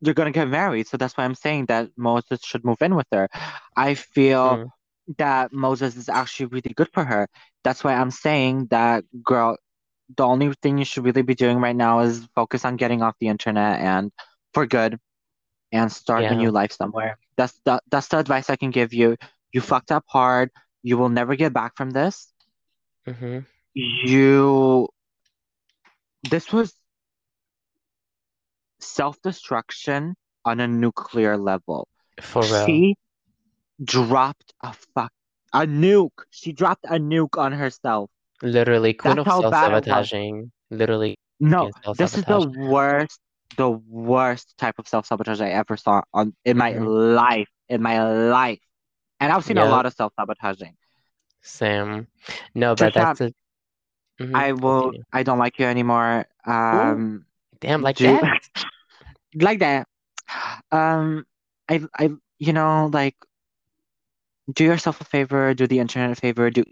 they're 0.00 0.14
gonna 0.14 0.30
get 0.32 0.48
married, 0.48 0.86
so 0.86 0.96
that's 0.96 1.16
why 1.16 1.24
I'm 1.24 1.34
saying 1.34 1.66
that 1.66 1.90
Moses 1.96 2.40
should 2.44 2.64
move 2.64 2.82
in 2.82 2.94
with 2.94 3.06
her. 3.12 3.28
I 3.76 3.94
feel 3.94 4.58
Hmm. 4.58 4.64
that 5.18 5.52
Moses 5.52 5.96
is 5.96 6.08
actually 6.08 6.46
really 6.46 6.72
good 6.74 6.88
for 6.92 7.04
her. 7.04 7.28
That's 7.64 7.84
why 7.84 7.94
I'm 7.94 8.10
saying 8.10 8.68
that, 8.70 9.04
girl, 9.22 9.56
the 10.14 10.24
only 10.24 10.52
thing 10.62 10.78
you 10.78 10.84
should 10.84 11.04
really 11.04 11.22
be 11.22 11.34
doing 11.34 11.58
right 11.58 11.74
now 11.74 12.00
is 12.00 12.26
focus 12.34 12.64
on 12.64 12.76
getting 12.76 13.02
off 13.02 13.14
the 13.20 13.28
internet 13.28 13.80
and 13.80 14.10
for 14.52 14.66
good 14.66 14.98
and 15.72 15.90
start 15.90 16.26
a 16.28 16.34
new 16.34 16.50
life 16.50 16.72
somewhere. 16.72 17.18
That's 17.36 17.58
the 17.64 17.80
that's 17.90 18.08
the 18.08 18.18
advice 18.18 18.48
I 18.50 18.56
can 18.56 18.70
give 18.70 18.92
you. 18.92 19.16
You 19.52 19.60
fucked 19.60 19.90
up 19.92 20.04
hard. 20.08 20.50
You 20.82 20.96
will 20.98 21.08
never 21.08 21.34
get 21.36 21.52
back 21.52 21.72
from 21.76 21.90
this. 21.90 22.32
hmm 23.06 23.38
You 23.74 24.88
this 26.22 26.52
was 26.52 26.74
self-destruction 28.80 30.14
on 30.44 30.60
a 30.60 30.66
nuclear 30.66 31.36
level. 31.36 31.88
For 32.20 32.46
real. 32.46 32.66
She 32.66 32.96
dropped 33.82 34.52
a 34.62 34.72
fuck 34.72 35.12
a 35.52 35.60
nuke. 35.66 36.24
She 36.30 36.52
dropped 36.52 36.84
a 36.84 36.98
nuke 36.98 37.38
on 37.38 37.52
herself. 37.52 38.10
Literally, 38.42 38.94
queen 38.94 39.16
That's 39.16 39.26
of 39.26 39.26
how 39.26 39.42
bad 39.42 39.72
it 39.72 39.86
was. 39.86 40.10
self-sabotaging. 40.10 40.52
Literally, 40.70 41.16
No, 41.40 41.70
this 41.94 42.16
is 42.16 42.24
the 42.24 42.40
worst, 42.40 43.20
the 43.56 43.68
worst 43.70 44.56
type 44.58 44.78
of 44.78 44.88
self-sabotage 44.88 45.40
I 45.40 45.50
ever 45.50 45.76
saw 45.76 46.02
on 46.12 46.34
in 46.44 46.56
my 46.56 46.72
Mhm. 46.72 46.86
life, 47.14 47.48
in 47.68 47.82
my 47.82 48.02
life. 48.02 48.60
And 49.20 49.32
I've 49.32 49.44
seen 49.44 49.58
a 49.58 49.64
lot 49.64 49.86
of 49.86 49.94
self-sabotaging. 49.94 50.76
Same. 51.42 52.08
No, 52.54 52.74
but 52.74 52.94
that's 52.94 53.20
a. 53.20 53.32
Mhm, 54.20 54.34
I 54.34 54.52
will. 54.52 54.82
continue. 54.82 55.02
I 55.12 55.22
don't 55.22 55.38
like 55.38 55.58
you 55.58 55.66
anymore. 55.66 56.26
Um, 56.46 57.26
Damn, 57.60 57.82
like 57.82 57.96
do 57.96 58.06
that? 58.18 58.40
like 59.34 59.60
that. 59.60 59.88
Um, 60.70 61.26
I, 61.68 61.82
I, 61.98 62.10
you 62.38 62.52
know, 62.52 62.90
like, 62.92 63.16
do 64.52 64.64
yourself 64.64 65.00
a 65.00 65.04
favor, 65.04 65.54
do 65.54 65.66
the 65.66 65.78
internet 65.78 66.10
a 66.10 66.14
favor, 66.16 66.50
do 66.50 66.64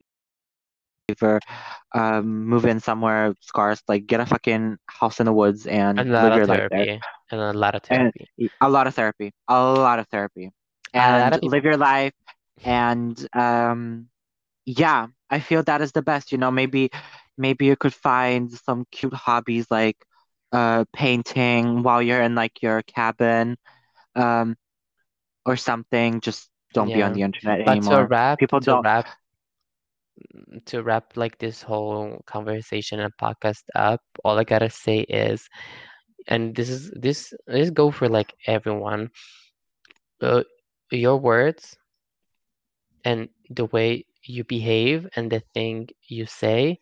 favor, 1.09 1.41
um, 1.95 2.47
move 2.47 2.65
in 2.67 2.81
somewhere 2.81 3.35
scarce, 3.41 3.83
like 3.89 4.07
get 4.07 4.21
a 4.21 4.27
fucking 4.27 4.77
house 4.87 5.21
in 5.21 5.27
the 5.27 5.33
woods 5.33 5.67
and 5.67 6.05
And 6.05 6.11
live 6.11 6.35
your 6.35 6.47
life 6.47 6.65
there. 6.71 6.99
And 7.31 7.41
a 7.41 7.53
lot 7.53 7.75
of 7.75 7.83
And 7.91 8.13
therapy. 8.13 8.29
a 8.61 8.69
lot 8.69 8.87
of 8.87 8.95
therapy, 8.95 9.33
a 9.49 9.63
lot 9.63 9.99
of 9.99 10.07
therapy, 10.09 10.51
and 10.93 11.35
of 11.35 11.43
live 11.43 11.65
your 11.65 11.77
life. 11.77 12.13
And 12.65 13.17
um, 13.35 14.09
yeah, 14.67 15.07
I 15.31 15.41
feel 15.41 15.63
that 15.65 15.81
is 15.83 15.93
the 15.93 16.03
best. 16.03 16.33
You 16.33 16.39
know, 16.39 16.51
maybe, 16.51 16.91
maybe 17.37 17.67
you 17.67 17.77
could 17.77 17.95
find 17.95 18.51
some 18.53 18.85
cute 18.91 19.15
hobbies 19.15 19.67
like 19.71 19.97
uh 20.53 20.85
painting 20.95 21.83
while 21.83 22.01
you're 22.03 22.23
in 22.23 22.35
like 22.35 22.63
your 22.63 22.83
cabin, 22.83 23.57
um, 24.17 24.57
or 25.47 25.57
something. 25.57 26.21
Just 26.21 26.51
don't 26.75 26.93
be 26.93 27.03
on 27.03 27.13
the 27.13 27.23
internet 27.23 27.61
But 27.65 27.83
to 27.83 28.03
anymore. 28.03 28.05
wrap, 28.05 28.39
People 28.39 28.61
to 28.63 28.75
don't. 28.75 28.85
wrap, 28.85 29.07
to 30.67 30.83
wrap 30.83 31.17
like 31.17 31.39
this 31.39 31.62
whole 31.62 32.23
conversation 32.27 33.01
and 33.01 33.12
podcast 33.21 33.62
up, 33.75 34.01
all 34.25 34.39
I 34.39 34.45
gotta 34.45 34.71
say 34.71 35.01
is, 35.01 35.49
and 36.29 36.55
this 36.55 36.69
is 36.71 36.91
this 36.93 37.33
this 37.47 37.71
go 37.71 37.91
for 37.91 38.09
like 38.09 38.35
everyone. 38.47 39.11
Uh, 40.21 40.43
your 40.91 41.17
words 41.19 41.77
and 43.05 43.29
the 43.51 43.67
way 43.67 44.05
you 44.25 44.45
behave 44.45 45.09
and 45.17 45.31
the 45.31 45.41
thing 45.55 45.89
you 46.09 46.27
say, 46.27 46.79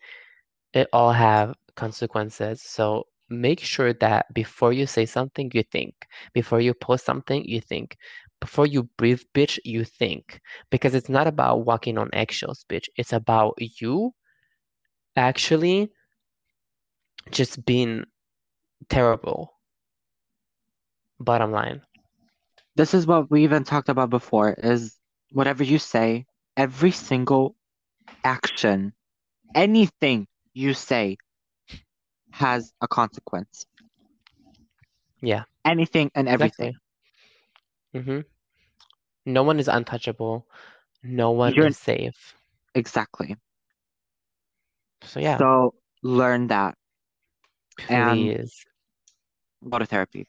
it 0.73 0.87
all 0.93 1.11
have 1.11 1.53
consequences. 1.75 2.61
So 2.61 3.05
make 3.29 3.59
sure 3.59 3.93
that 3.93 4.25
before 4.33 4.73
you 4.73 4.85
say 4.85 5.05
something, 5.05 5.51
you 5.53 5.63
think. 5.63 5.93
Before 6.33 6.59
you 6.59 6.73
post 6.73 7.05
something, 7.05 7.43
you 7.45 7.61
think. 7.61 7.97
Before 8.43 8.67
you 8.67 8.89
breathe, 8.97 9.21
bitch, 9.33 9.57
you 9.63 9.85
think. 9.85 10.41
Because 10.69 10.95
it's 10.95 11.07
not 11.07 11.27
about 11.27 11.65
walking 11.65 11.97
on 11.97 12.09
eggshells, 12.11 12.65
bitch. 12.69 12.89
It's 12.97 13.13
about 13.13 13.53
you 13.57 14.11
actually 15.15 15.93
just 17.31 17.63
being 17.65 18.03
terrible. 18.89 19.53
Bottom 21.21 21.53
line. 21.53 21.83
This 22.75 22.93
is 22.93 23.07
what 23.07 23.31
we 23.31 23.45
even 23.45 23.63
talked 23.63 23.87
about 23.87 24.09
before 24.09 24.53
is 24.57 24.97
whatever 25.31 25.63
you 25.63 25.79
say, 25.79 26.25
every 26.57 26.91
single 26.91 27.55
action, 28.25 28.91
anything 29.55 30.27
you 30.53 30.73
say 30.73 31.15
has 32.31 32.73
a 32.81 32.89
consequence. 32.89 33.65
Yeah. 35.21 35.43
Anything 35.63 36.11
and 36.13 36.27
everything. 36.27 36.73
Exactly. 37.93 38.11
Mm-hmm. 38.13 38.32
No 39.25 39.43
one 39.43 39.59
is 39.59 39.67
untouchable. 39.67 40.47
No 41.03 41.31
one 41.31 41.53
You're 41.53 41.67
is 41.67 41.77
safe. 41.77 42.35
exactly. 42.75 43.35
So 45.03 45.19
yeah, 45.19 45.37
So 45.37 45.75
learn 46.01 46.47
that 46.47 46.75
and 47.87 48.09
please. 48.17 48.65
go 49.67 49.79
to 49.79 49.85
therapy. 49.85 50.27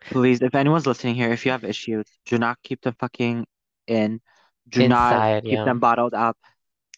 Please, 0.00 0.42
if 0.42 0.54
anyone's 0.54 0.86
listening 0.86 1.14
here, 1.14 1.30
if 1.32 1.44
you 1.44 1.52
have 1.52 1.64
issues, 1.64 2.06
do 2.26 2.38
not 2.38 2.58
keep 2.62 2.82
them 2.82 2.94
fucking 2.98 3.46
in. 3.86 4.20
Do 4.68 4.84
not 4.84 5.24
keep 5.44 5.50
yeah. 5.50 5.64
them 5.64 5.78
bottled 5.80 6.14
up. 6.14 6.36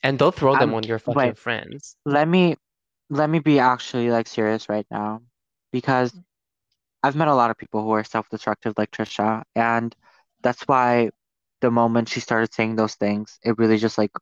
And 0.02 0.18
don't 0.18 0.34
throw 0.34 0.56
them 0.56 0.70
Um, 0.70 0.74
on 0.74 0.84
your 0.84 0.98
fucking 0.98 1.16
wait. 1.16 1.36
friends. 1.36 1.96
Let 2.04 2.28
me 2.28 2.56
let 3.10 3.28
me 3.30 3.38
be 3.40 3.58
actually 3.58 4.10
like 4.10 4.26
serious 4.26 4.68
right 4.68 4.86
now 4.90 5.22
because 5.72 6.14
I've 7.02 7.16
met 7.16 7.28
a 7.28 7.34
lot 7.34 7.50
of 7.50 7.58
people 7.58 7.82
who 7.82 7.90
are 7.92 8.04
self-destructive 8.04 8.74
like 8.76 8.90
Trisha, 8.90 9.42
and 9.54 9.94
that's 10.42 10.62
why 10.68 11.10
the 11.62 11.72
moment 11.72 12.10
she 12.10 12.20
started 12.20 12.54
saying 12.54 12.76
those 12.76 12.96
things, 12.96 13.40
it 13.44 13.58
really 13.58 13.78
just 13.78 13.98
like 13.98 14.12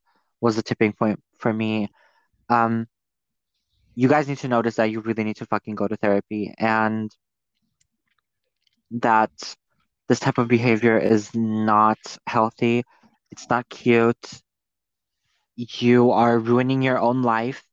was 0.40 0.56
the 0.56 0.62
tipping 0.62 0.94
point 0.94 1.20
for 1.38 1.52
me. 1.52 1.90
Um, 2.50 2.88
you 3.96 4.08
guys 4.08 4.28
need 4.28 4.38
to 4.38 4.48
notice 4.48 4.76
that 4.76 4.90
you 4.90 5.00
really 5.00 5.24
need 5.24 5.36
to 5.36 5.46
fucking 5.46 5.76
go 5.76 5.88
to 5.88 5.96
therapy 5.96 6.54
and 6.58 7.10
that 8.92 9.30
this 10.08 10.20
type 10.20 10.38
of 10.38 10.48
behavior 10.48 10.98
is 10.98 11.34
not 11.34 11.98
healthy. 12.26 12.84
It's 13.30 13.48
not 13.50 13.68
cute. 13.68 14.42
You 15.56 16.12
are 16.12 16.38
ruining 16.38 16.82
your 16.82 16.98
own 16.98 17.22
life, 17.22 17.64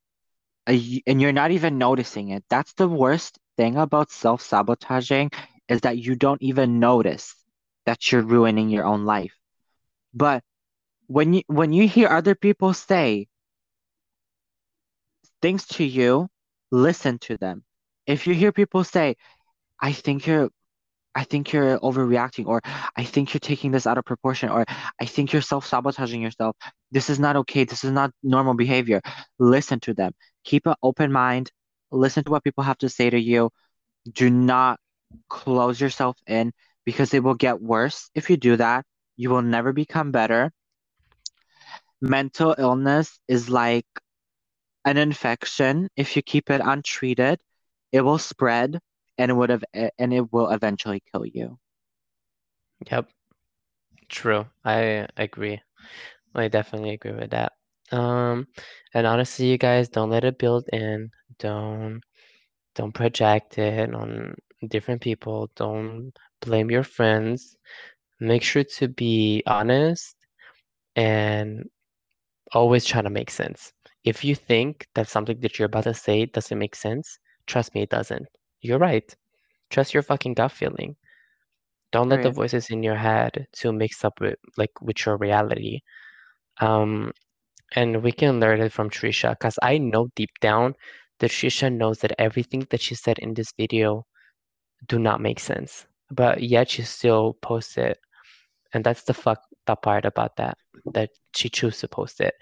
uh, 0.68 0.78
and 1.08 1.22
you're 1.22 1.34
not 1.34 1.52
even 1.52 1.78
noticing 1.78 2.30
it. 2.30 2.44
That's 2.50 2.74
the 2.74 2.88
worst 2.88 3.40
thing 3.58 3.78
about 3.78 4.12
self-sabotaging 4.12 5.32
is 5.70 5.82
that 5.82 5.98
you 5.98 6.16
don't 6.16 6.42
even 6.42 6.80
notice 6.80 7.36
that 7.86 8.12
you're 8.12 8.24
ruining 8.24 8.70
your 8.70 8.86
own 8.86 9.06
life. 9.06 9.37
But 10.18 10.44
when 11.06 11.34
you 11.36 11.44
when 11.48 11.74
you 11.74 11.88
hear 11.88 12.08
other 12.10 12.34
people 12.34 12.74
say 12.74 13.28
things 15.42 15.66
to 15.78 15.84
you, 15.84 16.28
listen 16.72 17.20
to 17.20 17.38
them. 17.38 17.64
If 18.08 18.26
you 18.26 18.34
hear 18.34 18.52
people 18.52 18.84
say, 18.84 19.16
I 19.80 19.94
think 19.94 20.26
you're 20.26 20.50
I 21.14 21.24
think 21.24 21.54
you're 21.54 21.80
overreacting, 21.80 22.48
or 22.48 22.62
I 22.96 23.04
think 23.04 23.34
you're 23.34 23.40
taking 23.40 23.72
this 23.72 23.88
out 23.88 23.98
of 23.98 24.06
proportion, 24.06 24.50
or 24.50 24.66
I 25.02 25.06
think 25.06 25.34
you're 25.34 25.42
self-sabotaging 25.42 26.22
yourself. 26.22 26.56
This 26.92 27.10
is 27.10 27.20
not 27.20 27.36
okay. 27.38 27.64
This 27.64 27.84
is 27.84 27.92
not 27.92 28.12
normal 28.24 28.56
behavior. 28.56 29.02
Listen 29.40 29.80
to 29.82 29.94
them. 29.94 30.14
Keep 30.46 30.68
an 30.68 30.76
open 30.82 31.12
mind. 31.12 31.52
Listen 31.92 32.24
to 32.24 32.32
what 32.32 32.44
people 32.44 32.64
have 32.64 32.78
to 32.80 32.90
say 32.90 33.10
to 33.10 33.20
you. 33.20 33.52
Do 34.12 34.30
not 34.30 34.80
close 35.30 35.80
yourself 35.82 36.18
in 36.28 36.54
because 36.86 37.14
it 37.14 37.24
will 37.24 37.36
get 37.36 37.62
worse 37.62 38.10
if 38.16 38.30
you 38.30 38.38
do 38.38 38.56
that. 38.58 38.86
You 39.18 39.30
will 39.32 39.42
never 39.44 39.74
become 39.74 40.12
better. 40.12 40.54
Mental 42.02 42.56
illness 42.58 43.20
is 43.28 43.50
like 43.50 43.86
an 44.86 44.98
infection. 44.98 45.90
If 45.96 46.16
you 46.16 46.22
keep 46.24 46.50
it 46.50 46.62
untreated, 46.64 47.40
it 47.92 48.02
will 48.02 48.20
spread 48.20 48.80
and 49.18 49.32
it 49.32 49.34
would 49.36 49.50
have 49.50 49.64
and 49.74 50.14
it 50.14 50.32
will 50.32 50.50
eventually 50.50 51.04
kill 51.12 51.26
you. 51.26 51.60
Yep. 52.92 53.10
True. 54.10 54.46
I 54.66 55.08
agree. 55.18 55.62
I 56.36 56.48
definitely 56.48 56.92
agree 56.92 57.14
with 57.14 57.32
that. 57.32 57.54
Um, 57.92 58.48
and 58.94 59.08
honestly, 59.08 59.48
you 59.48 59.58
guys 59.58 59.90
don't 59.90 60.10
let 60.10 60.24
it 60.26 60.38
build 60.40 60.68
in. 60.72 61.12
Don't 61.40 62.02
don't 62.76 62.94
project 62.94 63.58
it 63.58 63.94
on 63.94 64.36
different 64.68 65.02
people. 65.02 65.50
Don't 65.56 66.14
blame 66.42 66.70
your 66.72 66.84
friends. 66.84 67.58
Make 68.20 68.44
sure 68.44 68.64
to 68.64 68.88
be 68.88 69.44
honest 69.46 70.16
and 70.96 71.70
always 72.54 72.86
try 72.86 73.02
to 73.02 73.10
make 73.10 73.30
sense. 73.30 73.72
If 74.04 74.24
you 74.24 74.36
think 74.36 74.88
that 74.96 75.10
something 75.10 75.40
that 75.42 75.60
you're 75.60 75.68
about 75.68 75.84
to 75.84 75.94
say 75.94 76.26
doesn't 76.26 76.58
make 76.58 76.76
sense, 76.76 77.20
trust 77.46 77.76
me, 77.76 77.84
it 77.84 77.90
doesn't. 77.90 78.28
You're 78.62 78.80
right. 78.80 79.16
Trust 79.70 79.94
your 79.94 80.04
fucking 80.04 80.34
gut 80.34 80.52
feeling. 80.52 80.96
Don't 81.92 82.10
let 82.10 82.22
the 82.24 82.32
voices 82.32 82.70
in 82.70 82.84
your 82.84 82.96
head 82.96 83.48
to 83.54 83.72
mix 83.72 84.04
up 84.04 84.20
with 84.20 84.36
like 84.58 84.82
with 84.82 85.06
your 85.06 85.18
reality. 85.18 85.82
Um, 86.60 87.12
and 87.76 88.02
we 88.04 88.12
can 88.12 88.40
learn 88.40 88.62
it 88.62 88.72
from 88.72 88.90
Trisha 88.90 89.32
because 89.32 89.60
I 89.62 89.78
know 89.78 90.08
deep 90.16 90.32
down 90.42 90.74
that 91.20 91.32
Trisha 91.32 91.72
knows 91.74 92.00
that 92.00 92.16
everything 92.20 92.66
that 92.70 92.82
she 92.82 92.96
said 92.96 93.20
in 93.20 93.34
this 93.34 93.52
video 93.58 94.06
do 94.88 95.00
not 95.00 95.22
make 95.22 95.40
sense, 95.40 95.86
but 96.12 96.42
yet 96.44 96.70
she 96.70 96.84
still 96.84 97.34
posts 97.42 97.78
it, 97.78 97.98
and 98.78 98.86
that's 98.86 99.02
the 99.06 99.14
fucked 99.14 99.48
up 99.66 99.82
part 99.82 100.06
about 100.06 100.36
that 100.38 100.56
that 100.94 101.10
she 101.36 101.50
chose 101.50 101.80
to 101.80 101.88
post 101.88 102.22
it. 102.22 102.36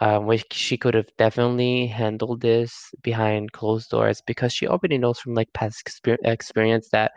Um, 0.00 0.26
which 0.26 0.46
she 0.52 0.76
could 0.76 0.94
have 0.94 1.08
definitely 1.18 1.86
handled 1.86 2.40
this 2.40 2.72
behind 3.02 3.52
closed 3.52 3.90
doors 3.90 4.22
because 4.26 4.52
she 4.52 4.66
already 4.68 4.98
knows 4.98 5.18
from 5.18 5.34
like 5.34 5.52
past 5.54 5.82
exper- 5.84 6.18
experience 6.24 6.88
that 6.92 7.12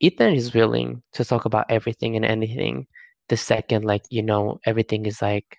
Ethan 0.00 0.34
is 0.34 0.54
willing 0.54 1.02
to 1.14 1.24
talk 1.24 1.44
about 1.46 1.66
everything 1.68 2.16
and 2.16 2.24
anything 2.24 2.86
the 3.28 3.36
second 3.36 3.84
like 3.84 4.02
you 4.10 4.22
know 4.22 4.58
everything 4.66 5.06
is 5.06 5.22
like 5.22 5.58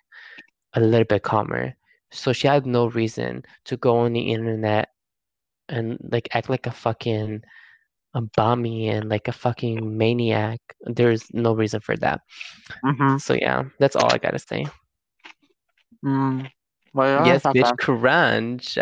a 0.74 0.80
little 0.80 1.04
bit 1.04 1.22
calmer. 1.22 1.74
So 2.12 2.32
she 2.32 2.48
had 2.48 2.66
no 2.66 2.86
reason 2.88 3.42
to 3.66 3.76
go 3.76 3.98
on 3.98 4.14
the 4.14 4.32
internet 4.32 4.88
and 5.68 5.98
like 6.12 6.28
act 6.32 6.48
like 6.48 6.66
a 6.66 6.70
fucking 6.70 7.42
a 8.16 8.22
bummy 8.36 8.88
and 8.88 9.10
like 9.10 9.28
a 9.28 9.32
fucking 9.32 9.96
maniac. 9.96 10.60
There's 10.82 11.26
no 11.32 11.52
reason 11.54 11.80
for 11.80 11.96
that. 11.98 12.22
Mm-hmm. 12.84 13.18
So 13.18 13.34
yeah, 13.34 13.64
that's 13.78 13.96
all 13.96 14.12
I 14.12 14.18
gotta 14.18 14.40
say. 14.40 14.66
Mm. 16.04 16.50
Well, 16.94 17.26
Yes, 17.26 17.46
bitch, 17.52 17.64
awesome. 17.64 17.76
crunch. 17.78 18.78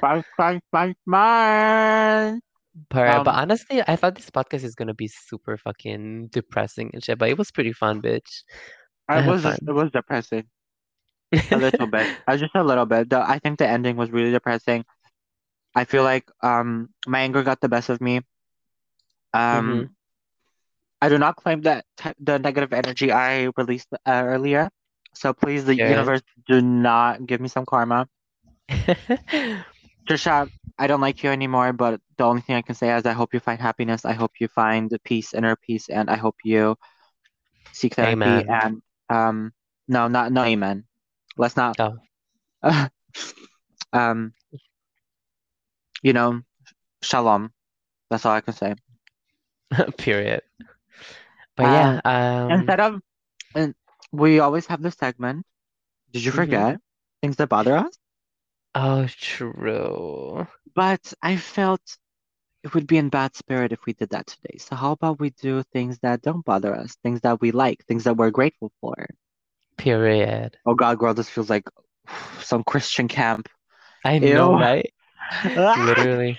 Crunch, 0.00 0.26
crunch, 0.36 0.62
crunch, 0.72 0.96
crunch. 1.08 2.42
But, 2.88 3.24
but 3.24 3.34
Um, 3.34 3.36
honestly, 3.36 3.82
I 3.86 3.96
thought 3.96 4.14
this 4.16 4.30
podcast 4.30 4.64
is 4.64 4.74
gonna 4.74 4.94
be 4.94 5.08
super 5.08 5.58
fucking 5.58 6.28
depressing 6.28 6.90
and 6.94 7.04
shit, 7.04 7.18
but 7.18 7.28
it 7.28 7.38
was 7.38 7.50
pretty 7.50 7.72
fun, 7.72 8.00
bitch. 8.00 8.44
I 9.08 9.20
it 9.20 9.26
was 9.26 9.42
fun. 9.42 9.58
it 9.66 9.72
was 9.72 9.90
depressing 9.90 10.46
a 11.50 11.56
little 11.56 11.86
bit. 11.86 12.06
Uh, 12.26 12.36
just 12.36 12.54
a 12.54 12.64
little 12.64 12.86
bit. 12.86 13.10
The, 13.10 13.20
I 13.20 13.38
think 13.40 13.58
the 13.58 13.68
ending 13.68 13.96
was 13.96 14.10
really 14.10 14.30
depressing. 14.32 14.84
I 15.74 15.84
feel 15.84 16.02
like 16.04 16.28
um 16.42 16.88
my 17.06 17.20
anger 17.20 17.42
got 17.42 17.60
the 17.60 17.68
best 17.68 17.90
of 17.90 18.00
me. 18.00 18.22
Um, 19.32 19.90
I 21.00 21.08
do 21.08 21.18
not 21.18 21.36
claim 21.36 21.62
that 21.62 21.84
t 21.96 22.10
the 22.18 22.38
negative 22.38 22.72
energy 22.72 23.10
I 23.12 23.50
released 23.56 23.88
uh, 23.92 23.98
earlier. 24.26 24.70
So 25.14 25.32
please, 25.32 25.64
the 25.64 25.76
Yeah. 25.76 25.80
universe, 25.80 26.22
do 26.46 26.60
not 26.62 27.26
give 27.26 27.40
me 27.40 27.48
some 27.48 27.66
karma. 27.66 28.08
Trisha, 30.08 30.48
I 30.78 30.86
don't 30.86 31.00
like 31.00 31.22
you 31.22 31.30
anymore, 31.30 31.72
but 31.72 32.00
the 32.16 32.24
only 32.24 32.42
thing 32.42 32.56
I 32.56 32.62
can 32.62 32.74
say 32.74 32.94
is 32.96 33.06
I 33.06 33.12
hope 33.12 33.32
you 33.34 33.40
find 33.40 33.60
happiness. 33.60 34.04
I 34.04 34.12
hope 34.12 34.32
you 34.40 34.48
find 34.48 34.90
peace, 35.04 35.34
inner 35.34 35.56
peace, 35.56 35.88
and 35.88 36.10
I 36.10 36.16
hope 36.16 36.36
you 36.44 36.76
seek 37.72 37.94
therapy. 37.94 38.44
Amen. 38.44 38.46
And 38.46 38.82
um, 39.08 39.52
no, 39.88 40.08
not 40.08 40.32
no, 40.32 40.44
amen. 40.44 40.84
Let's 41.36 41.56
not. 41.56 41.78
Oh. 41.78 41.98
um, 43.92 44.32
you 46.02 46.12
know, 46.12 46.40
shalom. 47.02 47.52
That's 48.10 48.24
all 48.26 48.32
I 48.34 48.40
can 48.40 48.54
say. 48.54 48.74
Period. 49.98 50.42
But 51.56 51.68
Um, 51.68 51.70
yeah, 51.70 52.00
um, 52.04 52.72
instead 52.72 52.80
of 52.80 53.00
and 53.54 53.74
we 54.12 54.40
always 54.40 54.66
have 54.68 54.82
this 54.82 54.96
segment. 54.96 55.46
Did 56.12 56.24
you 56.24 56.32
hmm 56.32 56.32
forget? 56.32 56.80
Things 57.22 57.36
that 57.36 57.48
bother 57.50 57.76
us? 57.78 57.98
Oh, 58.74 59.06
true. 59.06 60.48
But 60.74 61.14
I 61.22 61.36
felt 61.36 61.98
it 62.62 62.74
would 62.74 62.86
be 62.86 62.98
in 62.98 63.10
bad 63.10 63.36
spirit 63.36 63.72
if 63.72 63.86
we 63.86 63.94
did 63.94 64.10
that 64.10 64.26
today. 64.28 64.58
So 64.58 64.76
how 64.76 64.92
about 64.92 65.20
we 65.20 65.30
do 65.30 65.62
things 65.64 65.98
that 66.00 66.22
don't 66.22 66.44
bother 66.44 66.74
us, 66.76 66.96
things 66.96 67.22
that 67.22 67.40
we 67.40 67.52
like, 67.52 67.84
things 67.86 68.04
that 68.04 68.16
we're 68.16 68.30
grateful 68.32 68.72
for? 68.80 69.08
Period. 69.76 70.58
Oh 70.66 70.74
God, 70.74 70.98
girl, 70.98 71.14
this 71.14 71.28
feels 71.28 71.50
like 71.50 71.64
some 72.40 72.64
Christian 72.64 73.08
camp. 73.08 73.48
I 74.04 74.18
know, 74.18 74.54
Ew. 74.54 74.56
right? 74.56 74.92
Literally. 75.76 76.38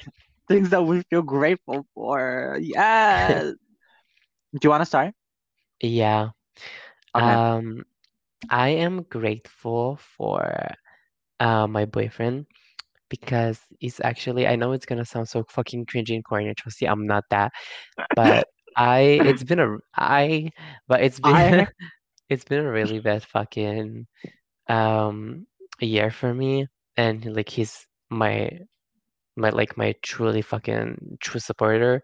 Things 0.51 0.69
that 0.71 0.83
we 0.83 1.01
feel 1.09 1.23
grateful 1.23 1.85
for. 1.95 2.59
Yes. 2.61 3.53
Do 4.53 4.59
you 4.63 4.69
want 4.69 4.81
to 4.81 4.85
start? 4.85 5.13
Yeah. 5.81 6.29
Okay. 7.15 7.39
Um, 7.53 7.83
I 8.49 8.69
am 8.69 9.03
grateful 9.03 9.97
for 10.17 10.69
uh, 11.39 11.67
my 11.67 11.85
boyfriend 11.85 12.47
because 13.09 13.59
he's 13.79 13.99
actually, 14.01 14.47
I 14.47 14.55
know 14.55 14.73
it's 14.73 14.85
gonna 14.85 15.05
sound 15.05 15.29
so 15.29 15.43
fucking 15.49 15.85
cringy 15.87 16.15
and 16.15 16.23
corny, 16.23 16.53
Trust 16.55 16.81
me, 16.81 16.87
I'm 16.87 17.07
not 17.07 17.25
that, 17.31 17.51
but 18.15 18.47
I, 18.77 19.01
it's 19.01 19.43
been 19.43 19.59
a, 19.59 19.77
I, 19.95 20.51
but 20.87 21.01
it's 21.01 21.19
been, 21.19 21.35
I 21.35 21.67
it's 22.29 22.45
been 22.45 22.65
a 22.65 22.71
really 22.71 22.99
bad 22.99 23.23
fucking 23.23 24.07
um 24.69 25.47
year 25.79 26.11
for 26.11 26.33
me, 26.33 26.67
and 26.97 27.25
like 27.35 27.49
he's 27.49 27.87
my, 28.09 28.59
my 29.35 29.49
like 29.49 29.77
my 29.77 29.93
truly 30.03 30.41
fucking 30.41 31.17
true 31.21 31.39
supporter. 31.39 32.01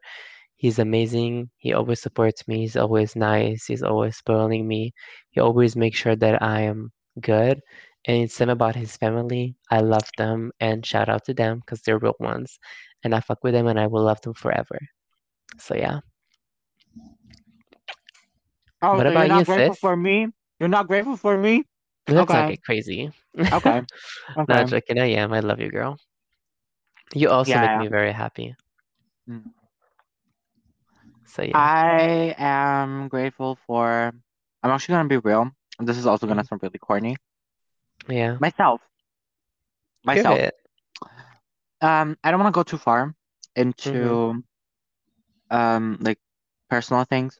He's 0.55 0.79
amazing. 0.79 1.49
He 1.57 1.73
always 1.73 2.01
supports 2.01 2.47
me. 2.47 2.59
He's 2.61 2.75
always 2.77 3.15
nice. 3.15 3.65
He's 3.65 3.83
always 3.83 4.17
spoiling 4.17 4.67
me. 4.67 4.93
He 5.31 5.39
always 5.41 5.75
makes 5.75 5.97
sure 5.99 6.15
that 6.15 6.41
I 6.41 6.61
am 6.61 6.91
good. 7.21 7.59
And 8.07 8.23
it's 8.23 8.35
same 8.35 8.49
about 8.49 8.75
his 8.75 8.95
family. 8.97 9.55
I 9.71 9.79
love 9.81 10.07
them 10.17 10.51
and 10.59 10.85
shout 10.85 11.09
out 11.09 11.25
to 11.25 11.33
them 11.33 11.59
because 11.59 11.81
they're 11.81 11.99
real 11.99 12.15
ones. 12.19 12.59
And 13.03 13.13
I 13.15 13.19
fuck 13.21 13.43
with 13.43 13.53
them 13.53 13.67
and 13.67 13.79
I 13.79 13.87
will 13.87 14.03
love 14.03 14.21
them 14.21 14.33
forever. 14.33 14.79
So 15.59 15.75
yeah. 15.75 15.99
Oh, 18.81 18.99
What 18.99 19.07
so 19.07 19.13
you're 19.13 19.23
about 19.23 19.31
you, 19.31 19.43
not 19.43 19.45
grateful 19.45 19.75
sis? 19.75 19.77
for 19.77 19.95
me? 19.95 20.27
You're 20.59 20.69
not 20.69 20.87
grateful 20.87 21.17
for 21.17 21.37
me? 21.37 21.63
Not 22.07 22.29
Okay. 22.29 22.45
get 22.45 22.63
crazy. 22.63 23.11
Okay. 23.51 23.81
Not 24.47 24.67
joking. 24.67 24.99
I 24.99 25.07
am. 25.21 25.33
I 25.33 25.39
love 25.39 25.59
you, 25.59 25.69
girl. 25.71 25.97
You 27.13 27.29
also 27.29 27.57
Yeah, 27.57 27.59
make 27.59 27.73
yeah. 27.73 27.77
me 27.77 27.87
very 27.87 28.11
happy. 28.13 28.55
Mm. 29.29 29.45
So 31.25 31.41
yeah. 31.43 31.59
I 31.59 32.35
am 32.37 33.07
grateful 33.09 33.55
for. 33.67 34.13
I'm 34.63 34.71
actually 34.71 34.93
gonna 34.95 35.09
be 35.09 35.17
real. 35.17 35.51
This 35.79 35.97
is 35.97 36.05
also 36.05 36.27
gonna 36.27 36.43
Mhm. 36.43 36.45
sound 36.45 36.61
really 36.63 36.79
corny. 36.79 37.15
Yeah. 38.09 38.39
Myself. 38.39 38.81
Myself. 40.03 40.41
Um, 41.81 42.17
I 42.23 42.31
don't 42.31 42.39
want 42.39 42.53
to 42.53 42.57
go 42.57 42.63
too 42.63 42.77
far 42.77 43.13
into 43.55 44.43
um 45.51 45.97
like 46.01 46.19
personal 46.69 47.03
things. 47.03 47.39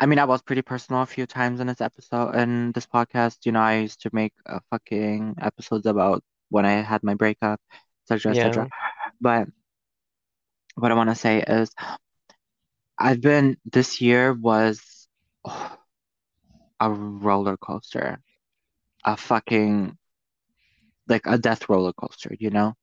I 0.00 0.06
mean, 0.06 0.18
I 0.18 0.24
was 0.24 0.42
pretty 0.42 0.62
personal 0.62 1.02
a 1.02 1.06
few 1.06 1.26
times 1.26 1.60
in 1.60 1.66
this 1.66 1.80
episode 1.80 2.34
in 2.34 2.72
this 2.72 2.86
podcast. 2.86 3.44
You 3.46 3.52
know, 3.52 3.60
I 3.60 3.78
used 3.78 4.02
to 4.02 4.10
make 4.12 4.32
uh, 4.46 4.60
fucking 4.70 5.36
episodes 5.40 5.86
about 5.86 6.22
when 6.50 6.64
I 6.66 6.82
had 6.82 7.02
my 7.02 7.14
breakup, 7.14 7.60
etc., 8.04 8.32
etc. 8.32 8.68
But 9.20 9.48
what 10.74 10.90
I 10.90 10.94
want 10.94 11.10
to 11.10 11.14
say 11.16 11.42
is, 11.42 11.70
I've 12.98 13.20
been 13.20 13.56
this 13.64 14.00
year 14.00 14.32
was 14.32 15.08
oh, 15.44 15.76
a 16.78 16.90
roller 16.90 17.56
coaster, 17.56 18.20
a 19.04 19.16
fucking 19.16 19.96
like 21.08 21.26
a 21.26 21.38
death 21.38 21.68
roller 21.68 21.92
coaster. 21.92 22.34
You 22.38 22.50
know, 22.50 22.74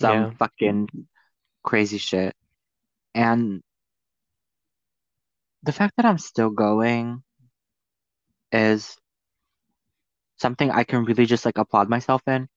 some 0.00 0.16
Yeah. 0.16 0.30
fucking 0.38 0.88
crazy 1.62 1.98
shit, 1.98 2.34
and 3.14 3.62
the 5.62 5.72
fact 5.72 5.94
that 5.96 6.06
I'm 6.06 6.18
still 6.18 6.50
going 6.50 7.22
is 8.52 8.96
something 10.38 10.70
I 10.70 10.84
can 10.84 11.04
really 11.04 11.26
just 11.26 11.44
like 11.44 11.58
applaud 11.58 11.88
myself 11.88 12.22
in. 12.26 12.48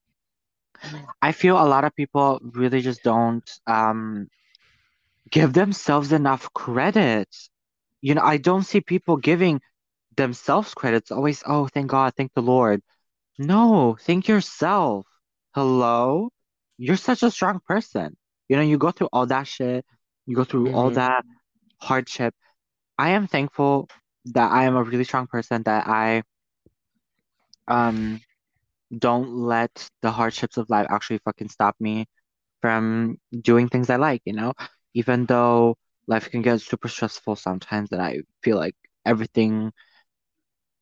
I 1.22 1.32
feel 1.32 1.58
a 1.62 1.66
lot 1.68 1.84
of 1.86 1.96
people 1.96 2.40
really 2.54 2.82
just 2.82 3.04
don't 3.04 3.50
um 3.68 4.28
give 5.30 5.54
themselves 5.54 6.12
enough 6.12 6.52
credit. 6.54 7.28
You 8.02 8.16
know, 8.16 8.22
I 8.24 8.38
don't 8.38 8.64
see 8.64 8.82
people 8.82 9.18
giving 9.18 9.62
themselves 10.16 10.74
credit. 10.74 10.98
It's 10.98 11.12
always, 11.12 11.44
oh, 11.46 11.68
thank 11.68 11.88
God, 11.88 12.14
thank 12.16 12.34
the 12.34 12.42
Lord. 12.42 12.82
No, 13.38 13.98
thank 14.00 14.28
yourself. 14.28 15.06
Hello? 15.54 16.30
You're 16.78 16.98
such 16.98 17.24
a 17.24 17.32
strong 17.32 17.60
person. 17.68 18.16
You 18.50 18.58
know, 18.58 18.64
you 18.64 18.78
go 18.78 18.92
through 18.92 19.10
all 19.14 19.26
that 19.28 19.48
shit, 19.48 19.86
you 20.26 20.36
go 20.36 20.44
through 20.44 20.70
all 20.72 20.90
hmm 20.90 20.94
that 20.94 21.24
hardship. 21.82 22.34
I 22.98 23.12
am 23.12 23.28
thankful 23.28 23.90
that 24.26 24.52
I 24.52 24.66
am 24.66 24.76
a 24.76 24.84
really 24.84 25.04
strong 25.06 25.28
person, 25.28 25.64
that 25.64 25.88
I 25.88 26.24
um 27.68 28.22
don't 28.98 29.30
let 29.36 29.88
the 30.02 30.12
hardships 30.12 30.58
of 30.58 30.70
life 30.70 30.88
actually 30.90 31.20
fucking 31.20 31.50
stop 31.50 31.76
me 31.80 32.06
from 32.62 33.18
doing 33.42 33.70
things 33.70 33.90
I 33.90 33.98
like, 33.98 34.22
you 34.26 34.34
know? 34.34 34.54
Even 34.94 35.26
though 35.26 35.76
life 36.08 36.30
can 36.30 36.42
get 36.42 36.62
super 36.62 36.88
stressful 36.88 37.36
sometimes 37.36 37.92
and 37.92 38.02
I 38.02 38.22
feel 38.44 38.58
like 38.58 38.76
everything 39.06 39.72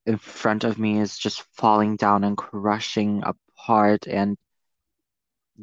in 0.06 0.18
front 0.18 0.64
of 0.64 0.80
me 0.80 1.00
is 1.00 1.18
just 1.18 1.44
falling 1.54 1.96
down 1.96 2.24
and 2.24 2.38
crushing 2.38 3.24
apart 3.24 4.08
and 4.08 4.38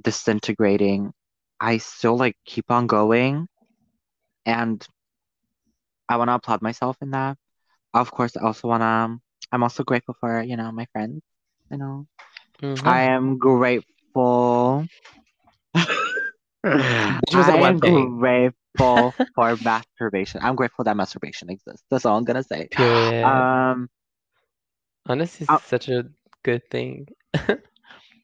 disintegrating, 0.01 1.13
I 1.61 1.79
still 1.79 2.17
like 2.17 2.37
keep 2.45 2.71
on 2.71 2.87
going 2.87 3.49
and 4.47 4.87
I 6.09 6.17
want 6.17 6.29
to 6.29 6.35
applaud 6.35 6.63
myself 6.63 6.97
in 7.03 7.11
that. 7.11 7.37
Of 7.95 8.11
course, 8.11 8.37
I 8.37 8.45
also 8.45 8.69
want 8.69 8.83
to, 8.83 9.21
I'm 9.53 9.63
also 9.63 9.85
grateful 9.85 10.17
for, 10.21 10.43
you 10.43 10.57
know, 10.57 10.71
my 10.73 10.87
friends, 10.93 11.21
you 11.71 11.79
know. 11.79 12.07
Hmm 12.61 12.79
I 12.85 13.03
am 13.03 13.39
grateful. 13.39 14.87
Which 17.21 17.35
was 17.35 17.49
a 17.49 17.53
I 17.53 17.59
am 17.59 17.79
thing. 17.81 18.15
grateful 18.19 19.17
for 19.35 19.57
masturbation. 19.61 20.41
I'm 20.43 20.57
grateful 20.57 20.85
that 20.85 20.97
masturbation 20.97 21.51
exists. 21.51 21.85
That's 21.91 22.05
all 22.05 22.17
I'm 22.19 22.25
gonna 22.25 22.43
say. 22.45 22.69
Period. 22.71 23.49
Um, 23.63 23.89
Honestly, 25.07 25.47
uh, 25.49 25.59
it's 25.59 25.63
such 25.63 25.89
a 25.89 26.11
good 26.45 26.69
thing. 26.71 27.09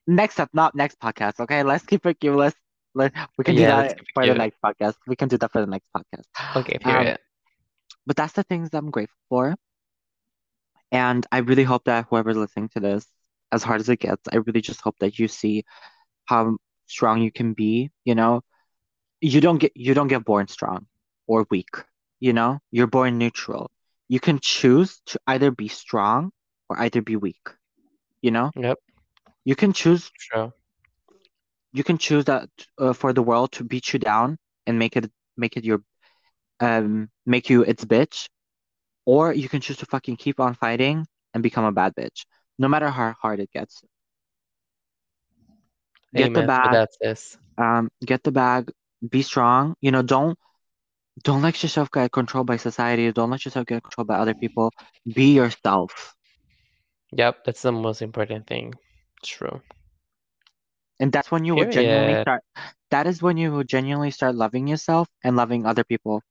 next 0.07 0.41
up, 0.41 0.51
not 0.53 0.75
next 0.75 0.99
podcast. 1.01 1.41
Okay, 1.41 1.63
let's 1.63 1.85
keep 1.85 2.05
it 2.07 2.21
cute. 2.21 2.37
Let's 2.37 2.57
let 2.95 3.13
we 3.39 3.45
can 3.45 3.57
do 3.57 3.65
Yeah, 3.65 3.75
let's 3.75 3.93
that 3.93 3.95
keep 3.95 4.07
it 4.09 4.13
for 4.15 4.27
the 4.27 4.35
next 4.35 4.59
podcast. 4.65 4.95
We 5.07 5.17
can 5.17 5.29
do 5.29 5.39
that 5.39 5.53
for 5.53 5.61
the 5.61 5.67
next 5.67 5.89
podcast. 5.97 6.27
Okay, 6.57 6.79
Um, 6.85 7.13
period. 7.13 7.19
but 8.07 8.17
that's 8.17 8.33
the 8.35 8.43
things 8.45 8.71
I'm 8.73 8.91
grateful 8.91 9.19
for, 9.29 9.57
and 10.93 11.27
I 11.33 11.39
really 11.39 11.65
hope 11.65 11.85
that 11.85 12.07
whoever's 12.09 12.37
listening 12.37 12.69
to 12.71 12.81
this, 12.81 13.07
as 13.55 13.63
hard 13.63 13.81
as 13.81 13.89
it 13.89 14.01
gets, 14.01 14.29
I 14.33 14.37
really 14.39 14.61
just 14.63 14.83
hope 14.83 14.97
that 15.01 15.19
you 15.19 15.29
see 15.29 15.65
how 16.27 16.57
strong 16.87 17.23
you 17.23 17.33
can 17.33 17.55
be. 17.55 17.91
You 18.05 18.15
know, 18.15 18.43
you 19.21 19.41
don't 19.41 19.59
get 19.59 19.73
you 19.77 19.95
don't 19.95 20.09
get 20.09 20.25
born 20.25 20.49
strong 20.49 20.87
or 21.27 21.47
weak, 21.51 21.75
you 22.21 22.33
know? 22.33 22.59
You're 22.71 22.87
born 22.89 23.19
neutral. 23.19 23.71
You 24.09 24.21
can 24.21 24.39
choose 24.41 25.01
to 25.07 25.21
either 25.27 25.51
be 25.51 25.69
strong 25.69 26.33
or 26.69 26.81
either 26.81 27.03
be 27.03 27.17
weak, 27.17 27.45
you 28.23 28.31
know? 28.33 28.53
Yep, 28.57 28.79
You 29.45 29.57
can 29.57 29.73
choose 29.73 30.11
true. 30.19 30.53
you 31.73 31.85
can 31.85 31.99
choose 31.99 32.25
that 32.27 32.49
uh, 32.79 32.93
for 32.93 33.13
the 33.13 33.23
world 33.23 33.53
to 33.53 33.65
beat 33.65 33.93
you 33.93 34.01
down 34.01 34.39
and 34.67 34.79
make 34.79 34.97
it 34.97 35.11
make 35.37 35.57
it 35.57 35.65
your 35.65 35.83
um 36.61 37.09
make 37.27 37.51
you 37.51 37.63
its 37.63 37.85
bitch, 37.85 38.29
or 39.07 39.33
you 39.33 39.49
can 39.49 39.61
choose 39.61 39.79
to 39.79 39.87
fucking 39.87 40.17
keep 40.17 40.41
on 40.41 40.55
fighting 40.55 41.07
and 41.35 41.43
become 41.43 41.65
a 41.65 41.73
bad 41.73 41.95
bitch, 41.95 42.25
no 42.59 42.69
matter 42.69 42.89
how 42.91 43.13
hard 43.21 43.41
it 43.41 43.51
gets. 43.53 43.83
Get 46.15 46.35
the 46.35 46.43
Amen 46.43 46.51
for 46.51 46.69
bag, 46.69 46.71
that, 46.71 46.95
sis. 46.95 47.37
um, 47.59 47.91
get 48.05 48.23
the 48.25 48.33
bag, 48.33 48.71
be 49.09 49.23
strong, 49.23 49.75
you 49.81 49.91
know, 49.91 50.03
don't 50.03 50.39
Don't 51.23 51.43
let 51.43 51.63
yourself 51.63 51.91
get 51.91 52.13
controlled 52.13 52.47
by 52.47 52.57
society. 52.57 53.11
Don't 53.13 53.31
let 53.31 53.45
yourself 53.45 53.67
get 53.67 53.83
controlled 53.83 54.09
by 54.09 54.17
other 54.19 54.35
people. 54.35 54.73
Be 55.13 55.35
yourself. 55.35 56.15
Yep, 57.13 57.45
that's 57.45 57.63
the 57.63 57.73
most 57.73 58.03
important 58.03 58.47
thing. 58.47 58.75
True. 59.23 59.63
And 61.01 61.13
that's 61.13 61.31
when 61.31 61.45
you 61.45 61.55
will 61.57 61.67
genuinely 61.67 62.17
start, 62.17 62.43
that 62.91 63.07
is 63.07 63.23
when 63.23 63.37
you 63.37 63.53
will 63.53 63.65
genuinely 63.65 64.11
start 64.11 64.35
loving 64.35 64.67
yourself 64.67 65.09
and 65.23 65.37
loving 65.37 65.67
other 65.67 65.85
people 65.85 66.23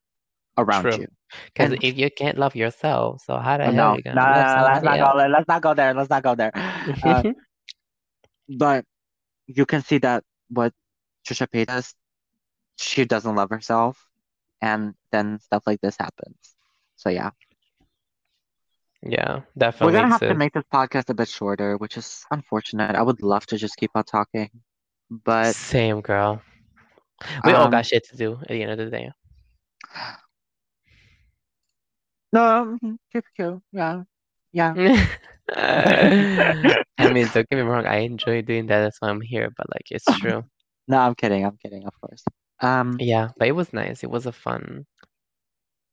around 0.57 0.83
True. 0.83 0.97
you. 1.01 1.07
Because 1.53 1.73
if 1.81 1.97
you 1.97 2.09
can't 2.11 2.37
love 2.37 2.55
yourself, 2.55 3.21
so 3.25 3.37
how 3.37 3.57
the 3.57 3.63
oh, 3.63 3.71
hell 3.71 3.73
no, 3.73 3.97
you 3.97 4.01
no, 4.05 4.13
gonna 4.13 4.21
no, 4.21 4.21
love 4.21 4.83
no, 4.83 5.27
let's 5.29 5.47
not 5.47 5.61
go 5.61 5.73
there. 5.73 5.93
Let's 5.93 6.09
not 6.09 6.23
go 6.23 6.35
there. 6.35 6.53
Let's 6.85 6.99
not 6.99 7.13
go 7.13 7.23
there. 7.23 7.33
Uh, 8.45 8.57
but 8.57 8.85
you 9.47 9.65
can 9.65 9.81
see 9.81 9.97
that 9.99 10.23
what 10.49 10.73
Trisha 11.25 11.47
Paytas, 11.47 11.93
she 12.77 13.05
doesn't 13.05 13.35
love 13.35 13.49
herself. 13.49 13.97
And 14.61 14.93
then 15.11 15.39
stuff 15.39 15.63
like 15.65 15.81
this 15.81 15.95
happens. 15.99 16.37
So 16.95 17.09
yeah. 17.09 17.31
Yeah, 19.01 19.41
definitely. 19.57 19.93
We're 19.93 19.99
gonna 19.99 20.11
have 20.11 20.21
to 20.21 20.35
make 20.35 20.53
this 20.53 20.63
podcast 20.73 21.09
a 21.09 21.13
bit 21.13 21.27
shorter, 21.27 21.75
which 21.75 21.97
is 21.97 22.25
unfortunate. 22.31 22.95
I 22.95 23.01
would 23.01 23.21
love 23.21 23.45
to 23.47 23.57
just 23.57 23.75
keep 23.75 23.91
on 23.95 24.05
talking, 24.05 24.49
but 25.09 25.55
Same 25.55 25.99
girl. 25.99 26.41
We 27.43 27.51
all 27.51 27.69
got 27.69 27.79
um, 27.79 27.83
shit 27.83 28.07
to 28.09 28.17
do 28.17 28.39
at 28.41 28.47
the 28.47 28.61
end 28.61 28.71
of 28.71 28.77
the 28.77 28.89
day. 28.89 29.11
No, 32.33 32.79
mhm, 32.83 32.99
cute. 33.11 33.63
Yeah, 33.73 34.03
yeah. 34.53 34.77
I 35.55 37.07
mean, 37.09 37.29
don't 37.29 37.49
get 37.49 37.57
me 37.57 37.61
wrong, 37.63 37.85
I 37.87 37.97
enjoy 37.99 38.41
doing 38.43 38.67
that. 38.67 38.81
That's 38.81 39.01
why 39.01 39.09
I'm 39.09 39.21
here. 39.21 39.51
But 39.57 39.67
like, 39.73 39.87
it's 39.91 40.11
true. 40.13 40.43
No, 40.87 40.97
I'm 40.99 41.15
kidding. 41.15 41.45
I'm 41.45 41.57
kidding, 41.57 41.85
of 41.87 41.93
course. 42.01 42.29
Um, 42.61 43.01
Yeah, 43.01 43.29
but 43.37 43.47
it 43.47 43.53
was 43.53 43.73
nice. 43.73 44.03
It 44.03 44.11
was 44.11 44.25
a 44.27 44.31
fun 44.33 44.85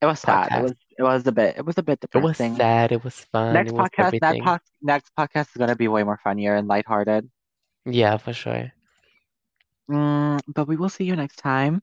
it 0.03 0.07
was 0.07 0.21
sad. 0.21 0.55
It 0.55 0.61
podcast. 0.61 0.63
was 0.63 0.75
it 0.99 1.03
was 1.03 1.27
a 1.27 1.33
bit 1.33 1.57
it 1.59 1.65
was 1.67 1.79
a 1.79 1.83
bit 1.83 2.01
It 2.15 2.19
was 2.19 2.39
depressing. 2.39 2.59
sad. 2.59 2.93
It 2.93 3.05
was 3.05 3.21
fun. 3.21 3.67
Next 3.67 3.69
It 3.69 3.73
was 3.73 3.89
podcast, 3.89 4.15
that 4.21 4.39
everything. 4.39 4.41
pod, 4.41 4.61
next 4.83 5.13
podcast 5.19 5.51
is 5.51 5.57
gonna 5.59 5.77
be 5.77 5.89
way 5.89 6.05
more 6.05 6.19
funnier 6.23 6.55
and 6.57 6.69
lighthearted. 6.69 7.31
Yeah, 7.87 8.19
for 8.19 8.33
sure. 8.33 8.73
Mm, 9.91 10.41
but 10.49 10.69
we 10.69 10.77
will 10.77 10.89
see 10.91 11.05
you 11.05 11.17
next 11.17 11.37
time. 11.37 11.83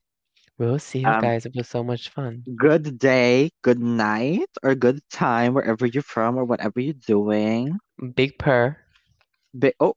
We'll 0.58 0.80
see 0.80 1.00
you 1.00 1.08
Um, 1.08 1.22
guys. 1.22 1.46
It 1.46 1.54
was 1.56 1.68
so 1.70 1.84
much 1.84 2.10
fun. 2.10 2.44
good 2.58 2.98
day, 2.98 3.52
good 3.62 3.80
night, 3.80 4.50
or 4.64 4.74
good 4.76 5.00
time 5.12 5.54
wherever 5.54 5.86
you're 5.86 6.02
from 6.02 6.38
or 6.38 6.46
whatever 6.46 6.80
you're 6.80 6.98
doing. 7.06 7.78
Big 8.16 8.38
purr. 8.40 8.78
Bi- 9.54 9.74
oh, 9.80 9.94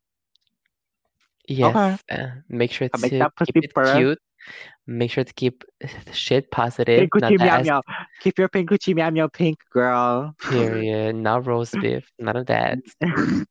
Yes. 1.48 2.02
Uh, 2.10 2.26
make 2.48 2.70
sure 2.72 2.88
make 3.00 3.10
to 3.10 3.18
that 3.18 3.32
keep 3.44 3.56
it 3.64 3.74
purr. 3.74 3.96
cute. 3.96 4.18
Make 4.86 5.10
sure 5.10 5.24
to 5.24 5.32
keep 5.32 5.64
shit 6.12 6.50
positive. 6.50 7.08
Pink 7.10 7.14
Not 7.20 7.32
coochie 7.32 7.38
meow 7.40 7.62
meow. 7.62 7.82
Keep 8.20 8.38
your 8.38 8.48
pink 8.48 8.70
coochie 8.70 8.94
meow 8.94 9.10
meow 9.10 9.28
pink, 9.28 9.58
girl. 9.72 10.34
period. 10.40 11.16
Not 11.16 11.46
roast 11.46 11.74
beef. 11.80 12.10
None 12.18 12.36
of 12.36 12.46
that. 12.46 12.78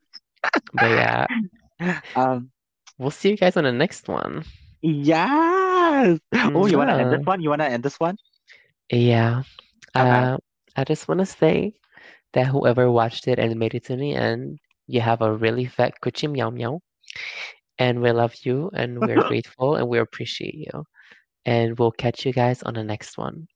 But 0.74 0.90
yeah, 0.92 1.28
um, 2.16 2.50
we'll 2.98 3.12
see 3.12 3.32
you 3.32 3.38
guys 3.38 3.58
on 3.58 3.66
the 3.66 3.72
next 3.74 4.08
one. 4.08 4.46
Yes. 4.82 6.20
Oh, 6.54 6.66
you 6.66 6.78
wanna 6.78 6.94
end 6.94 7.12
this 7.12 7.20
Mwah. 7.20 7.26
one? 7.26 7.42
You 7.42 7.50
wanna 7.50 7.66
end 7.66 7.84
this 7.84 8.00
one? 8.00 8.18
Yeah. 8.92 9.44
Okay. 9.98 10.30
Uh, 10.30 10.38
I 10.76 10.84
just 10.84 11.08
want 11.08 11.20
to 11.20 11.26
say 11.26 11.74
that 12.34 12.48
whoever 12.48 12.92
watched 12.92 13.28
it 13.28 13.40
and 13.40 13.58
made 13.60 13.76
it 13.76 13.86
to 13.86 13.96
the 13.96 14.14
end, 14.14 14.60
you 14.88 15.02
have 15.02 15.22
a 15.22 15.34
really 15.34 15.66
fat 15.66 15.94
coochie 16.04 16.32
meow 16.32 16.50
meow. 16.50 16.82
And 17.80 18.02
we 18.02 18.12
love 18.12 18.36
you 18.44 18.70
and 18.74 19.04
we're 19.04 19.20
grateful 19.22 19.76
and 19.76 19.88
we 19.88 20.00
appreciate 20.00 20.56
you. 20.56 20.86
And 21.46 21.78
we'll 21.78 21.92
catch 21.92 22.26
you 22.26 22.34
guys 22.34 22.62
on 22.64 22.74
the 22.76 22.84
next 22.84 23.18
one. 23.18 23.48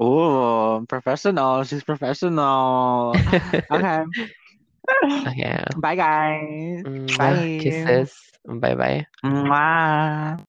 Oh, 0.00 0.84
professional. 0.88 1.62
She's 1.64 1.84
professional. 1.84 3.22
Okay. 3.70 4.04
Okay. 5.26 5.64
Bye, 5.76 5.96
guys. 5.96 6.84
Mm, 6.86 7.16
Mwah. 7.18 7.46
Bye. 7.56 7.56
Kisses. 7.58 8.12
Bye 8.46 8.74
bye. 8.74 9.06
Mwah. 9.24 10.44